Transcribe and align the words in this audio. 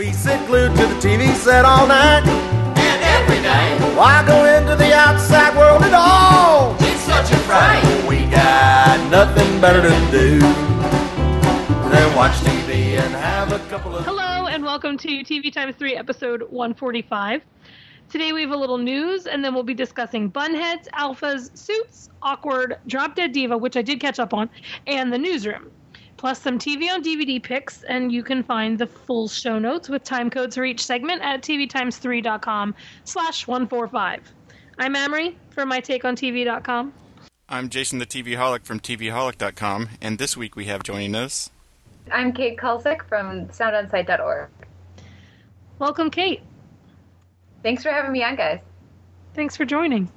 We 0.00 0.14
sit 0.14 0.46
glued 0.46 0.74
to 0.76 0.86
the 0.86 0.94
TV 0.94 1.30
set 1.34 1.66
all 1.66 1.86
night. 1.86 2.26
And 2.26 3.02
every 3.02 3.36
day, 3.42 3.94
Why 3.94 4.24
go 4.26 4.46
into 4.46 4.74
the 4.74 4.94
outside 4.94 5.54
world 5.54 5.82
at 5.82 5.92
all? 5.92 6.74
it's 6.80 7.02
such 7.02 7.30
a 7.30 7.36
fright. 7.40 7.84
We 8.08 8.24
got 8.30 9.10
nothing 9.10 9.60
better 9.60 9.82
to 9.82 10.10
do 10.10 10.38
than 11.90 12.16
watch 12.16 12.32
TV 12.36 12.98
and 12.98 13.14
have 13.14 13.52
a 13.52 13.58
couple 13.68 13.94
of. 13.94 14.06
Hello 14.06 14.46
and 14.46 14.64
welcome 14.64 14.96
to 14.96 15.06
TV 15.22 15.52
Times 15.52 15.76
3, 15.76 15.96
episode 15.96 16.44
145. 16.44 17.42
Today 18.08 18.32
we 18.32 18.40
have 18.40 18.52
a 18.52 18.56
little 18.56 18.78
news 18.78 19.26
and 19.26 19.44
then 19.44 19.52
we'll 19.52 19.64
be 19.64 19.74
discussing 19.74 20.30
Bunheads, 20.30 20.88
Alphas, 20.94 21.54
Suits, 21.54 22.08
Awkward, 22.22 22.78
Drop 22.86 23.16
Dead 23.16 23.32
Diva, 23.32 23.58
which 23.58 23.76
I 23.76 23.82
did 23.82 24.00
catch 24.00 24.18
up 24.18 24.32
on, 24.32 24.48
and 24.86 25.12
the 25.12 25.18
newsroom. 25.18 25.70
Plus 26.20 26.38
some 26.38 26.58
TV 26.58 26.92
on 26.92 27.02
DVD 27.02 27.42
picks, 27.42 27.82
and 27.84 28.12
you 28.12 28.22
can 28.22 28.42
find 28.42 28.78
the 28.78 28.86
full 28.86 29.26
show 29.26 29.58
notes 29.58 29.88
with 29.88 30.04
time 30.04 30.28
codes 30.28 30.54
for 30.54 30.66
each 30.66 30.84
segment 30.84 31.22
at 31.22 31.40
tvtimes3.com 31.40 32.74
slash 33.04 33.46
145. 33.46 34.30
I'm 34.78 34.94
Amrie 34.96 35.34
from 35.48 35.70
mytakeontv.com. 35.70 36.92
I'm 37.48 37.70
Jason 37.70 38.00
the 38.00 38.04
TVaholic 38.04 38.64
from 38.64 38.80
TVaholic.com, 38.80 39.88
and 40.02 40.18
this 40.18 40.36
week 40.36 40.56
we 40.56 40.66
have 40.66 40.82
joining 40.82 41.14
us. 41.14 41.48
I'm 42.12 42.34
Kate 42.34 42.58
Kulzick 42.58 43.02
from 43.08 43.46
soundonsight.org. 43.46 44.50
Welcome, 45.78 46.10
Kate. 46.10 46.42
Thanks 47.62 47.82
for 47.82 47.88
having 47.88 48.12
me 48.12 48.22
on, 48.22 48.36
guys. 48.36 48.60
Thanks 49.32 49.56
for 49.56 49.64
joining. 49.64 50.12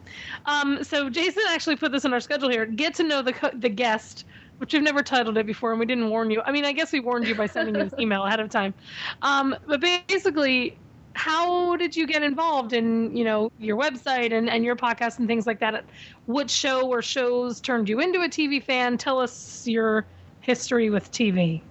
Um, 0.47 0.83
so 0.83 1.09
Jason 1.09 1.43
actually 1.47 1.77
put 1.77 1.93
this 1.93 2.03
in 2.03 2.13
our 2.13 2.19
schedule 2.19 2.49
here. 2.49 2.65
Get 2.65 2.93
to 2.95 3.03
know 3.03 3.21
the 3.21 3.31
co- 3.31 3.51
the 3.53 3.69
guest, 3.69 4.25
which 4.57 4.73
we've 4.73 4.83
never 4.83 5.03
titled 5.03 5.37
it 5.37 5.45
before, 5.45 5.71
and 5.71 5.79
we 5.79 5.85
didn't 5.85 6.09
warn 6.09 6.31
you. 6.31 6.41
I 6.45 6.51
mean, 6.51 6.65
I 6.65 6.71
guess 6.71 6.91
we 6.91 6.99
warned 6.99 7.27
you 7.27 7.35
by 7.35 7.47
sending 7.47 7.75
you 7.75 7.83
this 7.83 7.93
email 7.99 8.23
ahead 8.23 8.39
of 8.39 8.49
time. 8.49 8.73
Um, 9.21 9.55
but 9.67 9.81
basically, 9.81 10.77
how 11.13 11.75
did 11.77 11.95
you 11.95 12.07
get 12.07 12.23
involved 12.23 12.73
in 12.73 13.15
you 13.15 13.23
know 13.23 13.51
your 13.59 13.77
website 13.77 14.31
and, 14.31 14.49
and 14.49 14.63
your 14.63 14.75
podcast 14.75 15.19
and 15.19 15.27
things 15.27 15.45
like 15.45 15.59
that? 15.59 15.83
What 16.25 16.49
show 16.49 16.87
or 16.87 17.01
shows 17.01 17.59
turned 17.59 17.89
you 17.89 17.99
into 17.99 18.21
a 18.21 18.29
TV 18.29 18.63
fan? 18.63 18.97
Tell 18.97 19.19
us 19.19 19.67
your 19.67 20.05
history 20.41 20.89
with 20.89 21.11
TV. 21.11 21.61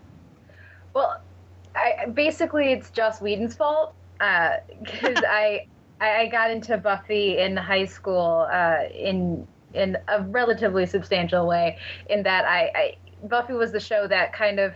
Well, 0.95 1.21
I, 1.75 2.07
basically, 2.07 2.73
it's 2.73 2.91
Joss 2.91 3.21
Whedon's 3.21 3.55
fault 3.55 3.95
because 4.19 5.23
I 5.29 5.67
I 6.01 6.27
got 6.27 6.51
into 6.51 6.77
Buffy 6.79 7.39
in 7.39 7.57
high 7.57 7.85
school 7.85 8.49
uh, 8.51 8.85
in 8.95 9.47
in 9.75 9.97
a 10.09 10.23
relatively 10.23 10.87
substantial 10.87 11.47
way. 11.47 11.79
In 12.09 12.23
that, 12.25 12.45
I, 12.45 12.71
I 12.75 12.97
Buffy 13.29 13.53
was 13.53 13.73
the 13.73 13.81
show 13.81 14.07
that 14.09 14.33
kind 14.33 14.59
of 14.59 14.75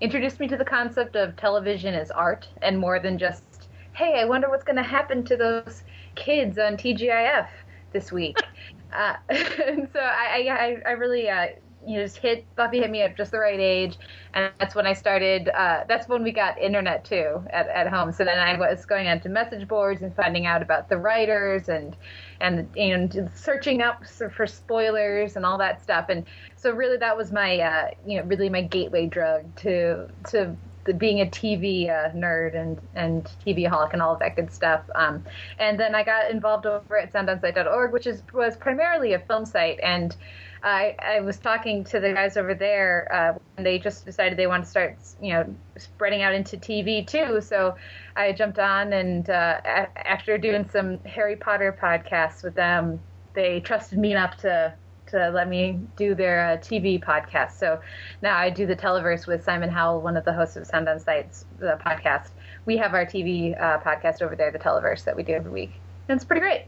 introduced 0.00 0.40
me 0.40 0.48
to 0.48 0.56
the 0.56 0.64
concept 0.64 1.16
of 1.16 1.36
television 1.36 1.94
as 1.94 2.10
art 2.10 2.48
and 2.62 2.78
more 2.78 2.98
than 2.98 3.18
just 3.18 3.54
hey, 3.94 4.20
I 4.20 4.24
wonder 4.24 4.48
what's 4.48 4.64
going 4.64 4.76
to 4.76 4.82
happen 4.82 5.24
to 5.24 5.36
those 5.36 5.84
kids 6.16 6.58
on 6.58 6.76
TGIF 6.76 7.46
this 7.92 8.10
week. 8.10 8.38
uh, 8.92 9.14
and 9.28 9.88
so 9.92 10.00
I, 10.00 10.48
I, 10.50 10.76
I 10.84 10.92
really, 10.92 11.28
uh, 11.28 11.46
you 11.86 12.02
just 12.02 12.16
hit 12.16 12.44
Buffy 12.56 12.80
hit 12.80 12.90
me 12.90 13.02
at 13.02 13.16
just 13.16 13.30
the 13.30 13.38
right 13.38 13.58
age, 13.58 13.98
and 14.34 14.52
that's 14.58 14.74
when 14.74 14.86
I 14.86 14.92
started. 14.92 15.48
Uh, 15.48 15.84
that's 15.88 16.08
when 16.08 16.22
we 16.22 16.32
got 16.32 16.58
internet 16.58 17.04
too 17.04 17.42
at, 17.50 17.68
at 17.68 17.88
home. 17.88 18.12
So 18.12 18.24
then 18.24 18.38
I 18.38 18.58
was 18.58 18.84
going 18.84 19.08
onto 19.08 19.28
message 19.28 19.66
boards 19.68 20.02
and 20.02 20.14
finding 20.14 20.46
out 20.46 20.62
about 20.62 20.88
the 20.88 20.98
writers 20.98 21.68
and 21.68 21.96
and 22.40 22.68
and 22.76 23.30
searching 23.34 23.82
up 23.82 24.04
for 24.06 24.46
spoilers 24.46 25.36
and 25.36 25.44
all 25.44 25.58
that 25.58 25.82
stuff. 25.82 26.06
And 26.08 26.24
so 26.56 26.70
really 26.72 26.96
that 26.98 27.16
was 27.16 27.32
my 27.32 27.58
uh, 27.58 27.90
you 28.06 28.18
know 28.18 28.26
really 28.26 28.48
my 28.48 28.62
gateway 28.62 29.06
drug 29.06 29.54
to 29.56 30.08
to 30.30 30.56
being 30.92 31.20
a 31.20 31.26
TV 31.26 31.88
uh, 31.88 32.10
nerd 32.10 32.54
and 32.54 32.80
and 32.94 33.30
TV 33.46 33.68
holic 33.68 33.92
and 33.92 34.02
all 34.02 34.12
of 34.12 34.18
that 34.20 34.36
good 34.36 34.52
stuff. 34.52 34.82
Um, 34.94 35.24
and 35.58 35.78
then 35.78 35.94
I 35.94 36.02
got 36.02 36.30
involved 36.30 36.66
over 36.66 36.98
at 36.98 37.12
soundonsight.org, 37.12 37.92
which 37.92 38.06
is 38.06 38.22
was 38.32 38.56
primarily 38.56 39.14
a 39.14 39.18
film 39.18 39.46
site. 39.46 39.80
And 39.82 40.14
I, 40.64 40.96
I 40.98 41.20
was 41.20 41.38
talking 41.38 41.84
to 41.84 42.00
the 42.00 42.14
guys 42.14 42.38
over 42.38 42.54
there, 42.54 43.08
uh, 43.12 43.38
and 43.56 43.66
they 43.66 43.78
just 43.78 44.06
decided 44.06 44.38
they 44.38 44.46
want 44.46 44.64
to 44.64 44.70
start, 44.70 44.96
you 45.20 45.34
know, 45.34 45.54
spreading 45.76 46.22
out 46.22 46.34
into 46.34 46.56
TV 46.56 47.06
too. 47.06 47.42
So 47.42 47.76
I 48.16 48.32
jumped 48.32 48.58
on, 48.58 48.94
and 48.94 49.28
uh, 49.28 49.60
after 49.96 50.38
doing 50.38 50.66
some 50.70 50.98
Harry 51.00 51.36
Potter 51.36 51.76
podcasts 51.78 52.42
with 52.42 52.54
them, 52.54 52.98
they 53.34 53.60
trusted 53.60 53.98
me 53.98 54.12
enough 54.12 54.38
to 54.38 54.74
to 55.06 55.28
let 55.30 55.48
me 55.48 55.78
do 55.96 56.14
their 56.14 56.46
uh, 56.46 56.56
TV 56.56 57.02
podcast. 57.02 57.52
So 57.58 57.78
now 58.22 58.38
I 58.38 58.48
do 58.48 58.64
the 58.64 58.74
Televerse 58.74 59.26
with 59.26 59.44
Simon 59.44 59.68
Howell, 59.68 60.00
one 60.00 60.16
of 60.16 60.24
the 60.24 60.32
hosts 60.32 60.56
of 60.56 60.66
Sound 60.66 60.88
on 60.88 60.98
Sights, 60.98 61.44
the 61.58 61.78
podcast. 61.84 62.30
We 62.64 62.78
have 62.78 62.94
our 62.94 63.04
TV 63.04 63.60
uh, 63.60 63.80
podcast 63.80 64.22
over 64.22 64.34
there, 64.34 64.50
the 64.50 64.58
Televerse, 64.58 65.04
that 65.04 65.14
we 65.14 65.22
do 65.22 65.34
every 65.34 65.50
week. 65.50 65.74
And 66.08 66.16
it's 66.16 66.24
pretty 66.24 66.40
great. 66.40 66.64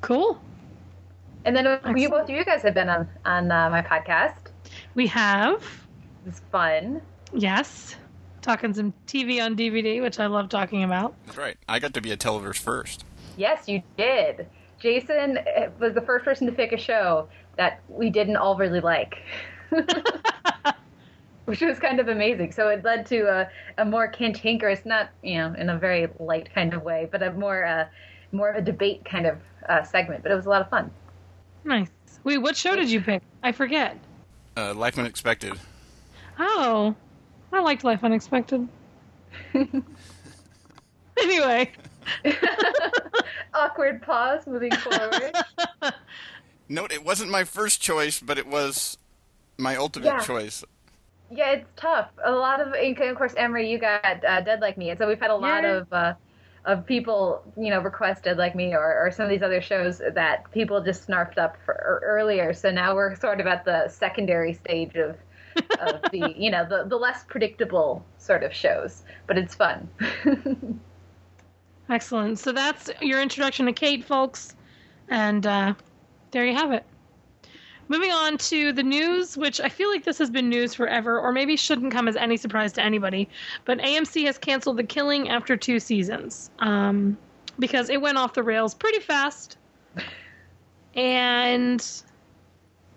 Cool. 0.00 0.40
And 1.44 1.54
then 1.54 1.66
uh, 1.66 1.78
you, 1.94 2.08
both 2.08 2.24
of 2.24 2.30
you 2.30 2.44
guys 2.44 2.62
have 2.62 2.74
been 2.74 2.88
on, 2.88 3.08
on 3.24 3.50
uh, 3.50 3.68
my 3.70 3.82
podcast. 3.82 4.36
We 4.94 5.06
have 5.08 5.62
It's 6.26 6.40
fun. 6.50 7.02
yes, 7.32 7.96
talking 8.40 8.72
some 8.72 8.92
TV 9.06 9.44
on 9.44 9.54
DVD, 9.56 10.00
which 10.00 10.18
I 10.18 10.26
love 10.26 10.48
talking 10.48 10.84
about. 10.84 11.14
That's 11.26 11.38
right. 11.38 11.56
I 11.68 11.78
got 11.78 11.92
to 11.94 12.00
be 12.00 12.12
a 12.12 12.16
Televerse 12.16 12.58
first. 12.58 13.04
Yes, 13.36 13.68
you 13.68 13.82
did. 13.96 14.46
Jason 14.78 15.38
uh, 15.38 15.68
was 15.78 15.94
the 15.94 16.00
first 16.00 16.24
person 16.24 16.46
to 16.46 16.52
pick 16.52 16.72
a 16.72 16.78
show 16.78 17.28
that 17.56 17.80
we 17.88 18.10
didn't 18.10 18.36
all 18.36 18.56
really 18.56 18.80
like. 18.80 19.16
Which 21.44 21.60
was 21.60 21.78
kind 21.78 22.00
of 22.00 22.08
amazing. 22.08 22.52
So 22.52 22.68
it 22.68 22.82
led 22.84 23.04
to 23.06 23.20
a, 23.24 23.48
a 23.76 23.84
more 23.84 24.08
cantankerous, 24.08 24.86
not 24.86 25.10
you 25.22 25.36
know 25.36 25.54
in 25.58 25.68
a 25.68 25.78
very 25.78 26.08
light 26.18 26.48
kind 26.54 26.72
of 26.72 26.82
way, 26.82 27.06
but 27.10 27.22
a 27.22 27.32
more 27.32 27.64
uh, 27.66 27.86
more 28.32 28.48
of 28.48 28.56
a 28.56 28.62
debate 28.62 29.04
kind 29.04 29.26
of 29.26 29.38
uh, 29.68 29.82
segment. 29.82 30.22
But 30.22 30.32
it 30.32 30.36
was 30.36 30.46
a 30.46 30.48
lot 30.48 30.62
of 30.62 30.70
fun. 30.70 30.90
Nice. 31.64 31.88
Wait, 32.24 32.38
what 32.38 32.56
show 32.56 32.76
did 32.76 32.90
you 32.90 33.00
pick? 33.00 33.22
I 33.42 33.52
forget. 33.52 33.98
Uh, 34.56 34.74
Life 34.74 34.98
Unexpected. 34.98 35.54
Oh, 36.38 36.94
I 37.52 37.60
liked 37.60 37.84
Life 37.84 38.02
Unexpected. 38.04 38.66
anyway, 41.18 41.70
Awkward 43.54 44.02
pause. 44.02 44.46
Moving 44.46 44.72
forward. 44.72 45.32
Note, 46.68 46.92
it 46.92 47.04
wasn't 47.04 47.30
my 47.30 47.44
first 47.44 47.80
choice, 47.80 48.20
but 48.20 48.38
it 48.38 48.46
was 48.46 48.96
my 49.58 49.76
ultimate 49.76 50.06
Yeah. 50.06 50.20
choice. 50.20 50.64
Yeah, 51.30 51.50
it's 51.52 51.68
tough. 51.76 52.08
A 52.24 52.30
lot 52.32 52.60
of, 52.60 52.72
and 52.74 52.98
of 52.98 53.16
course, 53.16 53.34
Amrie, 53.34 53.68
you 53.68 53.78
got 53.78 54.24
uh, 54.24 54.40
Dead 54.40 54.60
Like 54.60 54.76
Me, 54.76 54.90
and 54.90 54.98
so 54.98 55.06
we've 55.08 55.20
had 55.20 55.30
a 55.30 55.36
lot 55.36 55.62
Yeah. 55.64 55.70
of 55.78 55.92
uh, 55.92 56.14
of 56.64 56.86
people, 56.86 57.42
you 57.56 57.70
know, 57.70 57.80
requested 57.80 58.38
Like 58.38 58.54
Me 58.54 58.74
or, 58.74 59.06
or 59.06 59.10
some 59.10 59.24
of 59.24 59.30
these 59.30 59.42
other 59.42 59.60
shows 59.60 60.00
that 60.14 60.50
people 60.52 60.82
just 60.82 61.06
snarfed 61.06 61.38
up 61.38 61.56
for 61.64 61.74
er- 61.74 62.00
earlier. 62.04 62.54
So 62.54 62.70
now 62.70 62.94
we're 62.94 63.14
sort 63.16 63.40
of 63.40 63.46
at 63.46 63.64
the 63.64 63.88
secondary 63.88 64.54
stage 64.54 64.96
of 64.96 65.16
of 65.80 66.02
the, 66.10 66.34
you 66.36 66.50
know, 66.50 66.66
the 66.66 66.84
the 66.88 66.96
less 66.96 67.24
predictable 67.24 68.04
sort 68.18 68.42
of 68.42 68.52
shows, 68.52 69.02
but 69.26 69.36
it's 69.36 69.54
fun. 69.54 69.88
excellent. 71.88 72.38
So 72.38 72.52
that's 72.52 72.90
your 73.00 73.20
introduction 73.20 73.66
to 73.66 73.72
Kate, 73.72 74.04
folks, 74.04 74.54
and 75.08 75.46
uh, 75.46 75.74
there 76.30 76.46
you 76.46 76.54
have 76.54 76.72
it. 76.72 76.84
Moving 77.88 78.12
on 78.12 78.38
to 78.38 78.72
the 78.72 78.82
news, 78.82 79.36
which 79.36 79.60
I 79.60 79.68
feel 79.68 79.90
like 79.90 80.04
this 80.04 80.18
has 80.18 80.30
been 80.30 80.48
news 80.48 80.74
forever, 80.74 81.20
or 81.20 81.32
maybe 81.32 81.56
shouldn't 81.56 81.92
come 81.92 82.08
as 82.08 82.16
any 82.16 82.36
surprise 82.36 82.72
to 82.74 82.82
anybody. 82.82 83.28
But 83.64 83.78
AMC 83.78 84.24
has 84.26 84.38
canceled 84.38 84.78
The 84.78 84.84
Killing 84.84 85.28
after 85.28 85.56
two 85.56 85.78
seasons 85.78 86.50
um, 86.60 87.16
because 87.58 87.90
it 87.90 88.00
went 88.00 88.16
off 88.16 88.32
the 88.32 88.42
rails 88.42 88.74
pretty 88.74 89.00
fast, 89.00 89.58
and 90.94 91.84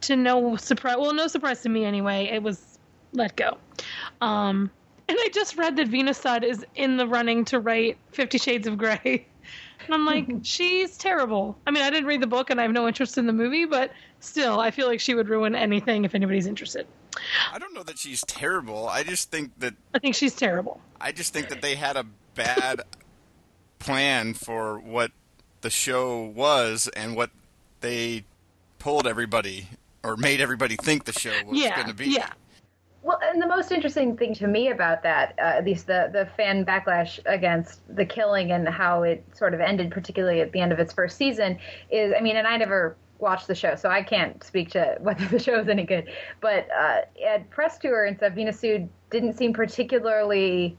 to 0.02 0.16
no 0.16 0.56
surprise, 0.56 0.98
well, 0.98 1.14
no 1.14 1.28
surprise 1.28 1.62
to 1.64 1.70
me 1.70 1.84
anyway, 1.84 2.30
it 2.32 2.42
was 2.42 2.80
let 3.14 3.36
go. 3.36 3.58
Um, 4.22 4.72
and 5.10 5.18
I 5.20 5.30
just 5.34 5.58
read 5.58 5.76
that 5.78 5.90
Veena 5.90 6.16
Sud 6.16 6.44
is 6.44 6.66
in 6.76 6.98
the 6.98 7.08
running 7.08 7.46
to 7.46 7.60
write 7.60 7.98
Fifty 8.12 8.38
Shades 8.38 8.68
of 8.68 8.78
Grey. 8.78 9.28
And 9.86 9.94
I'm 9.94 10.06
like, 10.06 10.28
she's 10.42 10.98
terrible. 10.98 11.58
I 11.66 11.72
mean, 11.72 11.84
I 11.84 11.90
didn't 11.90 12.08
read 12.08 12.22
the 12.22 12.28
book 12.28 12.50
and 12.50 12.60
I 12.60 12.64
have 12.64 12.72
no 12.72 12.88
interest 12.88 13.18
in 13.18 13.28
the 13.28 13.32
movie, 13.32 13.64
but 13.64 13.92
still, 14.20 14.60
I 14.60 14.72
feel 14.72 14.88
like 14.88 15.00
she 15.00 15.16
would 15.16 15.30
ruin 15.30 15.56
anything 15.56 16.06
if 16.06 16.16
anybody's 16.16 16.48
interested. 16.48 16.88
I 17.52 17.58
don't 17.60 17.74
know 17.74 17.84
that 17.84 17.98
she's 17.98 18.22
terrible. 18.22 18.88
I 18.88 19.04
just 19.04 19.32
think 19.32 19.58
that 19.60 19.74
I 19.94 20.00
think 20.00 20.16
she's 20.16 20.36
terrible. 20.36 20.82
I 21.02 21.12
just 21.12 21.34
think 21.34 21.50
that 21.50 21.62
they 21.62 21.76
had 21.76 21.98
a 21.98 22.06
bad 22.36 22.82
plan 23.80 24.34
for 24.34 24.80
what 24.80 25.12
the 25.62 25.70
show 25.70 26.24
was 26.24 26.88
and 26.96 27.16
what 27.16 27.32
they 27.82 28.24
pulled 28.80 29.08
everybody 29.08 29.68
or 30.04 30.16
made 30.16 30.42
everybody 30.42 30.76
think 30.76 31.06
the 31.06 31.14
show 31.14 31.34
was 31.46 31.60
yeah, 31.60 31.76
going 31.76 31.88
to 31.88 31.94
be. 31.94 32.10
yeah. 32.10 32.32
Well, 33.04 33.20
and 33.24 33.42
the 33.42 33.48
most 33.48 33.72
interesting 33.72 34.18
thing 34.18 34.34
to 34.36 34.48
me 34.48 34.70
about 34.70 35.02
that, 35.04 35.34
uh, 35.40 35.44
at 35.44 35.66
least 35.66 35.88
the 35.88 36.10
the 36.12 36.28
fan 36.36 36.66
backlash 36.66 37.20
against 37.26 37.80
the 37.96 38.06
killing 38.06 38.52
and 38.52 38.68
how 38.68 39.04
it 39.04 39.24
sort 39.34 39.54
of 39.54 39.62
ended, 39.62 39.92
particularly 39.92 40.42
at 40.42 40.52
the 40.52 40.60
end 40.60 40.74
of 40.74 40.80
its 40.80 40.94
first 40.94 41.16
season, 41.16 41.58
is 41.90 42.14
I 42.18 42.22
mean, 42.22 42.36
and 42.36 42.46
I 42.46 42.58
never 42.58 42.98
watched 43.20 43.48
the 43.48 43.56
show, 43.56 43.76
so 43.76 43.90
I 43.90 44.04
can't 44.04 44.44
speak 44.44 44.72
to 44.72 44.98
whether 45.02 45.26
the 45.26 45.40
show 45.40 45.60
is 45.60 45.68
any 45.68 45.84
good. 45.84 46.10
But 46.42 46.68
uh, 46.72 47.02
at 47.26 47.50
press 47.50 47.78
tour 47.78 48.06
and 48.06 48.18
stuff, 48.18 48.34
Veena 48.34 48.54
Sud 48.54 48.90
didn't 49.10 49.34
seem 49.34 49.54
particularly 49.54 50.78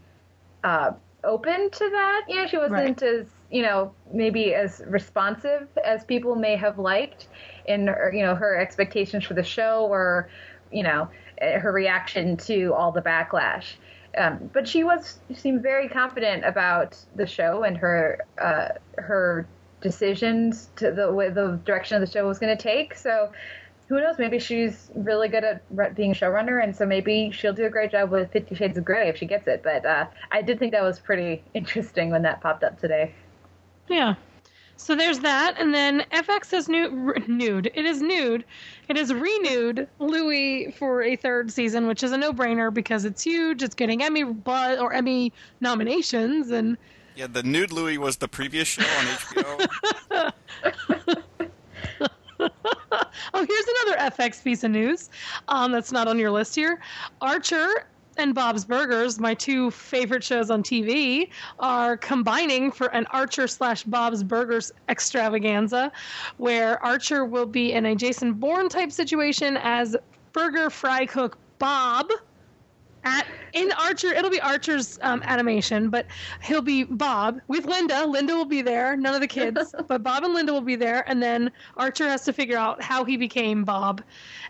uh, 0.64 0.92
open 1.24 1.70
to 1.70 1.90
that. 1.90 2.22
You 2.28 2.36
know, 2.36 2.46
she 2.46 2.58
wasn't 2.58 3.02
as 3.02 3.26
you 3.50 3.62
know 3.62 3.92
maybe 4.12 4.54
as 4.54 4.82
responsive 4.86 5.68
as 5.84 6.04
people 6.04 6.34
may 6.34 6.56
have 6.56 6.78
liked 6.78 7.28
in 7.66 7.86
her, 7.86 8.12
you 8.14 8.22
know 8.22 8.34
her 8.34 8.58
expectations 8.58 9.24
for 9.24 9.34
the 9.34 9.42
show 9.42 9.86
or 9.86 10.28
you 10.70 10.82
know 10.82 11.08
eh, 11.38 11.58
her 11.58 11.72
reaction 11.72 12.36
to 12.36 12.72
all 12.74 12.92
the 12.92 13.02
backlash. 13.02 13.74
Um, 14.16 14.50
but 14.52 14.66
she 14.66 14.84
was 14.84 15.20
seemed 15.34 15.62
very 15.62 15.88
confident 15.88 16.44
about 16.44 16.96
the 17.14 17.26
show 17.26 17.62
and 17.62 17.76
her 17.76 18.24
uh, 18.40 18.68
her 18.96 19.46
decisions 19.80 20.70
to 20.76 20.90
the 20.90 21.12
way 21.12 21.30
the 21.30 21.60
direction 21.64 22.00
of 22.00 22.06
the 22.06 22.12
show 22.12 22.26
was 22.26 22.38
going 22.38 22.56
to 22.56 22.62
take. 22.62 22.94
So 22.94 23.30
who 23.88 24.00
knows? 24.00 24.18
Maybe 24.18 24.38
she's 24.38 24.90
really 24.94 25.28
good 25.28 25.44
at 25.44 25.94
being 25.94 26.12
a 26.12 26.14
showrunner, 26.14 26.62
and 26.62 26.76
so 26.76 26.84
maybe 26.84 27.30
she'll 27.30 27.54
do 27.54 27.64
a 27.64 27.70
great 27.70 27.90
job 27.90 28.10
with 28.10 28.30
Fifty 28.30 28.54
Shades 28.54 28.76
of 28.76 28.84
Grey 28.84 29.08
if 29.08 29.16
she 29.16 29.24
gets 29.24 29.48
it. 29.48 29.62
But 29.62 29.86
uh, 29.86 30.06
I 30.30 30.42
did 30.42 30.58
think 30.58 30.72
that 30.72 30.82
was 30.82 30.98
pretty 30.98 31.42
interesting 31.54 32.10
when 32.10 32.22
that 32.22 32.42
popped 32.42 32.64
up 32.64 32.78
today. 32.78 33.14
Yeah. 33.88 34.14
So 34.76 34.94
there's 34.94 35.18
that, 35.20 35.56
and 35.58 35.74
then 35.74 36.04
FX 36.12 36.52
has 36.52 36.68
new, 36.68 37.12
nude. 37.26 37.72
It 37.74 37.84
is 37.84 38.00
nude. 38.00 38.44
It 38.88 38.96
is 38.96 39.12
renewed 39.12 39.88
Louie 39.98 40.70
for 40.70 41.02
a 41.02 41.16
third 41.16 41.50
season, 41.50 41.88
which 41.88 42.04
is 42.04 42.12
a 42.12 42.16
no-brainer 42.16 42.72
because 42.72 43.04
it's 43.04 43.22
huge. 43.22 43.64
It's 43.64 43.74
getting 43.74 44.04
Emmy 44.04 44.22
or 44.46 44.92
Emmy 44.92 45.32
nominations, 45.60 46.50
and 46.50 46.78
Yeah, 47.18 47.26
the 47.26 47.42
nude 47.42 47.72
Louie 47.72 47.98
was 47.98 48.16
the 48.18 48.28
previous 48.28 48.68
show 48.68 48.84
on 48.84 49.04
HBO. 49.06 49.66
oh, 53.34 53.44
here's 53.44 53.66
another 53.84 54.12
FX 54.16 54.44
piece 54.44 54.62
of 54.62 54.70
news 54.70 55.10
um, 55.48 55.72
that's 55.72 55.90
not 55.90 56.06
on 56.06 56.16
your 56.16 56.30
list 56.30 56.54
here. 56.54 56.78
Archer 57.20 57.88
and 58.18 58.36
Bob's 58.36 58.64
Burgers, 58.64 59.18
my 59.18 59.34
two 59.34 59.72
favorite 59.72 60.22
shows 60.22 60.48
on 60.48 60.62
TV, 60.62 61.30
are 61.58 61.96
combining 61.96 62.70
for 62.70 62.86
an 62.94 63.04
Archer 63.10 63.48
slash 63.48 63.82
Bob's 63.82 64.22
Burgers 64.22 64.70
extravaganza, 64.88 65.90
where 66.36 66.80
Archer 66.84 67.24
will 67.24 67.46
be 67.46 67.72
in 67.72 67.84
a 67.86 67.96
Jason 67.96 68.32
Bourne 68.32 68.68
type 68.68 68.92
situation 68.92 69.56
as 69.56 69.96
burger 70.32 70.70
fry 70.70 71.04
cook 71.04 71.36
Bob. 71.58 72.12
At 73.04 73.26
in 73.52 73.72
Archer, 73.72 74.08
it'll 74.08 74.30
be 74.30 74.40
Archer's 74.40 74.98
um, 75.02 75.22
animation, 75.24 75.88
but 75.88 76.06
he'll 76.42 76.62
be 76.62 76.84
Bob 76.84 77.40
with 77.48 77.64
Linda. 77.66 78.04
Linda 78.06 78.34
will 78.34 78.44
be 78.44 78.60
there, 78.62 78.96
none 78.96 79.14
of 79.14 79.20
the 79.20 79.26
kids, 79.26 79.74
but 79.88 80.02
Bob 80.02 80.24
and 80.24 80.34
Linda 80.34 80.52
will 80.52 80.60
be 80.60 80.76
there, 80.76 81.08
and 81.08 81.22
then 81.22 81.50
Archer 81.76 82.08
has 82.08 82.24
to 82.24 82.32
figure 82.32 82.58
out 82.58 82.82
how 82.82 83.04
he 83.04 83.16
became 83.16 83.64
Bob, 83.64 84.02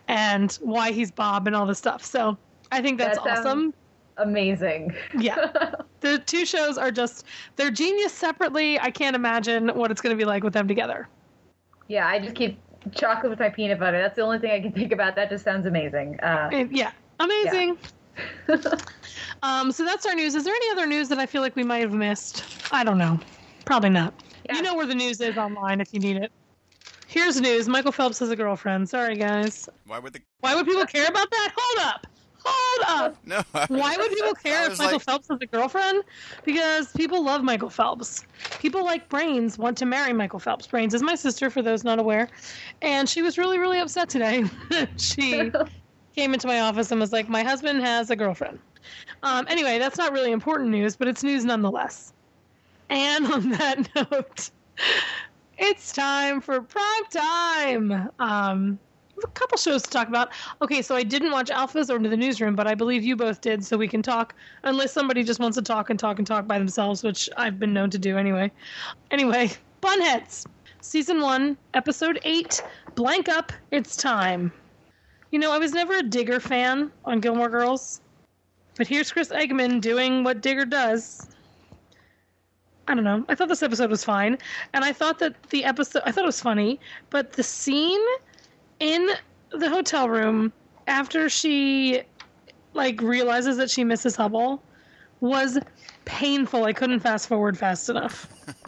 and 0.08 0.52
why 0.62 0.90
he's 0.92 1.10
Bob, 1.10 1.46
and 1.46 1.54
all 1.54 1.66
this 1.66 1.78
stuff. 1.78 2.04
So 2.04 2.36
I 2.72 2.80
think 2.80 2.98
that's 2.98 3.18
That 3.18 3.38
awesome. 3.38 3.74
Amazing. 4.16 4.94
Yeah. 5.18 5.50
The 6.00 6.20
two 6.20 6.46
shows 6.46 6.78
are 6.78 6.92
just 6.92 7.24
they're 7.56 7.72
genius 7.72 8.12
separately. 8.12 8.78
I 8.78 8.88
can't 8.88 9.16
imagine 9.16 9.68
what 9.70 9.90
it's 9.90 10.00
going 10.00 10.16
to 10.16 10.16
be 10.16 10.24
like 10.24 10.44
with 10.44 10.52
them 10.52 10.68
together. 10.68 11.08
yeah, 11.88 12.06
I 12.06 12.20
just 12.20 12.36
keep 12.36 12.56
chocolate 12.94 13.30
with 13.30 13.40
my 13.40 13.48
peanut 13.48 13.80
butter. 13.80 14.00
That's 14.00 14.14
the 14.14 14.22
only 14.22 14.38
thing 14.38 14.52
I 14.52 14.60
can 14.60 14.70
think 14.70 14.92
about. 14.92 15.16
That 15.16 15.28
just 15.28 15.44
sounds 15.44 15.66
amazing. 15.66 16.20
Uh, 16.20 16.66
yeah, 16.70 16.92
amazing. 17.18 17.78
um, 19.42 19.72
so 19.72 19.84
that's 19.84 20.06
our 20.06 20.14
news. 20.14 20.34
Is 20.34 20.44
there 20.44 20.54
any 20.54 20.70
other 20.70 20.86
news 20.86 21.08
that 21.08 21.18
I 21.18 21.26
feel 21.26 21.42
like 21.42 21.56
we 21.56 21.64
might 21.64 21.78
have 21.82 21.92
missed? 21.92 22.44
I 22.72 22.84
don't 22.84 22.98
know. 22.98 23.18
Probably 23.64 23.90
not. 23.90 24.14
Yeah. 24.46 24.56
You 24.56 24.62
know 24.62 24.74
where 24.74 24.86
the 24.86 24.94
news 24.94 25.20
is 25.20 25.36
online 25.36 25.80
if 25.80 25.92
you 25.92 26.00
need 26.00 26.16
it. 26.16 26.32
Here's 27.06 27.40
news. 27.40 27.68
Michael 27.68 27.92
Phelps 27.92 28.18
has 28.18 28.30
a 28.30 28.36
girlfriend. 28.36 28.88
Sorry, 28.88 29.16
guys. 29.16 29.68
Why 29.86 29.98
would 29.98 30.12
the 30.12 30.20
Why 30.40 30.54
would 30.54 30.66
people 30.66 30.86
care 30.86 31.06
about 31.06 31.30
that? 31.30 31.52
Hold 31.56 31.88
up. 31.88 32.06
Hold 32.44 33.00
up. 33.00 33.16
no? 33.26 33.42
I- 33.54 33.66
Why 33.68 33.96
would 33.96 34.10
people 34.10 34.34
care 34.42 34.70
if 34.70 34.78
Michael 34.78 34.94
like, 34.94 35.02
Phelps 35.02 35.28
has 35.28 35.38
a 35.40 35.46
girlfriend? 35.46 36.04
Because 36.44 36.92
people 36.92 37.22
love 37.24 37.42
Michael 37.42 37.70
Phelps. 37.70 38.24
People 38.58 38.84
like 38.84 39.08
Brains 39.08 39.58
want 39.58 39.76
to 39.78 39.86
marry 39.86 40.12
Michael 40.12 40.38
Phelps. 40.38 40.66
Brains 40.66 40.94
is 40.94 41.02
my 41.02 41.14
sister, 41.14 41.50
for 41.50 41.62
those 41.62 41.84
not 41.84 41.98
aware. 41.98 42.28
And 42.82 43.08
she 43.08 43.22
was 43.22 43.38
really, 43.38 43.58
really 43.58 43.78
upset 43.80 44.08
today. 44.08 44.44
she 44.96 45.50
came 46.18 46.34
into 46.34 46.48
my 46.48 46.60
office 46.62 46.90
and 46.90 47.00
was 47.00 47.12
like, 47.12 47.28
My 47.28 47.44
husband 47.44 47.80
has 47.80 48.10
a 48.10 48.16
girlfriend. 48.16 48.58
Um, 49.22 49.46
anyway, 49.48 49.78
that's 49.78 49.96
not 49.96 50.12
really 50.12 50.32
important 50.32 50.68
news, 50.68 50.96
but 50.96 51.06
it's 51.06 51.22
news 51.22 51.44
nonetheless. 51.44 52.12
And 52.90 53.24
on 53.26 53.50
that 53.58 53.88
note, 53.94 54.50
it's 55.58 55.92
time 55.92 56.40
for 56.40 56.60
prime 56.60 57.04
time. 57.12 58.10
Um, 58.18 58.80
a 59.22 59.28
couple 59.28 59.58
shows 59.58 59.82
to 59.82 59.90
talk 59.90 60.08
about. 60.08 60.30
Okay, 60.60 60.82
so 60.82 60.96
I 60.96 61.04
didn't 61.04 61.30
watch 61.30 61.50
Alphas 61.50 61.88
or 61.88 61.96
Into 61.96 62.08
the 62.08 62.16
Newsroom, 62.16 62.56
but 62.56 62.66
I 62.66 62.74
believe 62.74 63.04
you 63.04 63.14
both 63.14 63.40
did, 63.40 63.64
so 63.64 63.76
we 63.76 63.86
can 63.86 64.02
talk. 64.02 64.34
Unless 64.64 64.92
somebody 64.92 65.22
just 65.22 65.38
wants 65.38 65.56
to 65.56 65.62
talk 65.62 65.88
and 65.88 66.00
talk 66.00 66.18
and 66.18 66.26
talk 66.26 66.48
by 66.48 66.58
themselves, 66.58 67.04
which 67.04 67.30
I've 67.36 67.60
been 67.60 67.72
known 67.72 67.90
to 67.90 67.98
do 67.98 68.18
anyway. 68.18 68.50
Anyway, 69.12 69.52
Bunheads, 69.82 70.46
season 70.80 71.20
one, 71.20 71.56
episode 71.74 72.18
eight. 72.24 72.60
Blank 72.96 73.28
up. 73.28 73.52
It's 73.70 73.96
time. 73.96 74.52
You 75.30 75.38
know, 75.38 75.52
I 75.52 75.58
was 75.58 75.72
never 75.72 75.94
a 75.94 76.02
Digger 76.02 76.40
fan 76.40 76.90
on 77.04 77.20
Gilmore 77.20 77.50
Girls, 77.50 78.00
but 78.76 78.86
here's 78.86 79.12
Chris 79.12 79.28
Eigeman 79.28 79.80
doing 79.80 80.24
what 80.24 80.40
Digger 80.40 80.64
does. 80.64 81.28
I 82.86 82.94
don't 82.94 83.04
know. 83.04 83.24
I 83.28 83.34
thought 83.34 83.48
this 83.48 83.62
episode 83.62 83.90
was 83.90 84.02
fine, 84.02 84.38
and 84.72 84.84
I 84.84 84.92
thought 84.92 85.18
that 85.18 85.42
the 85.50 85.64
episode 85.64 86.02
I 86.06 86.12
thought 86.12 86.24
it 86.24 86.26
was 86.26 86.40
funny, 86.40 86.80
but 87.10 87.32
the 87.32 87.42
scene 87.42 88.00
in 88.80 89.10
the 89.50 89.68
hotel 89.68 90.08
room 90.08 90.52
after 90.86 91.28
she 91.28 92.02
like 92.72 93.02
realizes 93.02 93.58
that 93.58 93.70
she 93.70 93.84
misses 93.84 94.16
Hubbell 94.16 94.60
was 95.20 95.58
painful. 96.06 96.64
I 96.64 96.72
couldn't 96.72 97.00
fast 97.00 97.28
forward 97.28 97.58
fast 97.58 97.90
enough. 97.90 98.26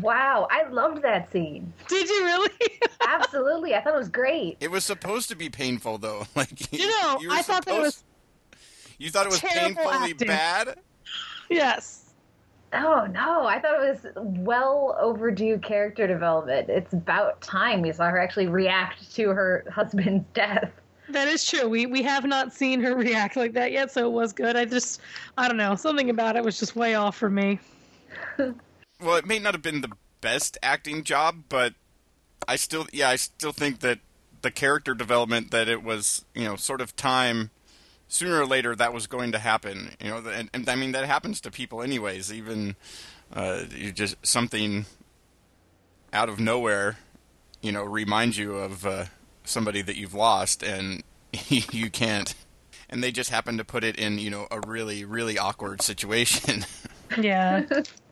wow, 0.00 0.46
I 0.50 0.64
loved 0.68 1.02
that 1.02 1.30
scene. 1.32 1.72
Did 1.88 2.08
you 2.08 2.24
really? 2.24 2.50
Absolutely, 3.08 3.74
I 3.74 3.80
thought 3.82 3.94
it 3.94 3.98
was 3.98 4.08
great. 4.08 4.56
It 4.60 4.70
was 4.70 4.84
supposed 4.84 5.28
to 5.30 5.36
be 5.36 5.48
painful 5.50 5.98
though. 5.98 6.26
Like 6.36 6.72
you 6.72 6.86
know, 6.88 7.18
were 7.26 7.32
I 7.32 7.42
thought 7.42 7.64
that 7.66 7.74
supposed- 7.74 7.82
was 7.82 8.04
You 8.98 9.10
thought 9.10 9.26
it 9.26 9.30
was 9.30 9.40
terrible 9.40 9.82
painfully 9.82 10.12
acting. 10.12 10.28
bad. 10.28 10.78
yes. 11.50 12.00
Oh 12.72 13.06
no, 13.12 13.46
I 13.46 13.60
thought 13.60 13.84
it 13.84 13.88
was 14.02 14.12
well 14.16 14.96
overdue 15.00 15.58
character 15.58 16.06
development. 16.08 16.68
It's 16.68 16.92
about 16.92 17.40
time 17.40 17.82
we 17.82 17.92
saw 17.92 18.08
her 18.08 18.18
actually 18.18 18.48
react 18.48 19.14
to 19.14 19.28
her 19.28 19.64
husband's 19.72 20.24
death. 20.34 20.70
That 21.10 21.28
is 21.28 21.44
true. 21.46 21.68
We 21.68 21.86
we 21.86 22.02
have 22.02 22.24
not 22.24 22.52
seen 22.52 22.80
her 22.80 22.96
react 22.96 23.36
like 23.36 23.52
that 23.52 23.70
yet, 23.70 23.92
so 23.92 24.06
it 24.06 24.12
was 24.12 24.32
good. 24.32 24.56
I 24.56 24.64
just 24.64 25.00
I 25.38 25.46
don't 25.46 25.56
know, 25.58 25.76
something 25.76 26.10
about 26.10 26.34
it 26.34 26.42
was 26.42 26.58
just 26.58 26.74
way 26.74 26.94
off 26.96 27.14
for 27.16 27.30
me. 27.30 27.60
Well, 29.00 29.16
it 29.16 29.26
may 29.26 29.38
not 29.38 29.54
have 29.54 29.62
been 29.62 29.80
the 29.80 29.92
best 30.20 30.56
acting 30.62 31.04
job, 31.04 31.44
but 31.48 31.74
I 32.46 32.56
still, 32.56 32.86
yeah, 32.92 33.08
I 33.10 33.16
still 33.16 33.52
think 33.52 33.80
that 33.80 33.98
the 34.42 34.50
character 34.50 34.94
development 34.94 35.50
that 35.50 35.68
it 35.68 35.82
was, 35.82 36.24
you 36.34 36.44
know, 36.44 36.56
sort 36.56 36.80
of 36.80 36.94
time. 36.96 37.50
Sooner 38.06 38.40
or 38.40 38.46
later, 38.46 38.76
that 38.76 38.92
was 38.92 39.06
going 39.06 39.32
to 39.32 39.38
happen. 39.38 39.92
You 39.98 40.10
know, 40.10 40.18
and, 40.18 40.50
and 40.52 40.68
I 40.68 40.76
mean 40.76 40.92
that 40.92 41.06
happens 41.06 41.40
to 41.40 41.50
people, 41.50 41.82
anyways. 41.82 42.32
Even 42.32 42.76
uh, 43.32 43.64
you 43.74 43.90
just 43.90 44.14
something 44.24 44.84
out 46.12 46.28
of 46.28 46.38
nowhere, 46.38 46.98
you 47.62 47.72
know, 47.72 47.82
reminds 47.82 48.38
you 48.38 48.56
of 48.56 48.86
uh, 48.86 49.06
somebody 49.42 49.82
that 49.82 49.96
you've 49.96 50.14
lost, 50.14 50.62
and 50.62 51.02
you 51.48 51.90
can't. 51.90 52.34
And 52.88 53.02
they 53.02 53.10
just 53.10 53.30
happen 53.30 53.56
to 53.58 53.64
put 53.64 53.82
it 53.82 53.96
in, 53.98 54.18
you 54.18 54.30
know, 54.30 54.46
a 54.50 54.60
really, 54.66 55.04
really 55.04 55.38
awkward 55.38 55.82
situation. 55.82 56.64
Yeah. 57.18 57.62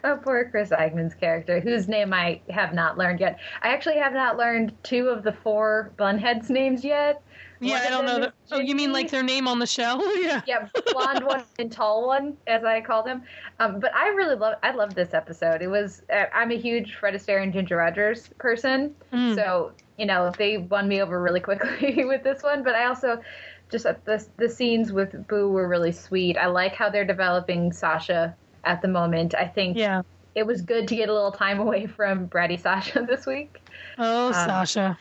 Oh, 0.04 0.16
poor 0.16 0.48
Chris 0.50 0.70
Eigeman's 0.70 1.14
character, 1.14 1.60
whose 1.60 1.86
name 1.86 2.14
I 2.14 2.40
have 2.48 2.72
not 2.72 2.96
learned 2.96 3.20
yet. 3.20 3.38
I 3.62 3.68
actually 3.68 3.98
have 3.98 4.14
not 4.14 4.38
learned 4.38 4.72
two 4.82 5.08
of 5.08 5.22
the 5.22 5.32
four 5.32 5.92
Bunheads' 5.98 6.48
names 6.48 6.82
yet. 6.84 7.22
Yeah, 7.60 7.74
One 7.74 7.82
I 7.86 7.90
don't 7.90 8.06
know. 8.06 8.20
The, 8.20 8.32
oh, 8.52 8.60
you 8.60 8.74
mean 8.74 8.90
like 8.92 9.10
their 9.10 9.22
name 9.22 9.46
on 9.46 9.58
the 9.58 9.66
show? 9.66 10.02
yeah. 10.20 10.40
yeah, 10.46 10.68
blonde 10.92 11.24
one 11.26 11.44
and 11.58 11.70
tall 11.70 12.06
one, 12.06 12.38
as 12.46 12.64
I 12.64 12.80
called 12.80 13.04
them. 13.04 13.22
Um, 13.58 13.78
but 13.80 13.94
I 13.94 14.08
really 14.08 14.34
love. 14.36 14.54
I 14.62 14.70
love 14.70 14.94
this 14.94 15.12
episode. 15.12 15.60
It 15.60 15.66
was. 15.68 16.00
Uh, 16.10 16.24
I'm 16.32 16.50
a 16.52 16.56
huge 16.56 16.94
Fred 16.94 17.12
Astaire 17.12 17.42
and 17.42 17.52
Ginger 17.52 17.76
Rogers 17.76 18.30
person, 18.38 18.94
Mm. 19.12 19.34
so 19.34 19.72
you 19.98 20.06
know 20.06 20.32
they 20.38 20.56
won 20.56 20.88
me 20.88 21.02
over 21.02 21.20
really 21.20 21.40
quickly 21.40 22.02
with 22.06 22.22
this 22.22 22.42
one. 22.42 22.62
But 22.62 22.74
I 22.76 22.86
also 22.86 23.20
just 23.70 23.84
uh, 23.84 23.92
the 24.06 24.26
the 24.38 24.48
scenes 24.48 24.90
with 24.90 25.28
Boo 25.28 25.50
were 25.50 25.68
really 25.68 25.92
sweet. 25.92 26.38
I 26.38 26.46
like 26.46 26.74
how 26.74 26.88
they're 26.88 27.04
developing 27.04 27.72
Sasha 27.72 28.34
at 28.64 28.82
the 28.82 28.88
moment. 28.88 29.34
I 29.34 29.46
think 29.46 29.76
Yeah. 29.76 30.02
it 30.34 30.46
was 30.46 30.62
good 30.62 30.86
to 30.88 30.96
get 30.96 31.08
a 31.08 31.12
little 31.14 31.32
time 31.32 31.60
away 31.60 31.86
from 31.86 32.28
Bratty 32.28 32.58
Sasha 32.60 33.02
this 33.08 33.26
week. 33.26 33.60
Oh, 33.98 34.28
Um, 34.28 34.32
Sasha. 34.34 34.98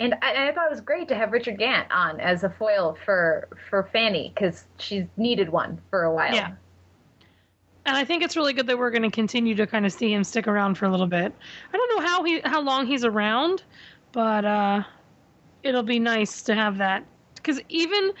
And 0.00 0.14
I, 0.22 0.48
I 0.48 0.52
thought 0.52 0.66
it 0.66 0.70
was 0.70 0.80
great 0.80 1.06
to 1.08 1.14
have 1.14 1.32
Richard 1.32 1.58
Gant 1.58 1.86
on 1.92 2.18
as 2.20 2.44
a 2.44 2.50
foil 2.50 2.96
for 3.04 3.46
for 3.68 3.84
Fanny 3.92 4.32
because 4.34 4.64
she's 4.78 5.04
needed 5.16 5.48
one 5.50 5.80
for 5.90 6.02
a 6.04 6.12
while. 6.12 6.34
Yeah. 6.34 6.52
And 7.84 7.96
I 7.96 8.04
think 8.04 8.22
it's 8.22 8.36
really 8.36 8.52
good 8.52 8.66
that 8.68 8.78
we're 8.78 8.90
going 8.90 9.02
to 9.02 9.10
continue 9.10 9.54
to 9.56 9.66
kind 9.66 9.84
of 9.84 9.92
see 9.92 10.12
him 10.12 10.22
stick 10.24 10.46
around 10.48 10.76
for 10.76 10.86
a 10.86 10.88
little 10.90 11.06
bit. 11.06 11.32
I 11.72 11.76
don't 11.76 11.96
know 11.96 12.06
how 12.06 12.22
he 12.24 12.40
how 12.44 12.60
long 12.62 12.86
he's 12.86 13.04
around, 13.04 13.64
but 14.12 14.44
uh, 14.44 14.82
it'll 15.62 15.82
be 15.82 15.98
nice 15.98 16.42
to 16.42 16.54
have 16.54 16.78
that 16.78 17.04
because 17.34 17.60
even 17.68 18.12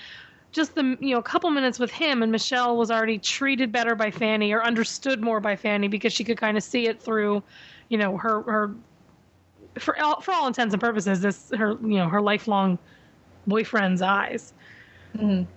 just 0.52 0.74
the 0.74 0.96
you 1.00 1.14
know 1.14 1.18
a 1.18 1.22
couple 1.22 1.50
minutes 1.50 1.78
with 1.78 1.90
him 1.90 2.22
and 2.22 2.30
Michelle 2.30 2.76
was 2.76 2.90
already 2.90 3.18
treated 3.18 3.72
better 3.72 3.94
by 3.94 4.10
Fanny 4.10 4.52
or 4.52 4.62
understood 4.62 5.20
more 5.20 5.40
by 5.40 5.56
Fanny 5.56 5.88
because 5.88 6.12
she 6.12 6.24
could 6.24 6.36
kind 6.36 6.56
of 6.56 6.62
see 6.62 6.86
it 6.86 7.00
through, 7.02 7.42
you 7.88 7.98
know, 7.98 8.16
her 8.18 8.42
her 8.42 8.74
for 9.78 9.98
all, 10.00 10.20
for 10.20 10.32
all 10.32 10.46
intents 10.46 10.74
and 10.74 10.80
purposes 10.80 11.20
this 11.20 11.50
her 11.56 11.70
you 11.82 11.96
know 11.96 12.08
her 12.08 12.20
lifelong 12.20 12.78
boyfriend's 13.46 14.02
eyes. 14.02 14.52
Mm-hmm. 15.16 15.50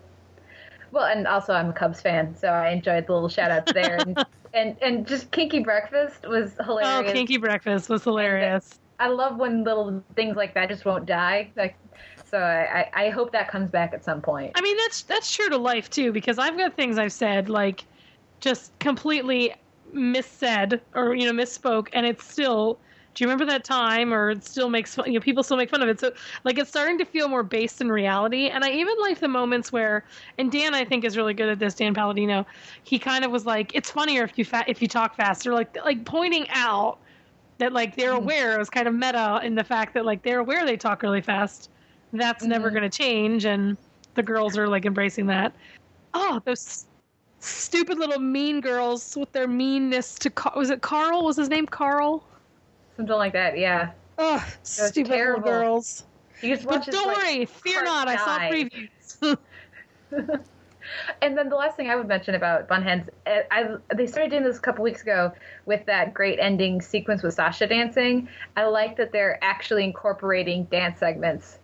Well, 0.91 1.05
and 1.05 1.27
also 1.27 1.53
I'm 1.53 1.69
a 1.69 1.73
Cubs 1.73 2.01
fan, 2.01 2.35
so 2.35 2.47
I 2.47 2.69
enjoyed 2.69 3.05
the 3.07 3.13
little 3.13 3.29
shout 3.29 3.51
outs 3.51 3.73
there. 3.73 3.97
and, 3.97 4.25
and 4.53 4.77
and 4.81 5.05
just 5.05 5.29
Kinky 5.31 5.59
Breakfast 5.59 6.25
was 6.25 6.53
hilarious. 6.63 7.09
Oh, 7.09 7.13
Kinky 7.13 7.37
Breakfast 7.37 7.89
was 7.89 8.03
hilarious. 8.03 8.79
I 8.97 9.09
love 9.09 9.37
when 9.37 9.65
little 9.65 10.01
things 10.15 10.37
like 10.37 10.53
that 10.53 10.69
just 10.69 10.85
won't 10.85 11.05
die. 11.05 11.51
Like, 11.57 11.75
so 12.35 12.41
I, 12.41 12.89
I 12.93 13.09
hope 13.11 13.31
that 13.31 13.47
comes 13.47 13.69
back 13.71 13.93
at 13.93 14.03
some 14.03 14.21
point. 14.21 14.51
I 14.55 14.61
mean, 14.61 14.75
that's 14.77 15.03
that's 15.03 15.33
true 15.33 15.47
to 15.49 15.57
life 15.57 15.89
too, 15.89 16.11
because 16.11 16.37
I've 16.37 16.57
got 16.57 16.75
things 16.75 16.97
I've 16.97 17.13
said 17.13 17.47
like 17.47 17.85
just 18.41 18.77
completely 18.79 19.55
missaid 19.93 20.81
or 20.95 21.15
you 21.15 21.31
know 21.31 21.43
misspoke, 21.43 21.87
and 21.93 22.05
it's 22.05 22.29
still. 22.29 22.77
Do 23.13 23.23
you 23.23 23.29
remember 23.29 23.45
that 23.45 23.63
time? 23.63 24.13
Or 24.13 24.31
it 24.31 24.43
still 24.43 24.67
makes 24.67 24.93
fun, 24.93 25.05
you 25.07 25.13
know 25.13 25.21
people 25.21 25.41
still 25.41 25.55
make 25.55 25.69
fun 25.69 25.81
of 25.81 25.87
it. 25.87 26.01
So 26.01 26.11
like 26.43 26.57
it's 26.57 26.69
starting 26.69 26.97
to 26.97 27.05
feel 27.05 27.29
more 27.29 27.43
based 27.43 27.79
in 27.79 27.89
reality. 27.89 28.49
And 28.49 28.65
I 28.65 28.71
even 28.71 28.95
like 28.99 29.21
the 29.21 29.29
moments 29.29 29.71
where, 29.71 30.03
and 30.37 30.51
Dan 30.51 30.75
I 30.75 30.83
think 30.83 31.05
is 31.05 31.15
really 31.15 31.33
good 31.33 31.47
at 31.47 31.57
this. 31.57 31.75
Dan 31.75 31.93
Palladino, 31.93 32.45
he 32.83 32.99
kind 32.99 33.23
of 33.23 33.31
was 33.31 33.45
like, 33.45 33.73
it's 33.73 33.89
funnier 33.89 34.25
if 34.25 34.37
you 34.37 34.43
fa- 34.43 34.65
if 34.67 34.81
you 34.81 34.89
talk 34.89 35.15
faster, 35.15 35.53
like 35.53 35.73
like 35.85 36.03
pointing 36.03 36.45
out 36.49 36.97
that 37.59 37.71
like 37.71 37.95
they're 37.95 38.09
mm-hmm. 38.09 38.23
aware 38.23 38.55
it 38.55 38.59
was 38.59 38.69
kind 38.69 38.89
of 38.89 38.93
meta 38.93 39.39
in 39.41 39.55
the 39.55 39.63
fact 39.63 39.93
that 39.93 40.03
like 40.03 40.21
they're 40.23 40.39
aware 40.39 40.65
they 40.65 40.75
talk 40.75 41.01
really 41.01 41.21
fast 41.21 41.69
that's 42.13 42.43
mm-hmm. 42.43 42.51
never 42.51 42.69
going 42.69 42.83
to 42.83 42.89
change 42.89 43.45
and 43.45 43.77
the 44.15 44.23
girls 44.23 44.57
are 44.57 44.67
like 44.67 44.85
embracing 44.85 45.27
that 45.27 45.53
oh 46.13 46.41
those 46.45 46.85
stupid 47.39 47.97
little 47.99 48.19
mean 48.19 48.61
girls 48.61 49.15
with 49.15 49.31
their 49.31 49.47
meanness 49.47 50.15
to 50.15 50.31
was 50.55 50.69
it 50.69 50.81
carl 50.81 51.25
was 51.25 51.37
his 51.37 51.49
name 51.49 51.65
carl 51.65 52.23
something 52.95 53.15
like 53.15 53.33
that 53.33 53.57
yeah 53.57 53.91
oh 54.17 54.45
stupid 54.63 55.09
terrible. 55.09 55.43
little 55.43 55.61
girls 55.61 56.05
you 56.41 56.55
just 56.55 56.67
but 56.67 56.85
don't 56.85 57.07
worry 57.07 57.45
fear 57.45 57.83
not 57.83 58.07
die. 58.07 58.13
i 58.13 58.17
saw 58.17 58.39
previews 58.39 59.37
and 61.21 61.37
then 61.37 61.49
the 61.49 61.55
last 61.55 61.75
thing 61.75 61.89
I 61.89 61.95
would 61.95 62.07
mention 62.07 62.35
about 62.35 62.67
Bunheads, 62.67 63.09
I, 63.25 63.43
I, 63.51 63.75
they 63.95 64.07
started 64.07 64.31
doing 64.31 64.43
this 64.43 64.57
a 64.57 64.61
couple 64.61 64.83
weeks 64.83 65.01
ago 65.01 65.31
with 65.65 65.85
that 65.85 66.13
great 66.13 66.39
ending 66.39 66.81
sequence 66.81 67.23
with 67.23 67.33
Sasha 67.33 67.67
dancing. 67.67 68.29
I 68.55 68.65
like 68.65 68.97
that 68.97 69.11
they're 69.11 69.39
actually 69.43 69.83
incorporating 69.83 70.65
dance 70.65 70.99
segments 70.99 71.59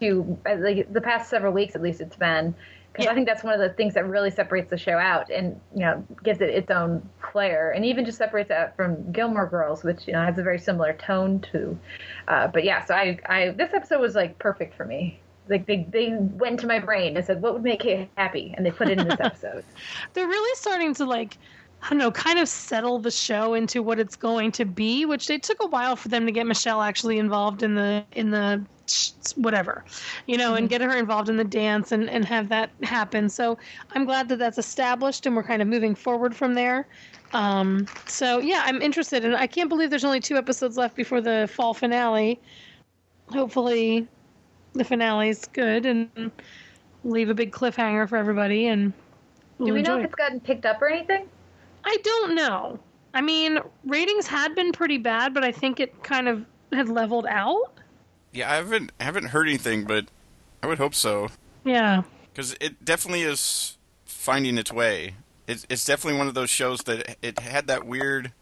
to 0.00 0.38
like 0.44 0.92
the 0.92 1.00
past 1.00 1.30
several 1.30 1.52
weeks, 1.52 1.74
at 1.74 1.82
least 1.82 2.00
it's 2.00 2.16
been. 2.16 2.54
Because 2.92 3.04
yeah. 3.04 3.12
I 3.12 3.14
think 3.14 3.28
that's 3.28 3.44
one 3.44 3.54
of 3.54 3.60
the 3.60 3.68
things 3.68 3.94
that 3.94 4.08
really 4.08 4.32
separates 4.32 4.68
the 4.68 4.76
show 4.76 4.98
out 4.98 5.30
and 5.30 5.60
you 5.74 5.82
know 5.82 6.04
gives 6.24 6.40
it 6.40 6.50
its 6.50 6.70
own 6.70 7.08
flair, 7.32 7.70
and 7.70 7.84
even 7.84 8.04
just 8.04 8.18
separates 8.18 8.50
it 8.50 8.72
from 8.76 9.12
Gilmore 9.12 9.46
Girls, 9.46 9.84
which 9.84 10.06
you 10.06 10.12
know 10.12 10.24
has 10.24 10.38
a 10.38 10.42
very 10.42 10.58
similar 10.58 10.92
tone 10.94 11.40
to. 11.52 11.78
Uh, 12.26 12.48
but 12.48 12.64
yeah, 12.64 12.84
so 12.84 12.94
I, 12.94 13.18
I 13.26 13.50
this 13.50 13.72
episode 13.74 14.00
was 14.00 14.14
like 14.14 14.38
perfect 14.38 14.76
for 14.76 14.84
me 14.84 15.20
like 15.50 15.66
they 15.66 15.84
they 15.90 16.14
went 16.16 16.60
to 16.60 16.66
my 16.66 16.78
brain 16.78 17.16
and 17.16 17.26
said 17.26 17.42
what 17.42 17.52
would 17.52 17.64
make 17.64 17.80
Kate 17.80 18.08
happy 18.16 18.54
and 18.56 18.64
they 18.64 18.70
put 18.70 18.88
it 18.88 18.98
in 18.98 19.08
this 19.08 19.20
episode 19.20 19.64
they're 20.14 20.28
really 20.28 20.56
starting 20.56 20.94
to 20.94 21.04
like 21.04 21.36
I 21.82 21.88
don't 21.88 21.98
know, 21.98 22.10
kind 22.10 22.38
of 22.38 22.48
settle 22.48 22.98
the 22.98 23.10
show 23.10 23.54
into 23.54 23.82
what 23.82 23.98
it's 23.98 24.16
going 24.16 24.52
to 24.52 24.64
be, 24.64 25.06
which 25.06 25.26
they 25.26 25.38
took 25.38 25.62
a 25.62 25.66
while 25.66 25.96
for 25.96 26.08
them 26.08 26.26
to 26.26 26.32
get 26.32 26.46
Michelle 26.46 26.82
actually 26.82 27.18
involved 27.18 27.62
in 27.62 27.74
the 27.74 28.04
in 28.12 28.30
the 28.30 28.62
whatever, 29.36 29.84
you 30.26 30.36
know, 30.36 30.48
mm-hmm. 30.48 30.56
and 30.56 30.68
get 30.68 30.80
her 30.80 30.96
involved 30.96 31.28
in 31.28 31.36
the 31.36 31.44
dance 31.44 31.92
and 31.92 32.10
and 32.10 32.24
have 32.24 32.48
that 32.50 32.70
happen. 32.82 33.28
So 33.28 33.58
I'm 33.92 34.04
glad 34.04 34.28
that 34.28 34.38
that's 34.38 34.58
established 34.58 35.26
and 35.26 35.34
we're 35.34 35.42
kind 35.42 35.62
of 35.62 35.68
moving 35.68 35.94
forward 35.94 36.36
from 36.36 36.54
there. 36.54 36.86
Um, 37.32 37.86
so 38.06 38.40
yeah, 38.40 38.62
I'm 38.64 38.82
interested, 38.82 39.24
and 39.24 39.36
I 39.36 39.46
can't 39.46 39.68
believe 39.68 39.90
there's 39.90 40.04
only 40.04 40.20
two 40.20 40.36
episodes 40.36 40.76
left 40.76 40.96
before 40.96 41.20
the 41.20 41.48
fall 41.52 41.72
finale. 41.72 42.40
Hopefully, 43.28 44.06
the 44.74 44.84
finale's 44.84 45.46
good 45.46 45.86
and 45.86 46.30
leave 47.04 47.30
a 47.30 47.34
big 47.34 47.52
cliffhanger 47.52 48.08
for 48.08 48.16
everybody. 48.16 48.66
And 48.66 48.92
we'll 49.58 49.68
do 49.68 49.74
we 49.74 49.82
know 49.82 49.98
if 49.98 50.06
it's 50.06 50.14
gotten 50.14 50.40
picked 50.40 50.66
up 50.66 50.82
or 50.82 50.88
anything? 50.88 51.28
I 51.84 51.96
don't 52.02 52.34
know. 52.34 52.78
I 53.12 53.20
mean, 53.20 53.58
ratings 53.84 54.26
had 54.26 54.54
been 54.54 54.72
pretty 54.72 54.98
bad, 54.98 55.34
but 55.34 55.44
I 55.44 55.52
think 55.52 55.80
it 55.80 56.02
kind 56.02 56.28
of 56.28 56.44
had 56.72 56.88
leveled 56.88 57.26
out. 57.26 57.72
Yeah, 58.32 58.50
I 58.50 58.56
haven't 58.56 58.92
haven't 59.00 59.24
heard 59.26 59.48
anything, 59.48 59.84
but 59.84 60.06
I 60.62 60.66
would 60.66 60.78
hope 60.78 60.94
so. 60.94 61.28
Yeah, 61.64 62.02
because 62.32 62.56
it 62.60 62.84
definitely 62.84 63.22
is 63.22 63.76
finding 64.04 64.58
its 64.58 64.72
way. 64.72 65.14
It's, 65.46 65.66
it's 65.68 65.84
definitely 65.84 66.18
one 66.18 66.28
of 66.28 66.34
those 66.34 66.50
shows 66.50 66.82
that 66.82 67.16
it 67.22 67.40
had 67.40 67.66
that 67.66 67.84
weird, 67.84 68.32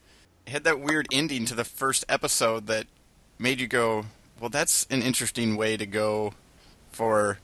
had 0.47 0.64
that 0.64 0.80
weird 0.80 1.07
ending 1.11 1.47
to 1.47 1.54
the 1.54 1.64
first 1.64 2.04
episode 2.09 2.66
that 2.66 2.87
made 3.38 3.61
you 3.61 3.66
go, 3.66 4.04
well, 4.40 4.50
that's 4.50 4.87
an 4.90 5.00
interesting 5.00 5.57
way 5.57 5.76
to 5.76 5.87
go 5.87 6.35
for 6.92 7.38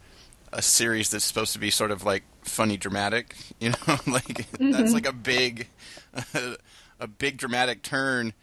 a 0.53 0.61
series 0.61 1.11
that's 1.11 1.25
supposed 1.25 1.53
to 1.55 1.59
be 1.59 1.71
sort 1.71 1.91
of 1.91 2.05
like 2.05 2.25
funny 2.45 2.77
dramatic. 2.77 3.35
You 3.61 3.71
know, 3.71 3.77
like 4.07 4.27
mm-hmm. 4.27 4.73
that's 4.73 4.93
like 4.93 5.07
a 5.07 5.13
big, 5.13 5.69
a 7.01 7.07
big 7.07 7.39
dramatic 7.39 7.83
turn. 7.83 8.35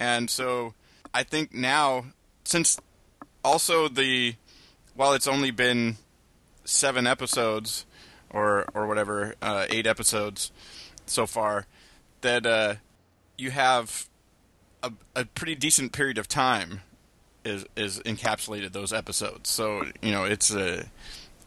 And 0.00 0.30
so 0.30 0.72
I 1.12 1.22
think 1.22 1.52
now, 1.52 2.06
since 2.44 2.80
also 3.44 3.88
the, 3.88 4.36
while 4.94 5.12
it's 5.12 5.26
only 5.26 5.50
been 5.50 5.96
seven 6.64 7.06
episodes 7.06 7.84
or 8.30 8.64
or 8.72 8.86
whatever, 8.86 9.34
uh, 9.42 9.66
eight 9.68 9.86
episodes 9.86 10.50
so 11.04 11.26
far, 11.26 11.66
that 12.22 12.46
uh, 12.46 12.76
you 13.36 13.50
have 13.50 14.08
a, 14.82 14.92
a 15.14 15.24
pretty 15.26 15.54
decent 15.54 15.92
period 15.92 16.16
of 16.16 16.28
time 16.28 16.80
is 17.44 17.64
is 17.76 18.00
encapsulated 18.00 18.72
those 18.72 18.92
episodes. 18.92 19.48
So 19.48 19.84
you 20.02 20.12
know 20.12 20.24
it's 20.24 20.52
a 20.54 20.86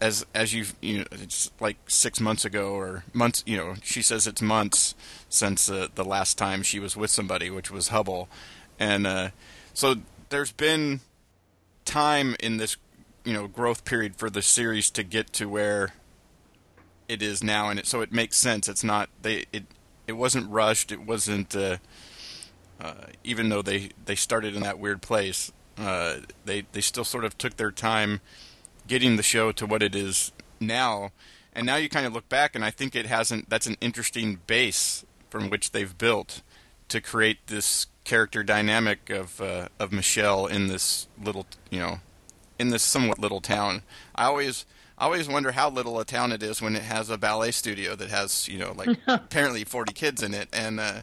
as 0.01 0.25
as 0.33 0.53
you 0.53 0.65
you 0.81 0.99
know 0.99 1.05
it's 1.11 1.51
like 1.59 1.77
six 1.87 2.19
months 2.19 2.43
ago 2.43 2.73
or 2.73 3.05
months. 3.13 3.43
You 3.45 3.57
know 3.57 3.75
she 3.83 4.01
says 4.01 4.27
it's 4.27 4.41
months 4.41 4.95
since 5.29 5.69
uh, 5.69 5.87
the 5.95 6.03
last 6.03 6.37
time 6.37 6.63
she 6.63 6.79
was 6.79 6.97
with 6.97 7.11
somebody, 7.11 7.49
which 7.49 7.71
was 7.71 7.89
Hubbell, 7.89 8.27
and 8.79 9.05
uh, 9.05 9.29
so 9.73 9.95
there's 10.29 10.51
been 10.51 11.01
time 11.85 12.35
in 12.39 12.57
this 12.57 12.77
you 13.23 13.33
know 13.33 13.47
growth 13.47 13.85
period 13.85 14.15
for 14.15 14.29
the 14.29 14.41
series 14.41 14.89
to 14.91 15.03
get 15.03 15.31
to 15.33 15.47
where 15.47 15.93
it 17.07 17.21
is 17.21 17.43
now, 17.43 17.69
and 17.69 17.79
it, 17.79 17.85
so 17.85 18.01
it 18.01 18.11
makes 18.11 18.37
sense. 18.37 18.67
It's 18.67 18.83
not 18.83 19.09
they 19.21 19.45
it 19.53 19.65
it 20.07 20.13
wasn't 20.13 20.49
rushed. 20.49 20.91
It 20.91 21.01
wasn't. 21.01 21.55
Uh, 21.55 21.77
uh, 22.79 22.95
even 23.23 23.49
though 23.49 23.61
they, 23.61 23.89
they 24.05 24.15
started 24.15 24.55
in 24.55 24.63
that 24.63 24.79
weird 24.79 25.03
place, 25.03 25.51
uh, 25.77 26.15
they 26.45 26.65
they 26.71 26.81
still 26.81 27.03
sort 27.03 27.23
of 27.23 27.37
took 27.37 27.57
their 27.57 27.71
time 27.71 28.21
getting 28.91 29.15
the 29.15 29.23
show 29.23 29.53
to 29.53 29.65
what 29.65 29.81
it 29.81 29.95
is 29.95 30.33
now, 30.59 31.13
and 31.53 31.65
now 31.65 31.77
you 31.77 31.87
kind 31.87 32.05
of 32.05 32.11
look 32.11 32.27
back, 32.27 32.55
and 32.55 32.65
I 32.65 32.71
think 32.71 32.93
it 32.93 33.05
hasn't. 33.05 33.49
That's 33.49 33.65
an 33.65 33.77
interesting 33.79 34.41
base 34.47 35.05
from 35.29 35.49
which 35.49 35.71
they've 35.71 35.97
built 35.97 36.41
to 36.89 36.99
create 36.99 37.47
this 37.47 37.87
character 38.03 38.43
dynamic 38.43 39.09
of 39.09 39.39
uh, 39.39 39.69
of 39.79 39.93
Michelle 39.93 40.45
in 40.45 40.67
this 40.67 41.07
little, 41.23 41.45
you 41.69 41.79
know, 41.79 42.01
in 42.59 42.67
this 42.67 42.83
somewhat 42.83 43.17
little 43.17 43.39
town. 43.39 43.83
I 44.13 44.25
always. 44.25 44.65
I 44.97 45.05
always 45.05 45.27
wonder 45.27 45.53
how 45.53 45.67
little 45.67 45.99
a 45.99 46.05
town 46.05 46.31
it 46.31 46.43
is 46.43 46.61
when 46.61 46.75
it 46.75 46.83
has 46.83 47.09
a 47.09 47.17
ballet 47.17 47.49
studio 47.49 47.95
that 47.95 48.09
has, 48.11 48.47
you 48.47 48.59
know, 48.59 48.73
like 48.73 48.99
apparently 49.07 49.63
40 49.63 49.93
kids 49.93 50.21
in 50.21 50.35
it, 50.35 50.47
and 50.53 50.79
uh, 50.79 51.01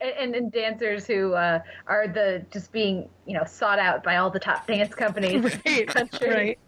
and, 0.00 0.34
and 0.34 0.50
dancers 0.50 1.06
who 1.06 1.34
uh, 1.34 1.60
are 1.86 2.08
the 2.08 2.46
just 2.50 2.72
being 2.72 3.10
you 3.26 3.36
know 3.36 3.44
sought 3.44 3.78
out 3.78 4.02
by 4.02 4.16
all 4.16 4.30
the 4.30 4.38
top 4.38 4.66
dance 4.66 4.94
companies 4.94 5.42
right, 5.42 5.66
in 5.66 5.74
the 5.86 5.92
country. 5.92 6.30
Right. 6.30 6.58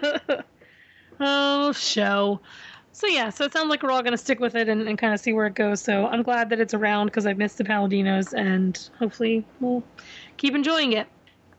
oh, 1.20 1.72
show. 1.72 2.40
So 2.92 3.08
yeah, 3.08 3.30
so 3.30 3.44
it 3.44 3.52
sounds 3.52 3.70
like 3.70 3.82
we're 3.82 3.90
all 3.90 4.02
going 4.02 4.12
to 4.12 4.18
stick 4.18 4.38
with 4.38 4.54
it 4.54 4.68
and, 4.68 4.86
and 4.88 4.96
kind 4.96 5.12
of 5.12 5.18
see 5.18 5.32
where 5.32 5.46
it 5.46 5.54
goes. 5.54 5.80
So 5.80 6.06
I'm 6.06 6.22
glad 6.22 6.48
that 6.50 6.60
it's 6.60 6.74
around 6.74 7.06
because 7.06 7.26
I've 7.26 7.38
missed 7.38 7.58
the 7.58 7.64
Palladinos, 7.64 8.32
and 8.32 8.88
hopefully 8.98 9.44
we'll 9.60 9.82
keep 10.36 10.54
enjoying 10.54 10.92
it. 10.92 11.08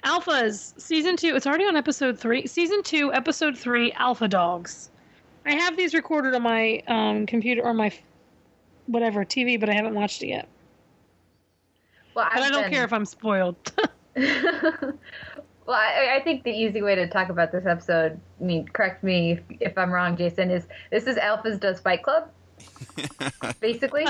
Alphas 0.06 0.80
season 0.80 1.18
two. 1.18 1.36
It's 1.36 1.46
already 1.46 1.66
on 1.66 1.76
episode 1.76 2.18
three. 2.18 2.48
Season 2.48 2.82
two, 2.84 3.12
episode 3.12 3.58
three. 3.58 3.92
Alpha 3.94 4.28
Dogs. 4.28 4.92
I 5.46 5.56
have 5.56 5.76
these 5.76 5.94
recorded 5.94 6.34
on 6.34 6.42
my 6.42 6.82
um, 6.88 7.26
computer 7.26 7.64
or 7.64 7.74
my 7.74 7.92
whatever 8.86 9.26
TV, 9.26 9.60
but 9.60 9.70
I 9.70 9.74
haven't 9.74 9.94
watched 9.94 10.24
it 10.24 10.28
yet. 10.28 10.48
Well, 12.16 12.30
but 12.34 12.44
I 12.44 12.50
don't 12.50 12.64
been... 12.64 12.72
care 12.72 12.86
if 12.86 12.94
I'm 12.94 13.06
spoiled. 13.06 13.58
well, 15.66 15.78
I, 15.78 16.18
I, 16.18 16.24
think 16.24 16.44
the 16.44 16.52
easy 16.52 16.82
way 16.82 16.96
to 16.96 17.08
talk 17.08 17.30
about 17.30 17.52
this 17.52 17.66
episode, 17.66 18.20
I 18.40 18.44
mean, 18.44 18.68
correct 18.68 19.04
me 19.04 19.32
if, 19.34 19.40
if 19.60 19.78
I'm 19.78 19.92
wrong, 19.92 20.16
Jason, 20.16 20.52
is 20.52 20.68
this 20.92 21.06
is 21.06 21.18
Alphas 21.18 21.60
Does 21.60 21.80
Fight 21.80 22.04
Club, 22.04 22.30
basically. 23.60 24.06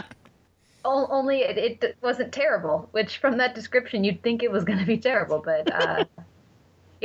O- 0.83 1.07
only 1.09 1.39
it, 1.39 1.83
it, 1.83 1.97
wasn't 2.01 2.31
terrible, 2.31 2.89
which 2.91 3.17
from 3.17 3.37
that 3.37 3.55
description 3.55 4.03
you'd 4.03 4.21
think 4.21 4.43
it 4.43 4.51
was 4.51 4.63
going 4.63 4.79
to 4.79 4.85
be 4.85 4.97
terrible, 4.97 5.41
but 5.43 5.71
uh, 5.73 6.05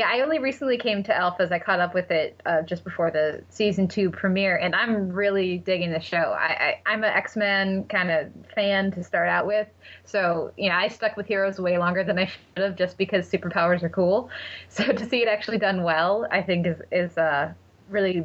Yeah, 0.00 0.08
I 0.10 0.22
only 0.22 0.38
recently 0.38 0.78
came 0.78 1.02
to 1.02 1.12
Alphas. 1.12 1.52
I 1.52 1.58
caught 1.58 1.78
up 1.78 1.92
with 1.92 2.10
it 2.10 2.40
uh, 2.46 2.62
just 2.62 2.84
before 2.84 3.10
the 3.10 3.44
season 3.50 3.86
two 3.86 4.08
premiere, 4.08 4.56
and 4.56 4.74
I'm 4.74 5.10
really 5.10 5.58
digging 5.58 5.92
the 5.92 6.00
show. 6.00 6.34
I, 6.38 6.80
I, 6.86 6.90
I'm 6.90 7.04
an 7.04 7.12
X 7.12 7.36
Men 7.36 7.84
kind 7.84 8.10
of 8.10 8.28
fan 8.54 8.92
to 8.92 9.04
start 9.04 9.28
out 9.28 9.46
with, 9.46 9.68
so 10.06 10.52
know 10.56 10.70
I 10.70 10.88
stuck 10.88 11.18
with 11.18 11.26
Heroes 11.26 11.60
way 11.60 11.76
longer 11.76 12.02
than 12.02 12.18
I 12.18 12.24
should 12.24 12.40
have, 12.56 12.76
just 12.76 12.96
because 12.96 13.30
superpowers 13.30 13.82
are 13.82 13.90
cool. 13.90 14.30
So 14.70 14.90
to 14.90 15.06
see 15.06 15.20
it 15.20 15.28
actually 15.28 15.58
done 15.58 15.82
well, 15.82 16.26
I 16.30 16.40
think 16.40 16.66
is 16.66 16.80
is 16.90 17.18
uh, 17.18 17.52
really 17.90 18.24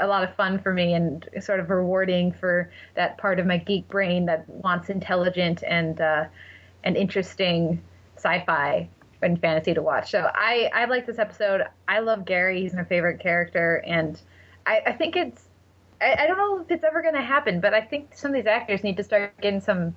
a 0.00 0.08
lot 0.08 0.24
of 0.24 0.34
fun 0.34 0.58
for 0.58 0.74
me 0.74 0.94
and 0.94 1.28
sort 1.40 1.60
of 1.60 1.70
rewarding 1.70 2.32
for 2.32 2.72
that 2.96 3.18
part 3.18 3.38
of 3.38 3.46
my 3.46 3.58
geek 3.58 3.86
brain 3.86 4.26
that 4.26 4.48
wants 4.48 4.88
intelligent 4.88 5.62
and 5.62 6.00
uh, 6.00 6.24
and 6.82 6.96
interesting 6.96 7.80
sci-fi 8.16 8.88
and 9.24 9.40
fantasy 9.40 9.74
to 9.74 9.82
watch. 9.82 10.10
So 10.10 10.30
I 10.34 10.70
I 10.72 10.84
like 10.86 11.06
this 11.06 11.18
episode. 11.18 11.62
I 11.88 12.00
love 12.00 12.24
Gary. 12.24 12.62
He's 12.62 12.74
my 12.74 12.84
favorite 12.84 13.20
character, 13.20 13.82
and 13.86 14.20
I, 14.66 14.82
I 14.86 14.92
think 14.92 15.16
it's 15.16 15.44
I, 16.00 16.16
I 16.20 16.26
don't 16.26 16.36
know 16.36 16.60
if 16.60 16.70
it's 16.70 16.84
ever 16.84 17.02
going 17.02 17.14
to 17.14 17.22
happen, 17.22 17.60
but 17.60 17.74
I 17.74 17.80
think 17.80 18.14
some 18.14 18.30
of 18.30 18.34
these 18.34 18.46
actors 18.46 18.84
need 18.84 18.96
to 18.98 19.04
start 19.04 19.32
getting 19.40 19.60
some 19.60 19.94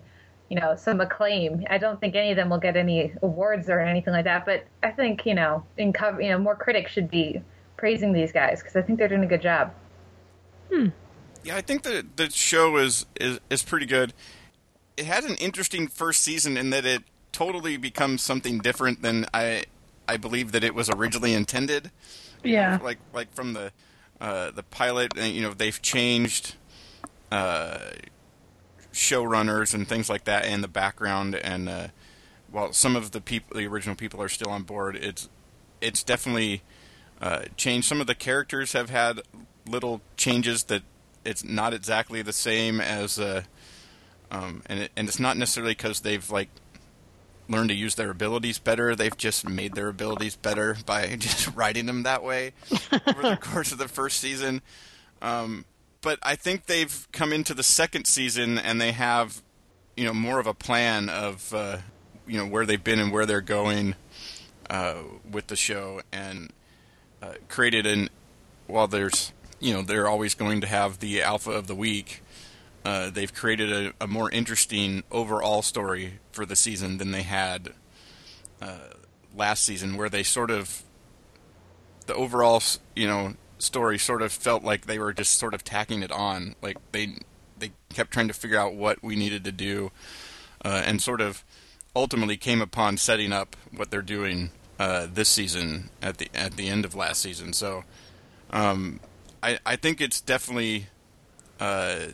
you 0.50 0.60
know 0.60 0.76
some 0.76 1.02
acclaim. 1.02 1.66
I 1.70 1.78
don't 1.78 2.00
think 2.00 2.16
any 2.16 2.32
of 2.32 2.38
them 2.38 2.50
will 2.50 2.58
get 2.58 2.78
any 2.78 3.14
awards 3.22 3.70
or 3.70 3.80
anything 3.80 4.14
like 4.14 4.26
that, 4.26 4.46
but 4.46 4.66
I 4.82 4.92
think 4.92 5.26
you 5.26 5.36
know 5.36 5.64
in 5.78 5.94
cover 5.94 6.22
you 6.22 6.30
know 6.30 6.40
more 6.40 6.56
critics 6.56 6.92
should 6.92 7.10
be 7.12 7.42
praising 7.76 8.12
these 8.12 8.32
guys 8.32 8.62
because 8.62 8.76
I 8.76 8.82
think 8.82 8.98
they're 9.00 9.08
doing 9.08 9.24
a 9.24 9.28
good 9.28 9.42
job. 9.42 9.74
Hmm. 10.72 10.88
Yeah, 11.44 11.56
I 11.56 11.62
think 11.62 11.84
the 11.84 12.06
the 12.16 12.30
show 12.30 12.78
is, 12.78 13.06
is 13.20 13.40
is 13.50 13.64
pretty 13.64 13.86
good. 13.86 14.14
It 14.98 15.06
had 15.06 15.24
an 15.24 15.36
interesting 15.36 15.88
first 15.88 16.22
season 16.22 16.58
in 16.58 16.72
that 16.72 16.86
it 16.86 17.04
totally 17.32 17.78
becomes 17.78 18.22
something 18.22 18.60
different 18.60 19.02
than 19.02 19.26
I 19.34 19.64
I 20.08 20.18
believe 20.18 20.52
that 20.54 20.64
it 20.64 20.74
was 20.74 20.90
originally 20.90 21.34
intended. 21.34 21.92
Yeah. 22.44 22.80
Like 22.82 23.00
like 23.14 23.34
from 23.34 23.54
the 23.54 23.72
uh, 24.20 24.52
the 24.52 24.64
pilot, 24.64 25.16
you 25.16 25.42
know, 25.42 25.54
they've 25.54 25.82
changed 25.82 26.56
uh, 27.32 27.78
showrunners 28.92 29.74
and 29.74 29.88
things 29.88 30.10
like 30.10 30.24
that, 30.24 30.46
in 30.46 30.62
the 30.62 30.68
background, 30.68 31.36
and 31.36 31.70
uh, 31.70 31.88
while 32.50 32.74
some 32.74 32.96
of 32.96 33.12
the 33.12 33.22
people, 33.22 33.58
the 33.58 33.68
original 33.68 33.96
people, 33.96 34.22
are 34.22 34.30
still 34.30 34.50
on 34.50 34.64
board, 34.64 34.96
it's 34.96 35.30
it's 35.82 36.04
definitely 36.04 36.64
uh, 37.22 37.44
changed. 37.56 37.88
Some 37.88 38.02
of 38.02 38.08
the 38.08 38.16
characters 38.16 38.74
have 38.74 38.90
had 38.90 39.22
little 39.68 40.02
changes 40.16 40.64
that 40.64 40.82
it's 41.24 41.44
not 41.44 41.74
exactly 41.74 42.22
the 42.22 42.34
same 42.34 42.82
as, 42.82 43.20
uh, 43.20 43.44
um, 44.32 44.64
and 44.66 44.80
it, 44.80 44.92
and 44.96 45.08
it's 45.08 45.20
not 45.20 45.38
necessarily 45.38 45.74
because 45.74 46.02
they've 46.02 46.28
like 46.32 46.50
learned 47.50 47.70
to 47.70 47.76
use 47.76 47.96
their 47.96 48.10
abilities 48.10 48.60
better. 48.60 48.96
They've 48.96 49.16
just 49.16 49.48
made 49.48 49.76
their 49.76 49.88
abilities 49.88 50.36
better 50.36 50.78
by 50.86 51.16
just 51.20 51.56
writing 51.56 51.86
them 51.86 52.04
that 52.04 52.24
way 52.24 52.54
over 52.72 53.22
the 53.22 53.38
course 53.42 53.72
of 53.72 53.78
the 53.78 53.88
first 53.88 54.20
season. 54.20 54.62
Um, 55.22 55.66
but 56.02 56.20
I 56.22 56.36
think 56.36 56.66
they've 56.66 57.08
come 57.12 57.34
into 57.34 57.54
the 57.54 57.64
second 57.64 58.06
season 58.06 58.58
and 58.58 58.80
they 58.80 58.92
have, 58.92 59.42
you 59.96 60.06
know, 60.06 60.14
more 60.14 60.40
of 60.40 60.48
a 60.48 60.54
plan 60.54 61.10
of, 61.10 61.54
uh, 61.54 61.78
you 62.28 62.38
know, 62.38 62.46
where 62.46 62.66
they've 62.66 62.84
been 62.84 63.00
and 63.00 63.12
where 63.12 63.26
they're 63.26 63.42
going 63.42 63.96
uh, 64.70 64.96
with 65.30 65.48
the 65.48 65.56
show, 65.56 66.02
and 66.12 66.52
uh, 67.22 67.34
created 67.48 67.86
an. 67.86 68.10
While 68.68 68.88
there's, 68.88 69.32
you 69.62 69.74
know, 69.74 69.82
they're 69.82 70.10
always 70.10 70.36
going 70.36 70.60
to 70.62 70.68
have 70.68 71.00
the 71.00 71.22
alpha 71.22 71.52
of 71.52 71.68
the 71.68 71.76
week. 71.76 72.22
Uh, 72.88 73.10
they've 73.10 73.34
created 73.34 73.70
a, 73.70 73.94
a, 74.00 74.08
more 74.08 74.32
interesting 74.32 75.04
overall 75.12 75.62
story 75.62 76.20
for 76.32 76.46
the 76.46 76.56
season 76.56 77.00
than 77.00 77.12
they 77.12 77.24
had 77.24 77.74
uh, 78.62 78.94
last 79.36 79.66
season, 79.66 79.98
where 79.98 80.08
they 80.08 80.24
sort 80.24 80.50
of 80.50 80.84
the 82.06 82.16
overall, 82.16 82.64
you 82.96 83.06
know, 83.06 83.34
story 83.58 84.00
sort 84.00 84.22
of 84.22 84.32
felt 84.32 84.64
like 84.64 84.86
they 84.86 85.00
were 85.00 85.12
just 85.12 85.38
sort 85.38 85.54
of 85.54 85.66
tacking 85.66 86.02
it 86.02 86.14
on. 86.14 86.56
Like 86.62 86.78
they 86.94 87.18
they 87.58 87.74
kept 87.94 88.12
trying 88.12 88.30
to 88.30 88.34
figure 88.34 88.58
out 88.58 88.74
what 88.74 89.04
we 89.04 89.18
needed 89.18 89.44
to 89.44 89.52
do, 89.52 89.92
uh, 90.64 90.84
and 90.86 91.02
sort 91.02 91.20
of 91.20 91.44
ultimately 91.94 92.38
came 92.38 92.62
upon 92.62 92.96
setting 92.96 93.34
up 93.34 93.58
what 93.76 93.92
they're 93.92 94.02
doing 94.02 94.50
uh, 94.80 95.08
this 95.14 95.28
season 95.28 95.90
at 96.02 96.20
the 96.20 96.30
at 96.34 96.56
the 96.56 96.70
end 96.70 96.86
of 96.86 96.96
last 96.96 97.22
season. 97.22 97.52
So, 97.52 97.84
um, 98.52 99.02
I 99.44 99.60
I 99.66 99.76
think 99.76 100.00
it's 100.00 100.22
definitely 100.22 100.88
uh, 101.60 102.14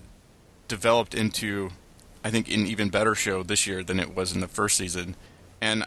developed 0.67 1.13
into 1.13 1.71
I 2.23 2.31
think 2.31 2.47
an 2.49 2.65
even 2.65 2.89
better 2.89 3.15
show 3.15 3.43
this 3.43 3.67
year 3.67 3.83
than 3.83 3.99
it 3.99 4.15
was 4.15 4.33
in 4.33 4.39
the 4.39 4.47
first 4.47 4.77
season, 4.77 5.15
and 5.59 5.85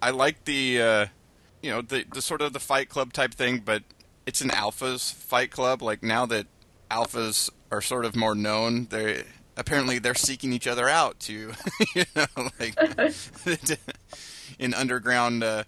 I 0.00 0.10
like 0.10 0.44
the 0.44 0.80
uh, 0.80 1.06
you 1.62 1.70
know 1.70 1.82
the 1.82 2.04
the 2.12 2.22
sort 2.22 2.42
of 2.42 2.52
the 2.52 2.60
Fight 2.60 2.88
Club 2.88 3.12
type 3.12 3.34
thing, 3.34 3.62
but 3.64 3.82
it's 4.28 4.42
an 4.42 4.50
alphas 4.50 5.12
fight 5.12 5.50
club. 5.50 5.80
Like 5.80 6.02
now 6.02 6.26
that 6.26 6.46
alphas 6.90 7.48
are 7.70 7.80
sort 7.80 8.04
of 8.04 8.14
more 8.14 8.34
known, 8.34 8.86
they 8.90 9.24
apparently 9.56 9.98
they're 9.98 10.14
seeking 10.14 10.52
each 10.52 10.66
other 10.66 10.86
out 10.86 11.18
to, 11.20 11.52
you 11.94 12.04
know, 12.14 12.26
like 12.60 12.78
in 14.58 14.74
underground 14.74 15.42
uh, 15.42 15.64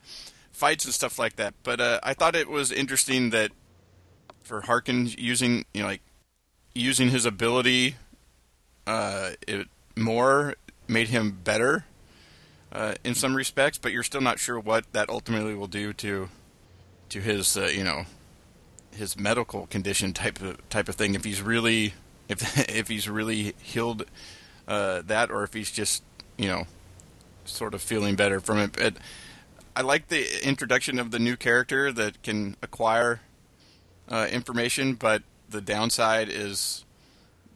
fights 0.52 0.84
and 0.84 0.92
stuff 0.92 1.18
like 1.18 1.36
that. 1.36 1.54
But 1.62 1.80
uh, 1.80 2.00
I 2.02 2.12
thought 2.12 2.36
it 2.36 2.50
was 2.50 2.70
interesting 2.70 3.30
that 3.30 3.50
for 4.42 4.60
Harken 4.60 5.08
using, 5.16 5.64
you 5.72 5.80
know, 5.80 5.88
like 5.88 6.02
using 6.74 7.08
his 7.08 7.24
ability, 7.24 7.96
uh, 8.86 9.30
it 9.46 9.68
more 9.96 10.54
made 10.88 11.08
him 11.08 11.38
better 11.44 11.84
uh, 12.72 12.94
in 13.04 13.14
some 13.14 13.34
respects. 13.34 13.78
But 13.78 13.92
you're 13.92 14.02
still 14.02 14.20
not 14.20 14.38
sure 14.38 14.58
what 14.58 14.92
that 14.92 15.08
ultimately 15.08 15.54
will 15.54 15.66
do 15.66 15.92
to 15.94 16.28
to 17.10 17.20
his, 17.20 17.56
uh, 17.56 17.66
you 17.66 17.84
know, 17.84 18.04
his 18.92 19.18
medical 19.18 19.66
condition 19.66 20.12
type 20.12 20.40
of 20.40 20.68
type 20.68 20.88
of 20.88 20.94
thing. 20.94 21.14
If 21.14 21.24
he's 21.24 21.42
really 21.42 21.94
if 22.28 22.68
if 22.68 22.88
he's 22.88 23.08
really 23.08 23.54
healed 23.62 24.04
uh, 24.66 25.02
that, 25.06 25.30
or 25.30 25.42
if 25.42 25.52
he's 25.52 25.70
just 25.70 26.02
you 26.36 26.48
know 26.48 26.66
sort 27.44 27.74
of 27.74 27.82
feeling 27.82 28.16
better 28.16 28.40
from 28.40 28.58
it. 28.58 28.72
But 28.72 28.94
I 29.76 29.82
like 29.82 30.08
the 30.08 30.46
introduction 30.46 30.98
of 30.98 31.10
the 31.10 31.18
new 31.18 31.36
character 31.36 31.92
that 31.92 32.22
can 32.22 32.56
acquire 32.62 33.20
uh, 34.08 34.28
information, 34.30 34.94
but 34.94 35.22
the 35.48 35.60
downside 35.60 36.28
is 36.28 36.84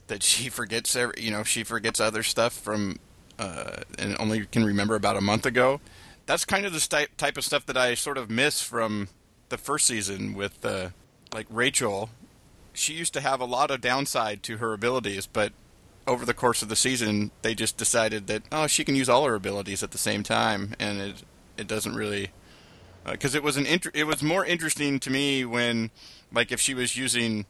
that 0.06 0.22
she 0.22 0.48
forgets 0.50 0.94
every, 0.96 1.14
you 1.18 1.30
know 1.30 1.42
she 1.42 1.64
forgets 1.64 2.00
other 2.00 2.22
stuff 2.22 2.52
from 2.52 2.98
uh, 3.38 3.82
and 3.98 4.16
only 4.18 4.46
can 4.46 4.64
remember 4.64 4.94
about 4.94 5.16
a 5.16 5.20
month 5.20 5.46
ago. 5.46 5.80
That's 6.26 6.44
kind 6.44 6.64
of 6.64 6.72
the 6.72 7.08
type 7.16 7.36
of 7.36 7.44
stuff 7.44 7.66
that 7.66 7.76
I 7.76 7.94
sort 7.94 8.16
of 8.16 8.30
miss 8.30 8.62
from 8.62 9.08
the 9.50 9.58
first 9.58 9.86
season 9.86 10.34
with 10.34 10.64
uh, 10.64 10.90
like 11.32 11.46
Rachel, 11.50 12.10
she 12.72 12.94
used 12.94 13.12
to 13.14 13.20
have 13.20 13.40
a 13.40 13.44
lot 13.44 13.70
of 13.70 13.80
downside 13.80 14.42
to 14.44 14.56
her 14.58 14.72
abilities, 14.72 15.26
but 15.26 15.52
over 16.06 16.24
the 16.24 16.34
course 16.34 16.62
of 16.62 16.68
the 16.68 16.76
season, 16.76 17.30
they 17.42 17.54
just 17.54 17.76
decided 17.76 18.26
that 18.26 18.42
oh, 18.52 18.66
she 18.66 18.84
can 18.84 18.94
use 18.94 19.08
all 19.08 19.24
her 19.24 19.34
abilities 19.34 19.82
at 19.82 19.90
the 19.90 19.98
same 19.98 20.22
time, 20.22 20.74
and 20.78 21.00
it 21.00 21.22
it 21.56 21.66
doesn't 21.66 21.94
really 21.94 22.30
because 23.04 23.34
uh, 23.34 23.38
it 23.38 23.42
was 23.42 23.56
an 23.56 23.66
it 23.66 24.06
was 24.06 24.22
more 24.22 24.44
interesting 24.44 24.98
to 25.00 25.10
me 25.10 25.44
when 25.44 25.90
like 26.32 26.52
if 26.52 26.60
she 26.60 26.74
was 26.74 26.96
using 26.96 27.46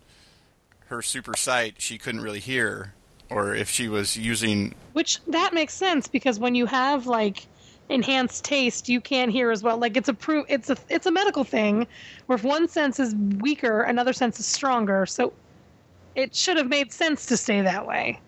her 0.87 1.03
super 1.03 1.37
sight, 1.37 1.77
she 1.79 1.99
couldn't 1.99 2.21
really 2.21 2.41
hear, 2.41 2.95
or 3.31 3.55
if 3.55 3.69
she 3.69 3.89
was 3.89 4.17
using 4.17 4.75
which 4.93 5.21
that 5.27 5.53
makes 5.55 5.75
sense 5.75 6.07
because 6.07 6.39
when 6.39 6.55
you 6.55 6.67
have 6.67 7.07
like 7.07 7.47
enhanced 7.89 8.45
taste 8.45 8.89
you 8.89 9.01
can't 9.01 9.31
hear 9.31 9.51
as 9.51 9.63
well. 9.63 9.79
Like 9.79 9.97
it's 9.97 10.09
a 10.09 10.15
pro- 10.15 10.47
it's 10.49 10.71
a 10.71 10.77
it's 10.89 11.07
a 11.07 11.11
medical 11.11 11.45
thing 11.45 11.87
where 12.27 12.37
if 12.37 12.45
one 12.45 12.69
sense 12.69 12.99
is 12.99 13.15
weaker 13.15 13.83
another 13.83 14.13
sense 14.13 14.41
is 14.41 14.47
stronger. 14.47 15.07
So 15.07 15.33
it 16.15 16.35
should 16.35 16.57
have 16.57 16.69
made 16.69 16.93
sense 16.93 17.27
to 17.27 17.37
stay 17.37 17.61
that 17.61 17.87
way. 17.87 18.21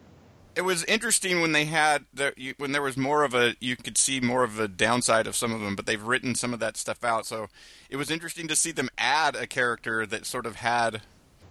It 0.55 0.63
was 0.63 0.85
interesting 0.85 1.43
when 1.43 1.53
they 1.53 1.67
had 1.67 2.07
the, 2.15 2.55
when 2.57 2.73
there 2.73 2.83
was 2.83 2.97
more 2.97 3.25
of 3.25 3.35
a 3.35 3.55
you 3.61 3.77
could 3.77 3.99
see 3.99 4.21
more 4.21 4.43
of 4.43 4.59
a 4.59 4.69
downside 4.69 5.27
of 5.27 5.37
some 5.37 5.53
of 5.53 5.61
them 5.61 5.77
but 5.77 5.87
they've 5.87 6.03
written 6.03 6.35
some 6.35 6.53
of 6.53 6.61
that 6.61 6.77
stuff 6.77 7.05
out. 7.05 7.27
So 7.27 7.49
it 7.91 7.97
was 7.97 8.11
interesting 8.11 8.49
to 8.49 8.57
see 8.57 8.73
them 8.73 8.89
add 8.99 9.37
a 9.37 9.47
character 9.47 10.07
that 10.07 10.27
sort 10.27 10.47
of 10.47 10.57
had 10.57 11.03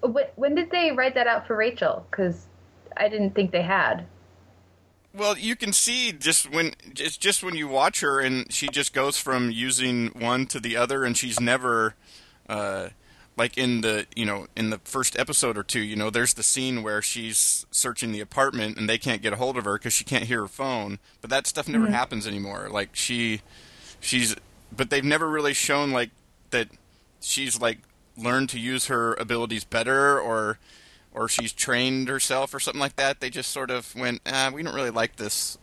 when 0.07 0.55
did 0.55 0.71
they 0.71 0.91
write 0.91 1.15
that 1.15 1.27
out 1.27 1.47
for 1.47 1.55
rachel 1.55 2.05
because 2.09 2.45
i 2.97 3.07
didn't 3.07 3.33
think 3.35 3.51
they 3.51 3.61
had 3.61 4.05
well, 5.15 5.37
you 5.37 5.55
can 5.55 5.71
see 5.71 6.11
just 6.11 6.51
when 6.51 6.73
it's 6.83 7.15
just 7.15 7.41
when 7.41 7.55
you 7.55 7.69
watch 7.69 8.01
her 8.01 8.19
and 8.19 8.51
she 8.51 8.67
just 8.67 8.93
goes 8.93 9.17
from 9.17 9.49
using 9.49 10.07
one 10.07 10.45
to 10.47 10.59
the 10.59 10.75
other, 10.75 11.05
and 11.05 11.17
she's 11.17 11.39
never. 11.39 11.95
Uh, 12.47 12.89
like 13.37 13.57
in 13.57 13.81
the 13.81 14.05
you 14.15 14.25
know 14.25 14.47
in 14.55 14.69
the 14.69 14.79
first 14.85 15.17
episode 15.19 15.57
or 15.57 15.63
two 15.63 15.81
you 15.81 15.95
know 15.95 16.09
there's 16.09 16.35
the 16.35 16.43
scene 16.43 16.83
where 16.83 17.01
she's 17.01 17.65
searching 17.69 18.13
the 18.13 18.21
apartment 18.21 18.77
and 18.77 18.87
they 18.87 18.97
can't 18.97 19.21
get 19.21 19.33
a 19.33 19.35
hold 19.35 19.57
of 19.57 19.65
her 19.65 19.73
because 19.73 19.91
she 19.91 20.05
can't 20.05 20.23
hear 20.25 20.41
her 20.41 20.47
phone 20.47 20.99
but 21.19 21.29
that 21.29 21.45
stuff 21.45 21.67
never 21.67 21.85
mm-hmm. 21.85 21.93
happens 21.93 22.25
anymore 22.25 22.69
like 22.71 22.89
she 22.93 23.41
she's 23.99 24.35
but 24.73 24.89
they've 24.89 25.03
never 25.03 25.27
really 25.27 25.53
shown 25.53 25.91
like 25.91 26.11
that 26.51 26.69
she's 27.19 27.59
like 27.59 27.79
learned 28.17 28.49
to 28.49 28.59
use 28.59 28.87
her 28.87 29.13
abilities 29.15 29.63
better 29.63 30.19
or 30.19 30.59
or 31.13 31.29
she's 31.29 31.53
trained 31.53 32.09
herself 32.09 32.53
or 32.53 32.59
something 32.59 32.79
like 32.79 32.97
that. 32.97 33.19
They 33.21 33.29
just 33.29 33.51
sort 33.51 33.71
of 33.71 33.95
went, 33.95 34.21
ah, 34.25 34.51
we 34.53 34.63
don't 34.63 34.75
really 34.75 34.89
like 34.89 35.15
this. 35.15 35.57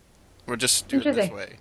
We'll 0.47 0.57
just 0.57 0.87
do 0.87 0.97
it 0.99 1.03
this 1.13 1.29
way. 1.29 1.57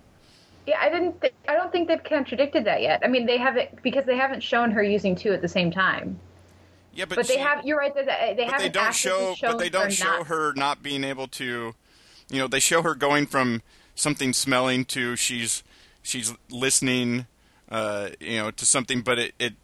Yeah, 0.67 0.79
I 0.81 0.89
didn't. 0.89 1.21
Th- 1.21 1.35
I 1.49 1.55
don't 1.55 1.71
think 1.73 1.89
they've 1.89 2.03
contradicted 2.03 2.65
that 2.65 2.81
yet. 2.83 3.01
I 3.05 3.09
mean, 3.09 3.27
they 3.27 3.37
haven't 3.39 3.83
because 3.83 4.05
they 4.07 4.17
haven't 4.17 4.43
shown 4.43 4.71
her 4.71 4.83
using 4.83 5.15
two 5.17 5.33
at 5.33 5.43
the 5.43 5.49
same 5.49 5.71
time. 5.71 6.19
Yeah, 6.95 7.07
but, 7.07 7.17
But 7.17 7.27
they 7.29 7.35
she- 7.35 7.41
have. 7.41 7.65
You're 7.65 7.79
right. 7.79 7.95
They, 7.95 8.05
they 8.05 8.35
but 8.37 8.45
haven't. 8.45 8.61
they 8.61 8.69
don't 8.69 8.95
show 8.95 9.35
but 9.41 9.59
they 9.59 9.69
don't 9.69 9.93
show 9.93 10.19
not- 10.19 10.27
her 10.29 10.53
not 10.55 10.83
being 10.83 11.05
able 11.05 11.27
to 11.29 11.75
you 12.31 12.39
know 12.39 12.47
they 12.49 12.61
show 12.61 12.83
her 12.83 12.95
going 12.95 13.27
from 13.27 13.63
something 13.95 14.33
smelling 14.33 14.85
to 14.87 15.17
she's 15.17 15.63
she's 16.03 16.33
listening 16.51 17.27
uh 17.71 18.09
you 18.21 18.39
know 18.39 18.51
to 18.51 18.65
something 18.65 19.03
but 19.03 19.19
it, 19.19 19.35
it 19.39 19.55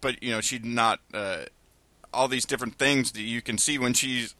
but 0.00 0.22
you 0.22 0.30
know 0.30 0.40
she's 0.40 0.64
not 0.64 1.00
uh 1.12 1.42
all 2.12 2.28
these 2.28 2.46
different 2.46 2.76
things 2.76 3.12
that 3.12 3.22
you 3.22 3.42
can 3.42 3.58
see 3.58 3.78
when 3.78 3.92
she's 3.92 4.34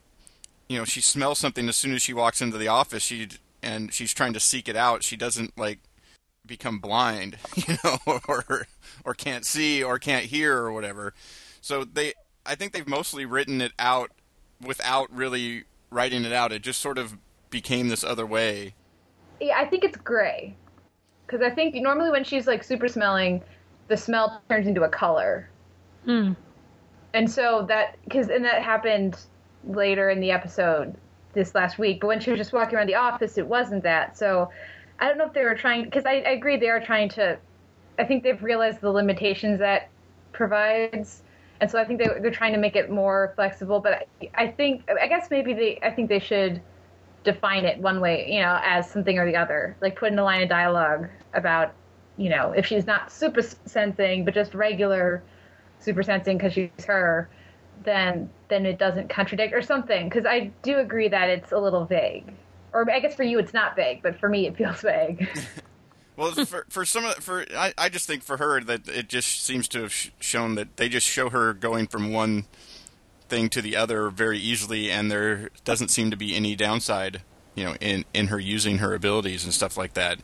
you 0.69 0.79
know 0.79 0.85
she 0.85 1.01
smells 1.01 1.39
something 1.39 1.69
as 1.69 1.77
soon 1.77 1.95
as 1.95 2.03
she 2.03 2.13
walks 2.13 2.41
into 2.41 2.59
the 2.59 2.69
office 2.69 3.03
she 3.03 3.29
and 3.63 3.93
she's 3.93 4.15
trying 4.15 4.33
to 4.33 4.41
seek 4.41 4.69
it 4.69 4.77
out 4.77 5.03
she 5.03 5.17
doesn't 5.17 5.57
like 5.59 5.81
become 6.47 6.79
blind 6.79 7.37
you 7.57 7.77
know 7.85 7.99
or 8.27 8.67
or 9.05 9.15
can't 9.15 9.45
see 9.45 9.83
or 9.83 9.99
can't 9.99 10.27
hear 10.27 10.57
or 10.57 10.73
whatever. 10.73 11.15
So 11.61 11.85
they 11.85 12.15
i 12.45 12.55
think 12.55 12.73
they've 12.73 12.89
mostly 12.89 13.25
written 13.25 13.61
it 13.61 13.73
out 13.79 14.11
without 14.61 15.15
really 15.15 15.65
writing 15.91 16.25
it 16.25 16.33
out. 16.33 16.53
It 16.53 16.63
just 16.63 16.81
sort 16.81 16.99
of 16.99 17.17
became 17.51 17.89
this 17.89 18.03
other 18.03 18.27
way. 18.27 18.75
Yeah, 19.41 19.59
I 19.59 19.67
think 19.67 19.85
it's 19.85 19.97
gray. 19.97 20.57
Because 21.27 21.43
I 21.43 21.51
think 21.51 21.75
normally 21.77 22.11
when 22.11 22.25
she's 22.25 22.47
like 22.47 22.65
super 22.65 22.89
smelling, 22.89 23.43
the 23.89 23.97
smell 23.97 24.41
turns 24.49 24.67
into 24.67 24.83
a 24.83 24.89
color. 24.89 25.49
Hmm. 26.05 26.33
And 27.15 27.31
so 27.31 27.65
that, 27.69 27.97
because, 28.05 28.29
and 28.29 28.45
that 28.45 28.63
happened 28.63 29.19
later 29.67 30.11
in 30.11 30.21
the 30.21 30.31
episode 30.31 30.95
this 31.33 31.55
last 31.55 31.79
week. 31.79 32.01
But 32.01 32.09
when 32.09 32.21
she 32.21 32.31
was 32.31 32.39
just 32.39 32.53
walking 32.53 32.77
around 32.77 32.87
the 32.87 32.95
office, 32.95 33.39
it 33.39 33.47
wasn't 33.47 33.83
that. 33.83 34.17
So 34.17 34.51
I 34.99 35.09
don't 35.09 35.19
know 35.19 35.27
if 35.27 35.33
they 35.33 35.45
were 35.45 35.55
trying, 35.55 35.85
because 35.85 36.05
I, 36.05 36.17
I 36.17 36.31
agree 36.31 36.59
they 36.59 36.69
are 36.69 36.81
trying 36.81 37.09
to, 37.11 37.39
I 37.99 38.05
think 38.05 38.23
they've 38.23 38.43
realized 38.43 38.81
the 38.81 38.91
limitations 38.91 39.59
that 39.59 39.89
provides. 40.33 41.23
And 41.61 41.71
so 41.71 41.79
I 41.79 41.85
think 41.85 41.99
they, 41.99 42.07
they're 42.21 42.31
trying 42.31 42.53
to 42.53 42.59
make 42.59 42.77
it 42.77 42.91
more 42.91 43.33
flexible. 43.37 43.81
But 43.81 44.07
I, 44.23 44.31
I 44.35 44.49
think, 44.49 44.89
I 44.89 45.09
guess 45.09 45.31
maybe 45.31 45.55
they, 45.55 45.81
I 45.83 45.91
think 45.91 46.09
they 46.09 46.21
should 46.21 46.61
define 47.25 47.65
it 47.65 47.79
one 47.79 48.01
way, 48.01 48.31
you 48.31 48.41
know, 48.41 48.61
as 48.63 48.89
something 48.91 49.19
or 49.19 49.27
the 49.27 49.37
other. 49.37 49.77
Like 49.81 49.97
put 49.97 50.13
in 50.13 50.19
a 50.19 50.25
line 50.25 50.43
of 50.43 50.49
dialogue 50.49 51.09
about, 51.35 51.73
you 52.19 52.29
know, 52.29 52.53
if 52.53 52.67
she's 52.67 52.87
not 52.87 53.11
super 53.11 53.41
sensing, 53.65 54.25
but 54.25 54.35
just 54.35 54.53
regular 54.53 55.23
super 55.79 56.03
sensing 56.03 56.37
because 56.37 56.53
she's 56.53 56.85
her, 56.87 57.31
then 57.85 58.29
then 58.49 58.67
it 58.67 58.79
doesn't 58.79 59.09
contradict 59.09 59.55
or 59.55 59.63
something. 59.63 60.09
Because 60.09 60.27
I 60.27 60.51
do 60.63 60.79
agree 60.79 61.09
that 61.09 61.31
it's 61.31 61.53
a 61.53 61.59
little 61.59 61.87
vague. 61.87 62.35
Or 62.75 62.91
I 62.91 63.01
guess 63.01 63.15
for 63.15 63.23
you 63.23 63.39
it's 63.39 63.55
not 63.55 63.77
vague, 63.77 64.03
but 64.03 64.19
for 64.19 64.29
me 64.29 64.47
it 64.47 64.57
feels 64.57 64.81
vague. 64.83 65.27
Well, 66.19 66.33
for 66.33 66.67
for 66.69 66.85
some 66.85 67.05
of 67.05 67.15
for 67.19 67.45
I, 67.57 67.73
I 67.79 67.89
just 67.89 68.09
think 68.09 68.25
for 68.25 68.39
her 68.39 68.61
that 68.63 68.89
it 68.89 69.09
just 69.09 69.45
seems 69.45 69.69
to 69.69 69.83
have 69.83 69.93
sh- 69.93 70.11
shown 70.19 70.57
that 70.57 70.77
they 70.77 70.89
just 70.89 71.07
show 71.07 71.31
her 71.31 71.55
going 71.55 71.87
from 71.87 72.13
one 72.13 72.47
thing 73.29 73.49
to 73.51 73.63
the 73.63 73.77
other 73.77 74.11
very 74.11 74.41
easily, 74.41 74.91
and 74.91 75.13
there 75.13 75.51
doesn't 75.65 75.91
seem 75.91 76.11
to 76.11 76.17
be 76.17 76.35
any 76.35 76.57
downside, 76.57 77.23
you 77.55 77.65
know, 77.65 77.77
in 77.81 78.05
in 78.13 78.27
her 78.27 78.41
using 78.41 78.79
her 78.79 78.95
abilities 78.95 79.45
and 79.45 79.55
stuff 79.55 79.77
like 79.77 79.95
that. 79.95 80.19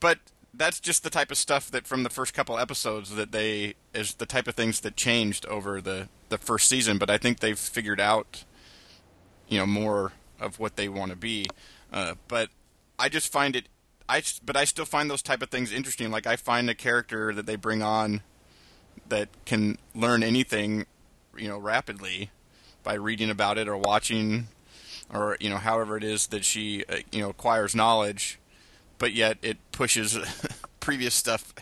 But 0.00 0.18
that's 0.62 0.78
just 0.78 1.02
the 1.02 1.10
type 1.10 1.32
of 1.32 1.36
stuff 1.36 1.72
that 1.72 1.88
from 1.88 2.04
the 2.04 2.08
first 2.08 2.34
couple 2.34 2.56
episodes 2.56 3.16
that 3.16 3.32
they 3.32 3.74
is 3.92 4.14
the 4.14 4.26
type 4.26 4.46
of 4.46 4.54
things 4.54 4.80
that 4.80 4.96
changed 4.96 5.44
over 5.46 5.80
the 5.80 6.08
the 6.28 6.38
first 6.38 6.68
season. 6.68 6.98
But 6.98 7.10
I 7.10 7.18
think 7.18 7.40
they've 7.40 7.58
figured 7.58 8.00
out, 8.00 8.44
you 9.48 9.58
know, 9.58 9.66
more 9.66 10.12
of 10.40 10.60
what 10.60 10.76
they 10.76 10.88
want 10.88 11.10
to 11.10 11.16
be. 11.16 11.46
Uh, 11.92 12.14
but 12.28 12.48
I 12.96 13.08
just 13.08 13.32
find 13.32 13.56
it. 13.56 13.66
I 14.08 14.22
but 14.44 14.56
I 14.56 14.64
still 14.64 14.84
find 14.84 15.10
those 15.10 15.20
type 15.20 15.42
of 15.42 15.50
things 15.50 15.72
interesting. 15.72 16.12
Like 16.12 16.28
I 16.28 16.36
find 16.36 16.70
a 16.70 16.76
character 16.76 17.34
that 17.34 17.46
they 17.46 17.56
bring 17.56 17.82
on 17.82 18.22
that 19.08 19.30
can 19.44 19.78
learn 19.96 20.22
anything, 20.22 20.86
you 21.36 21.48
know, 21.48 21.58
rapidly 21.58 22.30
by 22.84 22.94
reading 22.94 23.30
about 23.30 23.58
it 23.58 23.66
or 23.66 23.76
watching, 23.76 24.46
or 25.12 25.36
you 25.40 25.50
know, 25.50 25.56
however 25.56 25.96
it 25.96 26.04
is 26.04 26.28
that 26.28 26.44
she 26.44 26.84
uh, 26.88 26.98
you 27.10 27.20
know 27.20 27.30
acquires 27.30 27.74
knowledge, 27.74 28.38
but 29.02 29.12
yet 29.12 29.36
it 29.42 29.58
pushes 29.72 30.16
previous 30.80 31.12
stuff 31.12 31.52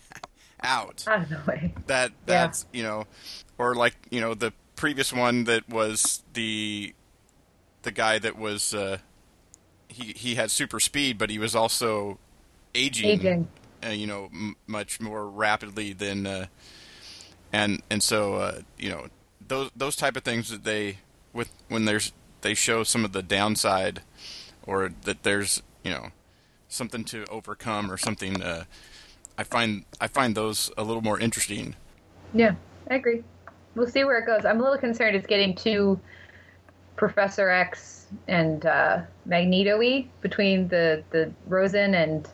out 0.63 1.05
Out 1.09 1.23
of 1.23 1.29
the 1.31 1.41
way. 1.49 1.73
that 1.87 2.11
Yeah. 2.11 2.15
that's 2.27 2.67
you 2.71 2.83
know 2.83 3.07
or 3.57 3.75
like 3.75 3.95
you 4.11 4.21
know 4.21 4.35
the 4.35 4.53
previous 4.77 5.11
one 5.11 5.45
that 5.45 5.67
was 5.71 6.23
the 6.35 6.95
the 7.83 7.91
guy 7.91 8.19
that 8.19 8.37
was 8.39 8.75
uh 8.75 8.99
he 9.89 10.13
he 10.13 10.35
had 10.35 10.51
super 10.51 10.79
speed 10.81 11.17
but 11.17 11.31
he 11.31 11.39
was 11.39 11.55
also 11.57 12.19
aging, 12.75 13.09
Aging. 13.09 13.49
Uh, 13.85 13.89
you 13.89 14.07
know 14.07 14.27
m- 14.33 14.57
much 14.67 15.01
more 15.01 15.27
rapidly 15.27 15.95
than 15.95 16.27
uh 16.27 16.47
and 17.53 17.83
and 17.91 18.03
so 18.03 18.35
uh 18.35 18.61
you 18.79 18.91
know 18.91 19.07
those 19.49 19.71
those 19.75 19.97
type 19.97 20.15
of 20.17 20.23
things 20.25 20.51
that 20.51 20.65
they 20.65 20.99
with 21.33 21.51
when 21.69 21.87
there's 21.87 22.13
they 22.43 22.53
show 22.53 22.85
some 22.85 23.03
of 23.05 23.13
the 23.13 23.23
downside 23.23 24.03
or 24.67 24.91
that 25.05 25.23
there's 25.23 25.63
you 25.83 25.91
know 25.91 26.09
something 26.71 27.05
to 27.05 27.25
overcome 27.31 27.91
or 27.91 27.97
something 27.97 28.43
uh 28.43 28.65
I 29.41 29.43
find 29.43 29.87
I 30.03 30.07
find 30.07 30.35
those 30.35 30.71
a 30.77 30.83
little 30.83 31.01
more 31.01 31.19
interesting. 31.19 31.75
Yeah, 32.35 32.57
I 32.91 32.97
agree. 32.97 33.25
We'll 33.75 33.89
see 33.89 34.05
where 34.05 34.19
it 34.19 34.27
goes. 34.27 34.45
I'm 34.45 34.61
a 34.61 34.63
little 34.63 34.77
concerned 34.77 35.17
it's 35.17 35.27
getting 35.27 35.55
too 35.55 35.99
Professor 36.97 37.49
X 37.49 38.09
and 38.29 38.67
uh, 38.67 39.01
Magneto-y 39.25 40.07
between 40.21 40.69
the 40.69 41.03
the 41.09 41.33
Rosen 41.47 41.95
and 41.95 42.29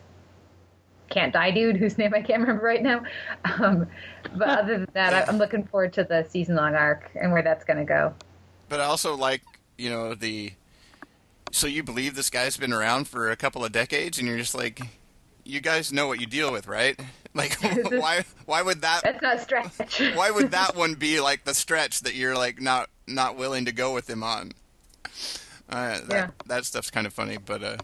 can't 1.09 1.31
die 1.31 1.51
dude 1.51 1.77
whose 1.77 1.97
name 1.97 2.13
I 2.13 2.21
can't 2.21 2.41
remember 2.41 2.65
right 2.65 2.83
now. 2.83 3.03
Um, 3.59 3.87
but 4.35 4.49
other 4.49 4.79
than 4.79 4.89
that, 4.93 5.29
I'm 5.29 5.37
looking 5.37 5.63
forward 5.63 5.93
to 5.93 6.03
the 6.03 6.25
season 6.29 6.57
long 6.57 6.75
arc 6.75 7.09
and 7.15 7.31
where 7.31 7.41
that's 7.41 7.63
going 7.63 7.77
to 7.77 7.85
go. 7.85 8.13
But 8.67 8.81
I 8.81 8.83
also 8.83 9.15
like, 9.15 9.41
you 9.77 9.89
know, 9.89 10.13
the 10.13 10.51
so 11.51 11.67
you 11.67 11.83
believe 11.83 12.15
this 12.15 12.29
guy's 12.29 12.57
been 12.57 12.73
around 12.73 13.07
for 13.07 13.29
a 13.31 13.35
couple 13.35 13.63
of 13.63 13.71
decades 13.71 14.17
and 14.19 14.27
you're 14.27 14.37
just 14.37 14.55
like 14.55 14.81
you 15.43 15.61
guys 15.61 15.93
know 15.93 16.07
what 16.07 16.19
you 16.19 16.25
deal 16.27 16.51
with, 16.51 16.67
right? 16.67 16.99
Like 17.33 17.55
why 17.91 18.23
why 18.47 18.63
would 18.63 18.81
that 18.81 19.01
That's 19.03 19.21
not 19.21 19.35
a 19.35 19.39
stretch. 19.39 19.99
why 20.15 20.31
would 20.31 20.49
that 20.51 20.75
one 20.75 20.95
be 20.95 21.19
like 21.19 21.43
the 21.43 21.53
stretch 21.53 22.01
that 22.01 22.15
you're 22.15 22.35
like 22.35 22.59
not 22.59 22.89
not 23.05 23.37
willing 23.37 23.65
to 23.65 23.71
go 23.71 23.93
with 23.93 24.09
him 24.09 24.23
on? 24.23 24.53
Uh, 25.69 25.99
that, 25.99 26.09
Yeah. 26.09 26.27
that 26.47 26.65
stuff's 26.65 26.89
kind 26.89 27.05
of 27.05 27.13
funny, 27.13 27.37
but 27.37 27.61
uh, 27.61 27.77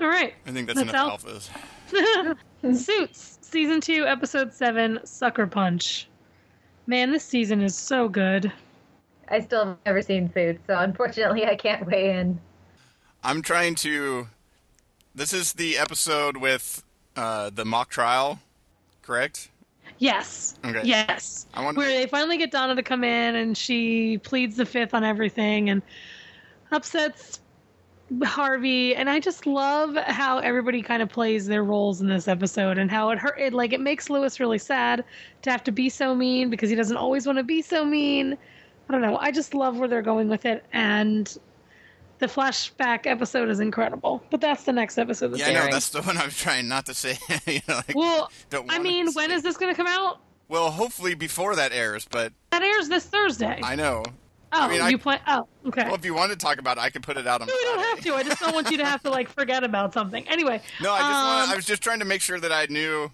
All 0.00 0.08
right. 0.08 0.34
I 0.44 0.50
think 0.50 0.66
that's, 0.66 0.80
That's 0.80 0.90
enough 0.90 1.24
out. 1.24 2.34
alphas. 2.64 2.76
Suits, 2.84 3.38
season 3.42 3.80
two, 3.80 4.04
episode 4.06 4.52
seven, 4.52 4.98
Sucker 5.04 5.46
Punch. 5.46 6.08
Man, 6.88 7.12
this 7.12 7.24
season 7.24 7.60
is 7.62 7.76
so 7.76 8.08
good. 8.08 8.50
I 9.28 9.40
still 9.40 9.64
have 9.66 9.76
never 9.86 10.02
seen 10.02 10.28
food, 10.28 10.58
so 10.66 10.76
unfortunately 10.78 11.46
I 11.46 11.54
can't 11.54 11.86
weigh 11.86 12.18
in. 12.18 12.40
I'm 13.26 13.42
trying 13.42 13.74
to. 13.76 14.28
This 15.12 15.32
is 15.32 15.54
the 15.54 15.78
episode 15.78 16.36
with 16.36 16.84
uh, 17.16 17.50
the 17.50 17.64
mock 17.64 17.90
trial, 17.90 18.38
correct? 19.02 19.48
Yes. 19.98 20.56
Okay. 20.64 20.82
Yes. 20.84 21.46
I 21.52 21.64
wonder- 21.64 21.80
Where 21.80 21.88
they 21.88 22.06
finally 22.06 22.36
get 22.38 22.52
Donna 22.52 22.76
to 22.76 22.84
come 22.84 23.02
in 23.02 23.34
and 23.34 23.56
she 23.58 24.18
pleads 24.18 24.56
the 24.56 24.64
fifth 24.64 24.94
on 24.94 25.02
everything 25.02 25.70
and 25.70 25.82
upsets 26.70 27.40
Harvey. 28.22 28.94
And 28.94 29.10
I 29.10 29.18
just 29.18 29.44
love 29.44 29.96
how 29.96 30.38
everybody 30.38 30.80
kind 30.80 31.02
of 31.02 31.08
plays 31.08 31.46
their 31.46 31.64
roles 31.64 32.00
in 32.00 32.06
this 32.06 32.28
episode 32.28 32.78
and 32.78 32.92
how 32.92 33.10
it 33.10 33.18
hurt. 33.18 33.40
It, 33.40 33.52
like, 33.52 33.72
it 33.72 33.80
makes 33.80 34.08
Louis 34.08 34.38
really 34.38 34.58
sad 34.58 35.02
to 35.42 35.50
have 35.50 35.64
to 35.64 35.72
be 35.72 35.88
so 35.88 36.14
mean 36.14 36.48
because 36.48 36.70
he 36.70 36.76
doesn't 36.76 36.96
always 36.96 37.26
want 37.26 37.38
to 37.38 37.42
be 37.44 37.60
so 37.60 37.84
mean. 37.84 38.38
I 38.88 38.92
don't 38.92 39.02
know. 39.02 39.16
I 39.18 39.32
just 39.32 39.52
love 39.52 39.78
where 39.78 39.88
they're 39.88 40.00
going 40.02 40.28
with 40.28 40.44
it. 40.44 40.64
And 40.72 41.36
the 42.18 42.26
flashback 42.26 43.06
episode 43.06 43.48
is 43.48 43.60
incredible. 43.60 44.22
But 44.30 44.40
that's 44.40 44.64
the 44.64 44.72
next 44.72 44.98
episode 44.98 45.28
that's 45.28 45.40
Yeah, 45.40 45.48
I 45.48 45.52
know 45.66 45.70
that's 45.70 45.90
the 45.90 46.02
one 46.02 46.16
I 46.16 46.24
was 46.24 46.36
trying 46.36 46.68
not 46.68 46.86
to 46.86 46.94
say. 46.94 47.18
you 47.46 47.60
know, 47.68 47.76
like, 47.76 47.94
well, 47.94 48.30
I 48.68 48.78
mean, 48.78 49.12
when 49.12 49.30
is 49.30 49.42
this 49.42 49.56
going 49.56 49.72
to 49.72 49.76
come 49.76 49.86
out? 49.86 50.20
Well, 50.48 50.70
hopefully 50.70 51.14
before 51.14 51.56
that 51.56 51.72
airs, 51.72 52.06
but 52.08 52.32
That 52.50 52.62
airs 52.62 52.88
this 52.88 53.04
Thursday. 53.04 53.60
I 53.62 53.74
know. 53.74 54.04
oh, 54.52 54.60
I 54.60 54.68
mean, 54.68 54.80
I- 54.80 54.88
you 54.90 54.98
plan? 54.98 55.20
Oh, 55.26 55.46
okay. 55.66 55.84
Well, 55.84 55.94
if 55.96 56.04
you 56.04 56.14
want 56.14 56.30
to 56.30 56.38
talk 56.38 56.58
about 56.58 56.78
it, 56.78 56.80
I 56.80 56.90
can 56.90 57.02
put 57.02 57.16
it 57.16 57.26
out 57.26 57.40
on 57.42 57.48
no, 57.48 57.54
we 57.54 57.64
don't 57.64 57.80
have 57.80 58.00
to. 58.04 58.14
I 58.14 58.22
just 58.22 58.40
don't 58.40 58.54
want 58.54 58.70
you 58.70 58.78
to 58.78 58.84
have 58.84 59.02
to 59.02 59.10
like 59.10 59.28
forget 59.28 59.64
about 59.64 59.92
something. 59.92 60.26
Anyway. 60.28 60.62
No, 60.80 60.92
I 60.92 60.98
just 60.98 61.10
um, 61.10 61.26
want 61.26 61.50
I 61.50 61.56
was 61.56 61.66
just 61.66 61.82
trying 61.82 61.98
to 61.98 62.04
make 62.04 62.20
sure 62.20 62.38
that 62.38 62.52
I 62.52 62.66
knew 62.70 63.10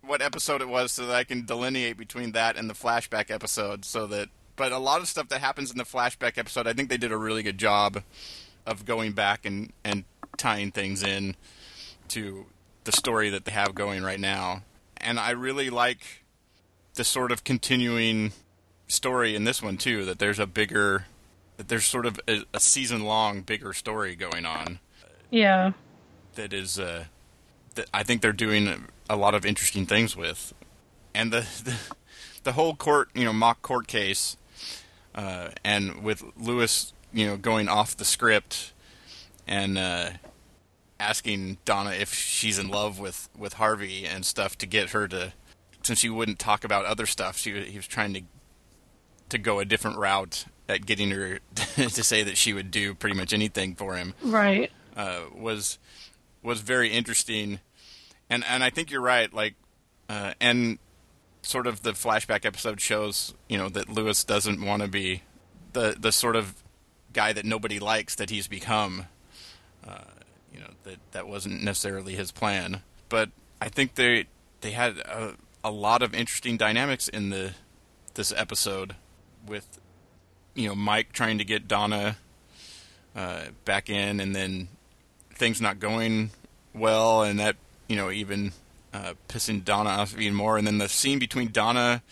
what 0.00 0.20
episode 0.20 0.60
it 0.60 0.68
was 0.68 0.90
so 0.92 1.06
that 1.06 1.14
I 1.14 1.24
can 1.24 1.44
delineate 1.44 1.96
between 1.96 2.32
that 2.32 2.56
and 2.56 2.68
the 2.68 2.74
flashback 2.74 3.30
episode 3.30 3.84
so 3.84 4.06
that 4.08 4.28
but 4.62 4.70
a 4.70 4.78
lot 4.78 5.00
of 5.00 5.08
stuff 5.08 5.28
that 5.30 5.40
happens 5.40 5.72
in 5.72 5.76
the 5.76 5.82
flashback 5.82 6.38
episode, 6.38 6.68
I 6.68 6.72
think 6.72 6.88
they 6.88 6.96
did 6.96 7.10
a 7.10 7.16
really 7.16 7.42
good 7.42 7.58
job 7.58 8.04
of 8.64 8.84
going 8.86 9.10
back 9.10 9.44
and 9.44 9.72
and 9.82 10.04
tying 10.36 10.70
things 10.70 11.02
in 11.02 11.34
to 12.06 12.46
the 12.84 12.92
story 12.92 13.28
that 13.28 13.44
they 13.44 13.50
have 13.50 13.74
going 13.74 14.04
right 14.04 14.20
now. 14.20 14.62
And 14.98 15.18
I 15.18 15.30
really 15.32 15.68
like 15.68 16.22
the 16.94 17.02
sort 17.02 17.32
of 17.32 17.42
continuing 17.42 18.30
story 18.86 19.34
in 19.34 19.42
this 19.42 19.60
one 19.60 19.76
too 19.78 20.04
that 20.04 20.20
there's 20.20 20.38
a 20.38 20.46
bigger 20.46 21.06
that 21.56 21.66
there's 21.66 21.84
sort 21.84 22.06
of 22.06 22.20
a, 22.28 22.44
a 22.54 22.60
season 22.60 23.02
long 23.04 23.40
bigger 23.42 23.72
story 23.72 24.14
going 24.14 24.46
on 24.46 24.78
Yeah. 25.28 25.72
that 26.36 26.52
is 26.52 26.78
uh, 26.78 27.06
that 27.74 27.88
I 27.92 28.04
think 28.04 28.22
they're 28.22 28.32
doing 28.32 28.84
a 29.10 29.16
lot 29.16 29.34
of 29.34 29.44
interesting 29.44 29.86
things 29.86 30.16
with, 30.16 30.54
and 31.16 31.32
the 31.32 31.40
the, 31.64 31.74
the 32.44 32.52
whole 32.52 32.76
court 32.76 33.08
you 33.12 33.24
know 33.24 33.32
mock 33.32 33.60
court 33.62 33.88
case, 33.88 34.36
uh, 35.14 35.48
and 35.64 36.02
with 36.02 36.24
Louis 36.36 36.92
you 37.12 37.26
know 37.26 37.36
going 37.36 37.68
off 37.68 37.96
the 37.96 38.04
script, 38.04 38.72
and 39.46 39.78
uh, 39.78 40.10
asking 40.98 41.58
Donna 41.64 41.90
if 41.90 42.14
she's 42.14 42.58
in 42.58 42.68
love 42.68 42.98
with 42.98 43.28
with 43.36 43.54
Harvey 43.54 44.06
and 44.06 44.24
stuff 44.24 44.56
to 44.58 44.66
get 44.66 44.90
her 44.90 45.08
to 45.08 45.32
since 45.82 45.98
she 45.98 46.08
wouldn't 46.08 46.38
talk 46.38 46.64
about 46.64 46.84
other 46.84 47.06
stuff, 47.06 47.36
she 47.36 47.52
he 47.64 47.76
was 47.76 47.86
trying 47.86 48.14
to 48.14 48.22
to 49.28 49.38
go 49.38 49.58
a 49.58 49.64
different 49.64 49.98
route 49.98 50.44
at 50.68 50.86
getting 50.86 51.10
her 51.10 51.38
to 51.76 52.02
say 52.04 52.22
that 52.22 52.36
she 52.36 52.52
would 52.52 52.70
do 52.70 52.94
pretty 52.94 53.16
much 53.16 53.32
anything 53.32 53.74
for 53.74 53.96
him. 53.96 54.14
Right. 54.22 54.70
Uh, 54.96 55.22
was 55.34 55.78
was 56.42 56.60
very 56.60 56.90
interesting, 56.90 57.60
and 58.28 58.44
and 58.44 58.62
I 58.62 58.70
think 58.70 58.90
you're 58.90 59.00
right. 59.00 59.32
Like, 59.32 59.54
uh, 60.08 60.34
and 60.40 60.78
sort 61.42 61.66
of 61.66 61.82
the 61.82 61.92
flashback 61.92 62.44
episode 62.44 62.80
shows, 62.80 63.34
you 63.48 63.58
know, 63.58 63.68
that 63.68 63.88
Louis 63.88 64.22
doesn't 64.24 64.64
want 64.64 64.82
to 64.82 64.88
be 64.88 65.22
the 65.72 65.96
the 65.98 66.12
sort 66.12 66.36
of 66.36 66.62
guy 67.12 67.32
that 67.32 67.44
nobody 67.44 67.78
likes 67.78 68.14
that 68.14 68.30
he's 68.30 68.46
become. 68.46 69.06
Uh, 69.86 70.04
you 70.52 70.60
know 70.60 70.70
that 70.84 70.98
that 71.12 71.26
wasn't 71.26 71.62
necessarily 71.62 72.14
his 72.14 72.30
plan, 72.30 72.82
but 73.08 73.30
I 73.60 73.68
think 73.68 73.96
they 73.96 74.26
they 74.60 74.70
had 74.70 74.98
a, 74.98 75.34
a 75.64 75.70
lot 75.70 76.02
of 76.02 76.14
interesting 76.14 76.56
dynamics 76.56 77.08
in 77.08 77.30
the 77.30 77.52
this 78.14 78.32
episode 78.36 78.94
with 79.46 79.80
you 80.54 80.68
know 80.68 80.74
Mike 80.74 81.12
trying 81.12 81.38
to 81.38 81.44
get 81.44 81.66
Donna 81.66 82.16
uh, 83.16 83.46
back 83.64 83.90
in, 83.90 84.20
and 84.20 84.34
then 84.34 84.68
things 85.34 85.60
not 85.60 85.80
going 85.80 86.30
well, 86.74 87.22
and 87.22 87.40
that 87.40 87.56
you 87.88 87.96
know 87.96 88.10
even 88.10 88.52
uh, 88.92 89.14
pissing 89.28 89.64
Donna 89.64 89.90
off 89.90 90.18
even 90.18 90.34
more, 90.34 90.58
and 90.58 90.66
then 90.66 90.78
the 90.78 90.88
scene 90.88 91.18
between 91.18 91.50
Donna 91.50 92.02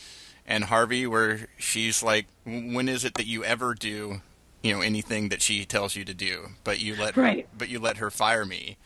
and 0.46 0.64
Harvey 0.64 1.06
where 1.06 1.48
she's 1.58 2.02
like, 2.02 2.26
"When 2.44 2.88
is 2.88 3.04
it 3.04 3.14
that 3.14 3.26
you 3.26 3.44
ever 3.44 3.74
do?" 3.74 4.22
You 4.62 4.74
know 4.74 4.80
anything 4.82 5.30
that 5.30 5.40
she 5.40 5.64
tells 5.64 5.96
you 5.96 6.04
to 6.04 6.12
do, 6.14 6.48
but 6.64 6.80
you 6.80 6.94
let 6.94 7.16
Right. 7.16 7.48
but 7.56 7.68
you 7.70 7.78
let 7.78 7.96
her 7.96 8.10
fire 8.10 8.44
me. 8.44 8.76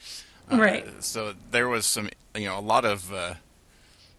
Uh, 0.51 0.59
Right. 0.59 1.03
So 1.03 1.35
there 1.51 1.69
was 1.69 1.85
some, 1.87 2.11
you 2.37 2.45
know, 2.47 2.59
a 2.59 2.61
lot 2.61 2.85
of 2.85 3.13
uh, 3.13 3.35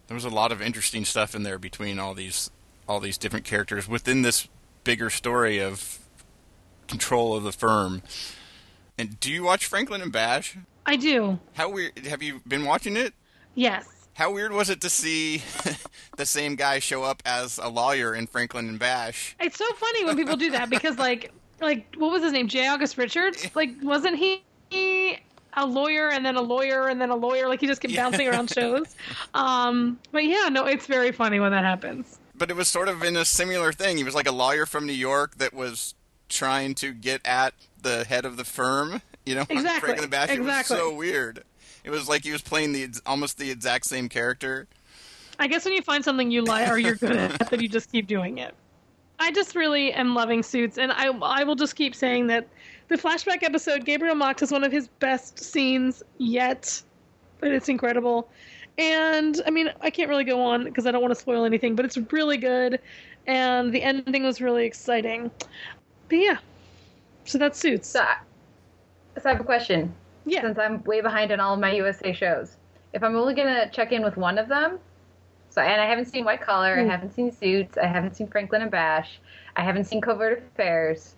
there 0.08 0.16
was 0.16 0.26
a 0.26 0.30
lot 0.30 0.52
of 0.52 0.62
interesting 0.62 1.06
stuff 1.06 1.34
in 1.34 1.44
there 1.44 1.58
between 1.60 1.98
all 2.00 2.14
these 2.14 2.50
all 2.90 3.00
these 3.00 3.18
different 3.18 3.46
characters 3.46 3.88
within 3.88 4.22
this 4.22 4.48
bigger 4.84 5.10
story 5.10 5.60
of 5.60 6.00
control 6.88 7.36
of 7.36 7.44
the 7.44 7.52
firm. 7.52 8.02
And 8.98 9.20
do 9.20 9.32
you 9.32 9.44
watch 9.44 9.66
Franklin 9.66 10.02
and 10.02 10.12
Bash? 10.12 10.58
I 10.86 10.96
do. 10.96 11.40
How 11.54 11.70
weird 11.70 11.98
have 12.06 12.22
you 12.22 12.42
been 12.48 12.66
watching 12.66 12.96
it? 12.96 13.14
Yes. 13.56 13.88
How 14.14 14.32
weird 14.32 14.54
was 14.54 14.70
it 14.70 14.80
to 14.82 14.90
see 14.90 15.42
the 16.18 16.26
same 16.26 16.56
guy 16.56 16.80
show 16.80 17.04
up 17.04 17.22
as 17.26 17.58
a 17.58 17.68
lawyer 17.70 18.16
in 18.16 18.28
Franklin 18.28 18.70
and 18.70 18.80
Bash? 18.80 19.36
It's 19.40 19.58
so 19.58 19.66
funny 19.74 20.06
when 20.06 20.16
people 20.16 20.38
do 20.38 20.52
that 20.52 20.70
because 20.70 20.98
like 20.98 21.32
like 21.62 21.94
what 21.98 22.12
was 22.12 22.22
his 22.24 22.32
name? 22.34 22.48
J. 22.48 22.68
August 22.68 22.98
Richards? 22.98 23.50
Like 23.56 23.72
wasn't 23.82 24.18
he 24.18 24.42
a 25.58 25.66
lawyer 25.66 26.10
and 26.10 26.26
then 26.26 26.36
a 26.36 26.42
lawyer 26.42 26.88
and 26.88 27.00
then 27.02 27.10
a 27.10 27.16
lawyer? 27.16 27.48
Like 27.48 27.60
he 27.62 27.68
just 27.68 27.82
kept 27.82 27.94
Yeah. 27.94 28.04
bouncing 28.04 28.28
around 28.28 28.50
shows. 28.52 28.96
Um 29.34 30.00
but 30.12 30.24
yeah, 30.26 30.50
no, 30.50 30.66
it's 30.66 30.86
very 30.86 31.12
funny 31.12 31.40
when 31.40 31.52
that 31.52 31.64
happens. 31.66 32.20
But 32.38 32.50
it 32.50 32.56
was 32.56 32.68
sort 32.68 32.88
of 32.90 33.04
in 33.04 33.16
a 33.18 33.26
similar 33.26 33.72
thing. 33.74 33.98
He 33.98 34.04
was 34.04 34.16
like 34.16 34.28
a 34.28 34.32
lawyer 34.34 34.66
from 34.66 34.86
New 34.86 34.94
York 34.94 35.38
that 35.38 35.54
was 35.54 35.94
trying 36.30 36.76
to 36.76 36.92
get 36.94 37.22
at 37.26 37.54
the 37.82 38.04
head 38.06 38.26
of 38.26 38.36
the 38.38 38.44
firm. 38.44 39.02
You 39.26 39.36
know, 39.36 39.46
Exactly, 39.50 39.80
Franklin 39.80 40.04
and 40.04 40.12
Bash. 40.12 40.30
exactly. 40.30 40.76
It 40.78 40.80
was 40.82 40.90
so 40.92 40.94
weird. 40.96 41.44
It 41.86 41.92
was 41.92 42.10
like 42.10 42.24
he 42.24 42.32
was 42.32 42.42
playing 42.42 42.74
the 42.74 42.88
almost 43.06 43.38
the 43.38 43.52
exact 43.52 43.86
same 43.86 44.10
character. 44.10 44.68
I 45.38 45.48
guess 45.48 45.66
when 45.66 45.74
you 45.76 45.82
find 45.84 46.04
something 46.04 46.32
you 46.32 46.44
like 46.44 46.68
or 46.70 46.78
you're 46.80 46.96
good 46.96 47.16
at, 47.16 47.50
that 47.52 47.62
you 47.62 47.70
just 47.70 47.92
keep 47.92 48.08
doing 48.08 48.40
it. 48.40 48.56
I 49.20 49.32
just 49.32 49.56
really 49.56 49.94
am 49.94 50.16
loving 50.16 50.42
Suits, 50.44 50.78
and 50.80 50.92
I 50.92 51.08
I 51.22 51.44
will 51.44 51.56
just 51.56 51.76
keep 51.76 51.94
saying 51.94 52.28
that 52.28 52.48
the 52.88 52.96
flashback 52.98 53.44
episode, 53.44 53.86
Gabriel 53.86 54.16
Macht, 54.16 54.42
is 54.42 54.52
one 54.52 54.64
of 54.64 54.72
his 54.72 54.88
best 54.88 55.40
scenes 55.40 56.02
yet. 56.18 56.82
But 57.40 57.52
it's 57.52 57.70
incredible, 57.70 58.30
and 58.80 59.40
I 59.46 59.52
mean 59.52 59.70
I 59.82 59.90
can't 59.92 60.10
really 60.10 60.24
go 60.24 60.42
on 60.42 60.64
because 60.64 60.88
I 60.88 60.92
don't 60.92 61.02
want 61.02 61.14
to 61.14 61.20
spoil 61.20 61.46
anything, 61.46 61.76
but 61.76 61.86
it's 61.86 61.98
really 62.12 62.38
good, 62.38 62.80
and 63.28 63.72
the 63.72 63.84
ending 63.84 64.24
was 64.24 64.42
really 64.42 64.66
exciting. 64.66 65.30
But 66.10 66.16
yeah, 66.18 66.38
so 67.26 67.38
that's 67.38 67.60
Suits. 67.60 67.90
So, 67.90 68.00
I- 68.02 68.18
so 69.22 69.30
I 69.30 69.32
have 69.34 69.40
a 69.42 69.46
question. 69.46 69.94
Yeah, 70.26 70.42
Since 70.42 70.58
I'm 70.58 70.84
way 70.84 71.02
behind 71.02 71.32
on 71.32 71.40
all 71.40 71.54
of 71.54 71.60
my 71.60 71.74
USA 71.74 72.12
shows, 72.12 72.58
if 72.94 73.04
I'm 73.04 73.16
only 73.16 73.36
gonna 73.36 73.70
check 73.70 73.92
in 73.92 74.04
with 74.04 74.18
one 74.18 74.38
of 74.38 74.48
them, 74.48 74.80
so 75.50 75.62
and 75.62 75.80
I 75.80 75.86
haven't 75.86 76.06
seen 76.06 76.26
White 76.26 76.42
Collar, 76.42 76.78
I 76.80 76.84
hmm. 76.84 76.90
haven't 76.90 77.14
seen 77.14 77.32
Suits, 77.32 77.78
I 77.78 77.86
haven't 77.86 78.16
seen 78.16 78.28
Franklin 78.28 78.64
and 78.64 78.72
Bash, 78.72 79.20
I 79.56 79.64
haven't 79.64 79.86
seen 79.86 80.02
Covert 80.02 80.44
Affairs. 80.54 81.16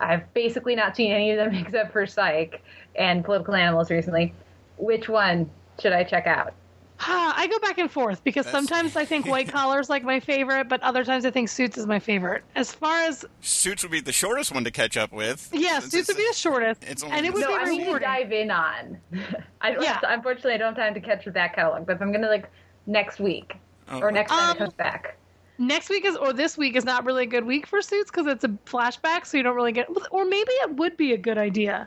I've 0.00 0.32
basically 0.34 0.74
not 0.74 0.96
seen 0.96 1.12
any 1.12 1.30
of 1.30 1.36
them 1.36 1.54
except 1.66 1.92
for 1.92 2.06
Psych 2.06 2.62
and 2.96 3.24
Political 3.24 3.54
Animals 3.54 3.90
recently. 3.90 4.34
Which 4.76 5.08
one 5.08 5.48
should 5.80 5.92
I 5.92 6.02
check 6.02 6.26
out? 6.26 6.54
Ah, 7.04 7.34
I 7.36 7.46
go 7.46 7.58
back 7.58 7.78
and 7.78 7.90
forth 7.90 8.22
because 8.24 8.46
That's- 8.46 8.66
sometimes 8.66 8.96
I 8.96 9.04
think 9.04 9.26
White 9.26 9.48
Collar's 9.52 9.90
like 9.90 10.04
my 10.04 10.20
favorite, 10.20 10.68
but 10.68 10.82
other 10.82 11.04
times 11.04 11.24
I 11.24 11.30
think 11.30 11.48
Suits 11.48 11.76
is 11.76 11.86
my 11.86 11.98
favorite. 11.98 12.44
As 12.54 12.72
far 12.72 12.96
as 13.02 13.24
Suits 13.40 13.82
would 13.82 13.92
be 13.92 14.00
the 14.00 14.12
shortest 14.12 14.52
one 14.52 14.64
to 14.64 14.70
catch 14.70 14.96
up 14.96 15.12
with. 15.12 15.48
Yeah, 15.52 15.80
Since 15.80 15.92
Suits 15.92 16.08
would 16.08 16.16
be 16.16 16.26
the 16.28 16.34
shortest, 16.34 16.84
it's 16.84 17.02
only 17.02 17.16
and 17.16 17.26
it 17.26 17.32
would 17.34 17.42
the 17.42 17.48
No, 17.48 17.56
be 17.58 17.62
I 17.62 17.68
mean 17.68 17.92
to 17.92 17.98
dive 17.98 18.32
in 18.32 18.50
on. 18.50 18.98
I 19.60 19.72
don't, 19.72 19.82
Yeah. 19.82 19.98
unfortunately 20.04 20.52
I 20.54 20.56
don't 20.58 20.74
have 20.76 20.84
time 20.84 20.94
to 20.94 21.00
catch 21.00 21.24
the 21.24 21.30
back 21.30 21.56
catalog, 21.56 21.86
but 21.86 21.96
if 21.96 22.02
I'm 22.02 22.12
gonna 22.12 22.28
like 22.28 22.48
next 22.86 23.20
week 23.20 23.56
Oh, 23.90 24.00
or 24.00 24.12
next 24.12 24.30
time 24.30 24.50
Um, 24.50 24.56
it 24.56 24.58
comes 24.58 24.74
back. 24.74 25.16
Next 25.58 25.90
week 25.90 26.04
is 26.04 26.16
or 26.16 26.32
this 26.32 26.56
week 26.56 26.76
is 26.76 26.84
not 26.84 27.04
really 27.04 27.24
a 27.24 27.26
good 27.26 27.44
week 27.44 27.66
for 27.66 27.82
Suits 27.82 28.10
because 28.10 28.26
it's 28.26 28.42
a 28.44 28.48
flashback, 28.66 29.26
so 29.26 29.36
you 29.36 29.42
don't 29.42 29.54
really 29.54 29.72
get. 29.72 29.86
Or 30.10 30.24
maybe 30.24 30.50
it 30.52 30.74
would 30.76 30.96
be 30.96 31.12
a 31.12 31.16
good 31.18 31.38
idea. 31.38 31.86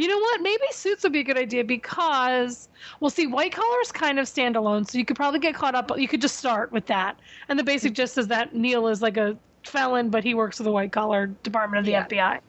You 0.00 0.08
know 0.08 0.18
what? 0.18 0.40
Maybe 0.40 0.62
Suits 0.70 1.02
would 1.02 1.12
be 1.12 1.20
a 1.20 1.24
good 1.24 1.36
idea 1.36 1.62
because, 1.62 2.70
well, 3.00 3.10
see, 3.10 3.26
White 3.26 3.52
Collar's 3.52 3.92
kind 3.92 4.18
of 4.18 4.24
standalone, 4.24 4.88
so 4.90 4.96
you 4.96 5.04
could 5.04 5.14
probably 5.16 5.40
get 5.40 5.54
caught 5.54 5.74
up. 5.74 5.92
You 5.94 6.08
could 6.08 6.22
just 6.22 6.36
start 6.36 6.72
with 6.72 6.86
that, 6.86 7.18
and 7.50 7.58
the 7.58 7.62
basic 7.62 7.92
gist 7.92 8.16
is 8.16 8.28
that 8.28 8.54
Neal 8.54 8.86
is 8.86 9.02
like 9.02 9.18
a 9.18 9.36
felon, 9.66 10.08
but 10.08 10.24
he 10.24 10.32
works 10.32 10.56
for 10.56 10.62
the 10.62 10.72
White 10.72 10.90
Collar 10.90 11.26
Department 11.42 11.80
of 11.80 11.84
the 11.84 11.90
Yeah. 11.92 12.06
FBI. 12.06 12.40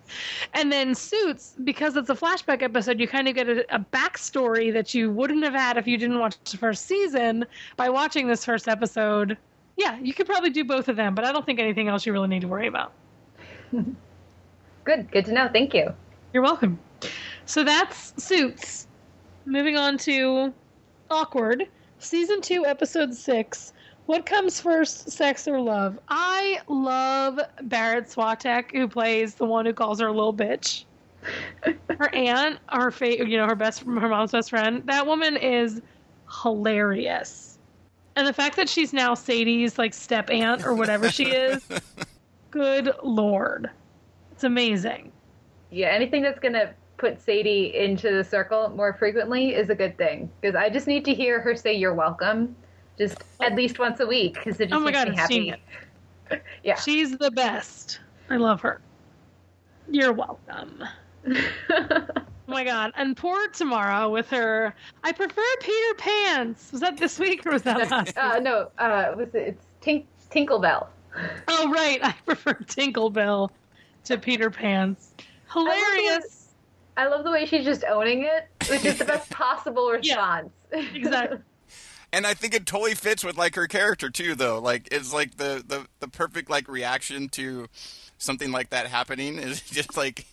And 0.54 0.72
then 0.72 0.96
Suits, 0.96 1.56
because 1.66 1.98
it's 1.98 2.10
a 2.10 2.16
flashback 2.16 2.62
episode, 2.62 3.02
you 3.02 3.08
kind 3.10 3.28
of 3.28 3.36
get 3.36 3.50
a, 3.50 3.76
a 3.76 3.80
backstory 3.80 4.72
that 4.72 4.94
you 4.94 5.12
wouldn't 5.12 5.44
have 5.44 5.54
had 5.54 5.76
if 5.76 5.86
you 5.88 5.98
didn't 5.98 6.20
watch 6.20 6.38
the 6.50 6.56
first 6.56 6.86
season 6.86 7.46
by 7.76 7.90
watching 7.90 8.30
this 8.30 8.46
first 8.46 8.70
episode. 8.70 9.38
Yeah, 9.76 10.00
you 10.00 10.14
could 10.14 10.26
probably 10.26 10.52
do 10.52 10.64
both 10.64 10.88
of 10.88 10.96
them, 10.96 11.16
but 11.16 11.26
I 11.26 11.34
don't 11.34 11.46
think 11.46 11.60
anything 11.60 11.90
else 11.90 12.06
you 12.06 12.14
really 12.14 12.30
need 12.30 12.42
to 12.44 12.48
worry 12.48 12.68
about. 12.68 12.94
Good, 14.86 15.12
good 15.12 15.26
to 15.26 15.34
know. 15.34 15.50
Thank 15.52 15.74
you. 15.74 15.94
You're 16.34 16.44
welcome. 16.44 16.80
So 17.46 17.64
that's 17.64 18.14
Suits. 18.24 18.88
Moving 19.46 19.78
on 19.78 19.98
to 20.00 20.54
Awkward, 21.10 21.68
Season 22.00 22.42
2, 22.42 22.66
Episode 22.66 23.14
6. 23.14 23.74
What 24.06 24.26
comes 24.26 24.60
first, 24.60 25.10
sex 25.12 25.48
or 25.48 25.60
love? 25.60 26.00
I 26.10 26.60
love 26.68 27.40
Barret 27.64 28.06
Swatek, 28.06 28.72
who 28.72 28.88
plays 28.88 29.36
the 29.36 29.46
one 29.46 29.66
who 29.66 29.74
calls 29.74 30.00
her 30.00 30.08
a 30.08 30.12
little 30.12 30.34
bitch. 30.34 30.86
Her 32.00 32.14
aunt, 32.16 32.58
her 32.68 32.90
fa- 32.90 33.18
you 33.18 33.38
know, 33.38 33.46
her 33.46 33.54
best, 33.54 33.82
her 33.82 33.86
mom's 34.10 34.32
best 34.32 34.50
friend. 34.50 34.82
That 34.88 35.06
woman 35.06 35.38
is 35.38 35.80
hilarious, 36.42 37.60
and 38.16 38.26
the 38.26 38.34
fact 38.34 38.56
that 38.56 38.68
she's 38.68 38.92
now 38.92 39.14
Sadie's 39.14 39.78
like 39.78 39.94
step 39.94 40.32
aunt 40.32 40.66
or 40.66 40.74
whatever 40.74 41.12
she 41.12 41.26
is, 41.26 41.64
good 42.50 42.92
lord, 43.04 43.70
it's 44.32 44.44
amazing. 44.44 45.12
Yeah, 45.70 45.90
anything 45.90 46.24
that's 46.24 46.40
gonna 46.40 46.74
put 46.98 47.22
Sadie 47.22 47.76
into 47.76 48.12
the 48.12 48.24
circle 48.24 48.70
more 48.70 48.94
frequently 48.94 49.56
is 49.56 49.70
a 49.70 49.76
good 49.76 49.98
thing 49.98 50.30
because 50.40 50.56
I 50.56 50.70
just 50.70 50.88
need 50.88 51.04
to 51.06 51.14
hear 51.14 51.42
her 51.42 51.56
say 51.56 51.74
"You're 51.74 51.94
welcome," 51.94 52.56
just 52.98 53.24
at 53.40 53.56
least 53.56 53.80
once 53.80 54.00
a 54.00 54.06
week 54.06 54.36
because 54.36 54.60
it 54.60 54.70
just 54.70 54.76
Oh 54.76 54.80
my 54.80 54.92
makes 54.92 55.26
God, 55.26 55.30
me 55.30 55.52
I've 56.30 56.40
yeah. 56.64 56.76
She's 56.76 57.18
the 57.18 57.32
best. 57.32 58.00
I 58.30 58.38
love 58.38 58.62
her. 58.62 58.82
You're 59.90 60.14
welcome. 60.14 60.84
Oh 62.48 62.54
my 62.56 62.64
god. 62.66 62.92
And 62.98 63.16
poor 63.16 63.48
Tamara 63.50 64.10
with 64.10 64.30
her 64.32 64.76
I 65.06 65.14
prefer 65.14 65.42
Peter 65.62 65.94
Pans. 65.98 66.68
Was 66.74 66.82
that 66.82 66.98
this 66.98 67.18
week 67.18 67.46
or 67.46 67.52
was 67.54 67.62
that 67.62 67.90
last? 67.90 68.18
uh, 68.18 68.40
no, 68.40 68.70
uh, 68.78 69.14
was 69.16 69.30
it? 69.34 69.56
It's 69.56 69.66
Tink- 69.82 70.06
Tinklebell. 70.30 70.88
oh 71.48 71.72
right, 71.72 72.04
I 72.04 72.12
prefer 72.26 72.56
Tinklebell 72.56 73.52
to 74.06 74.18
Peter 74.18 74.50
Pans. 74.50 75.14
Hilarious. 75.54 76.41
I 76.98 77.08
love 77.08 77.24
the 77.24 77.32
way 77.32 77.46
she's 77.46 77.66
just 77.66 77.84
owning 77.86 78.24
it, 78.24 78.48
which 78.70 78.86
is 78.86 78.98
the 78.98 79.06
best 79.06 79.30
possible 79.32 79.90
Yeah, 80.02 80.16
response. 80.16 80.52
exactly. 80.72 81.40
And 82.14 82.28
I 82.28 82.34
think 82.34 82.54
it 82.54 82.66
totally 82.66 82.94
fits 82.96 83.24
with 83.24 83.38
like 83.38 83.56
her 83.56 83.68
character 83.68 84.10
too, 84.10 84.36
though. 84.36 84.60
Like 84.60 84.90
it's 84.92 85.14
like 85.14 85.38
the 85.38 85.64
the 85.66 85.88
the 86.00 86.08
perfect 86.10 86.50
like 86.50 86.68
reaction 86.68 87.30
to 87.30 87.68
something 88.18 88.52
like 88.52 88.70
that 88.72 88.88
happening 88.88 89.38
is 89.40 89.62
just 89.72 89.96
like 89.96 90.26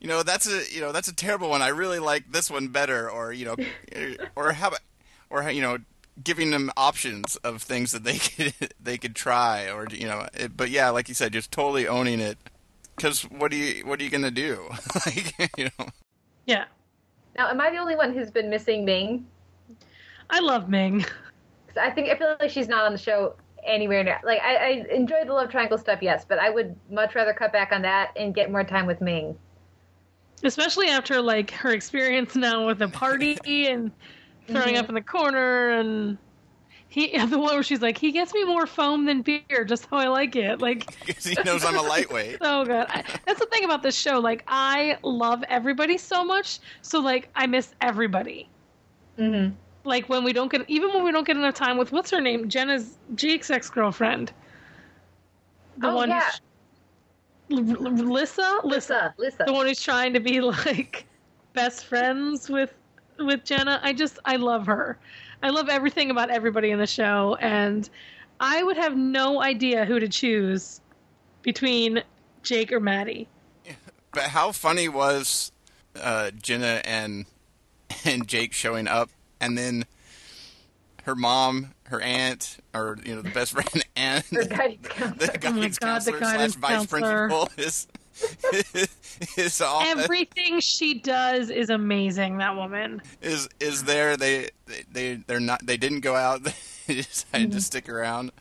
you 0.00 0.08
know 0.08 0.22
that's 0.22 0.46
a 0.48 0.62
you 0.74 0.80
know 0.80 0.90
that's 0.90 1.08
a 1.08 1.14
terrible 1.14 1.50
one. 1.50 1.60
I 1.60 1.68
really 1.68 1.98
like 1.98 2.32
this 2.32 2.50
one 2.50 2.68
better, 2.68 3.10
or 3.10 3.32
you 3.32 3.44
know, 3.44 3.56
or 4.36 4.52
how 4.52 4.68
about 4.68 4.80
or 5.28 5.48
you 5.50 5.60
know 5.60 5.78
giving 6.22 6.50
them 6.50 6.70
options 6.76 7.36
of 7.36 7.62
things 7.62 7.92
that 7.92 8.04
they 8.04 8.18
could 8.18 8.54
they 8.80 8.96
could 8.96 9.14
try, 9.14 9.70
or 9.70 9.86
you 9.90 10.06
know, 10.06 10.26
it, 10.32 10.56
but 10.56 10.70
yeah, 10.70 10.88
like 10.88 11.08
you 11.08 11.14
said, 11.14 11.34
just 11.34 11.52
totally 11.52 11.86
owning 11.86 12.20
it. 12.20 12.38
Because 12.96 13.22
what 13.22 13.52
are 13.52 13.56
you 13.56 13.86
what 13.86 14.00
are 14.00 14.04
you 14.04 14.10
gonna 14.10 14.30
do? 14.30 14.68
like 15.06 15.34
you 15.56 15.64
know, 15.78 15.86
Yeah. 16.46 16.64
Now, 17.36 17.48
am 17.48 17.60
I 17.60 17.70
the 17.70 17.78
only 17.78 17.96
one 17.96 18.12
who's 18.12 18.30
been 18.30 18.50
missing 18.50 18.84
Ming? 18.84 19.26
I 20.28 20.40
love 20.40 20.68
Ming. 20.68 21.04
I 21.80 21.90
think 21.90 22.10
I 22.10 22.18
feel 22.18 22.36
like 22.38 22.50
she's 22.50 22.68
not 22.68 22.84
on 22.84 22.92
the 22.92 22.98
show 22.98 23.34
anywhere 23.64 24.04
near. 24.04 24.20
Like 24.24 24.40
I, 24.42 24.56
I 24.56 24.68
enjoyed 24.94 25.28
the 25.28 25.32
love 25.32 25.50
triangle 25.50 25.78
stuff, 25.78 26.00
yes, 26.02 26.24
but 26.26 26.38
I 26.38 26.50
would 26.50 26.76
much 26.90 27.14
rather 27.14 27.32
cut 27.32 27.52
back 27.52 27.72
on 27.72 27.82
that 27.82 28.10
and 28.16 28.34
get 28.34 28.50
more 28.50 28.64
time 28.64 28.86
with 28.86 29.00
Ming. 29.00 29.36
Especially 30.44 30.88
after 30.88 31.20
like 31.20 31.50
her 31.52 31.72
experience 31.72 32.34
now 32.34 32.66
with 32.66 32.78
the 32.78 32.88
party 32.88 33.38
and 33.68 33.90
throwing 34.48 34.74
mm-hmm. 34.74 34.76
up 34.76 34.88
in 34.88 34.94
the 34.94 35.02
corner 35.02 35.70
and 35.70 36.18
he 36.92 37.16
the 37.26 37.38
one 37.38 37.54
where 37.54 37.62
she's 37.62 37.80
like, 37.80 37.96
he 37.96 38.12
gets 38.12 38.34
me 38.34 38.44
more 38.44 38.66
foam 38.66 39.06
than 39.06 39.22
beer, 39.22 39.64
just 39.66 39.86
how 39.86 39.96
I 39.96 40.08
like 40.08 40.36
it. 40.36 40.60
Like 40.60 40.94
because 41.06 41.24
he 41.24 41.34
knows 41.42 41.64
I'm 41.64 41.76
a 41.76 41.82
lightweight. 41.82 42.36
so 42.42 42.64
good. 42.66 42.86
I, 42.88 43.02
that's 43.26 43.40
the 43.40 43.46
thing 43.46 43.64
about 43.64 43.82
this 43.82 43.96
show. 43.96 44.18
Like 44.20 44.44
I 44.46 44.98
love 45.02 45.42
everybody 45.48 45.96
so 45.96 46.22
much, 46.22 46.58
so 46.82 47.00
like 47.00 47.30
I 47.34 47.46
miss 47.46 47.74
everybody. 47.80 48.46
Mm-hmm. 49.18 49.54
Like 49.84 50.08
when 50.10 50.22
we 50.22 50.34
don't 50.34 50.52
get 50.52 50.68
even 50.68 50.90
when 50.92 51.02
we 51.02 51.12
don't 51.12 51.26
get 51.26 51.38
enough 51.38 51.54
time 51.54 51.78
with 51.78 51.92
what's 51.92 52.10
her 52.10 52.20
name, 52.20 52.48
Jenna's 52.50 52.98
Jake's 53.14 53.50
ex 53.50 53.70
girlfriend. 53.70 54.32
The 55.78 55.88
Oh, 55.88 55.96
one 55.96 56.10
yeah. 56.10 56.30
who's 57.48 57.70
L- 57.70 57.86
L- 57.86 57.92
Lissa, 57.94 58.60
Lissa, 58.64 59.14
Lissa. 59.16 59.44
the 59.46 59.52
one 59.54 59.66
who's 59.66 59.80
trying 59.82 60.12
to 60.12 60.20
be 60.20 60.42
like 60.42 61.06
best 61.54 61.86
friends 61.86 62.50
with 62.50 62.74
with 63.18 63.44
Jenna. 63.44 63.80
I 63.82 63.94
just 63.94 64.18
I 64.26 64.36
love 64.36 64.66
her. 64.66 64.98
I 65.42 65.50
love 65.50 65.68
everything 65.68 66.10
about 66.10 66.30
everybody 66.30 66.70
in 66.70 66.78
the 66.78 66.86
show 66.86 67.36
and 67.40 67.88
I 68.40 68.62
would 68.62 68.76
have 68.76 68.96
no 68.96 69.40
idea 69.42 69.84
who 69.84 70.00
to 70.00 70.08
choose 70.08 70.80
between 71.42 72.02
Jake 72.42 72.72
or 72.72 72.80
Matty. 72.80 73.28
But 74.14 74.24
how 74.24 74.52
funny 74.52 74.90
was 74.90 75.52
uh, 75.98 76.32
Jenna 76.32 76.82
and 76.84 77.24
and 78.04 78.28
Jake 78.28 78.52
showing 78.52 78.86
up, 78.86 79.08
and 79.40 79.56
then 79.56 79.86
her 81.04 81.14
mom, 81.14 81.72
her 81.84 81.98
aunt, 82.00 82.58
or 82.74 82.98
you 83.06 83.14
know 83.14 83.22
the 83.22 83.30
best 83.30 83.52
friend, 83.52 83.84
and 83.96 84.22
Her 84.24 84.44
guidance 84.44 84.82
the 85.16 85.28
counselor. 85.28 85.38
guidance 85.38 85.78
Oh 85.80 85.86
God, 85.86 86.02
the 86.02 86.12
counselor 86.12 86.20
guidance 86.20 86.54
slash 86.54 86.78
vice 86.78 86.86
principal 86.86 87.48
is 87.56 87.86
is 89.36 89.60
all 89.60 89.82
Everything 89.82 90.60
she 90.60 90.94
does 90.94 91.50
is 91.50 91.70
amazing, 91.70 92.38
that 92.38 92.54
woman. 92.56 93.00
is 93.20 93.48
is 93.60 93.84
there. 93.84 94.16
They 94.16 94.50
they 94.92 95.14
they're 95.26 95.40
not. 95.40 95.64
They 95.66 95.76
didn't 95.76 96.00
go 96.00 96.14
out. 96.16 96.40
They 96.88 96.96
decided 96.96 97.48
Mm-hmm. 97.50 97.56
to 97.56 97.60
stick 97.62 97.88
around. 97.88 98.32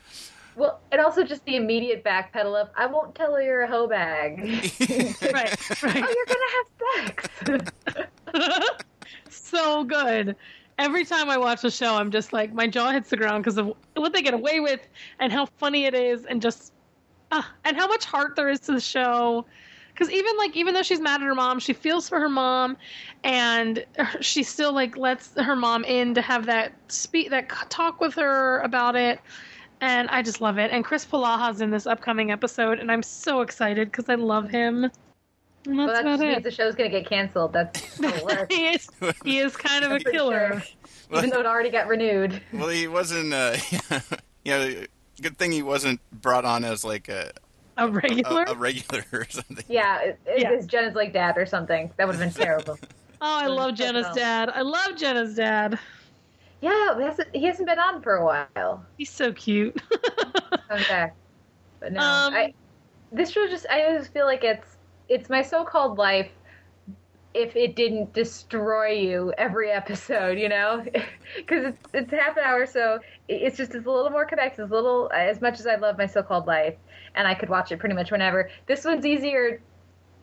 Well, 0.56 0.80
and 0.92 1.00
also 1.00 1.24
just 1.24 1.46
the 1.46 1.56
immediate 1.58 2.04
backpedal 2.04 2.60
of, 2.60 2.70
I 2.76 2.88
won't 2.88 3.14
tell 3.14 3.36
her 3.36 3.42
you're 3.42 3.62
a 3.62 3.68
hoe 3.68 3.88
bag. 3.88 4.40
Right, 5.32 5.84
right. 5.84 6.04
oh, 6.04 6.16
you're 6.16 6.26
gonna 6.28 6.52
have 6.58 6.68
sex. 7.46 8.10
so 9.30 9.84
good. 9.84 10.36
Every 10.80 11.06
time 11.06 11.30
I 11.30 11.38
watch 11.38 11.62
the 11.62 11.70
show, 11.70 11.96
I'm 11.96 12.10
just 12.12 12.34
like 12.34 12.52
my 12.54 12.66
jaw 12.68 12.92
hits 12.92 13.10
the 13.12 13.18
ground 13.18 13.44
because 13.44 13.58
of 13.60 13.74
what 13.96 14.14
they 14.14 14.22
get 14.24 14.34
away 14.34 14.60
with 14.60 14.82
and 15.20 15.32
how 15.32 15.46
funny 15.46 15.86
it 15.86 15.94
is, 15.94 16.26
and 16.26 16.42
just 16.42 16.74
uh, 17.32 17.42
and 17.66 17.78
how 17.78 17.88
much 17.88 18.06
heart 18.06 18.36
there 18.36 18.50
is 18.50 18.60
to 18.62 18.74
the 18.74 18.82
show. 18.82 19.46
Because 19.94 20.10
even 20.10 20.38
like 20.38 20.56
even 20.56 20.74
though 20.74 20.84
she's 20.84 21.00
mad 21.00 21.22
at 21.22 21.28
her 21.28 21.36
mom, 21.36 21.60
she 21.60 21.74
feels 21.74 22.08
for 22.08 22.20
her 22.20 22.30
mom, 22.30 22.78
and 23.24 23.86
she 24.22 24.42
still 24.44 24.74
like 24.74 24.98
lets 24.98 25.36
her 25.36 25.56
mom 25.56 25.84
in 25.84 26.14
to 26.14 26.22
have 26.22 26.46
that 26.46 26.74
speak 26.88 27.30
that 27.30 27.50
talk 27.70 28.00
with 28.00 28.16
her 28.16 28.60
about 28.60 28.96
it. 28.96 29.20
And 29.82 30.10
I 30.10 30.22
just 30.22 30.42
love 30.42 30.60
it. 30.60 30.72
And 30.72 30.86
Chris 30.86 31.06
Palaha's 31.06 31.60
in 31.60 31.72
this 31.72 31.88
upcoming 31.88 32.32
episode, 32.32 32.80
and 32.80 32.92
I'm 32.92 33.04
so 33.04 33.42
excited 33.42 33.92
because 33.92 34.10
I 34.10 34.16
love 34.16 34.50
him. 34.50 34.90
And 35.66 35.78
that's 35.78 35.88
well, 35.88 35.88
that 35.88 36.02
about 36.02 36.20
just 36.20 36.38
it. 36.38 36.44
the 36.44 36.52
show's 36.52 36.76
gonna 36.76 36.90
get 36.90 37.08
canceled. 37.08 37.54
That's 37.54 37.98
the 37.98 38.22
worst. 38.26 38.52
he 38.52 38.68
is 38.70 38.90
he 39.24 39.40
is 39.40 39.56
kind 39.58 39.84
of 39.84 39.92
a 39.92 40.00
killer. 40.00 40.62
sure. 40.62 41.18
Even 41.18 41.30
though 41.30 41.42
it 41.42 41.46
already 41.46 41.70
got 41.70 41.88
renewed. 41.88 42.42
Well, 42.54 42.70
he 42.70 42.88
wasn't. 42.88 43.34
Uh, 43.34 43.58
you 44.46 44.52
know, 44.52 44.86
good 45.22 45.38
thing 45.38 45.52
he 45.52 45.62
wasn't 45.64 46.00
brought 46.12 46.46
on 46.46 46.64
as 46.66 46.84
like 46.84 47.08
a 47.10 47.32
A 47.78 47.86
a, 47.86 47.90
regular? 47.90 48.44
a 48.44 48.56
regular 48.56 49.04
or 49.14 49.26
something. 49.30 49.66
Yeah, 49.70 50.02
it, 50.02 50.20
it, 50.26 50.42
Yeah. 50.42 50.52
it's 50.52 50.66
Jenna's 50.66 50.96
like 50.96 51.14
dad 51.14 51.38
or 51.38 51.46
something. 51.46 51.92
That 51.98 52.08
would 52.08 52.16
have 52.16 52.34
been 52.36 52.44
terrible. 52.46 52.78
oh, 53.22 53.38
I 53.38 53.48
love 53.48 53.76
Jenna's 53.76 54.08
no. 54.10 54.16
dad. 54.16 54.50
I 54.50 54.62
love 54.62 54.96
Jenna's 54.98 55.36
dad. 55.36 55.80
yeah, 56.62 56.98
he 56.98 57.04
hasn't, 57.04 57.28
he 57.36 57.46
hasn't 57.46 57.68
been 57.68 57.80
on 57.80 58.02
for 58.02 58.16
a 58.16 58.26
while. 58.26 58.86
He's 58.98 59.10
so 59.10 59.32
cute. 59.34 59.82
okay. 60.72 61.12
But 61.80 61.94
no, 61.94 62.00
Um, 62.02 62.34
I, 62.34 62.54
this 63.12 63.32
show 63.32 63.48
just 63.48 63.66
I 63.70 63.84
always 63.86 64.08
feel 64.08 64.26
like 64.26 64.44
it's 64.44 64.78
it's 65.10 65.30
my 65.30 65.42
so-called 65.42 65.98
life. 65.98 66.32
If 67.34 67.56
it 67.56 67.76
didn't 67.78 68.14
destroy 68.14 68.90
you 68.90 69.34
every 69.38 69.72
episode, 69.72 70.38
you 70.38 70.50
know, 70.50 70.84
because 71.38 71.66
it's 71.66 71.90
it's 71.94 72.12
half 72.12 72.36
an 72.38 72.44
hour, 72.44 72.66
so 72.66 73.00
it's 73.30 73.58
just 73.58 73.74
it's 73.74 73.86
a 73.88 73.90
little 73.92 74.10
more 74.12 74.26
connected. 74.26 74.64
It's 74.64 74.72
a 74.72 74.76
little 74.76 75.10
as 75.16 75.42
much 75.42 75.60
as 75.60 75.68
I 75.68 75.76
love 75.76 75.98
my 75.98 76.08
so-called 76.08 76.48
life, 76.48 76.76
and 77.16 77.28
I 77.28 77.36
could 77.36 77.50
watch 77.50 77.72
it 77.72 77.80
pretty 77.80 77.96
much 77.96 78.12
whenever. 78.12 78.50
This 78.68 78.84
one's 78.84 79.06
easier 79.06 79.62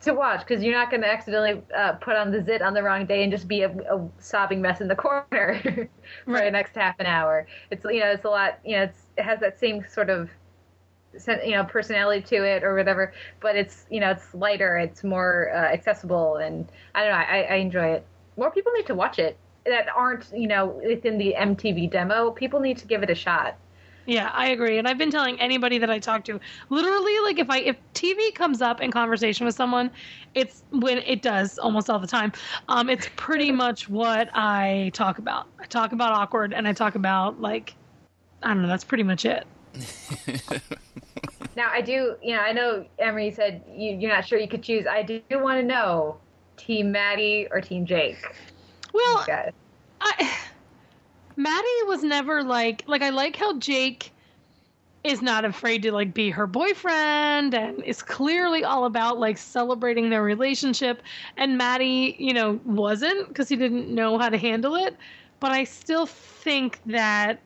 to 0.00 0.14
watch 0.14 0.40
because 0.46 0.62
you're 0.62 0.74
not 0.74 0.90
going 0.90 1.02
to 1.02 1.08
accidentally 1.10 1.62
uh, 1.76 1.94
put 1.94 2.16
on 2.16 2.30
the 2.30 2.42
zit 2.42 2.62
on 2.62 2.74
the 2.74 2.82
wrong 2.82 3.06
day 3.06 3.22
and 3.24 3.32
just 3.32 3.48
be 3.48 3.62
a, 3.62 3.70
a 3.70 4.08
sobbing 4.18 4.60
mess 4.62 4.80
in 4.80 4.88
the 4.88 4.96
corner 4.96 5.90
for 6.30 6.40
the 6.40 6.50
Right. 6.50 6.52
next 6.52 6.74
half 6.76 6.98
an 7.00 7.06
hour. 7.06 7.46
It's 7.70 7.84
you 7.84 8.00
know 8.00 8.10
it's 8.12 8.24
a 8.24 8.30
lot 8.30 8.60
you 8.64 8.76
know 8.76 8.84
it's, 8.84 9.06
it 9.16 9.24
has 9.24 9.40
that 9.40 9.58
same 9.58 9.84
sort 9.88 10.10
of 10.10 10.30
you 11.44 11.52
know 11.52 11.64
personality 11.64 12.22
to 12.22 12.44
it 12.44 12.62
or 12.62 12.74
whatever, 12.74 13.12
but 13.40 13.56
it's 13.56 13.86
you 13.90 14.00
know 14.00 14.10
it's 14.10 14.34
lighter, 14.34 14.76
it's 14.78 15.04
more 15.04 15.50
uh, 15.54 15.72
accessible, 15.72 16.36
and 16.36 16.70
I 16.94 17.02
don't 17.02 17.10
know 17.12 17.16
I, 17.16 17.42
I 17.50 17.54
enjoy 17.56 17.86
it. 17.92 18.06
More 18.36 18.50
people 18.50 18.72
need 18.72 18.86
to 18.86 18.94
watch 18.94 19.18
it 19.18 19.36
that 19.66 19.88
aren't 19.94 20.26
you 20.34 20.46
know 20.46 20.66
within 20.66 21.18
the 21.18 21.34
MTV 21.38 21.90
demo. 21.90 22.30
People 22.30 22.60
need 22.60 22.78
to 22.78 22.86
give 22.86 23.02
it 23.02 23.10
a 23.10 23.14
shot. 23.14 23.56
yeah, 24.06 24.30
I 24.32 24.48
agree. 24.48 24.78
And 24.78 24.88
I've 24.88 24.98
been 24.98 25.10
telling 25.10 25.40
anybody 25.40 25.78
that 25.78 25.90
I 25.90 25.98
talk 25.98 26.24
to, 26.24 26.40
literally, 26.70 27.18
like 27.20 27.38
if 27.38 27.50
I 27.50 27.58
if 27.60 27.76
TV 27.94 28.34
comes 28.34 28.62
up 28.62 28.80
in 28.80 28.90
conversation 28.90 29.46
with 29.46 29.54
someone, 29.54 29.90
it's 30.34 30.62
when 30.70 30.98
it 30.98 31.22
does 31.22 31.58
almost 31.58 31.90
all 31.90 31.98
the 31.98 32.06
time. 32.06 32.32
Um, 32.68 32.88
it's 32.88 33.08
pretty 33.16 33.52
much 33.64 33.88
what 33.88 34.30
I 34.34 34.90
talk 34.94 35.18
about. 35.18 35.46
I 35.58 35.66
talk 35.66 35.92
about 35.92 36.12
awkward, 36.12 36.52
and 36.52 36.66
I 36.66 36.72
talk 36.72 36.94
about 36.94 37.40
like 37.40 37.74
I 38.42 38.48
don't 38.48 38.62
know. 38.62 38.68
That's 38.68 38.84
pretty 38.84 39.04
much 39.04 39.24
it. 39.24 39.46
Now 41.58 41.72
I 41.72 41.80
do 41.80 42.14
you 42.22 42.36
know 42.36 42.40
I 42.40 42.52
know 42.52 42.86
Amrie 43.00 43.34
said 43.34 43.64
you, 43.68 43.96
you're 43.96 44.12
not 44.12 44.24
sure 44.24 44.38
you 44.38 44.46
could 44.46 44.62
choose. 44.62 44.86
I 44.86 45.02
do 45.02 45.20
want 45.32 45.58
to 45.58 45.66
know 45.66 46.16
Team 46.56 46.92
Matty 46.92 47.48
or 47.50 47.60
Team 47.60 47.84
Jake. 47.84 48.16
Well. 48.94 49.26
I 50.00 50.38
Matty 51.36 51.66
was 51.86 52.04
never 52.04 52.44
like 52.44 52.84
like 52.86 53.02
I 53.02 53.10
like 53.10 53.34
how 53.34 53.58
Jake 53.58 54.12
is 55.02 55.20
not 55.20 55.44
afraid 55.44 55.82
to 55.82 55.90
like 55.90 56.14
be 56.14 56.30
her 56.30 56.46
boyfriend 56.46 57.54
and 57.54 57.82
is 57.82 58.02
clearly 58.02 58.62
all 58.62 58.84
about 58.84 59.18
like 59.18 59.36
celebrating 59.36 60.10
their 60.10 60.22
relationship 60.22 61.02
and 61.36 61.58
Matty, 61.58 62.14
you 62.20 62.34
know, 62.34 62.60
wasn't 62.66 63.26
because 63.26 63.48
he 63.48 63.56
didn't 63.56 63.92
know 63.92 64.16
how 64.16 64.28
to 64.28 64.38
handle 64.38 64.76
it, 64.76 64.96
but 65.40 65.50
I 65.50 65.64
still 65.64 66.06
think 66.06 66.80
that 66.86 67.40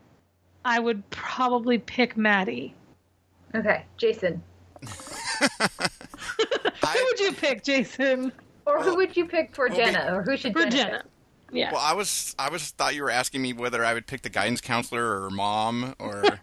I 0.66 0.80
would 0.80 1.08
probably 1.08 1.78
pick 1.78 2.14
Matty. 2.14 2.74
Okay, 3.54 3.84
Jason. 3.96 4.42
Who 5.40 7.04
would 7.04 7.20
you 7.20 7.32
pick, 7.32 7.62
Jason? 7.62 8.32
Or 8.66 8.82
who 8.82 8.96
would 8.96 9.16
you 9.16 9.26
pick 9.26 9.54
for 9.54 9.68
Well, 9.68 9.76
Jenna? 9.76 10.14
Or 10.14 10.22
who 10.22 10.36
should 10.36 10.52
For 10.52 10.60
Jenna? 10.64 10.70
Jenna. 10.70 11.04
Yeah. 11.52 11.72
Well, 11.72 11.80
I 11.82 11.92
was 11.92 12.34
I 12.38 12.48
was 12.48 12.70
thought 12.70 12.94
you 12.94 13.02
were 13.02 13.10
asking 13.10 13.42
me 13.42 13.52
whether 13.52 13.84
I 13.84 13.92
would 13.92 14.06
pick 14.06 14.22
the 14.22 14.30
guidance 14.30 14.60
counselor 14.60 15.22
or 15.24 15.30
mom 15.30 15.94
or? 15.98 16.22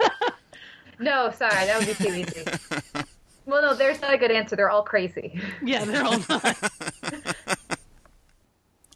No, 1.01 1.31
sorry, 1.31 1.65
that 1.65 1.79
would 1.79 1.87
be 1.87 1.93
too 2.03 2.13
easy. 2.13 2.43
well, 3.45 3.61
no, 3.61 3.73
there's 3.73 4.01
not 4.01 4.13
a 4.13 4.17
good 4.17 4.31
answer. 4.31 4.57
They're 4.57 4.69
all 4.69 4.83
crazy. 4.83 5.39
Yeah, 5.63 5.85
they're 5.85 6.03
all 6.03 6.19
not. 6.27 6.57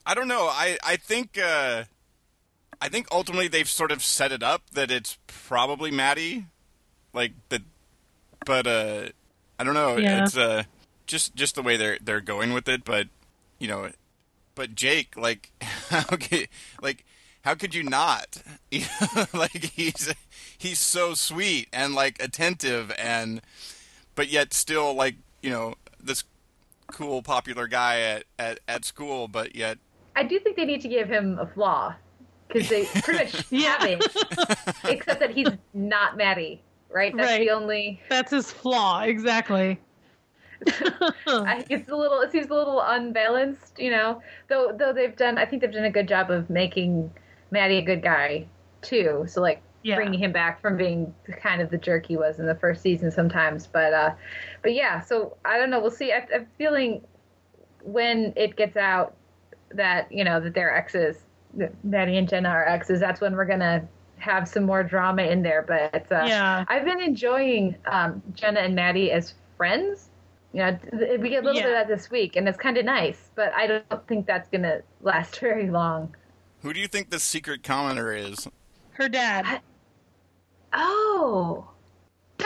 I 0.06 0.14
don't 0.14 0.28
know. 0.28 0.48
I 0.52 0.78
I 0.84 0.98
think 0.98 1.40
uh, 1.42 1.86
I 2.82 2.90
think 2.90 3.08
ultimately 3.10 3.48
they've 3.48 3.70
sort 3.70 3.90
of 3.94 4.04
set 4.04 4.34
it 4.34 4.44
up 4.44 4.70
that 4.72 4.92
it's 4.92 5.18
probably 5.28 5.92
Matty, 5.92 6.48
like 7.14 7.32
the, 7.48 7.64
but 8.46 8.68
uh, 8.68 9.08
I 9.60 9.64
don't 9.64 9.74
know. 9.74 9.98
Yeah. 9.98 10.24
It's 10.24 10.38
uh 10.38 10.64
just 11.08 11.36
just 11.36 11.56
the 11.56 11.62
way 11.62 11.78
they're 11.78 11.98
they're 12.02 12.22
going 12.22 12.54
with 12.54 12.68
it, 12.68 12.84
but 12.84 13.08
you 13.60 13.68
know, 13.68 13.90
but 14.56 14.76
Jake, 14.76 15.16
like 15.18 15.52
how 15.90 16.04
could 16.04 16.48
like 16.82 17.06
how 17.44 17.56
could 17.56 17.76
you 17.76 17.84
not? 17.84 18.42
Like 19.34 19.64
he's 19.76 20.14
he's 20.58 20.80
so 20.80 21.14
sweet 21.14 21.68
and 21.74 21.94
like 21.94 22.22
attentive 22.22 22.92
and 22.98 23.42
but 24.16 24.30
yet 24.30 24.54
still 24.54 24.94
like 24.94 25.16
you 25.42 25.50
know 25.50 25.76
this 26.02 26.24
cool, 26.88 27.22
popular 27.24 27.68
guy 27.68 28.00
at, 28.02 28.24
at, 28.38 28.60
at 28.68 28.86
school, 28.86 29.28
but 29.28 29.56
yet 29.56 29.78
I 30.16 30.24
do 30.24 30.40
think 30.40 30.56
they 30.56 30.66
need 30.66 30.82
to 30.82 30.88
give 30.88 31.10
him 31.10 31.38
a 31.40 31.48
flaw 31.48 31.96
because 32.48 32.70
they 32.70 32.86
pretty 32.86 33.26
much 33.26 33.46
Yeah. 33.52 33.78
have 33.80 33.90
it, 33.90 34.58
except 34.86 35.20
that 35.20 35.32
he's 35.32 35.48
not 35.74 36.16
Matty, 36.18 36.62
right? 36.94 37.16
That's 37.16 37.32
Right. 37.32 37.40
the 37.40 37.50
only. 37.50 38.02
That's 38.10 38.32
his 38.32 38.52
flaw, 38.52 39.02
exactly. 39.02 39.80
I, 41.28 41.66
it's 41.70 41.90
a 41.90 41.96
little. 41.96 42.22
It 42.22 42.32
seems 42.32 42.50
a 42.50 42.54
little 42.54 42.82
unbalanced, 42.82 43.78
you 43.80 43.92
know. 43.92 44.22
Though, 44.48 44.72
though 44.78 44.94
they've 44.94 45.16
done. 45.16 45.38
I 45.38 45.46
think 45.46 45.62
they've 45.62 45.72
done 45.72 45.84
a 45.86 45.92
good 45.92 46.08
job 46.08 46.32
of 46.32 46.50
making 46.50 47.12
Matty 47.52 47.78
a 47.78 47.82
good 47.82 48.02
guy 48.02 48.46
too. 48.82 49.26
So 49.28 49.42
like 49.42 49.62
Yeah. 49.82 49.96
bringing 49.96 50.20
him 50.20 50.32
back 50.32 50.62
from 50.62 50.78
being 50.78 51.14
kind 51.42 51.62
of 51.62 51.70
the 51.70 51.78
jerk 51.78 52.06
he 52.06 52.16
was 52.16 52.40
in 52.40 52.46
the 52.46 52.56
first 52.56 52.82
season 52.82 53.12
sometimes. 53.12 53.68
But, 53.68 53.94
uh 53.94 54.14
but 54.62 54.74
yeah. 54.74 55.02
So 55.02 55.36
I 55.44 55.58
don't 55.58 55.70
know. 55.70 55.82
We'll 55.82 55.92
see. 55.92 56.12
I, 56.14 56.26
I'm 56.34 56.48
feeling 56.58 57.02
when 57.82 58.32
it 58.38 58.56
gets 58.56 58.78
out 58.78 59.16
that 59.72 60.10
you 60.12 60.24
know 60.24 60.40
that 60.40 60.54
they're 60.54 60.74
exes, 60.74 61.18
that 61.56 61.74
Matty 61.84 62.18
and 62.18 62.30
Jenna 62.30 62.50
are 62.50 62.66
exes. 62.66 63.00
That's 63.02 63.20
when 63.20 63.36
we're 63.36 63.46
gonna 63.46 63.86
have 64.24 64.48
some 64.48 64.64
more 64.64 64.84
drama 64.84 65.24
in 65.24 65.44
there. 65.44 65.62
But 65.68 66.12
uh, 66.12 66.24
Yeah. 66.26 66.66
I've 66.68 66.86
been 66.86 67.02
enjoying 67.02 67.76
um, 67.86 68.24
Jenna 68.34 68.62
and 68.62 68.74
Matty 68.76 69.12
as 69.12 69.34
friends. 69.58 70.10
You 70.54 70.60
know, 70.62 70.80
we 71.20 71.30
get 71.30 71.44
a 71.44 71.46
little 71.46 71.56
Yeah. 71.56 71.64
bit 71.68 71.72
of 71.72 71.78
that 71.80 71.88
this 71.88 72.10
week, 72.10 72.36
and 72.36 72.48
it's 72.48 72.58
kind 72.58 72.78
of 72.78 72.86
nice. 72.86 73.30
But 73.36 73.54
I 73.54 73.68
don't 73.68 74.08
think 74.08 74.26
that's 74.26 74.50
gonna 74.50 74.82
last 75.02 75.40
very 75.48 75.70
long. 75.70 76.16
who 76.62 76.74
do 76.74 76.80
you 76.80 76.88
think 76.88 77.10
the 77.10 77.20
secret 77.20 77.62
commenter 77.64 78.18
is? 78.18 78.48
Her 78.92 79.10
dad. 79.10 79.62
Oh, 80.72 81.68
duh! 82.38 82.46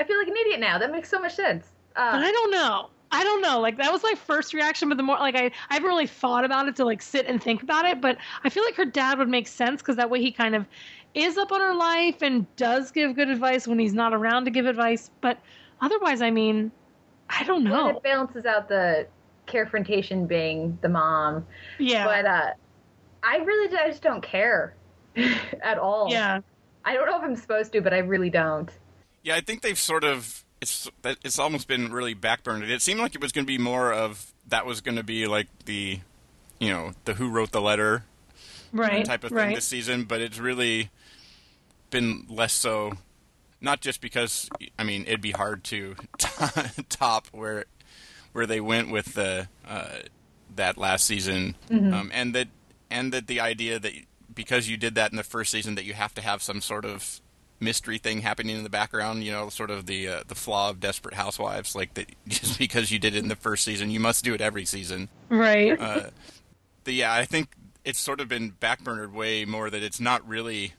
I 0.00 0.04
feel 0.06 0.18
like 0.18 0.28
an 0.28 0.36
idiot 0.36 0.60
now. 0.60 0.78
That 0.78 0.90
makes 0.90 1.08
so 1.10 1.18
much 1.20 1.34
sense. 1.34 1.66
But 1.94 2.00
Uh, 2.02 2.18
I 2.18 2.32
don't 2.32 2.50
know. 2.50 2.90
I 3.14 3.22
don't 3.22 3.42
know. 3.42 3.60
Like 3.60 3.76
that 3.76 3.92
was 3.92 4.02
my 4.02 4.14
first 4.26 4.52
reaction, 4.52 4.88
but 4.88 4.96
the 4.96 5.04
more 5.04 5.16
like 5.18 5.36
I, 5.36 5.52
I 5.70 5.74
haven't 5.74 5.88
really 5.88 6.08
thought 6.08 6.44
about 6.44 6.66
it 6.66 6.74
to 6.76 6.84
like 6.84 7.00
sit 7.00 7.26
and 7.26 7.40
think 7.40 7.62
about 7.62 7.84
it. 7.84 8.00
But 8.00 8.18
I 8.42 8.48
feel 8.50 8.64
like 8.64 8.74
her 8.74 8.84
dad 8.84 9.18
would 9.18 9.28
make 9.28 9.46
sense 9.46 9.80
because 9.80 9.94
that 9.96 10.10
way 10.10 10.20
he 10.20 10.32
kind 10.32 10.56
of 10.56 10.66
is 11.14 11.38
up 11.38 11.52
on 11.52 11.60
her 11.60 11.74
life 11.74 12.22
and 12.22 12.44
does 12.56 12.90
give 12.90 13.14
good 13.14 13.28
advice 13.28 13.68
when 13.68 13.78
he's 13.78 13.94
not 13.94 14.12
around 14.12 14.46
to 14.46 14.50
give 14.50 14.66
advice. 14.66 15.10
But 15.20 15.38
otherwise, 15.80 16.22
I 16.22 16.30
mean, 16.32 16.72
I 17.30 17.44
don't 17.44 17.58
and 17.58 17.66
know. 17.66 17.88
it 17.88 18.02
balances 18.02 18.46
out 18.46 18.68
the 18.68 19.06
confrontation 19.46 20.26
being 20.26 20.76
the 20.82 20.88
mom. 20.88 21.46
Yeah, 21.78 22.04
But 22.04 22.26
uh, 22.26 22.50
I 23.22 23.36
really, 23.36 23.76
I 23.78 23.88
just 23.90 24.02
don't 24.02 24.22
care 24.22 24.74
at 25.62 25.78
all. 25.78 26.08
yeah, 26.10 26.40
I 26.84 26.94
don't 26.94 27.06
know 27.06 27.16
if 27.18 27.22
I'm 27.22 27.36
supposed 27.36 27.72
to, 27.72 27.80
but 27.80 27.94
I 27.94 27.98
really 27.98 28.30
don't. 28.30 28.70
Yeah, 29.22 29.36
I 29.36 29.40
think 29.40 29.62
they've 29.62 29.78
sort 29.78 30.04
of 30.04 30.43
it's 30.64 30.90
it's 31.22 31.38
almost 31.38 31.68
been 31.68 31.92
really 31.92 32.14
backburned. 32.14 32.68
It 32.68 32.80
seemed 32.80 33.00
like 33.00 33.14
it 33.14 33.20
was 33.20 33.32
going 33.32 33.44
to 33.44 33.46
be 33.46 33.58
more 33.58 33.92
of 33.92 34.32
that 34.48 34.64
was 34.64 34.80
going 34.80 34.96
to 34.96 35.02
be 35.02 35.26
like 35.26 35.46
the 35.66 36.00
you 36.58 36.70
know 36.70 36.92
the 37.04 37.14
who 37.14 37.28
wrote 37.28 37.52
the 37.52 37.60
letter 37.60 38.04
right, 38.72 39.04
type 39.04 39.24
of 39.24 39.30
thing 39.30 39.36
right. 39.36 39.54
this 39.54 39.66
season, 39.66 40.04
but 40.04 40.22
it's 40.22 40.38
really 40.38 40.90
been 41.90 42.26
less 42.30 42.54
so. 42.54 42.92
Not 43.60 43.80
just 43.80 44.00
because 44.00 44.48
I 44.78 44.84
mean 44.84 45.02
it'd 45.02 45.20
be 45.20 45.32
hard 45.32 45.64
to 45.64 45.96
top 46.88 47.26
where 47.30 47.66
where 48.32 48.46
they 48.46 48.60
went 48.60 48.90
with 48.90 49.14
the 49.14 49.48
uh, 49.68 49.98
that 50.56 50.78
last 50.78 51.04
season, 51.04 51.56
um, 51.70 52.10
and 52.14 52.34
that 52.34 52.48
and 52.90 53.12
that 53.12 53.26
the 53.26 53.40
idea 53.40 53.78
that 53.78 53.92
because 54.34 54.68
you 54.68 54.78
did 54.78 54.94
that 54.94 55.10
in 55.10 55.16
the 55.16 55.22
first 55.22 55.50
season 55.50 55.74
that 55.74 55.84
you 55.84 55.92
have 55.92 56.14
to 56.14 56.22
have 56.22 56.42
some 56.42 56.62
sort 56.62 56.86
of 56.86 57.20
mystery 57.60 57.98
thing 57.98 58.20
happening 58.22 58.56
in 58.56 58.62
the 58.62 58.70
background. 58.70 59.24
You 59.24 59.32
know, 59.32 59.48
sort 59.48 59.70
of 59.70 59.86
the 59.86 60.08
uh, 60.08 60.22
the 60.26 60.34
flaw 60.34 60.70
of 60.70 60.80
Desperate 60.80 61.14
Housewives, 61.14 61.74
like 61.74 61.94
that 61.94 62.10
just 62.28 62.58
because 62.58 62.90
you 62.90 62.98
did 62.98 63.14
it 63.14 63.18
in 63.18 63.28
the 63.28 63.36
first 63.36 63.64
season, 63.64 63.90
you 63.90 64.00
must 64.00 64.24
do 64.24 64.34
it 64.34 64.40
every 64.40 64.64
season 64.64 65.08
right. 65.28 65.78
uh, 65.80 66.10
the, 66.84 66.92
yeah, 66.92 67.12
I 67.12 67.24
think 67.24 67.48
it's 67.84 67.98
sort 67.98 68.20
of 68.20 68.28
been 68.28 68.52
backburnered 68.52 69.12
way 69.12 69.44
more 69.44 69.70
that 69.70 69.82
it's 69.82 70.00
not 70.00 70.26
really 70.26 70.74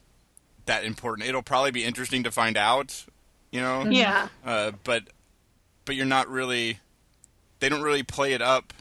that 0.66 0.84
important. 0.84 1.28
It'll 1.28 1.44
probably 1.44 1.72
be 1.72 1.84
interesting 1.84 2.24
to 2.24 2.32
find 2.32 2.58
out, 2.58 3.06
you 3.52 3.62
know. 3.62 3.86
yeah, 3.86 4.30
Uh, 4.44 4.72
but 4.84 5.04
but 5.86 5.96
you're 5.96 6.06
not 6.06 6.28
really. 6.30 6.80
They 7.60 7.70
don't 7.70 7.82
really 7.82 8.04
play 8.04 8.34
it 8.34 8.42
up 8.42 8.74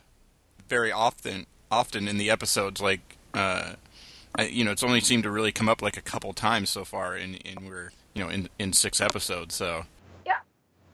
very 0.68 0.90
often. 0.92 1.46
Often 1.70 2.08
in 2.08 2.18
the 2.18 2.30
episodes, 2.30 2.80
like 2.80 3.16
uh, 3.32 3.74
I, 4.36 4.46
you 4.46 4.64
know, 4.64 4.72
it's 4.72 4.82
only 4.82 5.00
seemed 5.00 5.22
to 5.24 5.30
really 5.30 5.52
come 5.52 5.68
up 5.68 5.82
like 5.82 5.96
a 5.96 6.02
couple 6.02 6.32
times 6.32 6.70
so 6.70 6.84
far, 6.84 7.16
in 7.16 7.34
in 7.36 7.64
we're 7.64 7.90
you 8.14 8.22
know 8.22 8.28
in 8.30 8.48
in 8.58 8.72
six 8.72 9.00
episodes. 9.00 9.54
So 9.54 9.84
Yeah. 10.26 10.38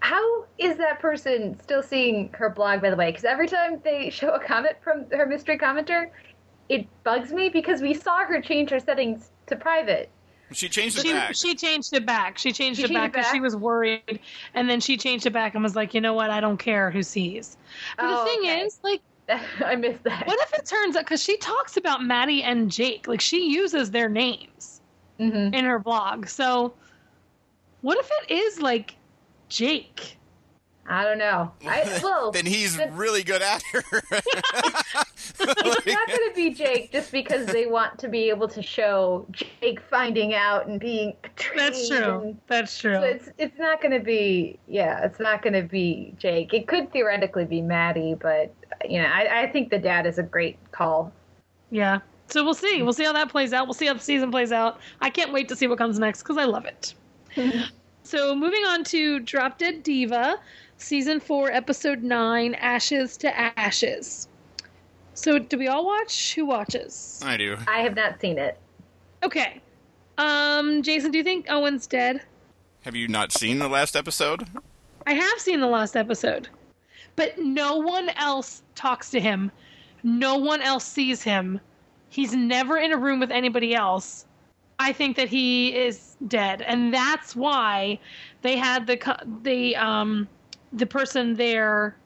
How 0.01 0.45
is 0.59 0.77
that 0.79 1.01
person 1.01 1.59
still 1.61 1.83
seeing 1.83 2.31
her 2.35 2.51
blog, 2.51 2.83
by 2.83 2.91
the 2.91 2.97
way? 2.97 3.11
Because 3.11 3.25
every 3.25 3.49
time 3.49 3.81
they 3.85 4.11
show 4.11 4.31
a 4.31 4.41
comment 4.41 4.77
from 4.83 5.07
her 5.11 5.27
mystery 5.27 5.59
commenter, 5.59 6.11
it 6.69 6.87
bugs 7.05 7.33
me 7.33 7.49
because 7.49 7.81
we 7.83 7.95
saw 7.95 8.25
her 8.25 8.41
change 8.41 8.71
her 8.71 8.81
settings 8.81 9.31
to 9.47 9.57
private. 9.57 10.11
she 10.53 10.69
changed 10.69 10.99
it 10.99 11.03
she 11.03 11.13
back. 11.13 11.35
she 11.35 11.55
changed 11.55 11.93
it 11.95 12.07
back. 12.07 12.39
She 12.39 12.53
changed 12.53 12.81
She 12.81 12.85
it 12.85 12.89
changed 12.89 13.13
back 13.13 13.13
because 13.13 13.31
she 13.31 13.41
was 13.41 13.57
worried, 13.57 14.21
and 14.55 14.69
then 14.69 14.81
she 14.81 14.97
changed 14.97 15.27
it 15.27 15.31
back 15.33 15.55
and 15.55 15.63
was 15.65 15.77
like, 15.77 15.95
you 15.95 16.01
know 16.01 16.15
what? 16.15 16.31
I 16.31 16.41
don't 16.41 16.59
care 16.59 16.91
who 16.91 17.03
sees. 17.03 17.57
But 18.01 18.11
Oh, 18.11 18.19
the 18.25 18.31
thing 18.31 18.41
okay. 18.41 18.61
is, 18.63 18.79
like. 18.83 19.01
I 19.65 19.77
missed 19.77 20.03
that. 20.05 20.27
What 20.27 20.39
if 20.43 20.55
it 20.55 20.67
turns 20.67 20.97
out 20.97 21.05
because 21.05 21.23
she 21.23 21.37
talks 21.39 21.77
about 21.77 22.03
Matty 22.03 22.43
and 22.43 22.71
Jake, 22.71 23.07
like 23.09 23.21
she 23.21 23.51
uses 23.51 23.91
their 23.91 24.09
names 24.09 24.81
hmm 25.19 25.53
in 25.53 25.65
her 25.65 25.79
blog. 25.79 26.27
So, 26.29 26.73
what 27.83 27.99
if 27.99 28.11
it 28.23 28.35
is 28.35 28.61
like 28.61 28.95
Jake? 29.49 30.17
I 30.89 31.05
don't 31.05 31.19
know. 31.19 31.53
I, 31.67 32.01
well, 32.03 32.33
then 32.33 32.47
he's 32.47 32.77
then- 32.77 32.97
really 32.97 33.23
good 33.23 33.43
at 33.43 33.63
her. 33.73 33.83
it's 35.59 35.87
not 35.87 36.09
going 36.09 36.29
to 36.29 36.33
be 36.35 36.51
Jake 36.55 36.93
just 36.93 37.13
because 37.13 37.47
they 37.47 37.67
want 37.67 37.99
to 37.99 38.09
be 38.09 38.29
able 38.29 38.49
to 38.49 38.63
show 38.63 39.27
Jake 39.31 39.81
finding 39.81 40.35
out 40.35 40.67
and 40.67 40.81
being 40.81 41.15
betrayed. 41.23 41.59
That's 41.59 41.89
true. 41.89 42.37
That's 42.47 42.79
true. 42.79 42.95
So 42.95 43.03
it's 43.03 43.29
it's 43.39 43.59
not 43.59 43.81
going 43.81 43.93
to 43.93 44.05
be 44.05 44.59
yeah, 44.67 45.05
it's 45.05 45.21
not 45.21 45.43
going 45.43 45.55
to 45.55 45.63
be 45.63 46.15
Jake. 46.19 46.55
It 46.55 46.67
could 46.67 46.93
theoretically 46.93 47.45
be 47.45 47.61
Matty, 47.63 48.15
but 48.15 48.55
you 48.89 49.01
know, 49.01 49.09
I, 49.09 49.43
I 49.43 49.51
think 49.51 49.71
the 49.71 49.79
dad 49.79 50.07
is 50.07 50.19
a 50.19 50.23
great 50.23 50.59
call. 50.73 51.13
yeah. 51.71 52.01
So 52.29 52.45
we'll 52.45 52.55
see. 52.55 52.81
We'll 52.83 52.93
see 52.93 53.05
how 53.05 53.13
that 53.15 53.29
plays 53.29 53.53
out. 53.53 53.67
We'll 53.67 53.75
see 53.75 53.87
how 53.87 53.95
the 53.95 53.99
season 54.01 54.31
plays 54.31 54.53
out. 54.53 54.79
I 55.01 55.11
can't 55.11 55.33
wait 55.33 55.49
to 55.49 55.57
see 55.57 55.67
what 55.67 55.79
comes 55.79 55.99
next 55.99 56.23
because 56.23 56.37
I 56.37 56.45
love 56.45 56.65
it. 56.65 56.95
so 58.05 58.37
moving 58.37 58.65
on 58.67 58.85
to 58.85 59.19
Drop 59.19 59.59
Dead 59.59 59.83
Diva, 59.83 60.39
season 60.77 61.19
four, 61.19 61.51
episode 61.51 62.05
nine, 62.05 62.55
Ashes 62.55 63.17
to 63.19 63.37
Ashes. 63.59 64.29
So 65.15 65.39
do 65.39 65.59
we 65.59 65.69
all 65.69 65.85
watch? 65.85 66.35
Who 66.35 66.47
watches? 66.47 67.21
I 67.25 67.37
do. 67.37 67.57
I 67.67 67.81
have 67.81 67.97
not 67.97 68.21
seen 68.21 68.39
it. 68.39 68.59
Okay. 69.23 69.61
Um, 70.19 70.83
Jason, 70.83 71.11
do 71.11 71.19
you 71.19 71.25
think 71.25 71.47
Owen's 71.51 71.87
dead? 71.87 72.23
Have 72.83 72.97
you 72.97 73.09
not 73.09 73.33
seen 73.33 73.59
the 73.59 73.69
last 73.69 73.97
episode? 73.97 74.47
I 75.07 75.13
have 75.15 75.39
seen 75.39 75.61
the 75.61 75.67
last 75.67 75.97
episode, 75.97 76.49
but 77.17 77.39
no 77.39 77.77
one 77.77 78.11
else 78.11 78.63
talks 78.75 79.11
to 79.11 79.21
him. 79.21 79.51
No 80.03 80.37
one 80.37 80.63
else 80.63 80.85
sees 80.85 81.23
him. 81.23 81.61
He's 82.09 82.35
never 82.35 82.79
in 82.79 82.93
a 82.93 82.97
room 82.97 83.21
with 83.21 83.31
anybody 83.31 83.75
else. 83.75 84.27
I 84.79 84.93
think 84.93 85.17
that 85.17 85.29
he 85.29 85.77
is 85.77 86.17
dead, 86.27 86.63
and 86.63 86.93
that's 86.93 87.37
why 87.37 87.99
they 88.41 88.57
had 88.57 88.87
the 88.87 88.99
the 89.43 89.77
um 89.77 90.27
the 90.73 90.87
person 90.87 91.35
there 91.35 91.97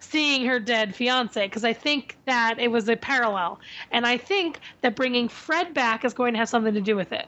seeing 0.00 0.44
her 0.46 0.58
dead 0.58 0.94
fiance 0.94 1.46
because 1.46 1.64
I 1.64 1.72
think 1.72 2.16
that 2.26 2.58
it 2.58 2.68
was 2.68 2.88
a 2.88 2.96
parallel, 2.96 3.60
and 3.92 4.06
I 4.06 4.16
think 4.16 4.60
that 4.80 4.96
bringing 4.96 5.28
Fred 5.28 5.72
back 5.72 6.04
is 6.04 6.12
going 6.12 6.32
to 6.34 6.38
have 6.38 6.48
something 6.48 6.74
to 6.74 6.80
do 6.80 6.96
with 6.96 7.12
it, 7.12 7.26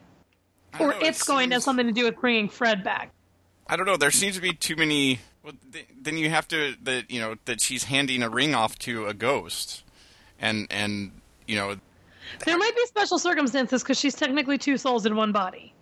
or 0.81 0.89
know, 0.89 0.97
it 0.97 1.03
it's 1.03 1.23
going 1.23 1.51
to 1.51 1.57
have 1.57 1.63
something 1.63 1.87
to 1.87 1.93
do 1.93 2.05
with 2.05 2.21
bringing 2.21 2.49
Fred 2.49 2.83
back. 2.83 3.13
I 3.67 3.77
don't 3.77 3.87
know. 3.87 3.97
There 3.97 4.11
seems 4.11 4.35
to 4.37 4.43
be 4.43 4.53
too 4.53 4.77
many. 4.77 5.21
Well, 5.43 5.55
th- 5.73 5.87
then 6.01 6.17
you 6.17 6.31
have 6.31 6.49
to 6.49 6.75
that 6.83 7.11
you 7.11 7.21
know 7.21 7.37
that 7.45 7.61
she's 7.61 7.85
handing 7.85 8.23
a 8.23 8.29
ring 8.29 8.55
off 8.55 8.79
to 8.81 9.07
a 9.07 9.15
ghost, 9.15 9.85
and 10.41 10.67
and 10.71 11.13
you 11.47 11.57
know 11.57 11.77
There 12.45 12.59
might 12.59 12.75
be 12.75 12.87
special 12.87 13.19
circumstances 13.19 13.83
because 13.83 13.99
she's 13.99 14.15
technically 14.15 14.59
two 14.59 14.77
souls 14.77 15.07
in 15.07 15.17
one 15.17 15.33
body. 15.33 15.75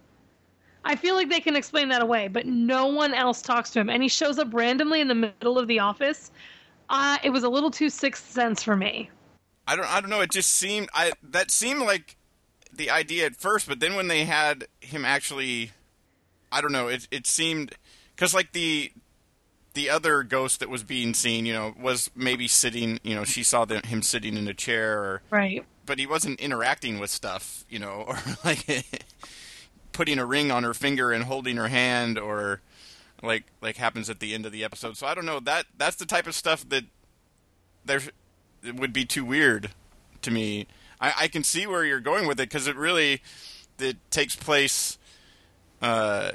I 0.85 0.97
feel 0.97 1.15
like 1.15 1.29
they 1.29 1.41
can 1.41 1.57
explain 1.57 1.91
that 1.91 2.03
away, 2.03 2.29
but 2.29 2.47
no 2.47 2.87
one 2.87 3.13
else 3.13 3.43
talks 3.43 3.71
to 3.71 3.81
him, 3.81 3.91
and 3.91 4.03
he 4.03 4.09
shows 4.09 4.39
up 4.39 4.49
randomly 4.53 5.01
in 5.01 5.09
the 5.09 5.15
middle 5.15 5.59
of 5.59 5.69
the 5.69 5.79
office. 5.79 6.31
Uh, 6.91 7.17
it 7.23 7.31
was 7.31 7.45
a 7.45 7.49
little 7.49 7.71
too 7.71 7.89
sixth 7.89 8.31
sense 8.31 8.63
for 8.63 8.77
me. 8.77 9.09
I 9.67 9.77
don't 9.77 9.87
I 9.87 10.01
don't 10.01 10.11
know. 10.11 10.21
It 10.21 10.31
just 10.33 10.51
seemed 10.51 10.89
I 10.93 11.13
that 11.23 11.51
seemed 11.51 11.81
like 11.81 12.17
the 12.73 12.91
idea 12.91 13.27
at 13.27 13.37
first, 13.37 13.69
but 13.69 13.81
then 13.81 13.95
when 13.95 14.09
they 14.09 14.25
had 14.25 14.67
him 14.81 15.05
actually, 15.05 15.71
I 16.51 16.61
don't 16.61 16.73
know. 16.73 16.89
It 16.89 17.07
it 17.11 17.27
seemed 17.27 17.75
because 18.17 18.35
like 18.35 18.53
the 18.53 18.93
the 19.75 19.89
other 19.89 20.25
ghost 20.25 20.59
that 20.59 20.69
was 20.69 20.83
being 20.83 21.15
seen, 21.15 21.47
you 21.47 21.53
know, 21.53 21.73
was 21.81 22.11
maybe 22.17 22.49
sitting. 22.49 22.99
You 23.05 23.15
know, 23.15 23.25
she 23.25 23.45
saw 23.45 23.65
the, 23.65 23.79
him 23.87 24.03
sitting 24.03 24.37
in 24.37 24.49
a 24.49 24.55
chair, 24.55 24.99
or 24.99 25.23
Right. 25.31 25.65
but 25.87 26.01
he 26.01 26.07
wasn't 26.09 26.41
interacting 26.41 26.99
with 26.99 27.11
stuff, 27.11 27.65
you 27.71 27.79
know, 27.79 28.05
or 28.09 28.19
like 28.45 28.67
putting 29.93 30.19
a 30.19 30.27
ring 30.27 30.51
on 30.51 30.65
her 30.65 30.75
finger 30.75 31.13
and 31.13 31.23
holding 31.25 31.57
her 31.57 31.69
hand, 31.69 32.19
or 32.19 32.61
like 33.23 33.45
like 33.61 33.77
happens 33.77 34.09
at 34.11 34.21
the 34.21 34.35
end 34.35 34.47
of 34.47 34.53
the 34.53 34.65
episode. 34.65 34.97
So 34.97 35.07
I 35.07 35.15
don't 35.15 35.27
know 35.27 35.41
that 35.41 35.67
that's 35.77 35.97
the 35.97 36.07
type 36.07 36.27
of 36.27 36.35
stuff 36.35 36.69
that 36.69 36.85
there 37.85 38.01
it 38.63 38.77
would 38.77 38.93
be 38.93 39.05
too 39.05 39.25
weird 39.25 39.71
to 40.23 40.31
me. 40.31 40.67
I, 41.01 41.13
I 41.21 41.29
can 41.29 41.43
see 41.45 41.67
where 41.67 41.85
you're 41.85 42.01
going 42.01 42.27
with 42.27 42.39
it 42.41 42.49
because 42.49 42.67
it 42.67 42.77
really 42.77 43.23
it 43.79 43.97
takes 44.11 44.37
place 44.37 44.99
uh, 45.81 46.33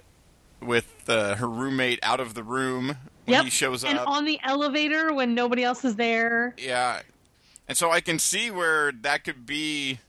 with 0.62 0.92
uh, 1.08 1.36
her 1.36 1.48
roommate 1.48 2.00
out 2.02 2.20
of 2.20 2.34
the 2.34 2.44
room 2.44 2.88
when 3.26 3.36
Yep. 3.36 3.44
he 3.46 3.50
shows 3.52 3.84
and 3.84 3.98
up. 4.00 4.08
And 4.08 4.18
on 4.18 4.26
the 4.26 4.40
elevator 4.44 5.14
when 5.14 5.36
nobody 5.36 5.64
else 5.64 5.86
is 5.86 5.96
there. 5.96 6.56
Yeah. 6.58 7.02
And 7.68 7.78
so 7.78 7.92
I 7.92 8.00
can 8.02 8.20
see 8.20 8.50
where 8.52 8.92
that 9.02 9.24
could 9.24 9.46
be 9.46 10.00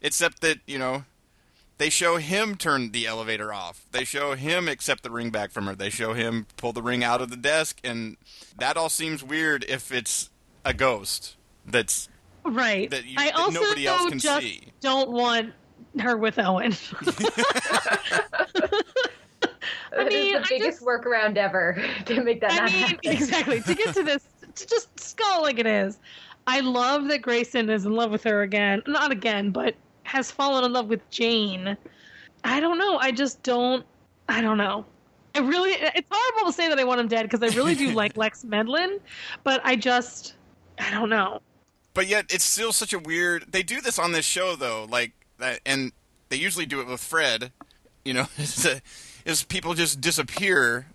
except 0.00 0.40
that, 0.42 0.58
you 0.66 0.78
know, 0.78 1.04
they 1.78 1.88
show 1.90 2.16
him 2.16 2.56
turn 2.56 2.90
the 2.92 3.06
elevator 3.06 3.52
off. 3.52 3.86
They 3.92 4.04
show 4.04 4.34
him 4.34 4.68
accept 4.68 5.02
the 5.02 5.10
ring 5.10 5.30
back 5.30 5.50
from 5.52 5.66
her. 5.66 5.74
They 5.74 5.90
show 5.90 6.12
him 6.12 6.46
pull 6.56 6.72
the 6.72 6.82
ring 6.82 7.02
out 7.04 7.20
of 7.20 7.30
the 7.30 7.36
desk 7.36 7.80
and 7.84 8.16
that 8.58 8.76
all 8.76 8.88
seems 8.88 9.22
weird 9.24 9.64
if 9.68 9.90
it's 9.92 10.30
a 10.64 10.74
ghost 10.74 11.36
that's 11.66 12.08
Right. 12.44 12.90
That 12.90 13.04
you- 13.04 13.16
I 13.18 13.26
that 13.26 13.34
also 13.36 13.60
nobody 13.62 13.86
else 13.86 14.08
can 14.08 14.18
just 14.18 14.42
see. 14.42 14.72
don't 14.80 15.10
want 15.10 15.52
her 16.00 16.16
with 16.16 16.38
Owen. 16.38 16.74
I 19.96 20.04
mean, 20.04 20.32
the 20.34 20.38
I 20.38 20.44
biggest 20.48 20.78
just- 20.78 20.82
workaround 20.82 21.36
ever 21.36 21.82
to 22.06 22.22
make 22.22 22.40
that 22.40 22.52
I 22.52 22.56
not 22.56 22.72
mean, 22.72 22.82
happen. 22.82 22.98
exactly. 23.04 23.60
To 23.62 23.74
get 23.74 23.94
to 23.94 24.02
this, 24.02 24.26
to 24.54 24.66
just 24.66 24.98
skull 25.00 25.42
like 25.42 25.58
it 25.58 25.66
is. 25.66 25.98
I 26.46 26.60
love 26.60 27.08
that 27.08 27.20
Grayson 27.22 27.68
is 27.68 27.84
in 27.84 27.92
love 27.92 28.10
with 28.10 28.24
her 28.24 28.42
again. 28.42 28.82
Not 28.86 29.10
again, 29.12 29.50
but 29.50 29.74
has 30.08 30.30
fallen 30.30 30.64
in 30.64 30.72
love 30.72 30.88
with 30.88 31.08
Jane. 31.10 31.76
I 32.44 32.60
don't 32.60 32.78
know. 32.78 32.96
I 32.98 33.12
just 33.12 33.42
don't. 33.42 33.84
I 34.28 34.40
don't 34.40 34.58
know. 34.58 34.84
I 35.34 35.40
really. 35.40 35.70
It's 35.72 36.08
horrible 36.10 36.50
to 36.50 36.52
say 36.52 36.68
that 36.68 36.78
I 36.78 36.84
want 36.84 37.00
him 37.00 37.08
dead 37.08 37.28
because 37.28 37.42
I 37.42 37.54
really 37.56 37.74
do 37.74 37.90
like 37.94 38.16
Lex 38.16 38.44
Medlin, 38.44 38.98
but 39.44 39.60
I 39.64 39.76
just. 39.76 40.34
I 40.78 40.90
don't 40.90 41.10
know. 41.10 41.40
but 41.94 42.06
yet 42.06 42.26
it's 42.32 42.44
still 42.44 42.72
such 42.72 42.92
a 42.92 42.98
weird 43.00 43.44
they 43.50 43.64
do 43.64 43.80
this 43.80 43.98
on 43.98 44.12
this 44.12 44.24
show 44.24 44.54
though 44.54 44.86
like 44.88 45.10
that 45.38 45.58
and 45.66 45.90
they 46.28 46.36
usually 46.36 46.66
do 46.66 46.80
it 46.80 46.86
with 46.86 47.00
fred 47.00 47.50
you 48.04 48.14
know 48.14 48.26
is, 48.38 48.64
uh, 48.64 48.78
is 49.24 49.42
people 49.42 49.74
just 49.74 50.00
disappear 50.00 50.86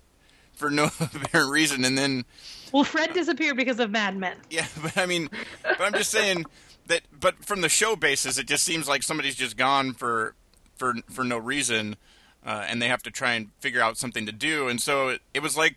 for 0.54 0.70
no 0.70 0.84
apparent 1.00 1.50
reason 1.50 1.84
and 1.84 1.98
then 1.98 2.24
Well, 2.72 2.82
Fred 2.84 3.12
disappeared 3.12 3.58
because 3.58 3.78
of 3.78 3.90
Mad 3.90 4.16
Men. 4.16 4.38
yeah 4.48 4.66
but 4.82 4.96
i 4.96 5.04
mean 5.04 5.28
but 5.62 5.82
i'm 5.82 5.92
just 5.92 6.10
saying 6.10 6.46
that 6.86 7.02
but 7.18 7.44
from 7.44 7.60
the 7.60 7.68
show 7.68 7.96
basis 7.96 8.38
it 8.38 8.46
just 8.46 8.64
seems 8.64 8.86
like 8.88 9.02
somebody's 9.02 9.34
just 9.34 9.56
gone 9.56 9.92
for 9.94 10.34
for 10.76 10.94
for 11.10 11.24
no 11.24 11.38
reason 11.38 11.96
uh, 12.44 12.64
and 12.68 12.82
they 12.82 12.88
have 12.88 13.02
to 13.02 13.10
try 13.10 13.32
and 13.32 13.50
figure 13.60 13.80
out 13.80 13.96
something 13.96 14.26
to 14.26 14.32
do 14.32 14.68
and 14.68 14.80
so 14.82 15.08
it, 15.08 15.20
it 15.32 15.42
was 15.42 15.56
like 15.56 15.76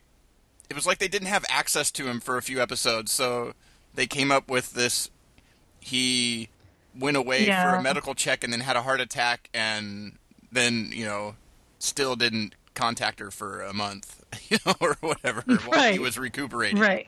it 0.70 0.76
was 0.76 0.86
like 0.86 0.98
they 0.98 1.08
didn't 1.08 1.28
have 1.30 1.46
access 1.50 1.92
to 1.92 2.08
him 2.08 2.20
for 2.20 2.38
a 2.38 2.42
few 2.42 2.62
episodes 2.62 3.12
so 3.12 3.54
they 3.96 4.06
came 4.08 4.32
up 4.32 4.50
with 4.50 4.74
this 4.74 5.10
he 5.80 6.50
went 6.98 7.16
away 7.16 7.46
for 7.46 7.76
a 7.76 7.82
medical 7.82 8.14
check 8.16 8.44
and 8.44 8.52
then 8.52 8.60
had 8.60 8.76
a 8.76 8.82
heart 8.82 9.00
attack 9.00 9.50
and 9.54 10.18
then 10.52 10.90
you 10.94 11.06
know 11.06 11.36
still 11.80 12.16
didn't 12.16 12.56
contact 12.74 13.20
her 13.20 13.32
for 13.32 13.62
a 13.62 13.74
month 13.74 14.24
you 14.50 14.58
know 14.66 14.74
or 14.82 14.98
whatever 15.02 15.44
while 15.68 15.92
he 15.94 16.00
was 16.00 16.18
recuperating 16.18 16.80
Right. 16.80 17.08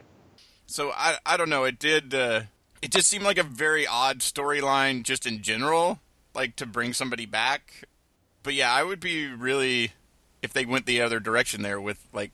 so 0.67 0.91
I 0.95 1.17
I 1.25 1.35
don't 1.37 1.49
know. 1.49 1.63
It 1.65 1.79
did. 1.79 2.13
Uh, 2.13 2.41
it 2.81 2.91
just 2.91 3.07
seemed 3.07 3.23
like 3.25 3.37
a 3.37 3.43
very 3.43 3.85
odd 3.87 4.19
storyline, 4.19 5.03
just 5.03 5.25
in 5.25 5.41
general, 5.41 5.99
like 6.33 6.55
to 6.57 6.65
bring 6.65 6.93
somebody 6.93 7.25
back. 7.25 7.83
But 8.43 8.53
yeah, 8.53 8.71
I 8.73 8.83
would 8.83 8.99
be 8.99 9.27
really 9.27 9.91
if 10.41 10.53
they 10.53 10.65
went 10.65 10.85
the 10.85 11.01
other 11.01 11.19
direction 11.19 11.61
there 11.61 11.79
with 11.81 11.99
like 12.13 12.31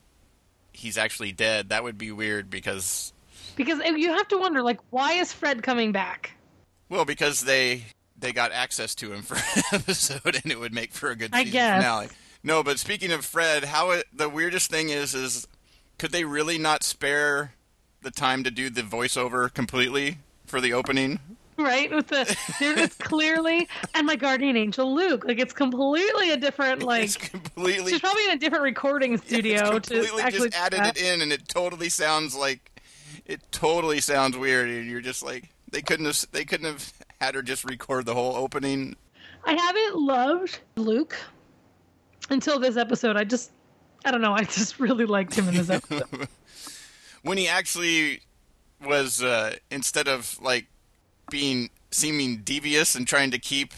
he's 0.71 0.97
actually 0.97 1.31
dead. 1.31 1.69
That 1.69 1.83
would 1.83 1.97
be 1.97 2.11
weird 2.11 2.49
because 2.49 3.13
Because 3.55 3.79
you 3.79 4.09
have 4.11 4.27
to 4.29 4.37
wonder, 4.37 4.61
like, 4.61 4.79
why 4.91 5.13
is 5.13 5.31
Fred 5.33 5.63
coming 5.63 5.91
back? 5.91 6.31
well 6.87 7.05
because 7.05 7.41
they 7.41 7.83
they 8.17 8.31
got 8.31 8.51
access 8.51 8.93
to 8.95 9.11
him 9.11 9.23
for 9.23 9.35
an 9.55 9.63
episode 9.81 10.39
and 10.43 10.51
it 10.51 10.59
would 10.59 10.73
make 10.73 10.93
for 10.93 11.09
a 11.09 11.15
good 11.15 11.31
I 11.33 11.39
season 11.39 11.51
guess. 11.53 11.77
finale. 11.81 12.07
No, 12.43 12.61
but 12.63 12.77
speaking 12.77 13.11
of 13.11 13.25
Fred, 13.25 13.63
how 13.63 13.89
it, 13.91 14.05
the 14.13 14.29
weirdest 14.29 14.69
thing 14.69 14.89
is 14.89 15.15
is 15.15 15.47
could 15.97 16.11
they 16.11 16.23
really 16.25 16.59
not 16.59 16.83
spare 16.83 17.53
the 18.03 18.11
time 18.11 18.43
to 18.43 18.51
do 18.51 18.69
the 18.69 18.83
voiceover 18.83 19.51
completely 19.51 20.19
for 20.45 20.61
the 20.61 20.73
opening? 20.73 21.19
Right? 21.57 21.89
With 21.93 22.07
the 22.07 22.37
there 22.59 22.77
it's 22.77 22.95
clearly 22.97 23.67
and 23.93 24.05
my 24.05 24.15
guardian 24.17 24.57
angel 24.57 24.93
Luke. 24.93 25.23
Like 25.25 25.39
it's 25.39 25.53
completely 25.53 26.31
a 26.31 26.37
different 26.37 26.83
like 26.83 27.05
it's 27.05 27.17
completely 27.17 27.91
she's 27.91 28.01
probably 28.01 28.25
in 28.25 28.31
a 28.31 28.37
different 28.37 28.63
recording 28.63 29.17
studio 29.17 29.79
to 29.79 29.93
completely 29.93 30.21
actually 30.21 30.49
just 30.49 30.61
added 30.61 30.85
it 30.85 31.01
in 31.01 31.21
and 31.21 31.31
it 31.31 31.47
totally 31.47 31.87
sounds 31.87 32.35
like 32.35 32.81
it 33.25 33.39
totally 33.51 34.01
sounds 34.01 34.37
weird 34.37 34.69
and 34.69 34.89
you're 34.89 34.99
just 35.01 35.23
like 35.23 35.49
they 35.71 35.81
couldn't 35.81 36.05
have 36.05 36.25
they 36.33 36.43
couldn't 36.43 36.65
have 36.65 36.93
had 37.21 37.35
her 37.35 37.41
just 37.41 37.63
record 37.63 38.05
the 38.05 38.13
whole 38.13 38.35
opening 38.35 38.95
I 39.45 39.53
haven't 39.53 40.01
loved 40.01 40.59
Luke 40.75 41.15
until 42.29 42.59
this 42.59 42.77
episode. 42.77 43.15
I 43.15 43.23
just 43.23 43.51
I 44.03 44.11
don't 44.11 44.21
know, 44.21 44.33
I 44.33 44.43
just 44.43 44.79
really 44.79 45.05
liked 45.05 45.35
him 45.35 45.47
in 45.47 45.55
this 45.55 45.69
episode. 45.69 46.27
when 47.23 47.37
he 47.37 47.47
actually 47.47 48.21
was 48.85 49.21
uh 49.23 49.55
instead 49.71 50.07
of 50.07 50.39
like 50.41 50.67
being 51.29 51.69
seeming 51.91 52.37
devious 52.37 52.95
and 52.95 53.07
trying 53.07 53.31
to 53.31 53.39
keep 53.39 53.73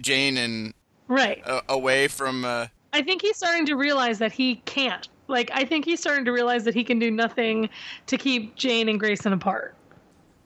Jane 0.00 0.36
and 0.36 0.74
right. 1.08 1.42
uh, 1.46 1.60
away 1.68 2.08
from 2.08 2.44
uh 2.44 2.66
I 2.92 3.02
think 3.02 3.22
he's 3.22 3.36
starting 3.36 3.64
to 3.66 3.74
realize 3.76 4.18
that 4.18 4.32
he 4.32 4.56
can't. 4.66 5.08
Like 5.28 5.50
I 5.54 5.64
think 5.64 5.84
he's 5.86 6.00
starting 6.00 6.24
to 6.26 6.32
realize 6.32 6.64
that 6.64 6.74
he 6.74 6.84
can 6.84 6.98
do 6.98 7.10
nothing 7.10 7.70
to 8.06 8.18
keep 8.18 8.54
Jane 8.56 8.88
and 8.88 9.00
Grayson 9.00 9.32
apart. 9.32 9.74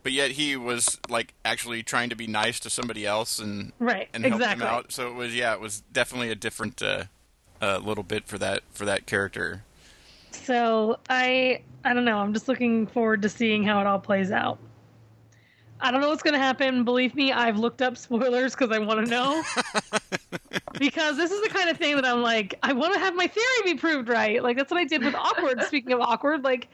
but 0.04 0.12
yet 0.12 0.30
he 0.32 0.56
was 0.56 1.00
like 1.08 1.34
actually 1.44 1.82
trying 1.82 2.10
to 2.10 2.14
be 2.16 2.28
nice 2.28 2.60
to 2.60 2.70
somebody 2.70 3.04
else 3.04 3.40
and 3.40 3.72
Right. 3.80 4.08
and 4.14 4.24
help 4.24 4.40
exactly. 4.40 4.64
them 4.64 4.72
out. 4.74 4.92
So 4.92 5.08
it 5.08 5.14
was 5.14 5.34
yeah, 5.34 5.52
it 5.54 5.60
was 5.60 5.80
definitely 5.92 6.30
a 6.30 6.36
different 6.36 6.80
uh, 6.80 7.04
uh, 7.60 7.78
little 7.78 8.04
bit 8.04 8.28
for 8.28 8.38
that 8.38 8.62
for 8.70 8.84
that 8.84 9.06
character. 9.06 9.64
So 10.42 10.98
I 11.08 11.62
I 11.84 11.94
don't 11.94 12.04
know. 12.04 12.18
I'm 12.18 12.32
just 12.32 12.48
looking 12.48 12.86
forward 12.86 13.22
to 13.22 13.28
seeing 13.28 13.64
how 13.64 13.80
it 13.80 13.86
all 13.86 13.98
plays 13.98 14.30
out. 14.30 14.58
I 15.80 15.90
don't 15.90 16.00
know 16.00 16.08
what's 16.08 16.22
going 16.22 16.34
to 16.34 16.40
happen. 16.40 16.84
Believe 16.84 17.14
me, 17.14 17.32
I've 17.32 17.58
looked 17.58 17.82
up 17.82 17.96
spoilers 17.98 18.54
because 18.54 18.74
I 18.74 18.78
want 18.78 19.04
to 19.04 19.10
know. 19.10 19.42
because 20.78 21.16
this 21.16 21.30
is 21.30 21.42
the 21.42 21.48
kind 21.48 21.68
of 21.68 21.76
thing 21.76 21.96
that 21.96 22.04
I'm 22.04 22.22
like, 22.22 22.58
I 22.62 22.72
want 22.72 22.94
to 22.94 23.00
have 23.00 23.14
my 23.14 23.26
theory 23.26 23.46
be 23.64 23.74
proved 23.74 24.08
right. 24.08 24.42
Like 24.42 24.56
that's 24.56 24.70
what 24.70 24.80
I 24.80 24.84
did 24.84 25.04
with 25.04 25.14
awkward. 25.14 25.62
Speaking 25.66 25.92
of 25.92 26.00
awkward, 26.00 26.44
like 26.44 26.68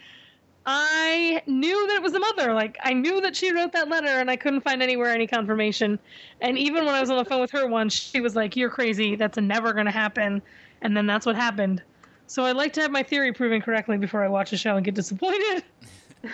I 0.67 1.43
knew 1.47 1.87
that 1.89 1.97
it 1.97 2.03
was 2.03 2.13
the 2.13 2.21
mother. 2.21 2.55
Like 2.55 2.79
I 2.83 2.93
knew 2.93 3.21
that 3.23 3.35
she 3.35 3.53
wrote 3.53 3.73
that 3.73 3.89
letter, 3.89 4.07
and 4.07 4.31
I 4.31 4.37
couldn't 4.37 4.61
find 4.61 4.83
anywhere 4.83 5.11
any 5.11 5.27
confirmation. 5.27 5.99
And 6.41 6.57
even 6.57 6.85
when 6.87 6.95
I 6.95 7.01
was 7.01 7.11
on 7.11 7.17
the 7.17 7.25
phone 7.25 7.41
with 7.41 7.51
her 7.51 7.67
once, 7.67 7.95
she 7.95 8.21
was 8.21 8.37
like, 8.37 8.57
"You're 8.57 8.71
crazy. 8.71 9.17
That's 9.17 9.39
never 9.39 9.73
going 9.73 9.87
to 9.87 9.93
happen." 9.93 10.41
And 10.81 10.97
then 10.97 11.07
that's 11.07 11.27
what 11.27 11.37
happened. 11.37 11.83
So 12.33 12.47
I'd 12.47 12.57
like 12.57 12.73
to 12.73 12.81
have 12.81 12.91
my 12.91 13.03
theory 13.03 13.31
proven 13.35 13.61
correctly 13.61 13.99
before 13.99 14.25
I 14.25 14.29
watch 14.29 14.55
a 14.55 14.57
show 14.57 14.77
and 14.77 14.83
get 14.83 14.95
disappointed. 14.95 15.65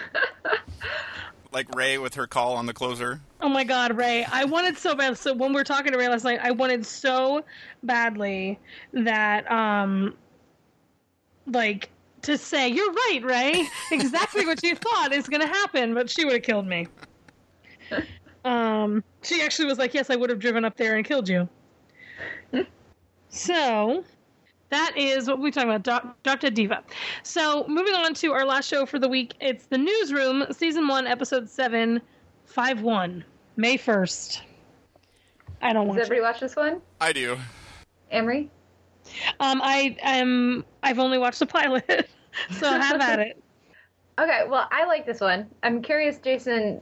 Like 1.51 1.75
Ray 1.75 1.97
with 1.97 2.15
her 2.15 2.27
call 2.27 2.57
on 2.57 2.67
the 2.67 2.75
closer. 2.75 3.23
Oh 3.41 3.49
my 3.49 3.65
god, 3.65 3.97
Ray. 3.97 4.23
I 4.31 4.45
wanted 4.45 4.77
so 4.77 4.95
bad. 4.95 5.17
So 5.17 5.33
when 5.33 5.51
we 5.51 5.55
were 5.57 5.65
talking 5.65 5.93
to 5.93 5.99
Ray 5.99 6.07
last 6.07 6.23
night, 6.23 6.41
I 6.43 6.51
wanted 6.51 6.85
so 6.85 7.43
badly 7.83 8.59
that, 8.93 9.51
um, 9.51 10.15
like, 11.47 11.89
to 12.23 12.37
say, 12.37 12.69
you're 12.69 12.93
right, 12.93 13.21
Ray. 13.25 13.67
Exactly 13.91 14.45
what 14.45 14.63
you 14.63 14.75
thought 14.75 15.15
is 15.15 15.27
going 15.27 15.41
to 15.41 15.49
happen, 15.49 15.95
but 15.95 16.11
she 16.11 16.27
would 16.27 16.35
have 16.35 16.43
killed 16.43 16.67
me. 16.67 16.87
Um, 18.45 19.03
she 19.23 19.43
actually 19.43 19.67
was 19.67 19.79
like, 19.79 19.95
yes, 19.95 20.11
I 20.11 20.17
would 20.17 20.31
have 20.31 20.39
driven 20.39 20.65
up 20.65 20.77
there 20.77 20.97
and 20.97 21.05
killed 21.05 21.29
you. 21.29 21.49
So, 23.31 24.05
that 24.71 24.93
is 24.97 25.29
what 25.29 25.39
we're 25.41 25.51
talking 25.51 25.71
about, 25.71 25.83
Doc- 25.83 26.23
Dr. 26.23 26.51
Diva. 26.51 26.83
So, 27.23 27.67
moving 27.69 27.95
on 27.95 28.15
to 28.15 28.33
our 28.33 28.45
last 28.45 28.69
show 28.69 28.85
for 28.87 28.99
the 28.99 29.09
week, 29.09 29.35
it's 29.41 29.67
The 29.67 29.79
Newsroom, 29.79 30.45
Season 30.53 30.87
1, 30.87 31.07
Episode 31.07 31.49
7, 31.49 32.01
5 32.45 32.83
1, 32.83 33.25
May 33.57 33.79
1st. 33.79 34.43
I 35.63 35.73
don't 35.73 35.87
Does 35.87 35.89
want 35.89 36.01
everybody 36.01 36.21
to. 36.21 36.23
watch 36.23 36.41
this 36.41 36.57
one? 36.57 36.81
I 37.01 37.13
do. 37.13 37.37
Amrie? 38.13 38.49
Um, 39.41 39.61
I 39.63 39.97
am. 40.03 40.65
I've 40.83 40.99
only 40.99 41.19
watched 41.19 41.39
the 41.39 41.47
pilot, 41.47 42.09
so 42.51 42.71
have 42.71 43.01
at 43.01 43.19
it. 43.21 43.43
Okay, 44.21 44.43
well, 44.49 44.67
I 44.73 44.85
like 44.85 45.07
this 45.07 45.21
one. 45.21 45.47
I'm 45.63 45.81
curious, 45.81 46.19
Jason, 46.19 46.81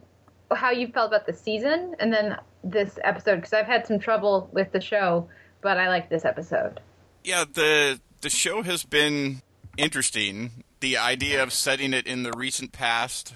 how 0.55 0.71
you 0.71 0.89
felt 0.89 1.09
about 1.09 1.27
the 1.27 1.35
season 1.35 1.95
and 1.99 2.11
then 2.11 2.39
this 2.65 2.99
episode 3.05 3.37
because 3.37 3.53
I've 3.53 3.67
had 3.67 3.87
some 3.87 3.99
trouble 3.99 4.49
with 4.55 4.73
the 4.73 4.81
show, 4.81 5.29
but 5.61 5.77
I 5.77 5.89
like 5.89 6.09
this 6.09 6.25
episode. 6.25 6.81
Yeah, 7.27 7.45
the 7.53 7.99
the 8.21 8.31
show 8.31 8.63
has 8.63 8.85
been 8.85 9.43
interesting. 9.77 10.63
The 10.79 10.97
idea 10.97 11.43
of 11.43 11.53
setting 11.53 11.93
it 11.93 12.07
in 12.07 12.23
the 12.23 12.31
recent 12.31 12.71
past 12.71 13.35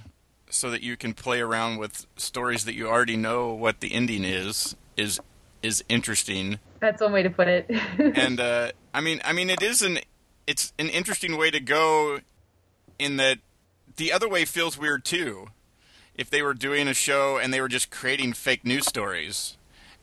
so 0.48 0.70
that 0.70 0.80
you 0.80 0.96
can 0.96 1.12
play 1.12 1.40
around 1.40 1.78
with 1.78 2.06
stories 2.16 2.64
that 2.66 2.74
you 2.74 2.86
already 2.86 3.16
know 3.16 3.52
what 3.52 3.80
the 3.80 3.92
ending 3.92 4.22
is 4.22 4.76
is 4.96 5.18
is 5.60 5.82
interesting. 5.88 6.60
That's 6.78 7.02
one 7.02 7.12
way 7.12 7.24
to 7.24 7.30
put 7.30 7.48
it. 7.48 7.68
and 7.98 8.38
uh, 8.38 8.70
I 8.94 9.00
mean, 9.00 9.20
I 9.24 9.32
mean, 9.32 9.50
it 9.50 9.60
is 9.60 9.82
an 9.82 9.98
it's 10.46 10.72
an 10.78 10.88
interesting 10.88 11.36
way 11.36 11.50
to 11.50 11.58
go 11.58 12.20
in 12.96 13.16
that 13.16 13.38
the 13.96 14.12
other 14.12 14.28
way 14.28 14.44
feels 14.44 14.78
weird 14.78 15.04
too. 15.04 15.48
if 16.14 16.30
they 16.30 16.42
were 16.42 16.54
doing 16.54 16.86
a 16.86 16.94
show 16.94 17.38
and 17.38 17.52
they 17.52 17.60
were 17.60 17.68
just 17.68 17.90
creating 17.90 18.34
fake 18.34 18.64
news 18.64 18.86
stories 18.86 19.56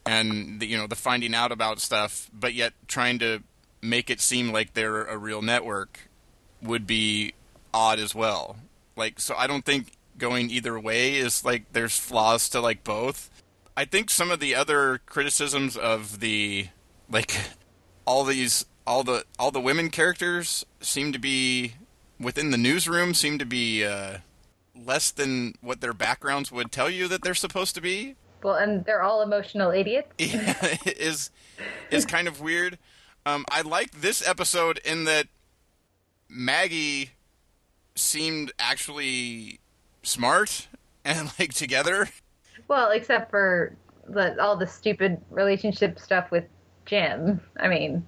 and 0.05 0.59
the, 0.59 0.65
you 0.65 0.77
know 0.77 0.88
the 0.88 0.95
finding 0.95 1.33
out 1.33 1.53
about 1.53 1.79
stuff, 1.79 2.29
but 2.33 2.53
yet 2.53 2.73
trying 2.88 3.17
to 3.19 3.43
make 3.82 4.09
it 4.09 4.19
seem 4.19 4.51
like 4.51 4.73
they're 4.73 5.03
a 5.03 5.17
real 5.17 5.41
network 5.41 6.09
would 6.61 6.88
be 6.88 7.34
odd 7.73 7.99
as 7.99 8.15
well. 8.15 8.57
Like 8.95 9.19
so, 9.19 9.36
I 9.36 9.47
don't 9.47 9.65
think 9.65 9.93
going 10.17 10.49
either 10.49 10.80
way 10.80 11.15
is 11.15 11.45
like 11.45 11.71
there's 11.73 11.97
flaws 11.97 12.49
to 12.49 12.59
like 12.59 12.84
both. 12.84 13.30
I 13.75 13.86
think 13.86 14.09
some 14.09 14.32
of 14.32 14.39
the 14.39 14.55
other 14.55 15.01
criticisms 15.05 15.78
of 15.78 16.19
the 16.19 16.69
like 17.09 17.36
all 18.05 18.23
these 18.23 18.65
all 18.86 19.03
the 19.03 19.25
all 19.38 19.51
the 19.51 19.61
women 19.61 19.89
characters 19.89 20.65
seem 20.80 21.11
to 21.11 21.19
be 21.19 21.73
within 22.19 22.51
the 22.51 22.57
newsroom 22.57 23.13
seem 23.13 23.38
to 23.38 23.45
be 23.45 23.86
uh, 23.86 24.17
less 24.75 25.11
than 25.11 25.53
what 25.61 25.82
their 25.82 25.93
backgrounds 25.93 26.51
would 26.51 26.71
tell 26.71 26.89
you 26.89 27.07
that 27.07 27.21
they're 27.21 27.36
supposed 27.36 27.75
to 27.75 27.82
be. 27.82 28.15
Well, 28.43 28.55
and 28.55 28.86
they're 28.86 29.01
all 29.01 29.21
emotional 29.21 29.71
idiots. 29.71 30.11
Yeah, 30.17 30.78
is 30.86 31.32
is 31.91 32.05
kind 32.05 32.28
of 32.28 32.41
weird. 32.41 32.78
Um, 33.28 33.43
I 33.51 33.61
liked 33.61 34.01
this 34.01 34.25
episode 34.25 34.80
in 34.86 35.03
that 35.03 35.28
Maggie 36.30 37.11
seemed 37.93 38.53
actually 38.57 39.59
smart 40.01 40.69
and 41.03 41.30
like 41.39 41.53
together. 41.53 42.07
Well, 42.69 42.91
except 42.91 43.30
for 43.30 43.75
the, 44.07 44.41
all 44.41 44.55
the 44.55 44.65
stupid 44.65 45.19
relationship 45.30 45.99
stuff 45.99 46.32
with 46.32 46.45
Jim. 46.86 47.41
I 47.59 47.67
mean, 47.67 48.05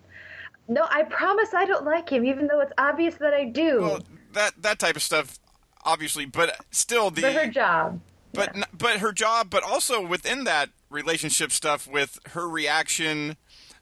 no, 0.70 0.88
I 0.89 1.03
promise 1.03 1.53
I 1.53 1.65
don't 1.65 1.84
like 1.84 2.09
him, 2.09 2.24
even 2.24 2.47
though 2.47 2.61
it's 2.61 2.72
obvious 2.78 3.15
that 3.15 3.34
I 3.34 3.43
do. 3.43 3.82
Well, 3.82 3.99
that 4.32 4.53
that 4.61 4.80
type 4.80 4.95
of 4.95 5.01
stuff, 5.01 5.38
obviously, 5.84 6.28
but 6.28 6.55
still 6.72 7.11
the 7.11 7.24
but 7.24 7.34
her 7.34 7.47
job. 7.47 7.99
but 8.32 8.51
yeah. 8.55 8.61
n- 8.61 8.78
but 8.78 8.99
her 8.99 9.11
job, 9.11 9.49
but 9.49 9.63
also 9.63 10.05
within 10.05 10.45
that 10.45 10.70
relationship 10.89 11.51
stuff 11.51 11.88
with 11.88 12.20
her 12.28 12.47
reaction 12.47 13.36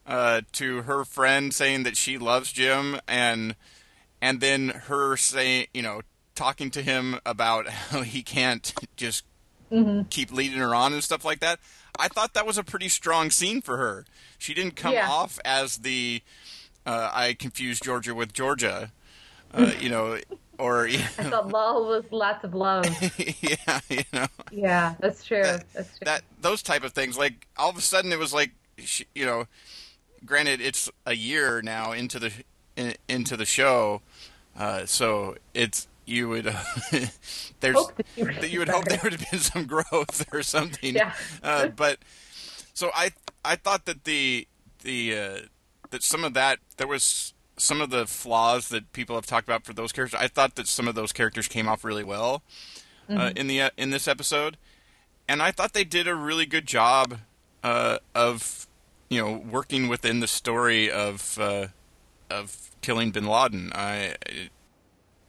uh, 0.08 0.42
to 0.54 0.84
her 0.84 1.04
friend 1.06 1.54
saying 1.54 1.84
that 1.84 1.98
she 1.98 2.18
loves 2.18 2.52
Jim 2.52 3.00
and 3.08 3.56
and 4.22 4.40
then 4.42 4.70
her 4.70 5.16
saying, 5.18 5.68
you 5.74 5.82
know, 5.84 6.02
talking 6.34 6.72
to 6.72 6.82
him 6.82 7.20
about 7.26 7.68
how 7.68 8.02
he 8.02 8.24
can't 8.24 8.74
just 8.96 9.24
Mm-hmm. 9.70 10.04
keep 10.04 10.32
leading 10.32 10.60
her 10.60 10.74
on 10.74 10.94
and 10.94 11.04
stuff 11.04 11.26
like 11.26 11.42
that. 11.42 11.60
I 12.00 12.08
thought 12.08 12.34
that 12.36 12.48
was 12.48 12.58
a 12.58 12.64
pretty 12.64 12.88
strong 12.88 13.30
scene 13.30 13.62
for 13.62 13.76
her. 13.76 14.06
She 14.38 14.54
didn't 14.54 14.78
come 14.78 14.94
Yeah. 14.94 15.10
off 15.10 15.40
as 15.44 15.80
the 15.80 16.22
uh, 16.86 17.10
I 17.14 17.34
confused 17.34 17.84
Georgia 17.84 18.16
with 18.16 18.32
Georgia, 18.32 18.94
uh, 19.54 19.74
you 19.82 19.90
know, 19.90 20.20
or 20.58 20.88
you 20.88 21.00
I 21.00 21.24
thought 21.24 21.50
lol 21.50 21.86
was 21.86 22.06
lots 22.12 22.46
of 22.46 22.54
love. 22.56 22.86
yeah, 23.42 23.80
you 23.90 24.04
know. 24.14 24.28
yeah, 24.54 24.96
that's 25.02 25.26
true. 25.26 25.44
that, 25.44 25.66
that's 25.74 25.90
true. 25.98 26.06
that 26.06 26.22
those 26.40 26.64
type 26.64 26.86
of 26.86 26.94
things. 26.94 27.18
Like 27.18 27.46
all 27.58 27.70
of 27.70 27.76
a 27.78 27.82
sudden, 27.82 28.14
it 28.14 28.20
was 28.20 28.34
like, 28.34 28.52
sh- 28.78 29.04
you 29.14 29.26
know, 29.26 29.48
granted, 30.26 30.62
it's 30.62 30.90
a 31.06 31.14
year 31.14 31.62
now 31.62 31.92
into 31.92 32.20
the 32.20 32.32
in, 32.76 32.96
into 33.08 33.38
the 33.38 33.46
show, 33.46 34.02
uh, 34.58 34.86
so 34.86 35.36
it's 35.54 35.88
you 36.06 36.30
would 36.30 36.46
there's 37.60 37.76
Hope 37.76 38.02
that 38.16 38.50
you 38.50 38.60
would 38.60 38.70
hope 38.70 38.86
there 38.86 39.00
would 39.04 39.14
have 39.14 39.30
been 39.30 39.40
some 39.40 39.66
growth 39.68 40.26
or 40.32 40.42
something. 40.42 40.96
Yeah. 40.96 41.14
Uh, 41.44 41.68
but 41.68 42.00
so 42.74 42.92
I 42.96 43.12
I 43.44 43.56
thought 43.56 43.86
that 43.86 44.06
the 44.06 44.48
the 44.84 45.18
uh, 45.18 45.38
that 45.92 46.04
some 46.04 46.24
of 46.24 46.34
that 46.34 46.60
there 46.78 46.88
was 46.88 47.34
some 47.58 47.82
of 47.82 47.90
the 47.90 48.06
flaws 48.06 48.70
that 48.70 48.92
people 48.94 49.16
have 49.16 49.26
talked 49.26 49.48
about 49.48 49.66
for 49.66 49.74
those 49.74 49.92
characters. 49.92 50.20
I 50.20 50.28
thought 50.28 50.56
that 50.56 50.68
some 50.68 50.88
of 50.88 50.96
those 50.96 51.12
characters 51.12 51.48
came 51.48 51.68
off 51.68 51.84
really 51.84 52.04
well 52.04 52.44
uh, 53.10 53.32
in 53.36 53.48
the 53.48 53.62
uh, 53.62 53.70
in 53.78 53.90
this 53.90 54.08
episode, 54.08 54.58
and 55.28 55.42
I 55.42 55.52
thought 55.52 55.74
they 55.74 55.84
did 55.84 56.08
a 56.08 56.16
really 56.16 56.46
good 56.46 56.66
job 56.66 57.20
uh, 57.64 57.98
of 58.14 58.68
you 59.10 59.22
know 59.22 59.32
working 59.50 59.88
within 59.88 60.20
the 60.20 60.28
story 60.28 60.90
of 60.92 61.38
uh, 61.40 61.68
of 62.30 62.72
killing 62.82 63.12
Bin 63.12 63.26
Laden. 63.26 63.72
I 63.74 64.16
it, 64.26 64.50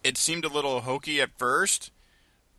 it 0.04 0.16
seemed 0.16 0.44
a 0.44 0.48
little 0.48 0.80
hokey 0.80 1.20
at 1.20 1.30
first, 1.38 1.90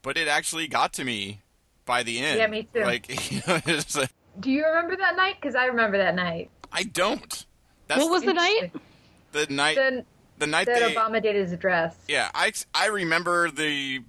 but 0.01 0.17
it 0.17 0.27
actually 0.27 0.67
got 0.67 0.93
to 0.93 1.03
me 1.03 1.41
by 1.85 2.03
the 2.03 2.19
end. 2.19 2.37
Yeah, 2.39 2.47
me 2.47 2.67
too. 2.73 2.81
Like 2.83 3.31
you 3.31 3.41
know, 3.47 3.59
like, 3.65 4.09
Do 4.39 4.51
you 4.51 4.65
remember 4.65 4.95
that 4.97 5.15
night? 5.15 5.35
Because 5.41 5.55
I 5.55 5.65
remember 5.65 5.97
that 5.97 6.15
night. 6.15 6.49
I 6.71 6.83
don't. 6.83 7.45
That's 7.87 8.01
What 8.01 8.11
was 8.11 8.23
the 8.23 8.33
night? 8.33 8.71
the 9.31 9.47
night? 9.49 9.75
Then 9.75 10.05
The 10.37 10.47
night 10.47 10.67
that 10.67 10.79
they. 10.79 10.93
Obama 10.93 11.21
did 11.21 11.35
his 11.35 11.51
address. 11.51 11.95
Yeah, 12.07 12.29
I 12.35 12.51
I 12.73 12.87
remember 12.87 13.49
the 13.49 14.01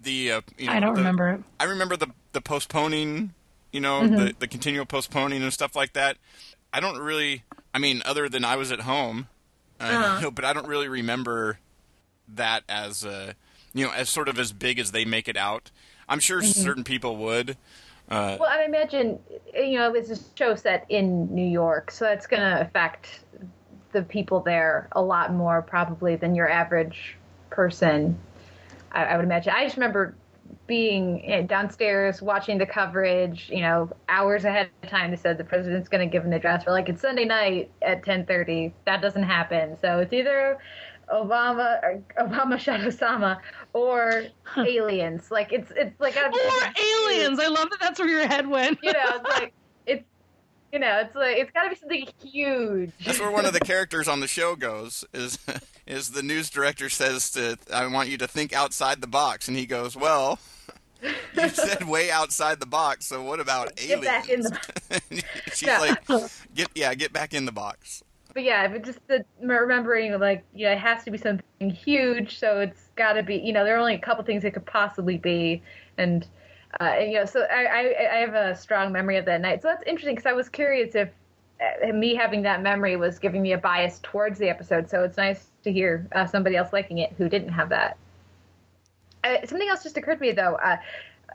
the 0.00 0.32
uh, 0.32 0.40
you 0.58 0.66
know, 0.66 0.72
I 0.72 0.80
don't 0.80 0.94
the- 0.94 1.00
remember 1.00 1.28
it. 1.30 1.40
I 1.58 1.64
remember 1.64 1.96
the 1.96 2.08
the 2.32 2.40
postponing, 2.40 3.32
you 3.72 3.80
know, 3.80 4.02
Mm-hmm. 4.02 4.16
the 4.16 4.34
the 4.40 4.46
continual 4.48 4.86
postponing 4.86 5.42
and 5.42 5.52
stuff 5.52 5.74
like 5.74 5.94
that. 5.94 6.16
I 6.74 6.80
don't 6.80 6.98
really. 6.98 7.44
I 7.72 7.78
mean, 7.78 8.02
other 8.04 8.28
than 8.28 8.44
I 8.44 8.56
was 8.56 8.72
at 8.72 8.80
home, 8.80 9.28
uh, 9.80 9.92
Uh-huh. 9.92 10.20
know, 10.22 10.30
but 10.30 10.44
I 10.44 10.52
don't 10.52 10.66
really 10.68 10.88
remember 10.88 11.58
that 12.28 12.64
as 12.68 13.04
uh, 13.04 13.34
you 13.74 13.86
know 13.86 13.92
as 13.92 14.08
sort 14.08 14.28
of 14.28 14.38
as 14.38 14.52
big 14.52 14.78
as 14.78 14.92
they 14.92 15.04
make 15.04 15.28
it 15.28 15.36
out. 15.36 15.70
I'm 16.08 16.20
sure 16.20 16.42
Mm-hmm. 16.42 16.62
certain 16.62 16.84
people 16.84 17.16
would. 17.16 17.56
Uh, 18.10 18.38
Well, 18.40 18.48
I 18.50 18.64
imagine 18.64 19.18
you 19.54 19.78
know 19.78 19.94
it's 19.94 20.10
a 20.10 20.18
show 20.36 20.54
set 20.54 20.86
in 20.88 21.34
New 21.34 21.46
York, 21.46 21.90
so 21.90 22.04
that's 22.04 22.26
going 22.26 22.42
to 22.42 22.60
affect 22.60 23.20
the 23.92 24.02
people 24.02 24.40
there 24.40 24.88
a 24.92 25.02
lot 25.02 25.32
more 25.32 25.62
probably 25.62 26.16
than 26.16 26.34
your 26.34 26.48
average 26.50 27.16
person. 27.50 28.18
I, 28.92 29.04
I 29.04 29.16
would 29.16 29.24
imagine. 29.24 29.52
I 29.56 29.64
just 29.64 29.76
remember 29.76 30.14
being 30.66 31.22
eh, 31.30 31.42
downstairs 31.42 32.22
watching 32.22 32.58
the 32.58 32.66
coverage. 32.66 33.48
You 33.50 33.60
know, 33.62 33.90
hours 34.08 34.44
ahead 34.44 34.70
of 34.82 34.88
time. 34.88 35.10
They 35.10 35.16
said 35.16 35.38
the 35.38 35.44
president's 35.44 35.88
going 35.88 36.08
to 36.08 36.12
give 36.12 36.24
an 36.24 36.32
address. 36.32 36.64
We're 36.66 36.72
like, 36.72 36.88
it's 36.88 37.02
Sunday 37.02 37.24
night 37.24 37.70
at 37.82 38.04
ten 38.04 38.26
thirty. 38.26 38.72
That 38.86 39.02
doesn't 39.02 39.22
happen. 39.24 39.76
So 39.80 39.98
it's 39.98 40.12
either 40.12 40.58
Obama 41.12 41.82
or 41.82 42.02
Obama 42.18 42.58
shot 42.60 42.80
Osama 42.80 43.38
or 43.72 44.24
aliens. 44.56 45.30
Like 45.30 45.52
it's 45.52 45.70
it's 45.76 45.98
like 46.00 46.16
a, 46.16 46.26
Or 46.26 46.32
aliens. 46.32 47.38
I 47.40 47.48
love 47.48 47.70
that 47.70 47.78
that's 47.80 47.98
where 47.98 48.08
your 48.08 48.26
head 48.26 48.46
went. 48.46 48.78
you 48.82 48.92
know, 48.92 49.04
it's 49.16 49.28
like 49.40 49.52
it's 49.86 50.04
you 50.72 50.78
know, 50.80 51.00
it's 51.00 51.14
like 51.14 51.36
it's 51.36 51.50
got 51.52 51.64
to 51.64 51.70
be 51.70 51.76
something 51.76 52.08
huge. 52.22 52.90
That's 53.04 53.20
where 53.20 53.30
one 53.30 53.46
of 53.46 53.52
the 53.52 53.60
characters 53.64 54.08
on 54.08 54.20
the 54.20 54.26
show 54.26 54.56
goes. 54.56 55.04
Is 55.12 55.38
is 55.86 56.10
the 56.10 56.22
news 56.22 56.50
director 56.50 56.88
says 56.88 57.30
to 57.32 57.58
I 57.72 57.86
want 57.86 58.08
you 58.08 58.18
to 58.18 58.26
think 58.26 58.52
outside 58.52 59.00
the 59.00 59.06
box, 59.06 59.46
and 59.46 59.56
he 59.56 59.66
goes, 59.66 59.96
"Well, 59.96 60.38
you 61.34 61.48
said 61.48 61.84
way 61.84 62.10
outside 62.10 62.60
the 62.60 62.66
box. 62.66 63.06
So 63.06 63.22
what 63.22 63.40
about 63.40 63.76
Get 63.76 64.02
aliens?" 64.02 64.04
back 64.04 64.28
in 64.28 64.40
the. 64.42 64.58
She's 65.52 65.62
Yeah. 65.68 65.78
like, 65.78 65.98
"Get 66.54 66.68
yeah, 66.74 66.94
get 66.94 67.12
back 67.12 67.34
in 67.34 67.44
the 67.44 67.52
box." 67.52 68.02
But 68.32 68.42
yeah, 68.42 68.66
but 68.68 68.82
just 68.84 69.06
the 69.06 69.24
remembering 69.40 70.18
like 70.18 70.44
yeah, 70.54 70.72
it 70.72 70.78
has 70.78 71.04
to 71.04 71.10
be 71.10 71.18
something 71.18 71.70
huge, 71.70 72.38
so 72.38 72.60
it's 72.60 72.90
got 72.96 73.12
to 73.14 73.22
be 73.22 73.36
you 73.36 73.52
know 73.52 73.64
there 73.64 73.76
are 73.76 73.80
only 73.80 73.94
a 73.94 73.98
couple 73.98 74.24
things 74.24 74.44
it 74.44 74.52
could 74.52 74.66
possibly 74.66 75.18
be, 75.18 75.62
and, 75.98 76.26
uh, 76.80 76.84
and 76.84 77.12
you 77.12 77.18
know 77.18 77.24
so 77.26 77.42
I, 77.42 77.64
I 77.64 78.08
I 78.12 78.16
have 78.16 78.34
a 78.34 78.56
strong 78.56 78.92
memory 78.92 79.16
of 79.18 79.24
that 79.26 79.40
night. 79.40 79.62
So 79.62 79.68
that's 79.68 79.84
interesting 79.86 80.16
because 80.16 80.26
I 80.26 80.32
was 80.32 80.48
curious 80.48 80.94
if 80.96 81.10
uh, 81.60 81.92
me 81.92 82.14
having 82.16 82.42
that 82.42 82.60
memory 82.62 82.96
was 82.96 83.18
giving 83.20 83.40
me 83.42 83.52
a 83.52 83.58
bias 83.58 84.00
towards 84.02 84.38
the 84.38 84.48
episode. 84.48 84.90
So 84.90 85.04
it's 85.04 85.16
nice 85.16 85.50
to 85.62 85.72
hear 85.72 86.08
uh, 86.12 86.26
somebody 86.26 86.56
else 86.56 86.72
liking 86.72 86.98
it 86.98 87.12
who 87.16 87.28
didn't 87.28 87.50
have 87.50 87.68
that. 87.68 87.96
Uh, 89.24 89.44
something 89.46 89.68
else 89.68 89.82
just 89.82 89.96
occurred 89.96 90.16
to 90.16 90.20
me 90.20 90.32
though. 90.32 90.56
Uh, 90.56 90.76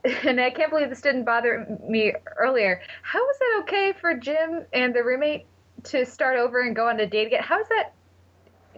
and 0.23 0.39
I 0.39 0.49
can't 0.49 0.69
believe 0.69 0.89
this 0.89 1.01
didn't 1.01 1.25
bother 1.25 1.67
me 1.87 2.13
earlier. 2.37 2.81
How 3.01 3.27
is 3.29 3.39
that 3.39 3.59
okay 3.61 3.93
for 3.99 4.13
Jim 4.13 4.65
and 4.73 4.93
the 4.93 5.03
roommate 5.03 5.45
to 5.85 6.05
start 6.05 6.37
over 6.37 6.61
and 6.61 6.75
go 6.75 6.87
on 6.87 6.99
a 6.99 7.07
date 7.07 7.27
again? 7.27 7.43
How 7.43 7.57
does 7.57 7.67
that 7.69 7.93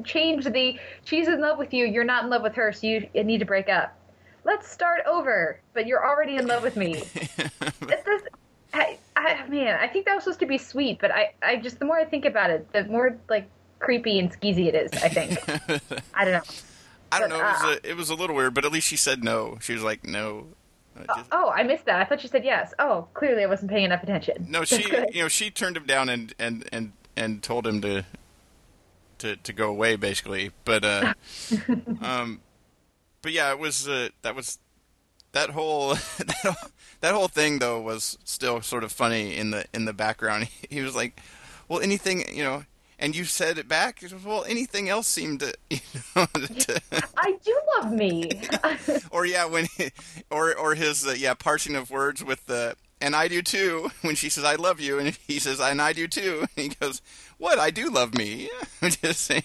change 0.04 0.46
the 0.46 0.80
she's 1.04 1.28
in 1.28 1.42
love 1.42 1.58
with 1.58 1.74
you, 1.74 1.86
you're 1.86 2.04
not 2.04 2.24
in 2.24 2.30
love 2.30 2.42
with 2.42 2.56
her, 2.56 2.72
so 2.72 2.88
you 2.88 3.08
need 3.14 3.40
to 3.40 3.46
break 3.46 3.70
up? 3.70 3.96
Let's 4.44 4.68
start 4.68 5.02
over, 5.06 5.60
but 5.74 5.86
you're 5.86 6.04
already 6.04 6.38
in 6.38 6.48
love 6.48 6.64
with 6.64 6.76
me. 6.76 7.04
it 7.16 8.06
does, 8.06 8.22
I, 8.74 8.98
I, 9.16 9.46
man, 9.48 9.78
I 9.80 9.88
think 9.88 10.06
that 10.06 10.16
was 10.16 10.24
supposed 10.24 10.40
to 10.40 10.48
be 10.48 10.58
sweet, 10.58 11.00
but 11.00 11.12
I, 11.12 11.34
I 11.44 11.58
just 11.58 11.78
the 11.78 11.86
more 11.86 12.00
I 12.00 12.06
think 12.06 12.26
about 12.26 12.50
it, 12.50 12.72
the 12.72 12.86
more 12.86 13.18
like 13.30 13.48
creepy 13.80 14.18
and 14.18 14.32
skeezy 14.32 14.68
it 14.68 14.76
is. 14.76 14.92
I 15.04 15.10
think. 15.10 15.94
I 16.16 16.26
don't 16.26 16.34
know. 16.34 16.54
I 17.12 17.20
don't 17.20 17.30
But, 17.30 17.38
know. 17.38 17.44
It 17.44 17.52
was 17.54 17.64
uh, 17.64 17.80
a 17.84 17.90
it 17.92 17.98
was 17.98 18.10
a 18.10 18.16
little 18.16 18.36
weird, 18.36 18.54
but 18.54 18.66
at 18.66 18.72
least 18.72 18.88
she 18.88 18.98
said 18.98 19.24
no. 19.24 19.58
She 19.62 19.74
was 19.74 19.84
like, 19.84 20.06
"No." 20.06 20.48
Uh, 20.98 21.04
just- 21.16 21.30
Oh, 21.32 21.50
I 21.50 21.64
missed 21.64 21.86
that. 21.86 22.02
I 22.02 22.06
thought 22.06 22.22
she 22.22 22.28
said 22.28 22.44
yes. 22.44 22.74
Oh, 22.80 23.08
clearly 23.14 23.44
I 23.44 23.48
wasn't 23.48 23.72
paying 23.72 23.86
enough 23.86 24.04
attention. 24.04 24.46
No, 24.50 24.64
she, 24.66 24.84
you 25.14 25.22
know 25.24 25.28
she 25.28 25.50
turned 25.50 25.78
him 25.78 25.86
down 25.86 26.10
and 26.10 26.34
and 26.40 26.68
and 26.72 26.94
and 27.16 27.42
told 27.44 27.66
him 27.68 27.82
to 27.82 28.06
to 29.20 29.36
to 29.38 29.54
go 29.54 29.70
away 29.70 29.96
basically. 29.96 30.52
But 30.66 30.84
uh, 30.84 31.14
um, 32.02 32.42
but 33.22 33.32
yeah, 33.32 33.52
it 33.52 33.60
was 33.60 33.88
uh, 33.88 34.10
that 34.22 34.36
was 34.36 34.58
that 35.34 35.52
whole 35.52 35.90
that 36.18 36.36
whole, 36.44 36.70
that 37.02 37.14
whole 37.14 37.28
thing 37.28 37.60
though 37.60 37.80
was 37.80 38.18
still 38.24 38.62
sort 38.62 38.84
of 38.84 38.92
funny 38.92 39.36
in 39.38 39.52
the 39.52 39.66
in 39.74 39.86
the 39.86 39.94
background. 39.94 40.48
He 40.70 40.82
was 40.82 40.96
like, 40.96 41.22
well, 41.68 41.80
anything 41.82 42.24
you 42.36 42.44
know. 42.44 42.64
And 43.02 43.16
you 43.16 43.26
said 43.26 43.58
it 43.58 43.68
back. 43.68 44.02
Well, 44.24 44.46
anything 44.48 44.88
else 44.88 45.08
seemed 45.08 45.40
to, 45.42 45.54
you 45.70 45.80
know, 46.16 46.26
to, 46.34 46.82
I 47.18 47.36
do 47.44 47.60
love 47.76 47.92
me. 47.92 48.30
or 49.12 49.26
yeah, 49.26 49.46
when, 49.46 49.68
or 50.30 50.56
or 50.56 50.76
his 50.76 51.06
uh, 51.06 51.16
yeah 51.18 51.34
parsing 51.34 51.76
of 51.76 51.90
words 51.90 52.24
with 52.24 52.46
the 52.46 52.76
and 53.02 53.16
I 53.16 53.28
do 53.28 53.42
too. 53.42 53.90
When 54.02 54.16
she 54.16 54.30
says 54.30 54.46
I 54.46 54.56
love 54.56 54.80
you, 54.80 55.00
and 55.00 55.18
he 55.28 55.40
says 55.40 55.60
and 55.60 55.82
I 55.82 55.92
do 55.92 56.08
too, 56.08 56.46
and 56.56 56.64
he 56.64 56.70
goes, 56.70 57.02
"What? 57.38 57.60
I 57.60 57.72
do 57.72 57.90
love 57.90 58.14
me." 58.16 58.50
Just 58.84 59.22
saying. 59.22 59.44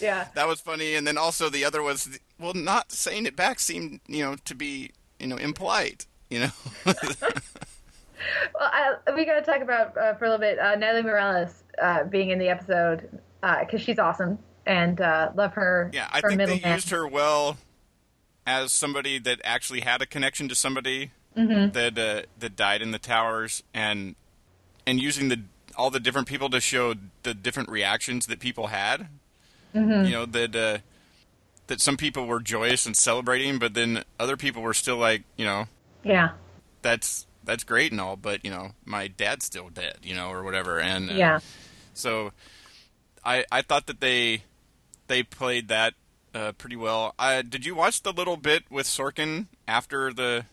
yeah. 0.00 0.28
That 0.34 0.46
was 0.46 0.60
funny, 0.60 0.94
and 0.94 1.06
then 1.06 1.18
also 1.18 1.50
the 1.50 1.64
other 1.64 1.82
was 1.82 2.18
well, 2.38 2.54
not 2.54 2.92
saying 2.92 3.26
it 3.26 3.34
back 3.34 3.58
seemed 3.58 4.00
you 4.06 4.24
know 4.24 4.36
to 4.44 4.54
be 4.54 4.92
you 5.18 5.26
know 5.26 5.36
impolite. 5.36 6.06
You 6.30 6.40
know. 6.40 6.94
Well, 8.54 8.70
I, 8.72 9.12
we 9.16 9.24
got 9.24 9.34
to 9.34 9.42
talk 9.42 9.62
about 9.62 9.96
uh, 9.96 10.14
for 10.14 10.26
a 10.26 10.30
little 10.30 10.40
bit 10.40 10.56
uh, 10.56 10.76
Natalie 10.76 11.02
Morales 11.02 11.61
uh, 11.80 12.04
being 12.04 12.30
in 12.30 12.38
the 12.38 12.48
episode 12.48 13.08
because 13.60 13.80
she's 13.80 13.98
awesome 13.98 14.38
and 14.66 15.00
uh, 15.00 15.30
love 15.34 15.54
her. 15.54 15.90
Yeah, 15.92 16.08
I 16.12 16.20
her 16.20 16.28
think 16.28 16.38
they 16.40 16.46
middleman. 16.46 16.74
used 16.74 16.90
her 16.90 17.06
well 17.06 17.56
as 18.46 18.72
somebody 18.72 19.18
that 19.20 19.40
actually 19.44 19.80
had 19.80 20.02
a 20.02 20.06
connection 20.06 20.48
to 20.48 20.54
somebody 20.54 21.10
Mm-hmm. 21.34 21.70
that 21.72 21.98
uh, 21.98 22.26
that 22.40 22.56
died 22.56 22.82
in 22.82 22.90
the 22.90 22.98
towers, 22.98 23.62
and 23.72 24.16
and 24.86 25.00
using 25.00 25.30
the 25.30 25.40
all 25.78 25.88
the 25.88 25.98
different 25.98 26.28
people 26.28 26.50
to 26.50 26.60
show 26.60 26.92
the 27.22 27.32
different 27.32 27.70
reactions 27.70 28.26
that 28.26 28.38
people 28.38 28.66
had. 28.66 29.08
Mm-hmm. 29.74 30.04
You 30.04 30.10
know 30.10 30.26
that 30.26 30.54
uh, 30.54 30.78
that 31.68 31.80
some 31.80 31.96
people 31.96 32.26
were 32.26 32.38
joyous 32.40 32.84
and 32.84 32.94
celebrating, 32.94 33.58
but 33.58 33.72
then 33.72 34.04
other 34.20 34.36
people 34.36 34.60
were 34.60 34.74
still 34.74 34.98
like, 34.98 35.22
you 35.38 35.46
know, 35.46 35.68
Yeah, 36.04 36.32
that's 36.82 37.26
that's 37.44 37.64
great 37.64 37.92
and 37.92 38.00
all, 38.00 38.16
but 38.16 38.44
you 38.44 38.50
know, 38.50 38.72
my 38.84 39.08
dad's 39.08 39.44
still 39.44 39.68
dead, 39.68 39.98
you 40.02 40.14
know, 40.14 40.30
or 40.30 40.42
whatever, 40.42 40.80
and 40.80 41.10
yeah. 41.10 41.40
so 41.94 42.32
I 43.24 43.44
I 43.50 43.62
thought 43.62 43.86
that 43.86 44.00
they 44.00 44.44
they 45.08 45.22
played 45.22 45.68
that 45.68 45.94
uh, 46.34 46.52
pretty 46.52 46.76
well. 46.76 47.14
Uh, 47.18 47.42
did 47.42 47.66
you 47.66 47.74
watch 47.74 48.02
the 48.02 48.12
little 48.12 48.36
bit 48.36 48.64
with 48.70 48.86
Sorkin 48.86 49.46
after 49.68 50.12
the? 50.12 50.46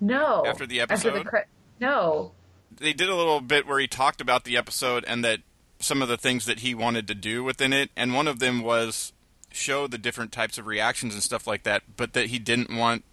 No. 0.00 0.44
After 0.44 0.66
the 0.66 0.80
After 0.80 0.94
episode? 0.94 1.14
the 1.14 1.24
cre- 1.24 1.36
no. 1.80 2.32
They 2.76 2.92
did 2.92 3.08
a 3.08 3.14
little 3.14 3.40
bit 3.40 3.66
where 3.66 3.78
he 3.78 3.86
talked 3.86 4.20
about 4.20 4.44
the 4.44 4.56
episode 4.56 5.04
and 5.06 5.24
that 5.24 5.40
some 5.78 6.02
of 6.02 6.08
the 6.08 6.16
things 6.16 6.46
that 6.46 6.60
he 6.60 6.74
wanted 6.74 7.06
to 7.08 7.14
do 7.14 7.44
within 7.44 7.72
it, 7.72 7.90
and 7.96 8.14
one 8.14 8.26
of 8.26 8.38
them 8.40 8.62
was 8.62 9.12
show 9.52 9.86
the 9.86 9.98
different 9.98 10.32
types 10.32 10.58
of 10.58 10.66
reactions 10.66 11.14
and 11.14 11.22
stuff 11.22 11.46
like 11.46 11.62
that, 11.64 11.82
but 11.96 12.14
that 12.14 12.26
he 12.26 12.38
didn't 12.38 12.74
want 12.74 13.04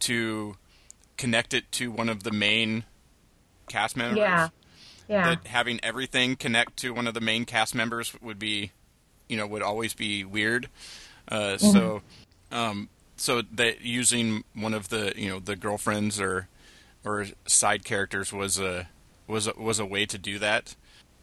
to 0.00 0.56
connect 1.22 1.54
it 1.54 1.70
to 1.70 1.92
one 1.92 2.08
of 2.08 2.24
the 2.24 2.32
main 2.32 2.82
cast 3.68 3.96
members. 3.96 4.18
Yeah. 4.18 4.48
Yeah. 5.08 5.34
that 5.36 5.46
having 5.46 5.78
everything 5.80 6.34
connect 6.34 6.78
to 6.78 6.92
one 6.92 7.06
of 7.06 7.14
the 7.14 7.20
main 7.20 7.44
cast 7.44 7.76
members 7.76 8.12
would 8.20 8.40
be, 8.40 8.72
you 9.28 9.36
know, 9.36 9.46
would 9.46 9.62
always 9.62 9.94
be 9.94 10.24
weird. 10.24 10.68
Uh, 11.28 11.58
So, 11.58 12.02
um, 12.50 12.88
so 13.16 13.42
that 13.52 13.82
using 13.82 14.42
one 14.52 14.74
of 14.74 14.88
the 14.88 15.12
you 15.14 15.28
know 15.28 15.38
the 15.38 15.54
girlfriends 15.54 16.20
or 16.20 16.48
or 17.04 17.26
side 17.46 17.84
characters 17.84 18.32
was 18.32 18.58
a 18.58 18.88
was 19.28 19.46
a, 19.46 19.52
was 19.56 19.78
a 19.78 19.86
way 19.86 20.04
to 20.06 20.18
do 20.18 20.40
that. 20.40 20.74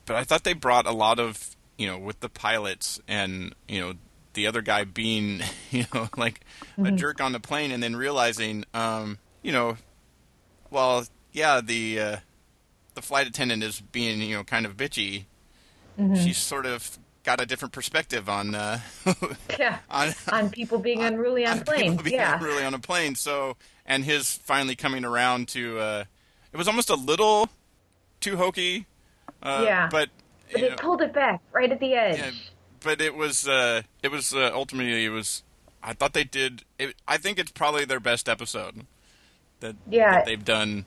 But 0.05 0.15
I 0.15 0.23
thought 0.23 0.45
they 0.45 0.53
brought 0.53 0.85
a 0.87 0.93
lot 0.93 1.19
of 1.19 1.57
you 1.77 1.87
know 1.87 1.97
with 1.97 2.21
the 2.21 2.29
pilots 2.29 3.01
and 3.05 3.53
you 3.67 3.81
know 3.81 3.93
the 4.33 4.47
other 4.47 4.61
guy 4.61 4.85
being 4.85 5.41
you 5.71 5.83
know 5.93 6.07
like 6.15 6.39
a 6.77 6.91
jerk 6.91 7.19
on 7.19 7.33
the 7.33 7.39
plane 7.41 7.71
and 7.71 7.83
then 7.83 7.97
realizing 7.97 8.63
um, 8.73 9.17
you 9.41 9.51
know 9.51 9.75
well 10.69 11.05
yeah 11.31 11.61
the 11.61 11.99
uh, 11.99 12.17
the 12.95 13.01
flight 13.01 13.27
attendant 13.27 13.63
is 13.63 13.79
being 13.81 14.21
you 14.21 14.35
know 14.37 14.43
kind 14.43 14.65
of 14.65 14.75
bitchy. 14.77 15.25
She's 16.15 16.37
sort 16.37 16.65
of 16.65 16.97
got 17.23 17.41
a 17.41 17.45
different 17.45 17.73
perspective 17.73 18.29
on 18.29 18.55
uh, 18.55 18.79
yeah. 19.59 19.79
on 19.91 20.13
On 20.31 20.49
people 20.49 20.79
being 20.79 21.03
unruly 21.03 21.45
on, 21.45 21.59
on 21.59 21.65
planes. 21.65 21.89
people 21.91 22.03
being 22.05 22.15
Yeah. 22.15 22.41
really 22.41 22.63
on 22.63 22.73
a 22.73 22.79
plane. 22.79 23.15
So, 23.15 23.57
and 23.85 24.05
his 24.05 24.31
finally 24.37 24.77
coming 24.77 25.03
around 25.03 25.49
to, 25.49 25.77
uh, 25.79 26.03
it 26.53 26.57
was 26.57 26.69
almost 26.69 26.89
a 26.89 26.95
little 26.95 27.49
too 28.21 28.37
hokey. 28.37 28.85
Uh, 29.43 29.63
Yeah. 29.65 29.89
But, 29.91 30.09
But 30.53 30.61
it 30.61 30.69
know, 30.69 30.75
pulled 30.77 31.01
it 31.01 31.11
back 31.11 31.41
right 31.51 31.69
at 31.69 31.81
the 31.81 31.93
edge. 31.95 32.17
yeah, 32.17 32.31
but 32.81 33.01
it 33.01 33.13
was, 33.15 33.45
uh, 33.45 33.81
it 34.01 34.07
was 34.09 34.33
uh, 34.33 34.51
ultimately 34.53 35.03
it 35.03 35.09
was. 35.09 35.43
I 35.83 35.91
thought 35.91 36.13
they 36.13 36.23
did. 36.23 36.63
It, 36.77 36.95
I 37.09 37.17
think 37.17 37.39
it's 37.39 37.51
probably 37.51 37.83
their 37.83 37.99
best 37.99 38.29
episode 38.29 38.85
that, 39.59 39.75
Yeah. 39.89 40.11
that 40.15 40.25
they've 40.25 40.43
done. 40.43 40.85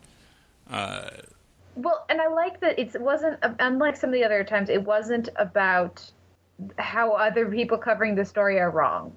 Uh, 0.70 1.08
Well, 1.76 2.04
and 2.08 2.20
I 2.20 2.28
like 2.28 2.60
that 2.60 2.78
it 2.78 3.00
wasn't 3.00 3.38
unlike 3.60 3.96
some 3.96 4.10
of 4.10 4.14
the 4.14 4.24
other 4.24 4.44
times. 4.44 4.68
It 4.68 4.82
wasn't 4.84 5.28
about 5.36 6.10
how 6.78 7.12
other 7.12 7.46
people 7.46 7.78
covering 7.78 8.14
the 8.14 8.24
story 8.24 8.60
are 8.60 8.70
wrong, 8.70 9.12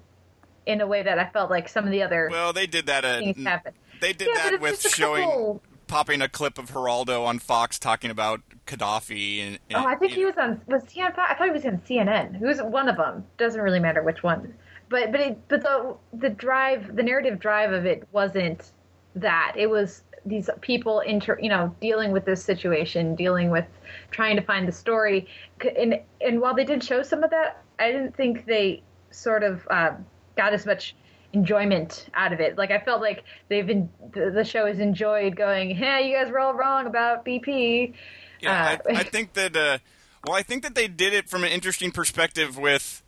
in 0.64 0.80
a 0.80 0.86
way 0.86 1.02
that 1.02 1.18
I 1.18 1.26
felt 1.26 1.50
like 1.50 1.68
some 1.68 1.84
of 1.84 1.90
the 1.90 2.02
other 2.02 2.28
well, 2.30 2.52
they 2.52 2.66
did 2.66 2.86
that. 2.86 3.04
Uh, 3.04 3.18
things 3.18 3.44
happen. 3.44 3.72
They 4.00 4.12
did 4.12 4.28
Yeah, 4.34 4.50
that 4.50 4.60
with 4.60 4.80
showing 4.80 5.24
couple- 5.28 5.62
popping 5.86 6.20
a 6.22 6.28
clip 6.28 6.58
of 6.58 6.70
Geraldo 6.72 7.24
on 7.24 7.38
Fox 7.38 7.78
talking 7.78 8.10
about 8.10 8.40
Gaddafi 8.66 9.40
and. 9.46 9.58
and 9.70 9.84
Oh, 9.84 9.86
I 9.86 9.94
think 9.94 10.12
he 10.12 10.22
know, 10.22 10.28
was 10.28 10.36
on. 10.38 10.60
Was 10.66 10.82
he 10.90 11.02
on? 11.02 11.12
Fox? 11.12 11.30
I 11.30 11.34
thought 11.34 11.46
he 11.46 11.52
was 11.52 11.64
on 11.66 11.78
CNN. 11.86 12.36
Who's 12.36 12.60
one 12.60 12.88
of 12.88 12.96
them? 12.96 13.24
Doesn't 13.38 13.60
really 13.60 13.80
matter 13.80 14.02
which 14.02 14.22
one. 14.22 14.54
But 14.88 15.12
but 15.12 15.20
it, 15.20 15.48
but 15.48 15.62
the 15.62 15.96
the 16.14 16.30
drive, 16.30 16.96
the 16.96 17.02
narrative 17.02 17.38
drive 17.38 17.72
of 17.72 17.84
it 17.86 18.08
wasn't 18.12 18.72
that. 19.16 19.54
It 19.56 19.68
was 19.68 20.02
these 20.24 20.50
people 20.60 21.00
inter, 21.00 21.38
you 21.40 21.48
know, 21.48 21.74
dealing 21.80 22.12
with 22.12 22.24
this 22.24 22.44
situation, 22.44 23.14
dealing 23.14 23.50
with 23.50 23.66
trying 24.10 24.36
to 24.36 24.42
find 24.42 24.66
the 24.66 24.72
story. 24.72 25.28
And 25.76 26.00
and 26.20 26.40
while 26.40 26.54
they 26.54 26.64
did 26.64 26.82
show 26.82 27.02
some 27.02 27.22
of 27.22 27.30
that, 27.30 27.62
I 27.78 27.92
didn't 27.92 28.16
think 28.16 28.46
they 28.46 28.82
sort 29.10 29.42
of 29.42 29.66
uh, 29.70 29.92
got 30.36 30.52
as 30.52 30.66
much 30.66 30.94
enjoyment 31.32 32.08
out 32.14 32.32
of 32.32 32.40
it. 32.40 32.58
Like 32.58 32.70
I 32.70 32.78
felt 32.78 33.00
like 33.00 33.24
they've 33.48 33.66
been 33.66 33.88
the, 34.12 34.30
the 34.30 34.44
show 34.44 34.66
has 34.66 34.80
enjoyed 34.80 35.36
going. 35.36 35.74
Hey, 35.74 36.08
you 36.08 36.16
guys 36.16 36.30
were 36.30 36.40
all 36.40 36.54
wrong 36.54 36.86
about 36.86 37.24
BP. 37.24 37.94
Yeah, 38.40 38.78
Uh, 38.86 38.90
I, 38.90 39.00
I 39.00 39.02
think 39.04 39.34
that. 39.34 39.56
Uh, 39.56 39.78
well, 40.26 40.36
I 40.36 40.42
think 40.42 40.64
that 40.64 40.74
they 40.74 40.88
did 40.88 41.14
it 41.14 41.28
from 41.28 41.44
an 41.44 41.50
interesting 41.50 41.92
perspective. 41.92 42.58
With 42.58 43.02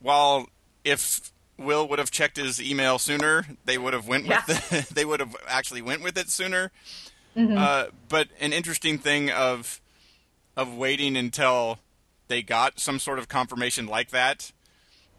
while 0.00 0.48
if 0.82 1.32
Will 1.56 1.86
would 1.88 1.98
have 1.98 2.10
checked 2.10 2.36
his 2.36 2.60
email 2.60 2.98
sooner, 2.98 3.46
they 3.64 3.78
would 3.78 3.92
have 3.92 4.08
went 4.08 4.26
with. 4.26 4.46
The, 4.46 4.94
they 4.94 5.04
would 5.04 5.20
have 5.20 5.36
actually 5.46 5.82
went 5.82 6.02
with 6.02 6.16
it 6.18 6.28
sooner. 6.30 6.72
Uh, 7.36 7.86
but 8.08 8.28
an 8.40 8.52
interesting 8.52 8.98
thing 8.98 9.30
of 9.30 9.80
of 10.56 10.72
waiting 10.74 11.16
until 11.16 11.80
they 12.28 12.42
got 12.42 12.78
some 12.78 12.98
sort 13.00 13.18
of 13.18 13.28
confirmation 13.28 13.86
like 13.86 14.10
that 14.10 14.52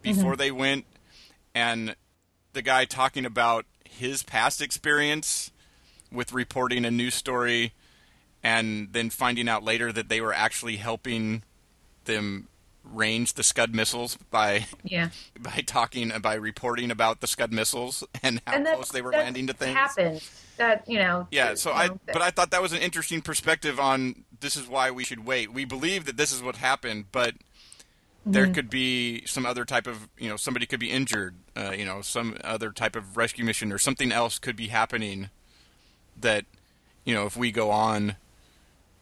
before 0.02 0.36
they 0.38 0.52
went, 0.52 0.86
and 1.54 1.96
the 2.54 2.62
guy 2.62 2.86
talking 2.86 3.26
about 3.26 3.66
his 3.84 4.24
past 4.24 4.62
experience 4.62 5.52
with 6.12 6.32
reporting 6.32 6.86
a 6.86 6.92
news 6.92 7.16
story 7.16 7.74
and 8.44 8.94
then 8.94 9.10
finding 9.10 9.50
out 9.50 9.64
later 9.64 9.92
that 9.92 10.08
they 10.08 10.22
were 10.22 10.34
actually 10.34 10.78
helping 10.78 11.44
them 12.06 12.48
range 12.94 13.34
the 13.34 13.44
Scud 13.44 13.74
missiles 13.74 14.18
by 14.32 14.66
Yeah. 14.84 15.10
by 15.40 15.64
talking 15.66 16.12
by 16.22 16.36
reporting 16.36 16.92
about 16.92 17.22
the 17.22 17.28
Scud 17.28 17.52
missiles 17.52 18.04
and 18.24 18.42
how 18.46 18.54
and 18.54 18.66
that, 18.66 18.76
close 18.76 18.90
they 18.90 19.02
were 19.02 19.12
landing 19.12 19.48
to 19.48 19.54
things. 19.54 19.76
Happened 19.76 20.22
That 20.58 20.88
you 20.88 20.98
know. 20.98 21.28
Yeah, 21.32 21.56
so 21.56 21.72
I 21.72 21.90
but 21.90 22.22
I 22.22 22.32
thought 22.32 22.52
that 22.52 22.62
was 22.62 22.74
an 22.74 22.80
interesting 22.80 23.22
perspective 23.22 23.80
on 23.80 24.24
this 24.40 24.56
is 24.56 24.68
why 24.68 24.92
we 24.92 25.04
should 25.04 25.26
wait. 25.26 25.52
We 25.52 25.66
believe 25.66 26.06
that 26.06 26.18
this 26.18 26.32
is 26.32 26.42
what 26.42 26.58
happened, 26.58 27.06
but 27.12 27.36
there 28.26 28.48
could 28.48 28.70
be 28.70 29.24
some 29.26 29.46
other 29.46 29.66
type 29.66 29.86
of 29.86 30.10
you 30.18 30.30
know 30.30 30.36
somebody 30.36 30.66
could 30.66 30.80
be 30.80 30.90
injured, 30.90 31.36
uh, 31.56 31.74
you 31.78 31.86
know 31.86 32.02
some 32.02 32.38
other 32.44 32.72
type 32.72 32.96
of 32.96 33.18
rescue 33.18 33.46
mission 33.46 33.72
or 33.72 33.78
something 33.78 34.12
else 34.12 34.40
could 34.40 34.56
be 34.56 34.68
happening 34.68 35.30
that 36.20 36.46
you 37.04 37.14
know 37.14 37.26
if 37.26 37.38
we 37.38 37.52
go 37.52 37.70
on 37.70 38.16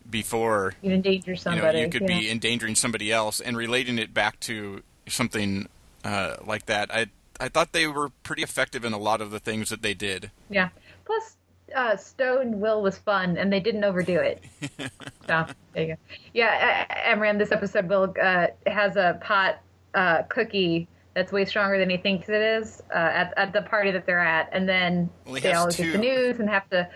before 0.09 0.73
you 0.81 0.91
endanger 0.91 1.31
you 1.31 1.35
know 1.35 1.41
somebody. 1.41 1.79
you 1.79 1.89
could 1.89 2.01
yeah. 2.01 2.19
be 2.19 2.29
endangering 2.29 2.75
somebody 2.75 3.11
else 3.11 3.39
and 3.39 3.57
relating 3.57 3.97
it 3.97 4.13
back 4.13 4.39
to 4.41 4.81
something 5.07 5.67
uh, 6.03 6.37
like 6.45 6.65
that. 6.67 6.93
I 6.93 7.07
I 7.39 7.49
thought 7.49 7.71
they 7.71 7.87
were 7.87 8.09
pretty 8.23 8.43
effective 8.43 8.85
in 8.85 8.93
a 8.93 8.97
lot 8.97 9.21
of 9.21 9.31
the 9.31 9.39
things 9.39 9.69
that 9.69 9.81
they 9.81 9.93
did. 9.93 10.31
Yeah. 10.49 10.69
Plus, 11.05 11.37
uh, 11.75 11.95
Stone 11.97 12.59
Will 12.59 12.81
was 12.81 12.97
fun, 12.97 13.37
and 13.37 13.51
they 13.51 13.59
didn't 13.59 13.83
overdo 13.83 14.19
it. 14.19 14.43
so 15.27 15.45
there 15.73 15.83
you 15.83 15.87
go. 15.87 15.95
Yeah, 16.33 16.85
Amram, 17.05 17.37
this 17.37 17.51
episode 17.51 17.89
Will 17.89 18.13
uh, 18.21 18.47
has 18.67 18.95
a 18.95 19.19
pot 19.21 19.59
uh, 19.93 20.23
cookie 20.23 20.87
that's 21.13 21.31
way 21.31 21.45
stronger 21.45 21.77
than 21.77 21.89
he 21.89 21.97
thinks 21.97 22.29
it 22.29 22.41
is 22.41 22.81
uh, 22.93 22.97
at 22.97 23.33
at 23.37 23.53
the 23.53 23.61
party 23.61 23.91
that 23.91 24.05
they're 24.05 24.19
at, 24.19 24.49
and 24.51 24.67
then 24.67 25.09
Well, 25.25 25.35
he 25.35 25.41
they 25.41 25.49
has 25.49 25.57
always 25.59 25.75
get 25.75 25.91
the 25.91 25.97
news 25.97 26.39
and 26.39 26.49
have 26.49 26.69
to. 26.69 26.87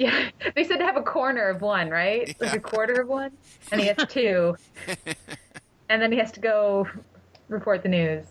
Yeah, 0.00 0.30
they 0.56 0.64
said 0.64 0.78
to 0.78 0.84
have 0.84 0.96
a 0.96 1.02
corner 1.02 1.48
of 1.50 1.60
one, 1.60 1.90
right? 1.90 2.34
Like 2.40 2.54
a 2.54 2.58
quarter 2.58 3.02
of 3.02 3.08
one, 3.08 3.32
and 3.70 3.80
he 3.80 3.86
has 3.88 3.98
two, 4.08 4.56
and 5.90 6.00
then 6.00 6.10
he 6.10 6.18
has 6.18 6.32
to 6.32 6.40
go 6.40 6.88
report 7.48 7.82
the 7.82 7.90
news. 7.90 8.24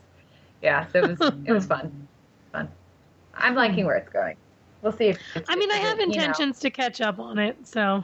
Yeah, 0.63 0.87
so 0.87 1.03
it 1.03 1.19
was 1.19 1.31
it 1.45 1.51
was 1.51 1.67
fun, 1.67 2.07
fun. 2.51 2.67
I'm 3.35 3.53
liking 3.53 3.85
where 3.85 3.97
it's 3.97 4.09
going. 4.11 4.35
We'll 4.81 4.93
see 4.93 5.09
if. 5.09 5.19
It's, 5.35 5.47
I 5.47 5.55
mean, 5.55 5.69
I 5.71 5.75
have 5.77 5.99
it, 5.99 6.09
you 6.09 6.15
know- 6.15 6.23
intentions 6.23 6.59
to 6.61 6.71
catch 6.71 7.01
up 7.01 7.19
on 7.19 7.37
it, 7.37 7.55
so 7.67 8.03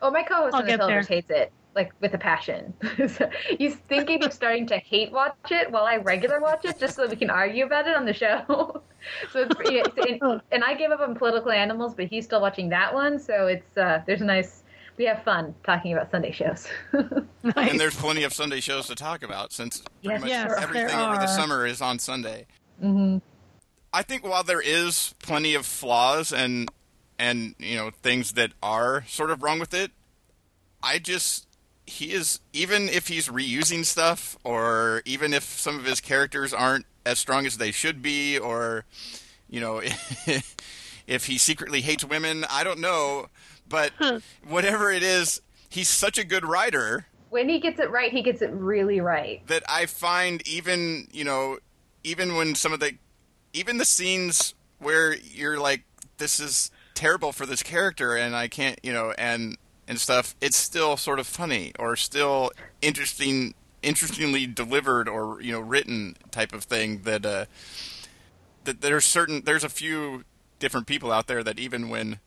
Oh, 0.00 0.10
my 0.10 0.22
co-host 0.22 0.54
I'll 0.54 0.60
on 0.60 0.66
the 0.66 0.70
get 0.76 0.80
televerse 0.80 1.08
hates 1.08 1.28
it. 1.28 1.52
Like 1.78 1.92
with 2.00 2.12
a 2.14 2.18
passion. 2.18 2.74
so 3.08 3.30
he's 3.56 3.76
thinking 3.88 4.24
of 4.24 4.32
starting 4.32 4.66
to 4.66 4.78
hate 4.78 5.12
watch 5.12 5.34
it 5.50 5.70
while 5.70 5.84
I 5.84 5.96
regular 5.98 6.40
watch 6.40 6.64
it, 6.64 6.78
just 6.78 6.96
so 6.96 7.02
that 7.02 7.10
we 7.10 7.16
can 7.16 7.30
argue 7.30 7.64
about 7.64 7.86
it 7.86 7.96
on 7.96 8.04
the 8.04 8.12
show. 8.12 8.42
so 9.32 9.46
it's 9.48 9.70
yeah, 9.70 10.18
and, 10.20 10.42
and 10.50 10.64
I 10.64 10.74
gave 10.74 10.90
up 10.90 11.00
on 11.00 11.14
political 11.14 11.52
animals, 11.52 11.94
but 11.94 12.06
he's 12.08 12.24
still 12.24 12.40
watching 12.40 12.68
that 12.70 12.92
one. 12.92 13.18
So 13.20 13.46
it's 13.46 13.76
uh, 13.76 14.02
there's 14.06 14.20
a 14.20 14.24
nice. 14.24 14.64
We 14.96 15.04
have 15.04 15.22
fun 15.22 15.54
talking 15.62 15.92
about 15.92 16.10
Sunday 16.10 16.32
shows. 16.32 16.66
Nice. 17.44 17.70
And 17.70 17.78
there's 17.80 17.94
plenty 17.94 18.24
of 18.24 18.34
Sunday 18.34 18.58
shows 18.60 18.88
to 18.88 18.96
talk 18.96 19.22
about 19.22 19.52
since 19.52 19.80
pretty 20.02 20.08
Yes, 20.08 20.20
much 20.20 20.30
yes, 20.30 20.62
everything 20.62 20.98
over 20.98 21.16
the 21.16 21.28
summer 21.28 21.64
is 21.64 21.80
on 21.80 21.98
Sunday. 22.00 22.46
hmm 22.80 23.18
I 23.92 24.02
think 24.02 24.22
while 24.24 24.42
there 24.42 24.60
is 24.60 25.14
plenty 25.20 25.54
of 25.54 25.64
flaws 25.64 26.32
and 26.32 26.68
and 27.18 27.54
you 27.58 27.76
know 27.76 27.90
things 28.02 28.32
that 28.32 28.52
are 28.62 29.04
sort 29.06 29.30
of 29.30 29.42
wrong 29.42 29.58
with 29.60 29.72
it, 29.72 29.92
I 30.82 30.98
just 30.98 31.47
he 31.88 32.12
is 32.12 32.40
even 32.52 32.88
if 32.88 33.08
he's 33.08 33.28
reusing 33.28 33.84
stuff 33.84 34.36
or 34.44 35.02
even 35.04 35.32
if 35.32 35.42
some 35.42 35.78
of 35.78 35.84
his 35.84 36.00
characters 36.00 36.52
aren't 36.52 36.84
as 37.06 37.18
strong 37.18 37.46
as 37.46 37.56
they 37.56 37.70
should 37.72 38.02
be 38.02 38.38
or 38.38 38.84
you 39.48 39.60
know 39.60 39.80
if 41.06 41.26
he 41.26 41.38
secretly 41.38 41.80
hates 41.80 42.04
women, 42.04 42.44
I 42.50 42.62
don't 42.64 42.80
know, 42.80 43.28
but 43.68 43.92
whatever 44.46 44.90
it 44.90 45.02
is, 45.02 45.40
he's 45.68 45.88
such 45.88 46.18
a 46.18 46.24
good 46.24 46.44
writer 46.44 47.06
When 47.30 47.48
he 47.48 47.58
gets 47.58 47.80
it 47.80 47.90
right, 47.90 48.12
he 48.12 48.22
gets 48.22 48.42
it 48.42 48.50
really 48.52 49.00
right. 49.00 49.46
that 49.46 49.62
I 49.68 49.86
find 49.86 50.46
even 50.46 51.08
you 51.10 51.24
know 51.24 51.58
even 52.04 52.36
when 52.36 52.54
some 52.54 52.72
of 52.72 52.80
the 52.80 52.92
even 53.52 53.78
the 53.78 53.84
scenes 53.84 54.54
where 54.78 55.16
you're 55.16 55.58
like 55.58 55.84
this 56.18 56.38
is 56.38 56.70
terrible 56.94 57.32
for 57.32 57.46
this 57.46 57.62
character 57.62 58.16
and 58.16 58.36
I 58.36 58.48
can't 58.48 58.78
you 58.82 58.92
know 58.92 59.14
and 59.16 59.56
and 59.88 59.98
stuff 59.98 60.36
it's 60.40 60.56
still 60.56 60.96
sort 60.96 61.18
of 61.18 61.26
funny 61.26 61.72
or 61.78 61.96
still 61.96 62.52
interesting 62.80 63.54
interestingly 63.82 64.46
delivered 64.46 65.08
or 65.08 65.40
you 65.40 65.50
know 65.50 65.60
written 65.60 66.16
type 66.30 66.52
of 66.52 66.64
thing 66.64 67.02
that 67.02 67.26
uh 67.26 67.46
that 68.64 68.80
there's 68.80 69.04
certain 69.04 69.42
there's 69.44 69.64
a 69.64 69.68
few 69.68 70.24
different 70.58 70.86
people 70.86 71.10
out 71.10 71.26
there 71.26 71.42
that 71.42 71.58
even 71.58 71.88
when 71.88 72.20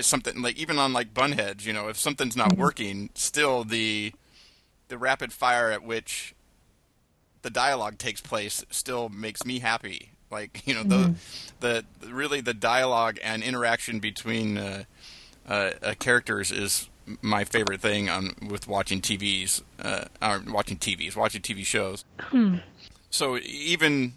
something 0.00 0.42
like 0.42 0.56
even 0.56 0.78
on 0.78 0.92
like 0.92 1.14
bunheads 1.14 1.64
you 1.64 1.72
know 1.72 1.88
if 1.88 1.96
something's 1.98 2.36
not 2.36 2.56
working 2.56 3.10
still 3.14 3.64
the 3.64 4.12
the 4.88 4.98
rapid 4.98 5.32
fire 5.32 5.70
at 5.70 5.82
which 5.82 6.34
the 7.42 7.50
dialogue 7.50 7.98
takes 7.98 8.20
place 8.20 8.64
still 8.70 9.08
makes 9.08 9.44
me 9.44 9.60
happy. 9.60 10.12
Like 10.30 10.62
you 10.66 10.74
know 10.74 10.82
the 10.82 11.14
the 11.60 11.84
really 12.12 12.40
the 12.40 12.54
dialogue 12.54 13.18
and 13.22 13.42
interaction 13.42 14.00
between 14.00 14.58
uh, 14.58 14.84
uh, 15.48 15.70
uh, 15.82 15.94
characters 15.98 16.50
is 16.52 16.88
my 17.22 17.42
favorite 17.44 17.80
thing 17.80 18.08
on 18.08 18.34
with 18.48 18.68
watching 18.68 19.00
TVs 19.00 19.62
uh, 19.80 20.04
or 20.22 20.42
watching 20.48 20.76
TVs 20.76 21.16
watching 21.16 21.40
TV 21.40 21.64
shows 21.64 22.04
so 23.10 23.38
even 23.38 24.12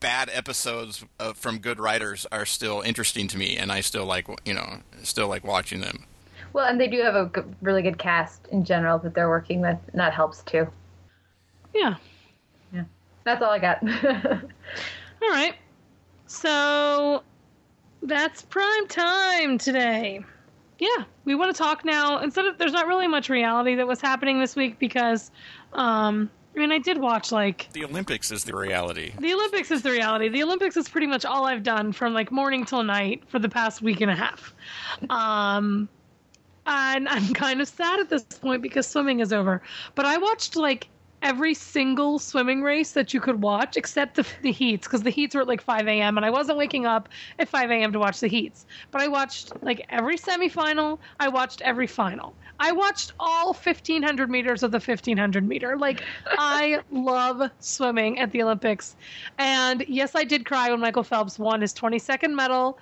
bad 0.00 0.30
episodes 0.32 1.04
of, 1.18 1.36
from 1.36 1.58
good 1.58 1.78
writers 1.78 2.26
are 2.32 2.46
still 2.46 2.80
interesting 2.80 3.28
to 3.28 3.36
me 3.36 3.56
and 3.58 3.70
I 3.70 3.82
still 3.82 4.06
like 4.06 4.26
you 4.46 4.54
know 4.54 4.78
still 5.02 5.28
like 5.28 5.44
watching 5.44 5.80
them 5.82 6.06
Well, 6.54 6.66
and 6.66 6.80
they 6.80 6.88
do 6.88 7.02
have 7.02 7.14
a 7.14 7.30
g- 7.34 7.42
really 7.60 7.82
good 7.82 7.98
cast 7.98 8.48
in 8.48 8.64
general 8.64 8.98
that 9.00 9.14
they're 9.14 9.28
working 9.28 9.60
with, 9.60 9.78
and 9.92 10.00
that 10.00 10.12
helps 10.14 10.42
too. 10.42 10.66
Yeah, 11.74 11.94
yeah. 12.72 12.84
That's 13.24 13.40
all 13.42 13.50
I 13.50 13.58
got. 13.60 13.82
All 15.22 15.28
right. 15.30 15.54
So 16.26 17.22
that's 18.02 18.42
prime 18.42 18.88
time 18.88 19.58
today. 19.58 20.24
Yeah, 20.80 21.04
we 21.26 21.34
want 21.34 21.54
to 21.54 21.62
talk 21.62 21.84
now. 21.84 22.18
Instead 22.20 22.46
of 22.46 22.56
there's 22.58 22.72
not 22.72 22.86
really 22.86 23.06
much 23.06 23.28
reality 23.28 23.74
that 23.76 23.86
was 23.86 24.00
happening 24.00 24.40
this 24.40 24.56
week 24.56 24.78
because, 24.78 25.30
um, 25.74 26.30
I 26.56 26.58
mean, 26.58 26.72
I 26.72 26.78
did 26.78 26.98
watch 26.98 27.30
like 27.30 27.68
the 27.72 27.84
Olympics 27.84 28.32
is 28.32 28.44
the 28.44 28.56
reality 28.56 29.12
the 29.20 29.34
Olympics 29.34 29.70
is 29.70 29.82
the 29.82 29.90
reality. 29.90 30.30
The 30.30 30.42
Olympics 30.42 30.78
is 30.78 30.88
pretty 30.88 31.06
much 31.06 31.26
all 31.26 31.44
I've 31.44 31.62
done 31.62 31.92
from 31.92 32.14
like 32.14 32.32
morning 32.32 32.64
till 32.64 32.82
night 32.82 33.22
for 33.28 33.38
the 33.38 33.48
past 33.48 33.82
week 33.82 34.00
and 34.00 34.10
a 34.10 34.16
half. 34.16 34.54
Um, 35.10 35.88
and 36.66 37.08
I'm 37.08 37.34
kind 37.34 37.60
of 37.60 37.68
sad 37.68 38.00
at 38.00 38.08
this 38.08 38.22
point 38.22 38.62
because 38.62 38.86
swimming 38.86 39.20
is 39.20 39.34
over. 39.34 39.60
But 39.94 40.06
I 40.06 40.16
watched 40.16 40.56
like 40.56 40.88
every 41.22 41.54
single 41.54 42.18
swimming 42.18 42.62
race 42.62 42.92
that 42.92 43.12
you 43.12 43.20
could 43.20 43.42
watch 43.42 43.76
except 43.76 44.16
the, 44.16 44.26
the 44.42 44.52
heats 44.52 44.86
because 44.86 45.02
the 45.02 45.10
heats 45.10 45.34
were 45.34 45.42
at 45.42 45.48
like 45.48 45.60
5 45.60 45.86
a.m. 45.86 46.16
and 46.16 46.24
I 46.24 46.30
wasn't 46.30 46.58
waking 46.58 46.86
up 46.86 47.08
at 47.38 47.48
5 47.48 47.70
a.m. 47.70 47.92
to 47.92 47.98
watch 47.98 48.20
the 48.20 48.28
heats. 48.28 48.66
But 48.90 49.02
I 49.02 49.08
watched 49.08 49.52
like 49.62 49.84
every 49.90 50.16
semifinal. 50.16 50.98
I 51.18 51.28
watched 51.28 51.60
every 51.62 51.86
final. 51.86 52.34
I 52.58 52.72
watched 52.72 53.12
all 53.18 53.48
1500 53.54 54.30
meters 54.30 54.62
of 54.62 54.70
the 54.70 54.76
1500 54.76 55.46
meter. 55.46 55.76
Like, 55.78 56.02
I 56.38 56.80
love 56.90 57.50
swimming 57.58 58.18
at 58.18 58.32
the 58.32 58.42
Olympics. 58.42 58.96
And 59.38 59.84
yes, 59.88 60.14
I 60.14 60.24
did 60.24 60.44
cry 60.44 60.70
when 60.70 60.80
Michael 60.80 61.02
Phelps 61.04 61.38
won 61.38 61.60
his 61.62 61.72
22nd 61.74 62.34
medal. 62.34 62.78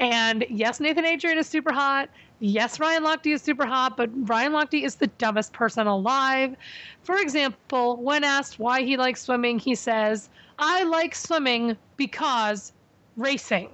And 0.00 0.44
yes, 0.48 0.80
Nathan 0.80 1.04
Adrian 1.04 1.38
is 1.38 1.46
super 1.46 1.72
hot. 1.72 2.08
Yes, 2.40 2.80
Ryan 2.80 3.04
Lochte 3.04 3.34
is 3.34 3.42
super 3.42 3.66
hot, 3.66 3.98
but 3.98 4.08
Ryan 4.28 4.52
Lochte 4.52 4.82
is 4.82 4.94
the 4.94 5.08
dumbest 5.08 5.52
person 5.52 5.86
alive. 5.86 6.56
For 7.02 7.16
example, 7.18 7.96
when 7.98 8.24
asked 8.24 8.58
why 8.58 8.80
he 8.80 8.96
likes 8.96 9.22
swimming, 9.22 9.58
he 9.58 9.74
says, 9.74 10.30
I 10.58 10.84
like 10.84 11.14
swimming 11.14 11.76
because 11.98 12.72
racing. 13.16 13.68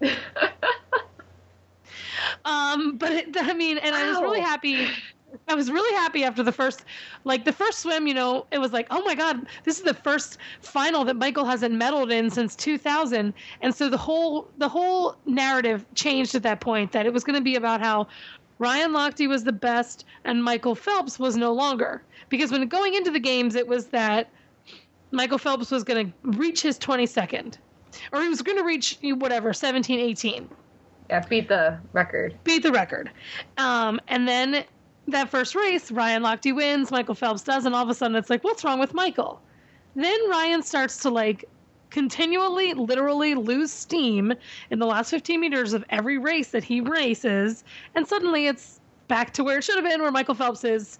um, 2.44 2.96
but 2.96 3.26
I 3.36 3.54
mean, 3.54 3.78
and 3.78 3.94
I 3.94 4.08
was 4.08 4.20
really 4.20 4.40
happy. 4.40 4.86
I 5.48 5.54
was 5.54 5.70
really 5.70 5.94
happy 5.96 6.24
after 6.24 6.42
the 6.42 6.52
first, 6.52 6.84
like 7.24 7.44
the 7.44 7.52
first 7.52 7.80
swim. 7.80 8.06
You 8.06 8.14
know, 8.14 8.46
it 8.50 8.58
was 8.58 8.72
like, 8.72 8.86
oh 8.90 9.02
my 9.04 9.14
god, 9.14 9.46
this 9.64 9.78
is 9.78 9.84
the 9.84 9.94
first 9.94 10.38
final 10.60 11.04
that 11.04 11.16
Michael 11.16 11.44
hasn't 11.44 11.74
medaled 11.74 12.12
in 12.12 12.30
since 12.30 12.56
2000, 12.56 13.32
and 13.60 13.74
so 13.74 13.88
the 13.88 13.96
whole 13.96 14.48
the 14.58 14.68
whole 14.68 15.16
narrative 15.26 15.84
changed 15.94 16.34
at 16.34 16.42
that 16.42 16.60
point. 16.60 16.92
That 16.92 17.06
it 17.06 17.12
was 17.12 17.24
going 17.24 17.36
to 17.36 17.44
be 17.44 17.56
about 17.56 17.80
how 17.80 18.08
Ryan 18.58 18.92
Lochte 18.92 19.28
was 19.28 19.44
the 19.44 19.52
best 19.52 20.04
and 20.24 20.42
Michael 20.42 20.74
Phelps 20.74 21.18
was 21.18 21.36
no 21.36 21.52
longer. 21.52 22.02
Because 22.28 22.50
when 22.50 22.66
going 22.68 22.94
into 22.94 23.10
the 23.10 23.20
games, 23.20 23.54
it 23.54 23.66
was 23.66 23.86
that 23.86 24.30
Michael 25.10 25.38
Phelps 25.38 25.70
was 25.70 25.84
going 25.84 26.06
to 26.06 26.38
reach 26.38 26.62
his 26.62 26.78
22nd, 26.78 27.58
or 28.12 28.22
he 28.22 28.28
was 28.28 28.42
going 28.42 28.58
to 28.58 28.64
reach 28.64 28.98
whatever 29.02 29.52
17, 29.52 30.00
18 30.00 30.48
yeah, 31.10 31.20
beat 31.28 31.48
the 31.48 31.78
record. 31.92 32.36
beat 32.44 32.62
the 32.62 32.72
record. 32.72 33.10
Um, 33.58 34.00
and 34.08 34.26
then 34.26 34.64
that 35.08 35.28
first 35.28 35.54
race, 35.54 35.90
Ryan 35.90 36.22
Lochte 36.22 36.54
wins, 36.54 36.90
Michael 36.90 37.14
Phelps 37.14 37.42
does, 37.42 37.66
and 37.66 37.74
all 37.74 37.82
of 37.82 37.90
a 37.90 37.94
sudden 37.94 38.16
it's 38.16 38.30
like, 38.30 38.44
what's 38.44 38.64
wrong 38.64 38.78
with 38.78 38.94
Michael? 38.94 39.40
Then 39.94 40.30
Ryan 40.30 40.62
starts 40.62 40.98
to 40.98 41.10
like 41.10 41.44
continually, 41.90 42.74
literally 42.74 43.34
lose 43.34 43.70
steam 43.70 44.32
in 44.70 44.78
the 44.78 44.86
last 44.86 45.10
15 45.10 45.38
meters 45.38 45.72
of 45.72 45.84
every 45.90 46.18
race 46.18 46.50
that 46.50 46.64
he 46.64 46.80
races, 46.80 47.64
and 47.94 48.06
suddenly 48.06 48.46
it's 48.46 48.80
back 49.06 49.32
to 49.34 49.44
where 49.44 49.58
it 49.58 49.64
should 49.64 49.76
have 49.76 49.84
been, 49.84 50.02
where 50.02 50.10
Michael 50.10 50.34
Phelps 50.34 50.64
is, 50.64 50.98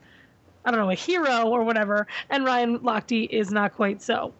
I 0.65 0.71
don't 0.71 0.79
know, 0.79 0.91
a 0.91 0.95
hero 0.95 1.49
or 1.49 1.65
whatever, 1.65 2.07
and 2.31 2.45
Ryan 2.45 2.79
Lochte 2.81 3.29
is 3.31 3.51
not 3.51 3.75
quite 3.75 4.03
so. 4.03 4.33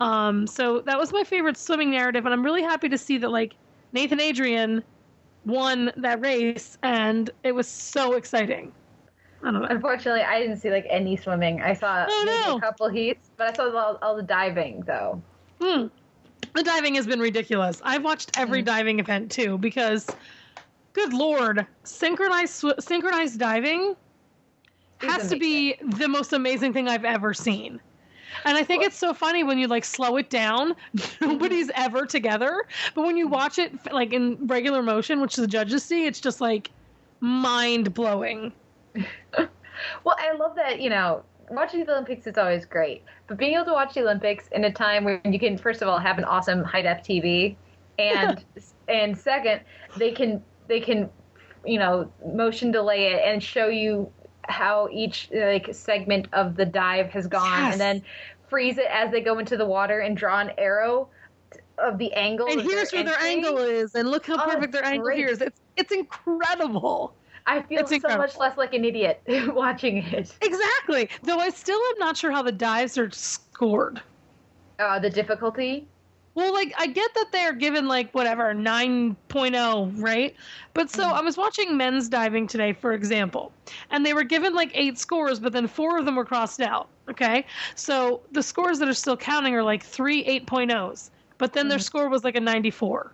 Um, 0.00 0.46
so 0.46 0.80
that 0.80 0.98
was 0.98 1.12
my 1.12 1.24
favorite 1.24 1.56
swimming 1.56 1.90
narrative, 1.90 2.26
and 2.26 2.34
I'm 2.34 2.44
really 2.44 2.62
happy 2.62 2.88
to 2.88 2.98
see 2.98 3.16
that 3.18 3.30
like 3.30 3.54
Nathan 3.92 4.20
Adrian 4.20 4.82
won 5.46 5.92
that 5.96 6.20
race, 6.20 6.76
and 6.82 7.30
it 7.44 7.52
was 7.52 7.68
so 7.68 8.14
exciting. 8.14 8.72
I 9.44 9.50
don't 9.50 9.60
know. 9.60 9.68
Unfortunately, 9.68 10.22
I 10.22 10.40
didn't 10.40 10.56
see 10.56 10.70
like 10.70 10.86
any 10.88 11.16
swimming. 11.16 11.60
I 11.60 11.74
saw 11.74 12.06
Oh, 12.08 12.24
no. 12.48 12.56
a 12.56 12.60
couple 12.60 12.88
heats, 12.88 13.30
but 13.36 13.48
I 13.48 13.52
saw 13.52 13.76
all, 13.76 13.98
all 14.00 14.16
the 14.16 14.22
diving 14.22 14.82
though. 14.86 15.20
Hmm. 15.60 15.86
The 16.54 16.62
diving 16.62 16.94
has 16.94 17.06
been 17.06 17.20
ridiculous. 17.20 17.82
I've 17.84 18.04
watched 18.04 18.38
every 18.38 18.62
mm. 18.62 18.66
diving 18.66 19.00
event 19.00 19.30
too 19.30 19.58
because, 19.58 20.06
good 20.92 21.12
lord, 21.12 21.66
synchronized 21.82 22.54
sw- 22.54 22.78
synchronized 22.84 23.38
diving 23.38 23.96
Is 25.02 25.10
has 25.12 25.30
to 25.30 25.38
be 25.38 25.74
the 25.82 26.08
most 26.08 26.32
amazing 26.32 26.72
thing 26.72 26.88
I've 26.88 27.04
ever 27.04 27.34
seen. 27.34 27.80
And 28.44 28.56
I 28.56 28.64
think 28.64 28.84
it's 28.84 28.96
so 28.96 29.12
funny 29.12 29.44
when 29.44 29.58
you 29.58 29.66
like 29.66 29.84
slow 29.84 30.16
it 30.16 30.30
down. 30.30 30.74
Mm-hmm. 30.94 31.28
Nobody's 31.28 31.70
ever 31.74 32.06
together, 32.06 32.64
but 32.94 33.02
when 33.02 33.16
you 33.16 33.26
mm-hmm. 33.26 33.34
watch 33.34 33.58
it 33.58 33.72
like 33.92 34.12
in 34.12 34.46
regular 34.46 34.82
motion, 34.82 35.20
which 35.20 35.36
the 35.36 35.46
judges 35.46 35.84
see, 35.84 36.06
it's 36.06 36.20
just 36.20 36.40
like 36.40 36.70
mind 37.20 37.94
blowing. 37.94 38.52
Well, 40.04 40.14
I 40.18 40.32
love 40.36 40.54
that, 40.54 40.80
you 40.80 40.88
know, 40.88 41.24
watching 41.50 41.84
the 41.84 41.92
Olympics 41.92 42.26
is 42.28 42.38
always 42.38 42.64
great, 42.64 43.02
but 43.26 43.36
being 43.36 43.54
able 43.54 43.64
to 43.66 43.72
watch 43.72 43.94
the 43.94 44.00
Olympics 44.02 44.46
in 44.52 44.64
a 44.64 44.72
time 44.72 45.02
when 45.04 45.20
you 45.24 45.38
can, 45.38 45.58
first 45.58 45.82
of 45.82 45.88
all, 45.88 45.98
have 45.98 46.16
an 46.16 46.24
awesome 46.24 46.62
high 46.62 46.82
def 46.82 47.02
TV, 47.02 47.56
and 47.98 48.44
and 48.88 49.18
second, 49.18 49.62
they 49.98 50.12
can 50.12 50.42
they 50.68 50.80
can, 50.80 51.10
you 51.66 51.78
know, 51.78 52.10
motion 52.34 52.70
delay 52.70 53.12
it 53.12 53.22
and 53.24 53.42
show 53.42 53.66
you 53.68 54.10
how 54.48 54.88
each 54.92 55.28
like 55.34 55.74
segment 55.74 56.28
of 56.32 56.54
the 56.56 56.64
dive 56.66 57.10
has 57.10 57.26
gone, 57.26 57.58
Yes. 57.64 57.72
and 57.72 57.80
then 57.80 58.02
freeze 58.48 58.78
it 58.78 58.86
as 58.90 59.10
they 59.10 59.20
go 59.20 59.38
into 59.38 59.56
the 59.56 59.66
water 59.66 59.98
and 60.00 60.16
draw 60.16 60.38
an 60.40 60.52
arrow 60.56 61.08
of 61.78 61.98
the 61.98 62.12
angle. 62.12 62.46
and 62.48 62.60
here's 62.60 62.92
where 62.92 63.02
their 63.02 63.18
angle 63.20 63.58
is, 63.58 63.94
and 63.96 64.08
look 64.08 64.24
how 64.26 64.36
Oh, 64.36 64.50
perfect 64.50 64.72
their 64.72 64.84
angle 64.84 65.04
great. 65.06 65.18
here 65.18 65.28
is. 65.28 65.40
It's 65.40 65.60
it's 65.76 65.92
incredible. 65.92 67.16
I 67.46 67.62
feel 67.62 67.86
so 67.86 68.16
much 68.16 68.38
less 68.38 68.56
like 68.56 68.72
an 68.74 68.84
idiot 68.84 69.22
watching 69.48 69.98
it. 69.98 70.34
Exactly. 70.40 71.08
Though 71.22 71.38
I 71.38 71.50
still 71.50 71.78
am 71.78 71.98
not 71.98 72.16
sure 72.16 72.30
how 72.30 72.42
the 72.42 72.52
dives 72.52 72.96
are 72.96 73.10
scored. 73.10 74.00
Uh, 74.78 74.98
the 74.98 75.10
difficulty. 75.10 75.86
Well, 76.34 76.52
like 76.52 76.74
I 76.76 76.88
get 76.88 77.14
that 77.14 77.26
they're 77.30 77.52
given 77.52 77.86
like 77.86 78.10
whatever 78.12 78.52
9.0, 78.54 80.02
right? 80.02 80.34
But 80.72 80.90
so 80.90 81.04
I 81.04 81.20
was 81.20 81.36
watching 81.36 81.76
men's 81.76 82.08
diving 82.08 82.48
today, 82.48 82.72
for 82.72 82.92
example, 82.92 83.52
and 83.90 84.04
they 84.04 84.14
were 84.14 84.24
given 84.24 84.52
like 84.52 84.72
eight 84.74 84.98
scores, 84.98 85.38
but 85.38 85.52
then 85.52 85.68
four 85.68 85.96
of 85.96 86.06
them 86.06 86.16
were 86.16 86.24
crossed 86.24 86.60
out. 86.60 86.88
Okay, 87.08 87.46
so 87.76 88.20
the 88.32 88.42
scores 88.42 88.78
that 88.80 88.88
are 88.88 88.94
still 88.94 89.16
counting 89.16 89.54
are 89.54 89.62
like 89.62 89.84
three 89.84 90.24
8.0s, 90.24 91.10
but 91.38 91.52
then 91.52 91.68
their 91.68 91.78
score 91.78 92.08
was 92.08 92.24
like 92.24 92.34
a 92.34 92.40
94. 92.40 93.12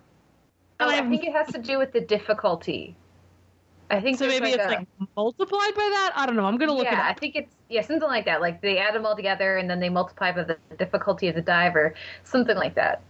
Oh, 0.82 0.88
I 0.88 1.06
think 1.06 1.24
it 1.24 1.32
has 1.32 1.48
to 1.52 1.58
do 1.58 1.76
with 1.78 1.92
the 1.92 2.00
difficulty. 2.00 2.96
I 3.90 4.00
think 4.00 4.18
So 4.18 4.26
maybe 4.28 4.50
it's 4.50 4.64
a- 4.64 4.68
like 4.68 4.86
multiplied 5.16 5.74
by 5.74 5.88
that. 5.96 6.12
I 6.16 6.26
don't 6.26 6.36
know. 6.36 6.44
I'm 6.46 6.56
gonna 6.58 6.72
look 6.72 6.84
yeah, 6.84 6.92
it 6.92 6.96
Yeah, 6.96 7.06
I 7.08 7.14
think 7.14 7.36
it's 7.36 7.54
yeah 7.68 7.82
something 7.82 8.08
like 8.08 8.24
that. 8.26 8.40
Like 8.40 8.60
they 8.62 8.78
add 8.78 8.94
them 8.94 9.04
all 9.06 9.16
together 9.16 9.56
and 9.56 9.68
then 9.68 9.80
they 9.80 9.88
multiply 9.88 10.32
by 10.32 10.44
the 10.44 10.56
difficulty 10.78 11.28
of 11.28 11.34
the 11.34 11.42
diver, 11.42 11.94
something 12.24 12.56
like 12.56 12.74
that. 12.76 13.02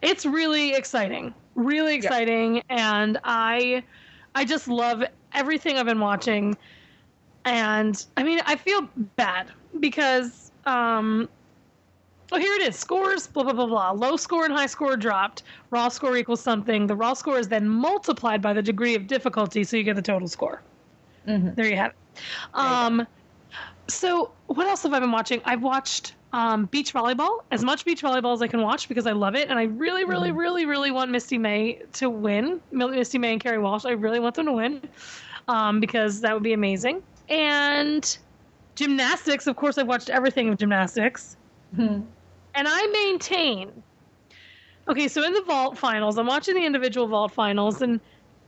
it's 0.00 0.24
really 0.24 0.74
exciting 0.74 1.34
really 1.54 1.94
exciting 1.94 2.62
and 2.68 3.18
i 3.24 3.82
i 4.34 4.44
just 4.44 4.68
love 4.68 5.02
everything 5.34 5.76
i've 5.76 5.86
been 5.86 6.00
watching 6.00 6.56
and 7.44 8.06
i 8.16 8.22
mean 8.22 8.40
i 8.46 8.56
feel 8.56 8.88
bad 9.16 9.50
because 9.80 10.52
um 10.66 11.28
oh 12.30 12.38
here 12.38 12.54
it 12.54 12.62
is. 12.68 12.76
Scores 12.76 13.26
blah 13.26 13.42
blah 13.42 13.52
blah 13.52 13.66
blah. 13.66 13.90
Low 13.90 14.16
score 14.16 14.44
and 14.44 14.52
high 14.54 14.66
score 14.66 14.96
dropped. 14.96 15.42
Raw 15.70 15.88
score 15.88 16.16
equals 16.16 16.40
something. 16.40 16.86
The 16.86 16.94
raw 16.96 17.14
score 17.14 17.38
is 17.38 17.48
then 17.48 17.68
multiplied 17.68 18.40
by 18.42 18.52
the 18.52 18.62
degree 18.62 18.94
of 18.94 19.06
difficulty 19.06 19.64
so 19.64 19.76
you 19.76 19.82
get 19.82 19.96
the 19.96 20.02
total 20.02 20.28
score. 20.28 20.62
Mhm. 21.26 21.54
there 21.54 21.66
you 21.68 21.76
have 21.76 21.92
it. 21.92 21.96
Um 22.54 23.06
so 23.88 24.30
what 24.46 24.66
else 24.66 24.82
have 24.82 24.92
i 24.92 25.00
been 25.00 25.12
watching? 25.12 25.40
I've 25.44 25.62
watched 25.62 26.14
um, 26.32 26.64
beach 26.66 26.94
volleyball 26.94 27.40
as 27.50 27.62
much 27.62 27.84
beach 27.84 28.02
volleyball 28.02 28.32
as 28.32 28.40
i 28.40 28.46
can 28.46 28.62
watch 28.62 28.88
because 28.88 29.06
i 29.06 29.12
love 29.12 29.34
it 29.34 29.50
and 29.50 29.58
i 29.58 29.64
really 29.64 30.04
really 30.04 30.32
really 30.32 30.64
really 30.64 30.90
want 30.90 31.10
misty 31.10 31.36
may 31.36 31.82
to 31.94 32.08
win. 32.08 32.60
Misty 32.70 33.18
may 33.18 33.32
and 33.32 33.44
Kerri 33.44 33.60
Walsh 33.60 33.84
i 33.84 33.90
really 33.90 34.18
want 34.18 34.34
them 34.36 34.46
to 34.46 34.52
win 34.52 34.80
um, 35.48 35.78
because 35.80 36.20
that 36.22 36.32
would 36.32 36.42
be 36.42 36.52
amazing. 36.54 37.02
And 37.28 38.16
gymnastics 38.74 39.46
of 39.46 39.56
course 39.56 39.76
i've 39.76 39.86
watched 39.86 40.08
everything 40.08 40.48
of 40.48 40.56
gymnastics 40.58 41.36
Mhm. 41.76 42.04
and 42.54 42.68
I 42.68 42.86
maintain. 42.88 43.82
Okay, 44.88 45.08
so 45.08 45.22
in 45.22 45.32
the 45.32 45.42
vault 45.42 45.78
finals, 45.78 46.18
I'm 46.18 46.26
watching 46.26 46.54
the 46.54 46.66
individual 46.66 47.06
vault 47.06 47.32
finals, 47.32 47.80
and 47.80 48.00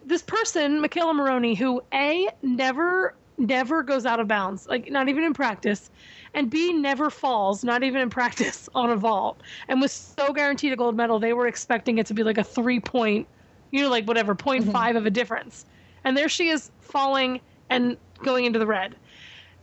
this 0.04 0.22
person, 0.22 0.82
McKayla 0.82 1.14
Maroney, 1.14 1.54
who 1.54 1.80
A, 1.94 2.28
never, 2.42 3.14
never 3.38 3.82
goes 3.82 4.04
out 4.04 4.20
of 4.20 4.28
bounds, 4.28 4.66
like 4.66 4.90
not 4.90 5.08
even 5.08 5.22
in 5.24 5.32
practice, 5.32 5.90
and 6.34 6.50
B, 6.50 6.72
never 6.72 7.08
falls, 7.08 7.64
not 7.64 7.82
even 7.82 8.00
in 8.00 8.10
practice 8.10 8.68
on 8.74 8.90
a 8.90 8.96
vault, 8.96 9.42
and 9.68 9.80
was 9.80 9.92
so 9.92 10.32
guaranteed 10.32 10.72
a 10.72 10.76
gold 10.76 10.96
medal, 10.96 11.18
they 11.18 11.32
were 11.32 11.46
expecting 11.46 11.98
it 11.98 12.06
to 12.06 12.14
be 12.14 12.24
like 12.24 12.38
a 12.38 12.44
three 12.44 12.80
point, 12.80 13.26
you 13.70 13.82
know, 13.82 13.88
like 13.88 14.06
whatever, 14.06 14.34
0.5 14.34 14.96
of 14.96 15.06
a 15.06 15.10
difference. 15.10 15.64
And 16.04 16.16
there 16.16 16.28
she 16.28 16.48
is 16.48 16.70
falling 16.80 17.40
and 17.70 17.96
going 18.22 18.44
into 18.44 18.58
the 18.58 18.66
red. 18.66 18.94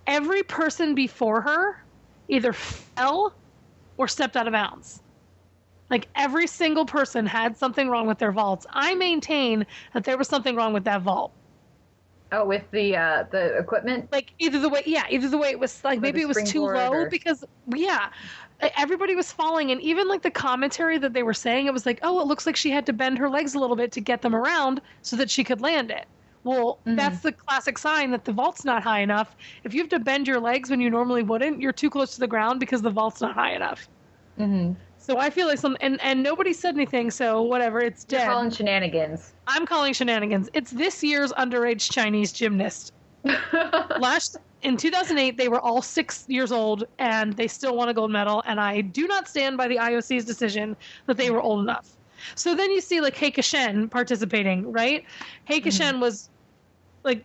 Every 0.07 0.41
person 0.43 0.95
before 0.95 1.41
her 1.41 1.77
either 2.27 2.53
fell 2.53 3.33
or 4.01 4.07
stepped 4.07 4.35
out 4.35 4.47
of 4.47 4.51
bounds. 4.53 4.99
Like 5.91 6.07
every 6.15 6.47
single 6.47 6.87
person 6.87 7.27
had 7.27 7.55
something 7.55 7.87
wrong 7.87 8.07
with 8.07 8.17
their 8.17 8.31
vaults. 8.31 8.65
I 8.71 8.95
maintain 8.95 9.67
that 9.93 10.05
there 10.05 10.17
was 10.17 10.27
something 10.27 10.55
wrong 10.55 10.73
with 10.73 10.85
that 10.85 11.03
vault. 11.03 11.31
Oh, 12.31 12.45
with 12.45 12.63
the 12.71 12.95
uh, 12.97 13.25
the 13.29 13.55
equipment. 13.57 14.11
Like 14.11 14.33
either 14.39 14.57
the 14.57 14.69
way, 14.69 14.81
yeah, 14.87 15.03
either 15.11 15.29
the 15.29 15.37
way 15.37 15.49
it 15.49 15.59
was 15.59 15.83
like 15.83 15.99
Or 15.99 16.01
maybe 16.01 16.21
it 16.21 16.27
was 16.27 16.41
too 16.49 16.63
low 16.65 16.91
or- 16.91 17.09
because 17.09 17.43
yeah, 17.67 18.09
everybody 18.75 19.13
was 19.13 19.31
falling, 19.31 19.69
and 19.69 19.79
even 19.81 20.07
like 20.07 20.23
the 20.23 20.31
commentary 20.31 20.97
that 20.97 21.13
they 21.13 21.21
were 21.21 21.35
saying, 21.35 21.67
it 21.67 21.73
was 21.73 21.85
like, 21.85 21.99
oh, 22.01 22.21
it 22.21 22.25
looks 22.25 22.47
like 22.47 22.55
she 22.55 22.71
had 22.71 22.87
to 22.87 22.93
bend 22.93 23.19
her 23.19 23.29
legs 23.29 23.53
a 23.53 23.59
little 23.59 23.75
bit 23.75 23.91
to 23.91 24.01
get 24.01 24.23
them 24.23 24.33
around 24.35 24.81
so 25.03 25.15
that 25.17 25.29
she 25.29 25.43
could 25.43 25.61
land 25.61 25.91
it. 25.91 26.05
Well, 26.43 26.79
Mhm. 26.85 26.95
that's 26.95 27.19
the 27.19 27.31
classic 27.31 27.77
sign 27.77 28.11
that 28.11 28.25
the 28.25 28.33
vault's 28.33 28.65
not 28.65 28.81
high 28.83 28.99
enough. 28.99 29.35
If 29.63 29.73
you 29.73 29.81
have 29.81 29.89
to 29.89 29.99
bend 29.99 30.27
your 30.27 30.39
legs 30.39 30.69
when 30.69 30.81
you 30.81 30.89
normally 30.89 31.23
wouldn't, 31.23 31.61
you're 31.61 31.71
too 31.73 31.89
close 31.89 32.13
to 32.15 32.19
the 32.19 32.27
ground 32.27 32.59
because 32.59 32.81
the 32.81 32.89
vault's 32.89 33.21
not 33.21 33.35
high 33.35 33.53
enough. 33.53 33.87
Mm-hmm. 34.39 34.73
So 34.97 35.17
I 35.17 35.29
feel 35.29 35.47
like 35.47 35.57
some 35.57 35.75
and 35.81 35.99
and 36.01 36.21
nobody 36.23 36.53
said 36.53 36.75
anything. 36.75 37.11
So 37.11 37.41
whatever, 37.41 37.79
it's 37.79 38.05
You're 38.09 38.21
calling 38.21 38.51
shenanigans. 38.51 39.33
I'm 39.47 39.65
calling 39.65 39.93
shenanigans. 39.93 40.49
It's 40.53 40.71
this 40.71 41.03
year's 41.03 41.31
underage 41.33 41.91
Chinese 41.91 42.31
gymnast. 42.31 42.93
Last 43.99 44.37
in 44.61 44.77
2008, 44.77 45.37
they 45.37 45.47
were 45.47 45.59
all 45.59 45.81
six 45.81 46.25
years 46.27 46.51
old 46.51 46.85
and 46.99 47.33
they 47.33 47.47
still 47.47 47.75
won 47.75 47.89
a 47.89 47.93
gold 47.93 48.11
medal. 48.11 48.43
And 48.45 48.59
I 48.59 48.81
do 48.81 49.07
not 49.07 49.27
stand 49.27 49.57
by 49.57 49.67
the 49.67 49.77
IOC's 49.77 50.25
decision 50.25 50.77
that 51.07 51.17
they 51.17 51.31
were 51.31 51.41
old 51.41 51.63
enough. 51.63 51.97
So 52.35 52.55
then 52.55 52.71
you 52.71 52.81
see 52.81 53.01
like 53.01 53.15
He 53.15 53.31
Kexin 53.31 53.89
participating, 53.89 54.71
right? 54.71 55.05
Heike 55.47 55.63
mm-hmm. 55.63 55.69
Shen 55.69 55.99
was 55.99 56.29
like 57.03 57.23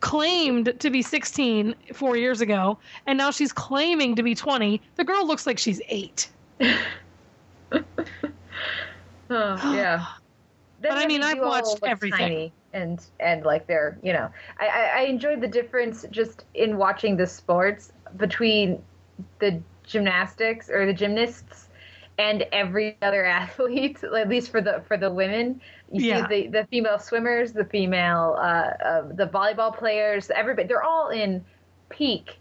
claimed 0.00 0.74
to 0.78 0.90
be 0.90 1.02
16 1.02 1.74
four 1.92 2.16
years 2.16 2.40
ago, 2.40 2.78
and 3.06 3.18
now 3.18 3.30
she's 3.30 3.52
claiming 3.52 4.14
to 4.16 4.22
be 4.22 4.34
20. 4.34 4.80
The 4.96 5.04
girl 5.04 5.26
looks 5.26 5.46
like 5.46 5.58
she's 5.58 5.80
eight. 5.88 6.28
Oh, 9.30 9.74
yeah. 9.74 10.06
But 10.80 10.92
I 10.92 11.06
mean, 11.06 11.22
I've 11.22 11.38
watched 11.38 11.80
everything. 11.82 12.18
Tiny 12.18 12.52
and 12.72 13.04
and 13.20 13.44
like 13.44 13.66
they're 13.66 13.98
you 14.02 14.12
know, 14.12 14.30
I, 14.58 14.66
I 14.66 14.82
I 14.96 15.00
enjoyed 15.02 15.40
the 15.40 15.48
difference 15.48 16.04
just 16.10 16.44
in 16.54 16.76
watching 16.76 17.16
the 17.16 17.26
sports 17.26 17.92
between 18.16 18.82
the 19.38 19.60
gymnastics 19.84 20.68
or 20.68 20.86
the 20.86 20.92
gymnasts 20.92 21.67
and 22.18 22.42
every 22.52 22.98
other 23.02 23.24
athlete. 23.24 24.02
At 24.16 24.28
least 24.28 24.50
for 24.50 24.60
the 24.60 24.82
for 24.86 24.96
the 24.96 25.10
women, 25.10 25.60
you 25.92 26.00
Yeah. 26.00 26.18
see 26.18 26.22
the 26.22 26.48
the 26.48 26.66
female 26.70 26.98
swimmers, 26.98 27.52
the 27.52 27.64
female 27.64 28.36
uh, 28.38 28.42
uh, 28.84 29.02
the 29.12 29.26
volleyball 29.26 29.76
players, 29.76 30.30
everybody. 30.30 30.68
They're 30.68 30.82
all 30.82 31.10
in 31.10 31.44
peak, 31.90 32.38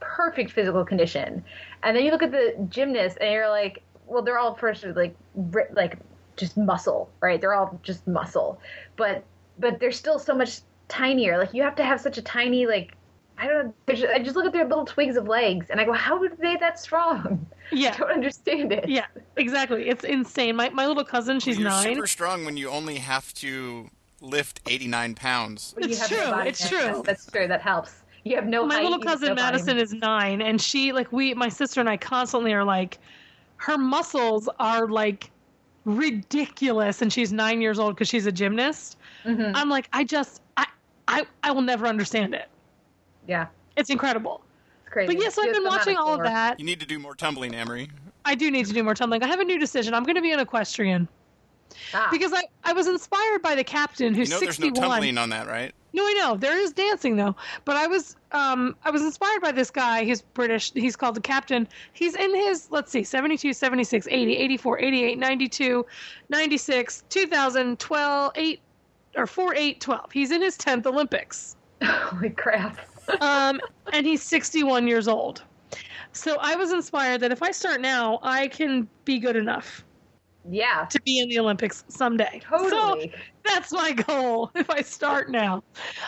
perfect 0.00 0.50
physical 0.52 0.84
condition. 0.84 1.44
And 1.82 1.96
then 1.96 2.04
you 2.04 2.10
look 2.10 2.22
at 2.22 2.32
the 2.32 2.54
gymnasts, 2.68 3.18
and 3.20 3.32
you're 3.32 3.48
like, 3.48 3.82
well, 4.06 4.22
they're 4.22 4.38
all 4.38 4.54
first 4.54 4.84
like 4.84 5.16
like 5.72 5.98
just 6.36 6.56
muscle, 6.56 7.10
right? 7.20 7.40
They're 7.40 7.54
all 7.54 7.78
just 7.82 8.06
muscle, 8.06 8.60
but 8.96 9.24
but 9.58 9.78
they're 9.80 9.92
still 9.92 10.18
so 10.18 10.34
much 10.34 10.60
tinier. 10.88 11.38
Like 11.38 11.54
you 11.54 11.62
have 11.62 11.76
to 11.76 11.84
have 11.84 12.00
such 12.00 12.18
a 12.18 12.22
tiny 12.22 12.66
like. 12.66 12.96
I 13.38 13.46
don't 13.48 13.66
know. 13.66 13.74
just- 13.94 14.04
I 14.12 14.18
just 14.20 14.36
look 14.36 14.46
at 14.46 14.52
their 14.52 14.66
little 14.66 14.84
twigs 14.84 15.16
of 15.16 15.26
legs, 15.26 15.66
and 15.70 15.80
I 15.80 15.84
go, 15.84 15.92
"How 15.92 16.22
are 16.22 16.28
they 16.28 16.56
that 16.56 16.78
strong?" 16.78 17.46
Yeah. 17.74 17.94
I 17.94 17.96
don't 17.96 18.10
understand 18.10 18.70
it. 18.70 18.86
Yeah, 18.86 19.06
exactly. 19.38 19.88
It's 19.88 20.04
insane. 20.04 20.56
My 20.56 20.68
my 20.70 20.86
little 20.86 21.04
cousin, 21.04 21.40
she's 21.40 21.58
You're 21.58 21.70
nine. 21.70 21.94
super 21.94 22.06
strong 22.06 22.44
when 22.44 22.56
you 22.58 22.68
only 22.68 22.96
have 22.96 23.32
to 23.34 23.88
lift 24.20 24.60
89 24.68 25.14
pounds. 25.14 25.72
When 25.76 25.88
you 25.88 25.92
It's 25.94 26.00
have 26.00 26.08
true, 26.10 26.40
it's 26.46 26.60
mass, 26.60 26.68
true. 26.70 27.02
That's 27.06 27.26
true. 27.26 27.48
That 27.48 27.62
helps. 27.62 28.02
You 28.24 28.36
have 28.36 28.46
no. 28.46 28.66
my 28.66 28.74
height, 28.74 28.84
little 28.84 28.98
cousin 29.00 29.28
no 29.30 29.34
Madison 29.36 29.78
mass. 29.78 29.86
is 29.88 29.94
nine, 29.94 30.42
and 30.42 30.60
she 30.60 30.92
like 30.92 31.10
we 31.12 31.32
my 31.32 31.48
sister 31.48 31.80
and 31.80 31.88
I 31.88 31.96
constantly 31.96 32.52
are 32.52 32.62
like, 32.64 32.98
her 33.56 33.78
muscles 33.78 34.50
are 34.60 34.86
like 34.88 35.30
ridiculous, 35.86 37.02
and 37.02 37.12
she's 37.12 37.32
nine 37.32 37.60
years 37.60 37.78
old 37.78 37.94
because 37.94 38.08
she's 38.08 38.26
a 38.26 38.32
gymnast. 38.32 38.98
Mhm. 39.24 39.52
I'm 39.54 39.68
like, 39.68 39.88
I 39.92 40.04
just 40.04 40.42
I 40.56 40.66
I 41.08 41.24
I 41.42 41.50
will 41.52 41.62
never 41.62 41.86
understand 41.86 42.34
it. 42.34 42.48
Yeah, 43.26 43.46
It's 43.76 43.90
incredible. 43.90 44.42
it's 44.84 44.92
crazy. 44.92 45.14
But 45.14 45.22
yes, 45.22 45.34
She 45.36 45.42
I've 45.42 45.52
been 45.54 45.64
watching 45.64 45.96
all 45.96 46.14
of 46.14 46.22
that. 46.22 46.58
You 46.58 46.66
need 46.66 46.80
to 46.80 46.86
do 46.86 46.98
more 46.98 47.14
tumbling, 47.14 47.52
Amrie. 47.52 47.88
I 48.24 48.34
do 48.34 48.50
need 48.50 48.66
to 48.66 48.72
do 48.72 48.82
more 48.84 48.94
tumbling. 48.94 49.22
I 49.22 49.26
have 49.26 49.40
a 49.40 49.44
new 49.44 49.58
decision. 49.58 49.94
I'm 49.94 50.04
going 50.04 50.16
to 50.16 50.22
be 50.22 50.32
an 50.32 50.38
equestrian 50.40 51.08
Ah, 51.94 52.08
because 52.10 52.32
I 52.34 52.42
I 52.64 52.72
was 52.74 52.86
inspired 52.86 53.40
by 53.42 53.54
the 53.54 53.64
captain 53.64 54.12
who's 54.14 54.28
You 54.28 54.34
know 54.34 54.40
there's 54.40 54.56
61. 54.56 54.74
no 54.74 54.88
tumbling 54.88 55.18
on 55.18 55.30
that, 55.30 55.46
right? 55.46 55.72
No, 55.94 56.04
I 56.04 56.12
know 56.14 56.36
there 56.36 56.56
is 56.58 56.72
dancing 56.72 57.16
though. 57.16 57.34
But 57.64 57.76
I 57.76 57.86
was 57.86 58.16
um 58.32 58.76
I 58.84 58.90
was 58.90 59.00
inspired 59.02 59.40
by 59.40 59.52
this 59.52 59.70
guy. 59.70 60.04
He's 60.04 60.20
British. 60.20 60.72
He's 60.74 60.96
called 60.96 61.16
the 61.16 61.20
Captain. 61.22 61.66
He's 61.94 62.14
in 62.14 62.34
his 62.34 62.70
let's 62.70 62.92
see 62.92 63.02
72, 63.02 63.52
76, 63.54 64.06
80, 64.10 64.36
84, 64.36 64.78
88, 64.80 65.18
92, 65.18 65.86
96, 66.28 67.04
2012, 67.08 68.32
8 68.34 68.60
or 69.16 69.26
4 69.26 69.54
8 69.54 69.80
12. 69.80 70.12
He's 70.12 70.30
in 70.30 70.42
his 70.42 70.56
10th 70.58 70.84
Olympics. 70.86 71.56
holy 71.82 72.30
crap! 72.30 72.78
Um 73.20 73.60
and 73.92 74.06
he's 74.06 74.22
61 74.22 74.86
years 74.88 75.08
old. 75.08 75.42
So 76.12 76.36
I 76.40 76.54
was 76.56 76.72
inspired 76.72 77.20
that 77.20 77.32
if 77.32 77.42
I 77.42 77.50
start 77.50 77.80
now, 77.80 78.18
I 78.22 78.48
can 78.48 78.88
be 79.04 79.18
good 79.18 79.36
enough 79.36 79.84
Yeah, 80.44 80.86
to 80.90 81.00
be 81.02 81.20
in 81.20 81.28
the 81.28 81.38
Olympics 81.38 81.84
someday. 81.88 82.42
So 82.68 82.68
totally. 82.68 83.14
that's 83.44 83.72
my 83.72 83.92
goal 83.92 84.50
if 84.54 84.68
I 84.70 84.82
start 84.82 85.30
now. 85.30 85.62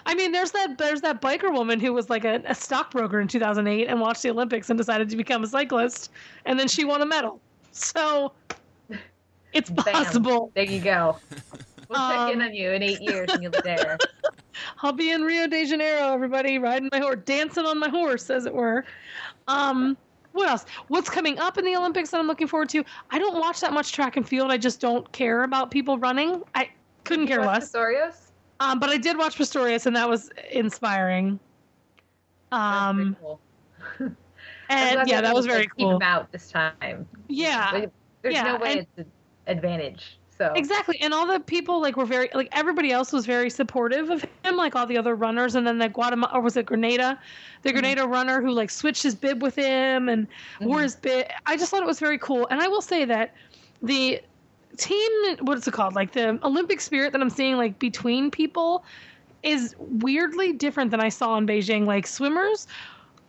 I 0.07 0.15
mean, 0.15 0.33
there's 0.33 0.51
that 0.53 0.77
there's 0.79 1.01
that 1.03 1.23
biker 1.23 1.53
woman 1.53 1.81
who 1.81 1.93
was 1.93 2.11
like 2.11 2.25
a, 2.25 2.43
a 2.47 2.55
stockbroker 2.55 3.21
in 3.21 3.29
2008 3.29 3.87
and 3.89 4.01
watched 4.01 4.23
the 4.23 4.31
Olympics 4.31 4.69
and 4.71 4.77
decided 4.79 5.09
to 5.11 5.17
become 5.17 5.43
a 5.45 5.47
cyclist, 5.47 6.11
and 6.45 6.59
then 6.59 6.69
she 6.69 6.85
won 6.85 7.01
a 7.03 7.07
medal. 7.07 7.41
So 7.73 8.33
it's 9.53 9.71
Bam. 9.71 9.85
possible. 9.85 10.53
There 10.55 10.65
you 10.65 10.81
go. 10.81 11.19
We'll 11.89 12.01
check 12.01 12.29
in 12.29 12.41
Um, 12.41 12.49
on 12.49 12.55
you 12.55 12.71
in 12.73 12.83
eight 12.83 13.01
years, 13.01 13.33
and 13.33 13.43
you'll 13.43 13.53
be 13.53 13.61
there. 13.61 13.99
I'll 14.83 14.93
be 14.93 15.11
in 15.11 15.23
Rio 15.23 15.47
de 15.47 15.67
Janeiro, 15.67 16.13
everybody, 16.13 16.59
riding 16.59 16.89
my 16.93 16.99
horse, 16.99 17.19
dancing 17.25 17.65
on 17.67 17.79
my 17.79 17.89
horse, 17.89 18.31
as 18.31 18.47
it 18.47 18.55
were. 18.55 18.85
Um, 19.49 19.97
what 20.33 20.49
else? 20.49 20.65
What's 20.89 21.09
coming 21.09 21.39
up 21.39 21.59
in 21.59 21.65
the 21.65 21.77
Olympics 21.77 22.11
that 22.11 22.19
I'm 22.19 22.27
looking 22.27 22.47
forward 22.47 22.69
to? 22.71 22.85
I 23.11 23.19
don't 23.19 23.39
watch 23.39 23.61
that 23.61 23.73
much 23.73 23.93
track 23.93 24.17
and 24.17 24.29
field. 24.29 24.51
I 24.51 24.57
just 24.57 24.81
don't 24.81 25.11
care 25.13 25.45
about 25.45 25.71
people 25.71 25.99
running. 25.99 26.43
I 26.55 26.71
couldn't 27.05 27.27
care 27.29 27.45
less. 27.45 27.71
Pistorius? 27.71 28.31
Um, 28.61 28.79
but 28.79 28.91
I 28.91 28.97
did 28.97 29.17
watch 29.19 29.37
Pistorius, 29.37 29.87
and 29.87 29.95
that 29.97 30.09
was 30.09 30.31
inspiring. 30.51 31.39
Um, 32.53 33.17
cool. 33.21 33.41
And 34.71 35.07
yeah, 35.07 35.21
that 35.21 35.35
was 35.35 35.45
very 35.45 35.69
cool. 35.79 35.99
Keep 35.99 36.09
out 36.09 36.33
this 36.33 36.51
time. 36.51 37.07
Yeah, 37.29 37.85
There's 38.23 38.35
yeah, 38.35 38.45
no 38.45 38.57
way 38.57 38.73
and- 38.73 38.81
it's 38.81 38.99
an 38.99 39.13
advantage. 39.47 40.19
So. 40.37 40.53
Exactly, 40.55 41.01
and 41.01 41.15
all 41.15 41.27
the 41.27 41.39
people 41.39 41.81
like 41.81 41.97
were 41.97 42.05
very 42.05 42.29
like 42.35 42.49
everybody 42.51 42.91
else 42.91 43.13
was 43.13 43.25
very 43.25 43.49
supportive 43.49 44.11
of 44.11 44.25
him, 44.43 44.57
like 44.57 44.75
all 44.75 44.85
the 44.85 44.99
other 44.99 45.15
runners, 45.15 45.55
and 45.55 45.65
then 45.65 45.79
the 45.79 45.89
Guatemala 45.89 46.33
or 46.35 46.41
was 46.41 46.57
it 46.57 46.67
Grenada, 46.67 47.21
the 47.63 47.69
mm-hmm. 47.69 47.79
Grenada 47.79 48.09
runner 48.09 48.43
who 48.43 48.51
like 48.51 48.71
switched 48.71 49.05
his 49.05 49.15
bib 49.15 49.43
with 49.43 49.55
him 49.55 50.09
and 50.09 50.27
mm-hmm. 50.27 50.67
wore 50.67 50.83
his 50.83 50.97
bib. 50.97 51.27
I 51.47 51.57
just 51.57 51.71
thought 51.71 51.83
it 51.83 51.87
was 51.87 52.01
very 52.01 52.19
cool, 52.19 52.49
and 52.51 52.61
I 52.61 52.67
will 52.67 52.83
say 52.83 53.05
that 53.05 53.33
the 53.81 54.21
team, 54.77 55.37
what's 55.43 55.69
it 55.69 55.73
called, 55.75 55.95
like 55.95 56.13
the 56.13 56.39
Olympic 56.43 56.81
spirit 56.81 57.13
that 57.13 57.21
I'm 57.21 57.31
seeing 57.31 57.57
like 57.57 57.79
between 57.79 58.31
people 58.31 58.85
is 59.45 59.77
weirdly 59.79 60.53
different 60.53 60.91
than 60.91 61.01
I 61.01 61.11
saw 61.11 61.37
in 61.37 61.47
Beijing. 61.47 61.87
Like 61.87 62.07
swimmers 62.07 62.67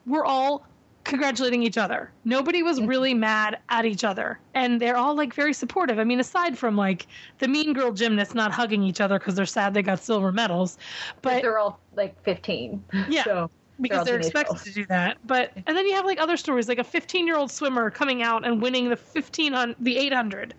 were 0.08 0.26
all 0.26 0.66
congratulating 1.06 1.64
each 1.64 1.78
other. 1.78 2.12
Nobody 2.26 2.64
was 2.64 2.82
really 2.82 3.14
mad 3.14 3.60
at 3.70 3.86
each 3.86 4.04
other. 4.04 4.40
And 4.54 4.82
they're 4.82 4.98
all 4.98 5.16
like 5.16 5.34
very 5.34 5.54
supportive. 5.54 6.00
I 6.00 6.04
mean, 6.04 6.20
aside 6.20 6.58
from 6.58 6.76
like 6.76 7.08
the 7.40 7.48
mean 7.48 7.74
girl 7.74 7.92
gymnasts 7.92 8.34
not 8.34 8.52
hugging 8.52 8.84
each 8.84 9.00
other 9.00 9.18
because 9.18 9.36
they're 9.36 9.46
sad 9.46 9.74
they 9.74 9.82
got 9.82 10.00
silver 10.00 10.32
medals. 10.32 10.78
But 11.22 11.42
they're 11.42 11.58
all 11.58 11.80
like 11.96 12.22
15. 12.24 12.84
Yeah. 13.08 13.24
So 13.24 13.50
because 13.80 14.00
all 14.00 14.06
they're 14.06 14.18
expected 14.18 14.54
girls. 14.54 14.64
to 14.64 14.74
do 14.74 14.86
that. 14.88 15.18
But 15.26 15.52
and 15.68 15.78
then 15.78 15.86
you 15.86 15.94
have 15.94 16.06
like 16.06 16.20
other 16.20 16.38
stories, 16.38 16.68
like 16.68 16.80
a 16.80 16.84
15 16.84 17.28
year 17.28 17.38
old 17.38 17.52
swimmer 17.52 17.90
coming 17.90 18.24
out 18.24 18.46
and 18.46 18.62
winning 18.62 18.90
the 18.90 18.98
15 18.98 19.54
on 19.54 19.76
the 19.80 19.98
800. 19.98 20.54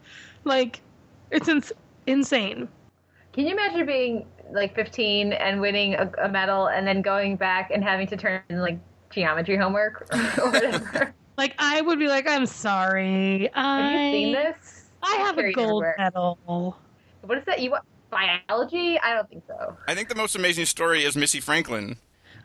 Like, 0.45 0.81
it's 1.31 1.49
ins- 1.49 1.73
insane. 2.07 2.69
Can 3.33 3.47
you 3.47 3.53
imagine 3.53 3.85
being 3.85 4.27
like 4.53 4.75
15 4.75 5.33
and 5.33 5.61
winning 5.61 5.95
a, 5.95 6.11
a 6.23 6.29
medal 6.29 6.69
and 6.69 6.87
then 6.87 7.03
going 7.03 7.37
back 7.37 7.71
and 7.73 7.83
having 7.83 8.07
to 8.07 8.17
turn 8.17 8.43
like 8.51 8.79
geometry 9.11 9.57
homework 9.57 10.07
or, 10.13 10.19
or 10.45 10.51
whatever? 10.51 11.15
Like, 11.37 11.55
I 11.59 11.81
would 11.81 11.99
be 11.99 12.09
like, 12.09 12.29
I'm 12.29 12.47
sorry. 12.47 13.51
Have 13.55 13.93
you 13.93 13.99
I, 13.99 14.11
seen 14.13 14.33
this? 14.33 14.89
I 15.03 15.17
have 15.17 15.39
a 15.39 15.53
gold 15.53 15.85
everywhere. 15.85 15.95
medal. 15.99 16.79
What 17.23 17.39
is 17.39 17.45
that? 17.45 17.61
You 17.61 17.73
want 17.73 17.85
biology? 18.11 18.99
I 18.99 19.15
don't 19.15 19.29
think 19.29 19.45
so. 19.47 19.77
I 19.87 19.95
think 19.95 20.09
the 20.09 20.15
most 20.15 20.37
amazing 20.37 20.67
story 20.67 21.05
is 21.05 21.17
Missy 21.17 21.41
Franklin. 21.41 21.97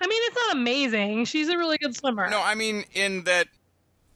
I 0.02 0.08
mean, 0.08 0.22
it's 0.26 0.36
not 0.36 0.58
amazing. 0.58 1.26
She's 1.26 1.48
a 1.50 1.58
really 1.58 1.78
good 1.78 1.96
swimmer. 1.96 2.30
No, 2.30 2.42
I 2.42 2.56
mean 2.56 2.86
in 2.94 3.24
that 3.26 3.48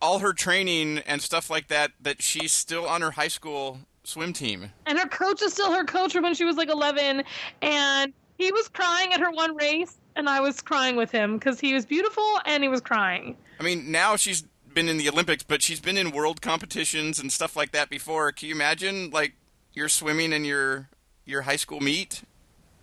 all 0.02 0.20
her 0.20 0.34
training 0.34 1.00
and 1.00 1.22
stuff 1.22 1.50
like 1.50 1.68
that, 1.68 1.92
that 2.02 2.22
she's 2.22 2.52
still 2.52 2.86
on 2.86 3.02
her 3.02 3.12
high 3.12 3.28
school 3.28 3.80
swim 4.04 4.34
team. 4.34 4.72
And 4.86 5.00
her 5.00 5.08
coach 5.08 5.42
is 5.42 5.54
still 5.54 5.72
her 5.72 5.84
coach 5.84 6.14
from 6.14 6.24
when 6.24 6.34
she 6.34 6.46
was 6.46 6.58
like 6.58 6.70
11. 6.70 7.24
And 7.62 8.14
he 8.38 8.52
was 8.52 8.68
crying 8.68 9.14
at 9.14 9.20
her 9.20 9.32
one 9.32 9.56
race, 9.56 9.98
and 10.16 10.30
I 10.30 10.40
was 10.42 10.62
crying 10.62 10.96
with 10.96 11.12
him 11.12 11.38
because 11.38 11.60
he 11.60 11.74
was 11.74 11.86
beautiful 11.86 12.26
and 12.46 12.64
he 12.64 12.70
was 12.70 12.82
crying. 12.82 13.38
I 13.60 13.64
mean, 13.64 13.92
now 13.92 14.16
she's 14.16 14.44
been 14.74 14.90
in 14.90 14.98
the 14.98 15.08
Olympics, 15.10 15.44
but 15.44 15.62
she's 15.62 15.80
been 15.80 15.98
in 15.98 16.12
world 16.12 16.42
competitions 16.42 17.20
and 17.20 17.32
stuff 17.32 17.56
like 17.56 17.72
that 17.72 17.90
before. 17.90 18.32
Can 18.32 18.50
you 18.50 18.56
imagine, 18.56 19.10
like, 19.12 19.34
you're 19.74 19.90
swimming 19.90 20.32
in 20.34 20.46
your 20.46 20.90
your 21.26 21.42
high 21.44 21.56
school 21.56 21.80
meet, 21.80 22.22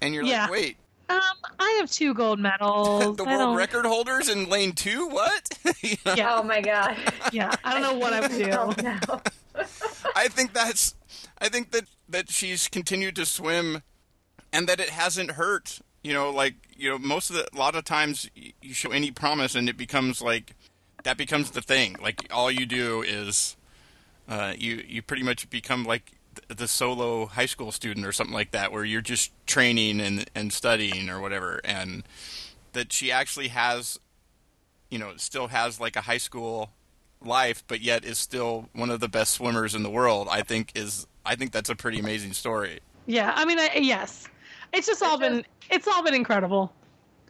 and 0.01 0.13
you're 0.15 0.25
Yeah. 0.25 0.43
like, 0.43 0.51
wait, 0.51 0.77
Um, 1.09 1.21
I 1.61 1.77
have 1.81 1.91
two 1.91 2.13
gold 2.15 2.41
medals. 2.41 3.17
the 3.17 3.23
I 3.25 3.27
world 3.37 3.41
don't- 3.41 3.57
record 3.57 3.87
holders 3.87 4.29
in 4.29 4.49
lane 4.49 4.73
two? 4.73 5.07
What? 5.09 5.49
You 5.83 5.97
know? 6.07 6.15
Yeah, 6.15 6.37
Oh 6.39 6.43
my 6.43 6.61
god. 6.61 6.97
yeah. 7.33 7.55
I 7.65 7.73
don't 7.73 7.83
know 7.83 7.95
what 7.99 8.13
I 8.13 8.21
would 8.21 8.31
Oh, 8.53 8.73
do. 8.73 8.83
no. 8.83 9.21
I 10.17 10.29
think 10.29 10.53
that's. 10.55 10.95
I 11.39 11.49
think 11.49 11.71
that 11.73 11.85
that 12.09 12.31
she's 12.31 12.69
continued 12.69 13.17
to 13.17 13.27
swim, 13.27 13.83
and 14.53 14.67
that 14.69 14.81
it 14.81 14.91
hasn't 14.91 15.33
hurt. 15.33 15.81
You 16.03 16.13
know, 16.13 16.31
like 16.31 16.55
you 16.77 16.91
know, 16.91 16.99
most 16.99 17.31
of 17.31 17.37
the 17.37 17.47
a 17.53 17.59
lot 17.59 17.75
of 17.75 17.85
times 17.85 18.29
you 18.35 18.75
show 18.75 18.91
any 18.91 19.11
promise, 19.11 19.55
and 19.55 19.69
it 19.69 19.77
becomes 19.77 20.21
like 20.21 20.55
that 21.05 21.17
becomes 21.17 21.51
the 21.51 21.63
thing. 21.63 21.97
Like 22.03 22.27
all 22.31 22.51
you 22.51 22.67
do 22.67 23.03
is, 23.03 23.57
uh, 24.29 24.55
you 24.57 24.83
you 24.87 25.03
pretty 25.03 25.23
much 25.23 25.49
become 25.51 25.85
like 25.85 26.13
the 26.49 26.67
solo 26.67 27.27
high 27.27 27.47
school 27.47 27.73
student 27.73 28.07
or 28.07 28.13
something 28.13 28.35
like 28.35 28.51
that, 28.53 28.73
where 28.73 28.85
you're 28.85 29.01
just 29.01 29.31
training 29.47 30.01
and 30.01 30.29
and 30.35 30.53
studying 30.53 31.09
or 31.09 31.21
whatever, 31.21 31.61
and 31.65 32.03
that 32.73 32.93
she 32.93 33.13
actually 33.13 33.49
has, 33.49 33.99
you 34.91 34.99
know, 34.99 35.13
still 35.17 35.49
has 35.49 35.79
like 35.79 35.95
a 35.95 36.03
high 36.03 36.19
school 36.19 36.71
life, 37.25 37.63
but 37.69 37.81
yet 37.81 38.05
is 38.05 38.19
still 38.19 38.69
one 38.73 38.91
of 38.91 39.01
the 39.01 39.09
best 39.09 39.33
swimmers 39.33 39.75
in 39.75 39.83
the 39.83 39.91
world. 39.91 40.29
I 40.31 40.43
think 40.43 40.73
is 40.75 41.07
I 41.25 41.37
think 41.37 41.53
that's 41.53 41.71
a 41.71 41.77
pretty 41.77 41.99
amazing 41.99 42.33
story. 42.33 42.81
Yeah, 43.07 43.33
I 43.35 43.45
mean, 43.45 43.59
I, 43.59 43.71
yes. 43.81 44.29
It's 44.73 44.87
just 44.87 45.03
all 45.03 45.15
It's 45.15 45.21
been 45.21 45.45
it's 45.73 45.89
all 45.89 46.03
been 46.03 46.15
incredible. 46.15 46.73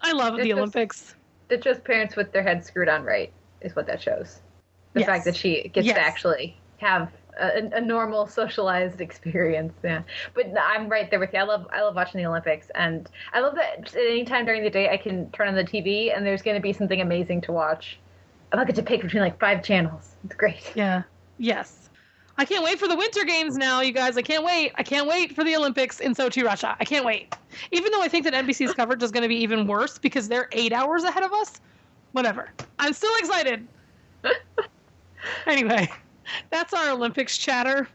I 0.02 0.12
love 0.12 0.34
It's 0.34 0.42
the 0.42 0.48
just- 0.50 0.58
Olympics. 0.58 1.14
That 1.48 1.62
just 1.62 1.84
parents 1.84 2.16
with 2.16 2.32
their 2.32 2.42
heads 2.42 2.66
screwed 2.66 2.88
on 2.88 3.04
right 3.04 3.30
is 3.60 3.76
what 3.76 3.86
that 3.86 4.00
shows. 4.00 4.40
The 4.94 5.00
Yes. 5.00 5.06
fact 5.08 5.24
that 5.26 5.36
she 5.36 5.68
gets 5.68 5.86
Yes. 5.86 5.96
to 5.96 6.00
actually 6.02 6.56
have 6.78 7.10
a, 7.38 7.70
a 7.74 7.80
normal 7.80 8.26
socialized 8.26 9.00
experience. 9.08 9.74
Yeah, 9.84 10.02
but 10.34 10.46
I'm 10.58 10.88
right 10.88 11.10
there 11.10 11.18
with 11.20 11.32
you. 11.32 11.38
I 11.40 11.42
love 11.42 11.66
I 11.72 11.82
love 11.82 11.94
watching 11.94 12.20
the 12.20 12.26
Olympics, 12.26 12.70
and 12.74 13.08
I 13.32 13.40
love 13.40 13.54
that 13.56 13.78
at 13.88 13.96
any 13.96 14.24
time 14.24 14.44
during 14.46 14.62
the 14.62 14.70
day 14.70 14.88
I 14.90 14.96
can 14.96 15.30
turn 15.32 15.48
on 15.48 15.54
the 15.54 15.64
TV 15.64 16.14
and 16.16 16.24
there's 16.24 16.42
going 16.42 16.56
to 16.56 16.60
be 16.60 16.72
something 16.72 17.00
amazing 17.00 17.40
to 17.42 17.52
watch. 17.52 17.98
I 18.52 18.56
don't 18.56 18.66
get 18.66 18.76
to 18.76 18.82
pick 18.82 19.02
between 19.02 19.22
like 19.22 19.38
five 19.38 19.62
channels. 19.62 20.16
It's 20.24 20.34
great. 20.34 20.72
Yeah. 20.74 21.02
Yes. 21.38 21.81
I 22.42 22.44
can't 22.44 22.64
wait 22.64 22.80
for 22.80 22.88
the 22.88 22.96
Winter 22.96 23.24
Games 23.24 23.56
now, 23.56 23.82
you 23.82 23.92
guys. 23.92 24.16
I 24.16 24.22
can't 24.22 24.42
wait. 24.42 24.72
I 24.74 24.82
can't 24.82 25.06
wait 25.06 25.32
for 25.32 25.44
the 25.44 25.54
Olympics 25.54 26.00
in 26.00 26.12
Sochi, 26.12 26.42
Russia. 26.42 26.76
I 26.80 26.84
can't 26.84 27.04
wait. 27.04 27.32
Even 27.70 27.92
though 27.92 28.02
I 28.02 28.08
think 28.08 28.24
that 28.24 28.34
NBC's 28.34 28.74
coverage 28.74 29.00
is 29.00 29.12
going 29.12 29.22
to 29.22 29.28
be 29.28 29.36
even 29.36 29.64
worse 29.68 29.96
because 29.96 30.26
they're 30.26 30.48
eight 30.50 30.72
hours 30.72 31.04
ahead 31.04 31.22
of 31.22 31.32
us. 31.32 31.60
Whatever. 32.10 32.50
I'm 32.80 32.94
still 32.94 33.12
excited. 33.20 33.64
anyway, 35.46 35.88
that's 36.50 36.74
our 36.74 36.90
Olympics 36.90 37.38
chatter. 37.38 37.86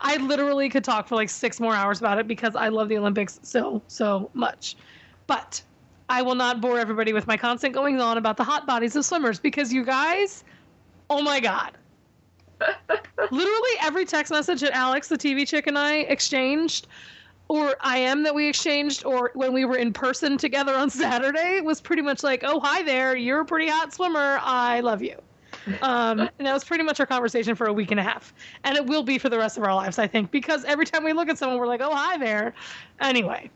I 0.00 0.16
literally 0.16 0.68
could 0.70 0.82
talk 0.82 1.06
for 1.06 1.14
like 1.14 1.30
six 1.30 1.60
more 1.60 1.72
hours 1.72 2.00
about 2.00 2.18
it 2.18 2.26
because 2.26 2.56
I 2.56 2.70
love 2.70 2.88
the 2.88 2.98
Olympics 2.98 3.38
so, 3.44 3.80
so 3.86 4.28
much. 4.34 4.76
But 5.28 5.62
I 6.08 6.22
will 6.22 6.34
not 6.34 6.60
bore 6.60 6.80
everybody 6.80 7.12
with 7.12 7.28
my 7.28 7.36
constant 7.36 7.74
goings 7.74 8.02
on 8.02 8.18
about 8.18 8.38
the 8.38 8.44
hot 8.44 8.66
bodies 8.66 8.96
of 8.96 9.04
swimmers 9.04 9.38
because 9.38 9.72
you 9.72 9.84
guys, 9.84 10.42
oh 11.10 11.22
my 11.22 11.38
God. 11.38 11.78
Literally 13.30 13.70
every 13.82 14.04
text 14.04 14.32
message 14.32 14.60
that 14.60 14.72
Alex, 14.72 15.08
the 15.08 15.18
TV 15.18 15.46
chick, 15.46 15.66
and 15.66 15.78
I 15.78 15.96
exchanged, 15.96 16.86
or 17.48 17.76
I 17.80 17.98
am 17.98 18.22
that 18.22 18.34
we 18.34 18.48
exchanged, 18.48 19.04
or 19.04 19.30
when 19.34 19.52
we 19.52 19.64
were 19.64 19.76
in 19.76 19.92
person 19.92 20.38
together 20.38 20.74
on 20.74 20.90
Saturday, 20.90 21.60
was 21.60 21.80
pretty 21.80 22.02
much 22.02 22.22
like, 22.22 22.42
"Oh, 22.44 22.60
hi 22.60 22.82
there, 22.82 23.16
you're 23.16 23.40
a 23.40 23.44
pretty 23.44 23.68
hot 23.68 23.92
swimmer. 23.92 24.38
I 24.42 24.80
love 24.80 25.02
you." 25.02 25.16
Um, 25.82 26.20
and 26.38 26.46
that 26.46 26.52
was 26.52 26.64
pretty 26.64 26.84
much 26.84 27.00
our 27.00 27.06
conversation 27.06 27.54
for 27.54 27.66
a 27.66 27.72
week 27.72 27.90
and 27.90 28.00
a 28.00 28.02
half, 28.02 28.32
and 28.64 28.76
it 28.76 28.86
will 28.86 29.02
be 29.02 29.18
for 29.18 29.28
the 29.28 29.38
rest 29.38 29.56
of 29.58 29.64
our 29.64 29.74
lives, 29.74 29.98
I 29.98 30.06
think, 30.06 30.30
because 30.30 30.64
every 30.64 30.86
time 30.86 31.04
we 31.04 31.12
look 31.12 31.28
at 31.28 31.38
someone, 31.38 31.58
we're 31.58 31.66
like, 31.66 31.80
"Oh, 31.82 31.94
hi 31.94 32.16
there." 32.16 32.54
Anyway, 33.00 33.50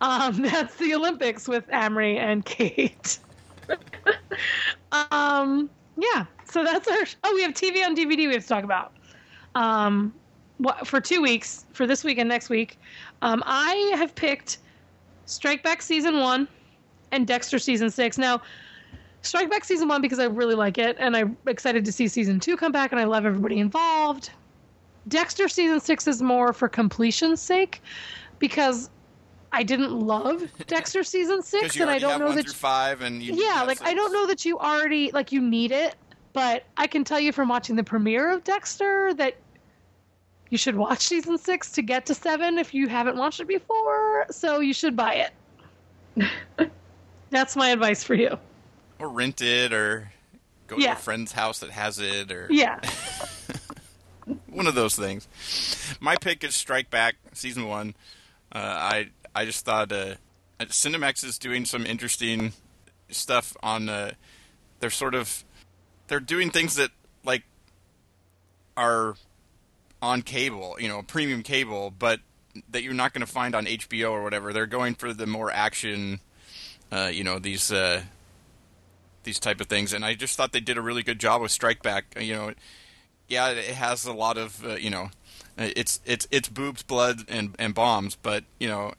um, 0.00 0.42
that's 0.42 0.76
the 0.76 0.94
Olympics 0.94 1.48
with 1.48 1.66
Amrie 1.68 2.18
and 2.18 2.44
Kate. 2.44 3.18
um, 5.10 5.70
yeah, 5.98 6.26
so 6.44 6.62
that's 6.64 6.86
our. 6.88 7.04
Oh, 7.24 7.34
we 7.34 7.42
have 7.42 7.52
TV 7.52 7.84
on 7.84 7.96
DVD. 7.96 8.28
We 8.28 8.34
have 8.34 8.42
to 8.42 8.48
talk 8.48 8.64
about. 8.64 8.92
Um, 9.54 10.14
what 10.58 10.86
for 10.86 11.00
two 11.00 11.20
weeks 11.20 11.66
for 11.72 11.86
this 11.86 12.04
week 12.04 12.18
and 12.18 12.28
next 12.28 12.48
week. 12.48 12.78
Um, 13.22 13.42
I 13.46 13.92
have 13.96 14.14
picked 14.14 14.58
Strike 15.26 15.62
Back 15.62 15.82
season 15.82 16.20
one 16.20 16.46
and 17.10 17.26
Dexter 17.26 17.58
season 17.58 17.90
six. 17.90 18.18
Now, 18.18 18.42
Strike 19.22 19.50
Back 19.50 19.64
season 19.64 19.88
one 19.88 20.00
because 20.00 20.18
I 20.18 20.24
really 20.24 20.54
like 20.54 20.78
it 20.78 20.96
and 20.98 21.16
I'm 21.16 21.36
excited 21.46 21.84
to 21.84 21.92
see 21.92 22.06
season 22.06 22.38
two 22.38 22.56
come 22.56 22.72
back 22.72 22.92
and 22.92 23.00
I 23.00 23.04
love 23.04 23.26
everybody 23.26 23.58
involved. 23.58 24.30
Dexter 25.08 25.48
season 25.48 25.80
six 25.80 26.06
is 26.06 26.22
more 26.22 26.52
for 26.52 26.68
completion's 26.68 27.40
sake 27.40 27.80
because 28.38 28.90
I 29.52 29.62
didn't 29.62 29.98
love 29.98 30.42
Dexter 30.66 31.02
season 31.02 31.42
six 31.42 31.74
you 31.76 31.82
and 31.82 31.90
I 31.90 31.98
don't 31.98 32.20
know 32.20 32.32
that 32.32 32.44
through 32.44 32.52
five, 32.52 33.00
and 33.00 33.22
you 33.22 33.34
yeah 33.34 33.62
like 33.62 33.80
i 33.82 33.94
don't 33.94 34.12
know 34.12 34.26
that 34.26 34.44
you 34.44 34.58
already 34.58 35.10
like 35.12 35.32
you 35.32 35.40
need 35.40 35.72
it 35.72 35.94
but 36.32 36.64
i 36.76 36.86
can 36.86 37.02
tell 37.04 37.18
you 37.18 37.32
from 37.32 37.48
watching 37.48 37.74
the 37.76 37.82
premiere 37.84 38.30
of 38.30 38.44
dexter 38.44 39.14
that 39.14 39.36
you 40.50 40.58
should 40.58 40.76
watch 40.76 41.00
season 41.00 41.38
six 41.38 41.72
to 41.72 41.82
get 41.82 42.04
to 42.06 42.14
seven 42.14 42.58
if 42.58 42.74
you 42.74 42.88
haven't 42.88 43.16
watched 43.16 43.40
it 43.40 43.48
before 43.48 44.26
so 44.30 44.60
you 44.60 44.72
should 44.74 44.94
buy 44.96 45.28
it 46.16 46.30
that's 47.30 47.56
my 47.56 47.70
advice 47.70 48.02
for 48.04 48.14
you 48.14 48.38
or 48.98 49.08
rent 49.08 49.40
it, 49.40 49.72
or 49.72 50.10
go 50.66 50.76
Yeah. 50.76 50.94
to 50.94 50.98
a 50.98 51.00
friend's 51.00 51.32
house 51.32 51.60
that 51.60 51.70
has 51.70 51.98
it, 52.00 52.32
or 52.32 52.48
yeah 52.50 52.80
one 54.50 54.66
of 54.66 54.74
those 54.74 54.96
things. 54.96 55.28
My 56.00 56.16
pick 56.16 56.42
is 56.44 56.54
Strike 56.54 56.90
Back 56.90 57.14
season 57.32 57.66
one. 57.68 57.94
Uh, 58.52 58.58
I 58.58 59.08
I 59.34 59.44
just 59.44 59.64
thought 59.64 59.92
uh, 59.92 60.14
uh, 60.60 60.64
Cinemax 60.66 61.24
is 61.24 61.38
doing 61.38 61.64
some 61.64 61.86
interesting 61.86 62.52
stuff 63.10 63.56
on. 63.62 63.88
Uh, 63.88 64.12
they're 64.80 64.90
sort 64.90 65.14
of 65.14 65.44
they're 66.08 66.20
doing 66.20 66.50
things 66.50 66.76
that 66.76 66.90
like 67.24 67.44
are 68.76 69.16
on 70.00 70.22
cable, 70.22 70.76
you 70.78 70.88
know, 70.88 71.02
premium 71.02 71.42
cable, 71.42 71.90
but 71.90 72.20
that 72.70 72.82
you're 72.82 72.94
not 72.94 73.12
going 73.12 73.24
to 73.24 73.32
find 73.32 73.54
on 73.54 73.66
HBO 73.66 74.10
or 74.10 74.22
whatever. 74.22 74.52
They're 74.52 74.66
going 74.66 74.94
for 74.94 75.12
the 75.12 75.26
more 75.26 75.50
action, 75.50 76.20
uh, 76.90 77.10
you 77.12 77.24
know, 77.24 77.38
these 77.38 77.70
uh, 77.70 78.02
these 79.24 79.38
type 79.38 79.60
of 79.60 79.66
things, 79.66 79.92
and 79.92 80.04
I 80.04 80.14
just 80.14 80.36
thought 80.36 80.52
they 80.52 80.60
did 80.60 80.78
a 80.78 80.82
really 80.82 81.02
good 81.02 81.18
job 81.18 81.42
with 81.42 81.50
Strike 81.50 81.82
Back. 81.82 82.16
You 82.20 82.34
know, 82.34 82.54
yeah, 83.28 83.50
it 83.50 83.74
has 83.74 84.06
a 84.06 84.12
lot 84.12 84.38
of 84.38 84.64
uh, 84.64 84.74
you 84.74 84.90
know, 84.90 85.10
it's 85.56 86.00
it's 86.04 86.26
it's 86.30 86.48
boobs, 86.48 86.82
blood, 86.82 87.24
and 87.28 87.54
and 87.58 87.74
bombs, 87.74 88.16
but 88.16 88.44
you 88.58 88.68
know, 88.68 88.94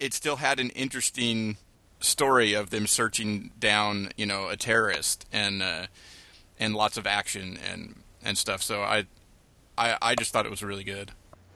it 0.00 0.14
still 0.14 0.36
had 0.36 0.58
an 0.58 0.70
interesting 0.70 1.56
story 2.00 2.54
of 2.54 2.70
them 2.70 2.86
searching 2.86 3.52
down 3.58 4.08
you 4.16 4.24
know 4.24 4.48
a 4.48 4.56
terrorist 4.56 5.26
and 5.32 5.62
uh, 5.62 5.86
and 6.58 6.74
lots 6.74 6.96
of 6.96 7.06
action 7.06 7.58
and 7.70 8.02
and 8.24 8.36
stuff. 8.36 8.62
So 8.62 8.82
I 8.82 9.06
I 9.78 9.96
I 10.02 10.14
just 10.14 10.32
thought 10.32 10.46
it 10.46 10.50
was 10.50 10.64
really 10.64 10.84
good. 10.84 11.12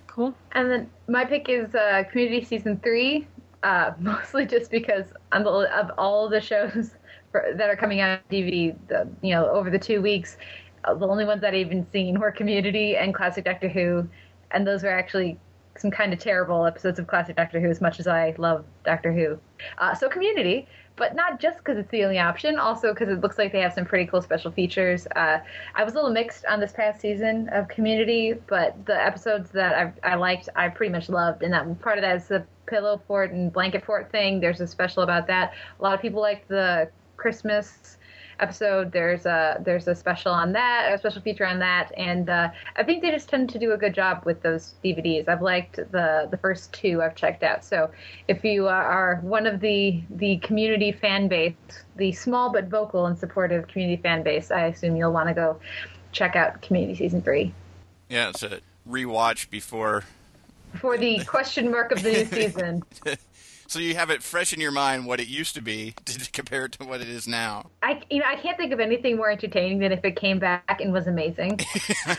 Cool. 0.07 0.33
And 0.53 0.71
then 0.71 0.91
my 1.09 1.25
pick 1.25 1.49
is 1.49 1.75
uh, 1.75 2.05
Community 2.11 2.45
season 2.45 2.79
three, 2.85 3.27
uh, 3.65 3.93
mostly 3.99 4.47
just 4.47 4.71
because 4.71 5.07
the, 5.33 5.69
of 5.77 5.91
all 5.99 6.29
the 6.29 6.41
shows 6.41 6.95
for, 7.33 7.53
that 7.57 7.69
are 7.69 7.75
coming 7.75 8.01
out 8.01 8.19
on 8.19 8.25
DVD, 8.31 8.77
the, 8.87 9.09
you 9.23 9.35
know, 9.35 9.49
over 9.51 9.71
the 9.71 9.79
two 9.79 10.01
weeks, 10.01 10.37
uh, 10.85 10.95
the 10.95 11.09
only 11.09 11.25
ones 11.25 11.41
that 11.41 11.49
I've 11.49 11.67
even 11.67 11.85
seen 11.91 12.21
were 12.21 12.31
Community 12.31 12.97
and 12.97 13.13
Classic 13.13 13.45
Doctor 13.45 13.69
Who, 13.69 14.09
and 14.53 14.65
those 14.65 14.85
were 14.85 14.91
actually 14.91 15.37
some 15.77 15.91
kind 15.91 16.13
of 16.13 16.19
terrible 16.19 16.65
episodes 16.67 16.99
of 16.99 17.07
Classic 17.07 17.37
Doctor 17.37 17.61
Who. 17.61 17.69
As 17.69 17.81
much 17.81 18.01
as 18.01 18.07
I 18.07 18.35
love 18.39 18.65
Doctor 18.85 19.13
Who, 19.13 19.39
uh, 19.79 19.95
so 19.95 20.09
Community 20.09 20.67
but 20.97 21.15
not 21.15 21.41
just 21.41 21.59
because 21.59 21.77
it's 21.77 21.91
the 21.91 22.05
only 22.05 22.19
option, 22.19 22.59
also 22.59 22.93
because 22.93 23.09
it 23.09 23.21
looks 23.21 23.37
like 23.37 23.53
they 23.53 23.61
have 23.61 23.73
some 23.73 23.85
pretty 23.85 24.07
cool 24.07 24.23
special 24.23 24.51
features. 24.51 25.07
Uh, 25.17 25.39
I 25.75 25.85
was 25.85 25.95
a 25.95 25.97
little 25.97 26.13
mixed 26.13 26.45
on 26.47 26.61
this 26.61 26.73
past 26.73 27.01
season 27.01 27.49
of 27.51 27.69
Community, 27.69 28.35
but 28.47 28.77
the 28.87 28.95
episodes 28.95 29.51
that 29.51 29.95
I, 30.05 30.13
I 30.13 30.15
liked, 30.15 30.49
I 30.55 30.69
pretty 30.69 30.93
much 30.93 31.09
loved, 31.09 31.43
and 31.43 31.53
that 31.53 31.81
part 31.81 31.99
of 31.99 32.03
that 32.03 32.17
is 32.17 32.29
the 32.29 32.45
pillow 32.67 33.01
fort 33.07 33.33
and 33.33 33.53
blanket 33.53 33.85
fort 33.85 34.11
thing. 34.11 34.41
There's 34.41 34.61
a 34.61 34.67
special 34.67 35.03
about 35.03 35.27
that. 35.27 35.53
A 35.79 35.83
lot 35.83 35.95
of 35.95 36.01
people 36.01 36.21
like 36.21 36.47
the 36.49 36.89
Christmas 37.17 37.99
episode. 38.41 38.93
There's 38.93 39.27
a 39.27 39.61
there's 39.65 39.89
a 39.89 39.95
special 39.95 40.33
on 40.33 40.53
that, 40.53 40.93
a 40.93 40.99
special 40.99 41.23
feature 41.23 41.47
on 41.47 41.59
that, 41.61 41.93
and 41.97 42.29
uh, 42.29 42.51
I 42.77 42.83
think 42.83 43.03
they 43.03 43.11
just 43.11 43.29
tend 43.29 43.51
to 43.51 43.59
do 43.59 43.73
a 43.73 43.77
good 43.77 43.95
job 43.95 44.23
with 44.25 44.43
those 44.43 44.75
DVDs. 44.85 45.29
I've 45.29 45.43
liked 45.43 45.77
the 45.77 46.29
the 46.31 46.39
first 46.39 46.73
two 46.73 47.03
I've 47.03 47.15
checked 47.15 47.43
out. 47.43 47.65
So 47.65 47.91
if 48.29 48.45
you 48.45 48.69
are 48.69 49.21
one 49.23 49.47
of 49.47 49.61
the 49.61 50.03
the 50.11 50.39
community 50.39 50.93
fan 50.93 51.29
base, 51.29 51.55
the 51.97 52.13
small 52.13 52.53
but 52.53 52.69
vocal 52.69 53.07
and 53.07 53.19
supportive 53.19 53.69
community 53.69 54.01
fan 54.01 54.23
base, 54.23 54.51
I 54.51 54.67
assume 54.67 54.97
you'll 54.97 55.13
want 55.13 55.29
to 55.29 55.35
go 55.35 55.61
check 56.13 56.37
out 56.37 56.63
Community 56.63 56.95
season 56.95 57.21
three. 57.23 57.53
Yeah, 58.09 58.31
it's 58.31 58.43
a 58.43 58.61
rewatch 58.89 59.51
before 59.51 60.05
before 60.73 60.99
the 60.99 61.23
question 61.25 61.71
mark 61.71 61.93
of 61.93 62.03
the 62.03 62.11
new 62.11 62.25
season. 62.27 62.83
so 63.67 63.79
you 63.79 63.95
have 63.95 64.11
it 64.11 64.23
fresh 64.23 64.53
in 64.53 64.61
your 64.61 64.71
mind 64.71 65.07
what 65.07 65.21
it 65.21 65.29
used 65.29 65.55
to 65.55 65.63
be 65.63 65.95
to 66.05 66.31
compare 66.31 66.67
it 66.67 66.73
to 66.73 66.85
what 66.85 67.01
it 67.01 67.09
is 67.09 67.27
now. 67.27 67.71
I 67.83 68.03
you 68.11 68.21
know 68.21 68.27
I 68.27 68.37
can't 68.37 68.57
think 68.57 68.73
of 68.73 68.81
anything 68.81 69.17
more 69.17 69.31
entertaining 69.31 69.79
than 69.79 69.93
if 69.93 70.05
it 70.05 70.17
came 70.17 70.39
back 70.39 70.81
and 70.81 70.93
was 70.93 71.07
amazing. 71.07 71.51
like 72.07 72.19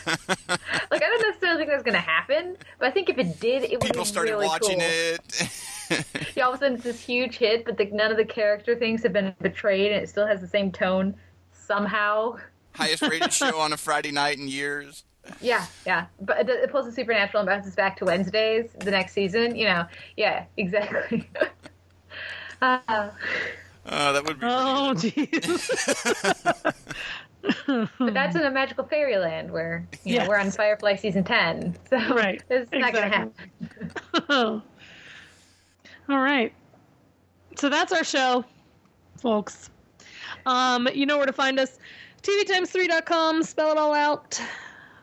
I 0.50 1.00
don't 1.00 1.22
necessarily 1.22 1.60
think 1.60 1.70
that's 1.70 1.84
going 1.84 1.94
to 1.94 2.00
happen, 2.00 2.58
but 2.80 2.88
I 2.88 2.92
think 2.92 3.10
if 3.10 3.18
it 3.18 3.40
did, 3.40 3.64
it 3.64 3.72
would. 3.72 3.82
People 3.82 4.06
started 4.06 4.32
really 4.32 4.48
watching 4.48 4.80
cool. 4.80 4.90
it. 4.90 6.36
Yeah, 6.36 6.46
all 6.46 6.54
of 6.54 6.56
a 6.56 6.60
sudden 6.60 6.76
it's 6.76 6.84
this 6.84 7.00
huge 7.00 7.38
hit, 7.38 7.64
but 7.64 7.78
the, 7.78 7.86
none 7.86 8.10
of 8.10 8.18
the 8.18 8.26
character 8.26 8.76
things 8.76 9.04
have 9.04 9.14
been 9.14 9.36
betrayed, 9.42 9.92
and 9.92 10.04
it 10.04 10.10
still 10.10 10.26
has 10.26 10.42
the 10.42 10.48
same 10.48 10.72
tone 10.72 11.16
somehow. 11.54 12.38
Highest 12.74 13.04
rated 13.04 13.32
show 13.32 13.60
on 13.60 13.72
a 13.72 13.78
Friday 13.78 14.12
night 14.12 14.38
in 14.38 14.48
years. 14.48 15.04
Yeah, 15.42 15.66
yeah. 15.86 16.06
But 16.22 16.40
it, 16.42 16.50
it 16.50 16.72
pulls 16.72 16.86
the 16.86 16.92
supernatural 16.92 17.42
and 17.42 17.48
bounces 17.48 17.76
back 17.76 17.98
to 17.98 18.06
Wednesdays 18.06 18.70
the 18.80 18.92
next 18.92 19.14
season. 19.14 19.56
You 19.56 19.66
know, 19.66 19.86
yeah, 20.18 20.46
exactly. 20.58 21.30
uh, 22.62 23.10
Oh, 23.88 24.14
that 24.14 24.26
would 24.26 24.40
be. 24.40 24.46
Oh, 24.48 24.94
jeez. 24.96 26.74
but 28.00 28.14
that's 28.14 28.36
in 28.36 28.42
a 28.42 28.50
magical 28.52 28.84
fairyland 28.86 29.52
where 29.52 29.88
you 30.04 30.14
know 30.16 30.22
Yes. 30.22 30.28
we're 30.28 30.40
on 30.40 30.50
Firefly 30.52 30.96
season 30.96 31.24
ten, 31.24 31.76
so 31.90 31.98
Right, 32.16 32.42
it's 32.50 32.72
not 32.72 32.94
going 32.94 33.12
to 33.12 33.30
exactly. 33.32 33.48
happen. 34.12 34.62
All 36.10 36.20
right. 36.20 36.52
So 37.58 37.70
that's 37.70 37.92
our 37.92 38.04
show, 38.04 38.44
folks. 39.22 39.70
Um, 40.48 40.88
you 40.94 41.06
know 41.06 41.18
where 41.18 41.26
to 41.28 41.34
find 41.34 41.60
us. 41.60 41.78
TVTimes3.com, 42.24 43.44
spell 43.44 43.72
it 43.72 43.78
all 43.78 43.94
out. 43.94 44.42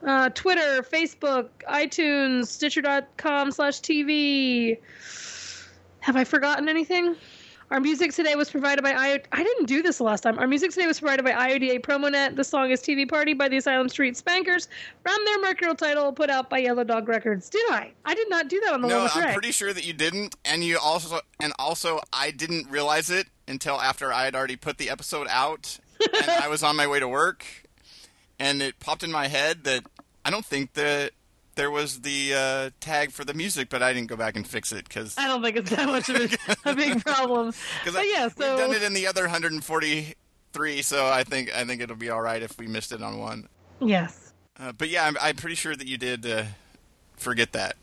Uh, 0.05 0.29
Twitter, 0.31 0.83
Facebook, 0.83 1.49
iTunes, 1.69 2.47
Stitcher.com 2.47 3.53
slash 3.53 3.81
TV. 3.81 4.79
Have 6.01 6.17
I 6.17 6.25
forgotten 6.25 6.69
anything? 6.69 7.15
Our 7.71 7.81
music 7.81 8.13
today 8.13 8.35
was 8.35 8.51
provided 8.51 8.83
by 8.83 8.93
I. 8.93 9.23
I 9.33 9.43
didn't 9.43 9.65
do 9.65 9.81
this 9.81 9.97
the 9.97 10.05
last 10.05 10.21
time. 10.21 10.39
Our 10.39 10.47
music 10.47 10.73
today 10.73 10.87
was 10.87 11.01
provided 11.01 11.25
by 11.25 11.31
IODA 11.33 11.83
Promonet. 11.83 12.37
The 12.37 12.45
song 12.45 12.71
is 12.71 12.83
TV 12.83 13.09
Party 13.09 13.33
by 13.33 13.49
the 13.49 13.57
Asylum 13.57 13.89
Street 13.89 14.15
Spankers 14.15 14.69
from 15.03 15.17
their 15.25 15.41
Mercurial 15.41 15.75
title 15.75 16.13
put 16.13 16.29
out 16.29 16.51
by 16.51 16.59
Yellow 16.59 16.85
Dog 16.85 17.09
Records. 17.09 17.49
Did 17.49 17.65
I? 17.71 17.93
I 18.05 18.15
did 18.15 18.29
not 18.29 18.49
do 18.49 18.61
that 18.67 18.75
on 18.75 18.83
the 18.83 18.89
No, 18.89 18.97
one 18.97 19.05
with 19.05 19.17
I'm 19.17 19.33
pretty 19.33 19.53
sure 19.53 19.73
that 19.73 19.87
you 19.87 19.95
didn't, 19.95 20.37
and 20.45 20.63
you 20.63 20.79
also, 20.79 21.21
and 21.41 21.55
also, 21.59 22.01
I 22.13 22.31
didn't 22.31 22.69
realize 22.69 23.09
it 23.09 23.29
until 23.49 23.81
after 23.81 24.13
I 24.13 24.25
had 24.25 24.35
already 24.35 24.57
put 24.57 24.77
the 24.77 24.91
episode 24.91 25.27
out, 25.31 25.79
and 26.13 26.31
I 26.43 26.49
was 26.49 26.63
on 26.63 26.77
my 26.77 26.87
way 26.87 27.01
to 27.01 27.09
work, 27.09 27.47
and 28.39 28.61
it 28.61 28.81
popped 28.81 29.03
in 29.03 29.11
my 29.11 29.29
head 29.29 29.65
that 29.65 29.85
I 30.25 30.31
don't 30.31 30.45
think 30.45 30.75
that 30.75 31.13
there 31.55 31.71
was 31.71 32.01
the 32.01 32.33
uh, 32.35 32.71
tag 32.81 33.11
for 33.11 33.25
the 33.25 33.35
music, 33.35 33.69
but 33.69 33.83
I 33.83 33.93
didn't 33.93 34.09
go 34.09 34.17
back 34.17 34.37
and 34.37 34.47
fix 34.47 34.73
it 34.73 34.89
because 34.89 35.17
I 35.19 35.27
don't 35.27 35.43
think 35.43 35.57
it's 35.57 35.71
that 35.71 35.87
much 35.87 36.09
of 36.09 36.17
a, 36.65 36.71
a 36.71 36.75
big 36.75 37.05
problem. 37.05 37.53
But 37.85 38.05
yeah, 38.09 38.29
so 38.29 38.35
we've 38.51 38.59
done 38.59 38.73
it 38.75 38.83
in 38.83 38.95
the 38.95 39.07
other 39.07 39.23
143, 39.23 40.83
so 40.83 41.07
I 41.07 41.25
think 41.25 41.55
I 41.55 41.65
think 41.65 41.83
it'll 41.83 41.97
be 41.97 42.11
all 42.11 42.21
right 42.23 42.43
if 42.43 42.59
we 42.59 42.67
missed 42.67 42.93
it 42.93 43.03
on 43.03 43.19
one. 43.19 43.49
yes. 43.81 44.33
Uh, 44.59 44.71
but 44.73 44.89
yeah, 44.91 45.07
I'm, 45.07 45.17
I'm 45.21 45.37
pretty 45.37 45.57
sure 45.57 45.75
that 45.75 45.87
you 45.87 45.97
did 45.99 46.25
uh, 46.27 46.45
forget 47.17 47.53
that. 47.53 47.77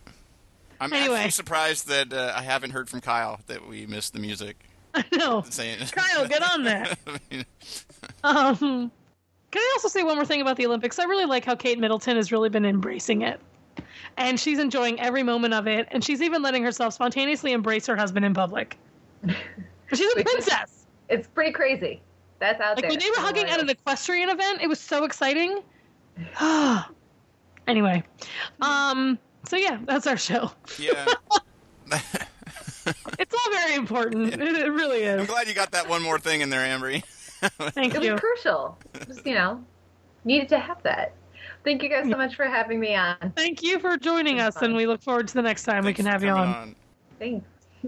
I'm 0.79 0.93
Anyway. 0.93 1.15
actually 1.15 1.31
surprised 1.31 1.87
that 1.89 2.13
uh, 2.13 2.31
I 2.35 2.41
haven't 2.43 2.71
heard 2.71 2.87
from 2.89 3.01
Kyle 3.01 3.39
that 3.47 3.67
we 3.67 3.85
missed 3.85 4.13
the 4.13 4.19
music. 4.19 4.55
I 4.95 5.03
know. 5.11 5.41
Kyle, 5.91 6.27
get 6.27 6.41
on 6.53 6.63
that. 6.63 6.97
Um, 8.23 8.91
can 9.51 9.61
I 9.61 9.71
also 9.75 9.87
say 9.87 10.03
one 10.03 10.15
more 10.15 10.25
thing 10.25 10.41
about 10.41 10.57
the 10.57 10.65
Olympics? 10.65 10.99
I 10.99 11.05
really 11.05 11.25
like 11.25 11.45
how 11.45 11.55
Kate 11.55 11.79
Middleton 11.79 12.15
has 12.17 12.31
really 12.31 12.49
been 12.49 12.65
embracing 12.65 13.21
it. 13.21 13.39
And 14.17 14.39
she's 14.39 14.59
enjoying 14.59 14.99
every 14.99 15.23
moment 15.23 15.53
of 15.53 15.67
it. 15.67 15.87
And 15.91 16.03
she's 16.03 16.21
even 16.21 16.41
letting 16.41 16.63
herself 16.63 16.93
spontaneously 16.93 17.51
embrace 17.53 17.85
her 17.87 17.95
husband 17.95 18.25
in 18.25 18.33
public. 18.33 18.77
But 19.23 19.35
she's 19.93 20.11
a 20.15 20.23
princess. 20.23 20.85
It's 21.09 21.27
pretty 21.27 21.51
crazy. 21.51 22.01
That's 22.39 22.61
out 22.61 22.75
Like 22.77 22.83
there. 22.83 22.89
when 22.91 22.99
they 22.99 23.09
were 23.09 23.17
hugging 23.17 23.45
at 23.45 23.59
an 23.59 23.69
equestrian 23.69 24.29
event, 24.29 24.61
it 24.61 24.67
was 24.67 24.79
so 24.79 25.03
exciting. 25.03 25.61
anyway. 27.67 28.03
Um, 28.61 29.17
so 29.45 29.55
yeah, 29.55 29.79
that's 29.85 30.05
our 30.07 30.17
show. 30.17 30.51
yeah. 30.77 31.05
It's 33.19 33.33
all 33.35 33.51
very 33.51 33.75
important. 33.75 34.33
It, 34.33 34.41
it 34.41 34.71
really 34.71 35.03
is. 35.03 35.19
I'm 35.19 35.27
glad 35.27 35.47
you 35.47 35.53
got 35.53 35.71
that 35.71 35.87
one 35.87 36.01
more 36.01 36.17
thing 36.17 36.41
in 36.41 36.49
there, 36.49 36.61
Amrie. 36.61 37.03
Thank 37.73 37.95
It 37.95 38.03
you. 38.03 38.09
It 38.09 38.11
was 38.13 38.21
crucial. 38.21 38.77
Just 39.07 39.25
you 39.25 39.33
know, 39.33 39.63
needed 40.25 40.49
to 40.49 40.59
have 40.59 40.81
that. 40.83 41.13
Thank 41.63 41.83
you 41.83 41.89
guys 41.89 42.09
so 42.09 42.15
much 42.17 42.35
for 42.35 42.45
having 42.45 42.79
me 42.79 42.95
on. 42.95 43.33
Thank 43.35 43.61
you 43.61 43.79
for 43.79 43.97
joining 43.97 44.39
us, 44.39 44.61
and 44.61 44.75
we 44.75 44.87
look 44.87 45.01
forward 45.01 45.27
to 45.27 45.33
the 45.33 45.41
next 45.41 45.63
time 45.63 45.83
we 45.85 45.93
can 45.93 46.05
have 46.05 46.23
you 46.23 46.29
on. 46.29 46.75
Thanks. 47.19 47.45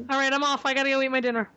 All 0.10 0.18
right, 0.18 0.32
I'm 0.32 0.44
off. 0.44 0.66
I 0.66 0.74
gotta 0.74 0.90
go 0.90 1.02
eat 1.02 1.10
my 1.10 1.20
dinner. 1.22 1.50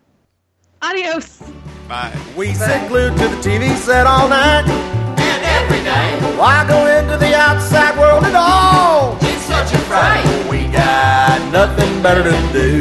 Adios. 0.83 1.43
Bye. 1.89 2.17
We 2.37 2.53
sit 2.55 2.89
glued 2.89 3.17
to 3.17 3.29
the 3.29 3.37
TV 3.37 3.75
set 3.77 4.07
all 4.07 4.29
night. 4.29 4.65
And 4.67 5.45
every 5.45 5.83
day, 5.85 6.37
Why 6.39 6.67
go 6.67 6.87
into 6.87 7.17
the 7.17 7.35
outside 7.37 7.99
world 7.99 8.25
at 8.25 8.35
all? 8.35 9.17
it's 9.21 9.43
such 9.43 9.73
a 9.75 9.79
fright. 9.85 10.25
We 10.51 10.67
got 10.73 11.41
nothing 11.53 12.03
better 12.03 12.23
to 12.23 12.53
do 12.53 12.81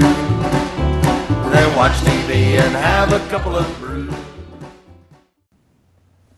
than 1.49 1.75
watch 1.75 1.93
TV 2.01 2.57
and 2.59 2.75
have 2.75 3.13
a 3.13 3.19
couple 3.29 3.55
of 3.55 3.65
brews. 3.79 4.11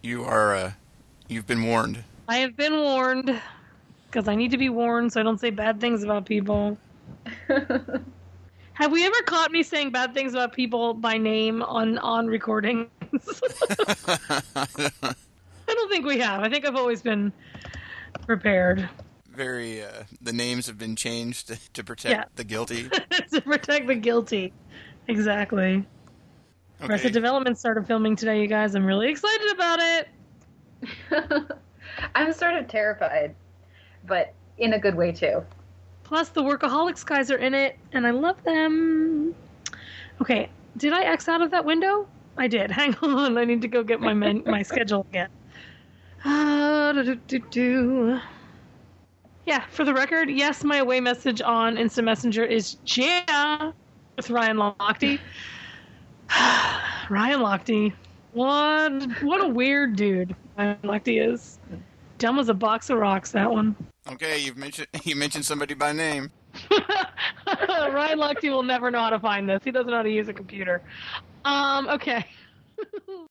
You 0.05 0.23
are. 0.23 0.55
Uh, 0.55 0.71
you've 1.27 1.47
been 1.47 1.63
warned. 1.63 2.03
I 2.27 2.37
have 2.37 2.55
been 2.55 2.75
warned 2.75 3.41
because 4.05 4.27
I 4.27 4.35
need 4.35 4.51
to 4.51 4.57
be 4.57 4.69
warned 4.69 5.11
so 5.11 5.19
I 5.19 5.23
don't 5.23 5.39
say 5.39 5.49
bad 5.49 5.81
things 5.81 6.03
about 6.03 6.27
people. 6.27 6.77
have 7.47 8.91
we 8.91 9.03
ever 9.03 9.21
caught 9.25 9.51
me 9.51 9.63
saying 9.63 9.89
bad 9.89 10.13
things 10.13 10.33
about 10.35 10.53
people 10.53 10.93
by 10.93 11.17
name 11.17 11.63
on 11.63 11.97
on 11.97 12.27
recordings? 12.27 12.87
I 14.69 14.93
don't 15.67 15.89
think 15.89 16.05
we 16.05 16.19
have. 16.19 16.41
I 16.43 16.49
think 16.49 16.67
I've 16.67 16.75
always 16.75 17.01
been 17.01 17.33
prepared 18.27 18.87
Very. 19.33 19.83
Uh, 19.83 20.03
the 20.21 20.33
names 20.33 20.67
have 20.67 20.77
been 20.77 20.95
changed 20.95 21.51
to 21.73 21.83
protect 21.83 22.11
Yeah. 22.11 22.25
the 22.35 22.43
guilty. 22.43 22.89
to 23.33 23.41
protect 23.41 23.87
the 23.87 23.95
guilty. 23.95 24.53
Exactly. 25.07 25.83
Arrested 26.81 27.07
Okay. 27.07 27.13
Development 27.13 27.57
started 27.57 27.87
filming 27.87 28.15
today, 28.15 28.41
you 28.41 28.47
guys. 28.47 28.75
I'm 28.75 28.85
really 28.85 29.09
excited 29.09 29.51
about 29.53 29.79
it. 29.79 30.07
I'm 32.15 32.33
sort 32.33 32.55
of 32.55 32.67
terrified, 32.67 33.33
but 34.05 34.33
in 34.57 34.73
a 34.73 34.79
good 34.79 34.95
way 34.95 35.11
too. 35.11 35.43
Plus, 36.03 36.29
the 36.29 36.43
Workaholics 36.43 37.05
guys 37.05 37.31
are 37.31 37.37
in 37.37 37.53
it, 37.53 37.77
and 37.93 38.05
I 38.05 38.11
love 38.11 38.41
them. 38.43 39.33
Okay, 40.21 40.49
did 40.77 40.93
I 40.93 41.01
X 41.01 41.27
out 41.27 41.41
of 41.41 41.49
that 41.51 41.65
window? 41.65 42.07
I 42.37 42.47
did. 42.47 42.69
Hang 42.79 42.95
on, 42.95 43.37
I 43.37 43.45
need 43.45 43.61
to 43.61 43.67
go 43.67 43.83
get 43.83 44.01
my 44.01 44.13
men- 44.13 44.43
my 44.45 44.61
schedule 44.71 45.05
again. 45.09 45.29
Uh, 46.23 46.91
do-do-do-do. 46.93 48.19
Yeah, 49.45 49.63
for 49.69 49.85
the 49.85 49.93
record, 49.93 50.29
yes, 50.29 50.63
my 50.63 50.77
away 50.77 50.99
message 50.99 51.41
on 51.41 51.77
Instant 51.77 52.05
Messenger 52.05 52.45
is 52.45 52.77
yeah 52.85 53.71
with 54.17 54.29
Ryan 54.29 54.57
Lochte. 54.57 55.19
Ryan 57.09 57.39
Lochte, 57.39 57.93
what 58.33 59.21
what 59.21 59.41
a 59.41 59.47
weird 59.47 59.95
dude 59.95 60.35
Ryan 60.57 60.77
Lochte 60.83 61.31
is. 61.33 61.59
Dumb 62.17 62.39
as 62.39 62.49
a 62.49 62.53
box 62.53 62.89
of 62.89 62.97
rocks. 62.97 63.31
That 63.31 63.51
one. 63.51 63.75
Okay, 64.11 64.39
you've 64.39 64.57
mentioned 64.57 64.87
you 65.03 65.15
mentioned 65.15 65.45
somebody 65.45 65.73
by 65.73 65.91
name. 65.91 66.31
Ryan 66.71 68.19
Lochte 68.19 68.49
will 68.49 68.63
never 68.63 68.89
know 68.91 68.99
how 68.99 69.09
to 69.09 69.19
find 69.19 69.47
this. 69.47 69.61
He 69.63 69.71
doesn't 69.71 69.89
know 69.89 69.97
how 69.97 70.03
to 70.03 70.09
use 70.09 70.27
a 70.27 70.33
computer. 70.33 70.81
Um, 71.43 71.87
okay. 71.89 72.25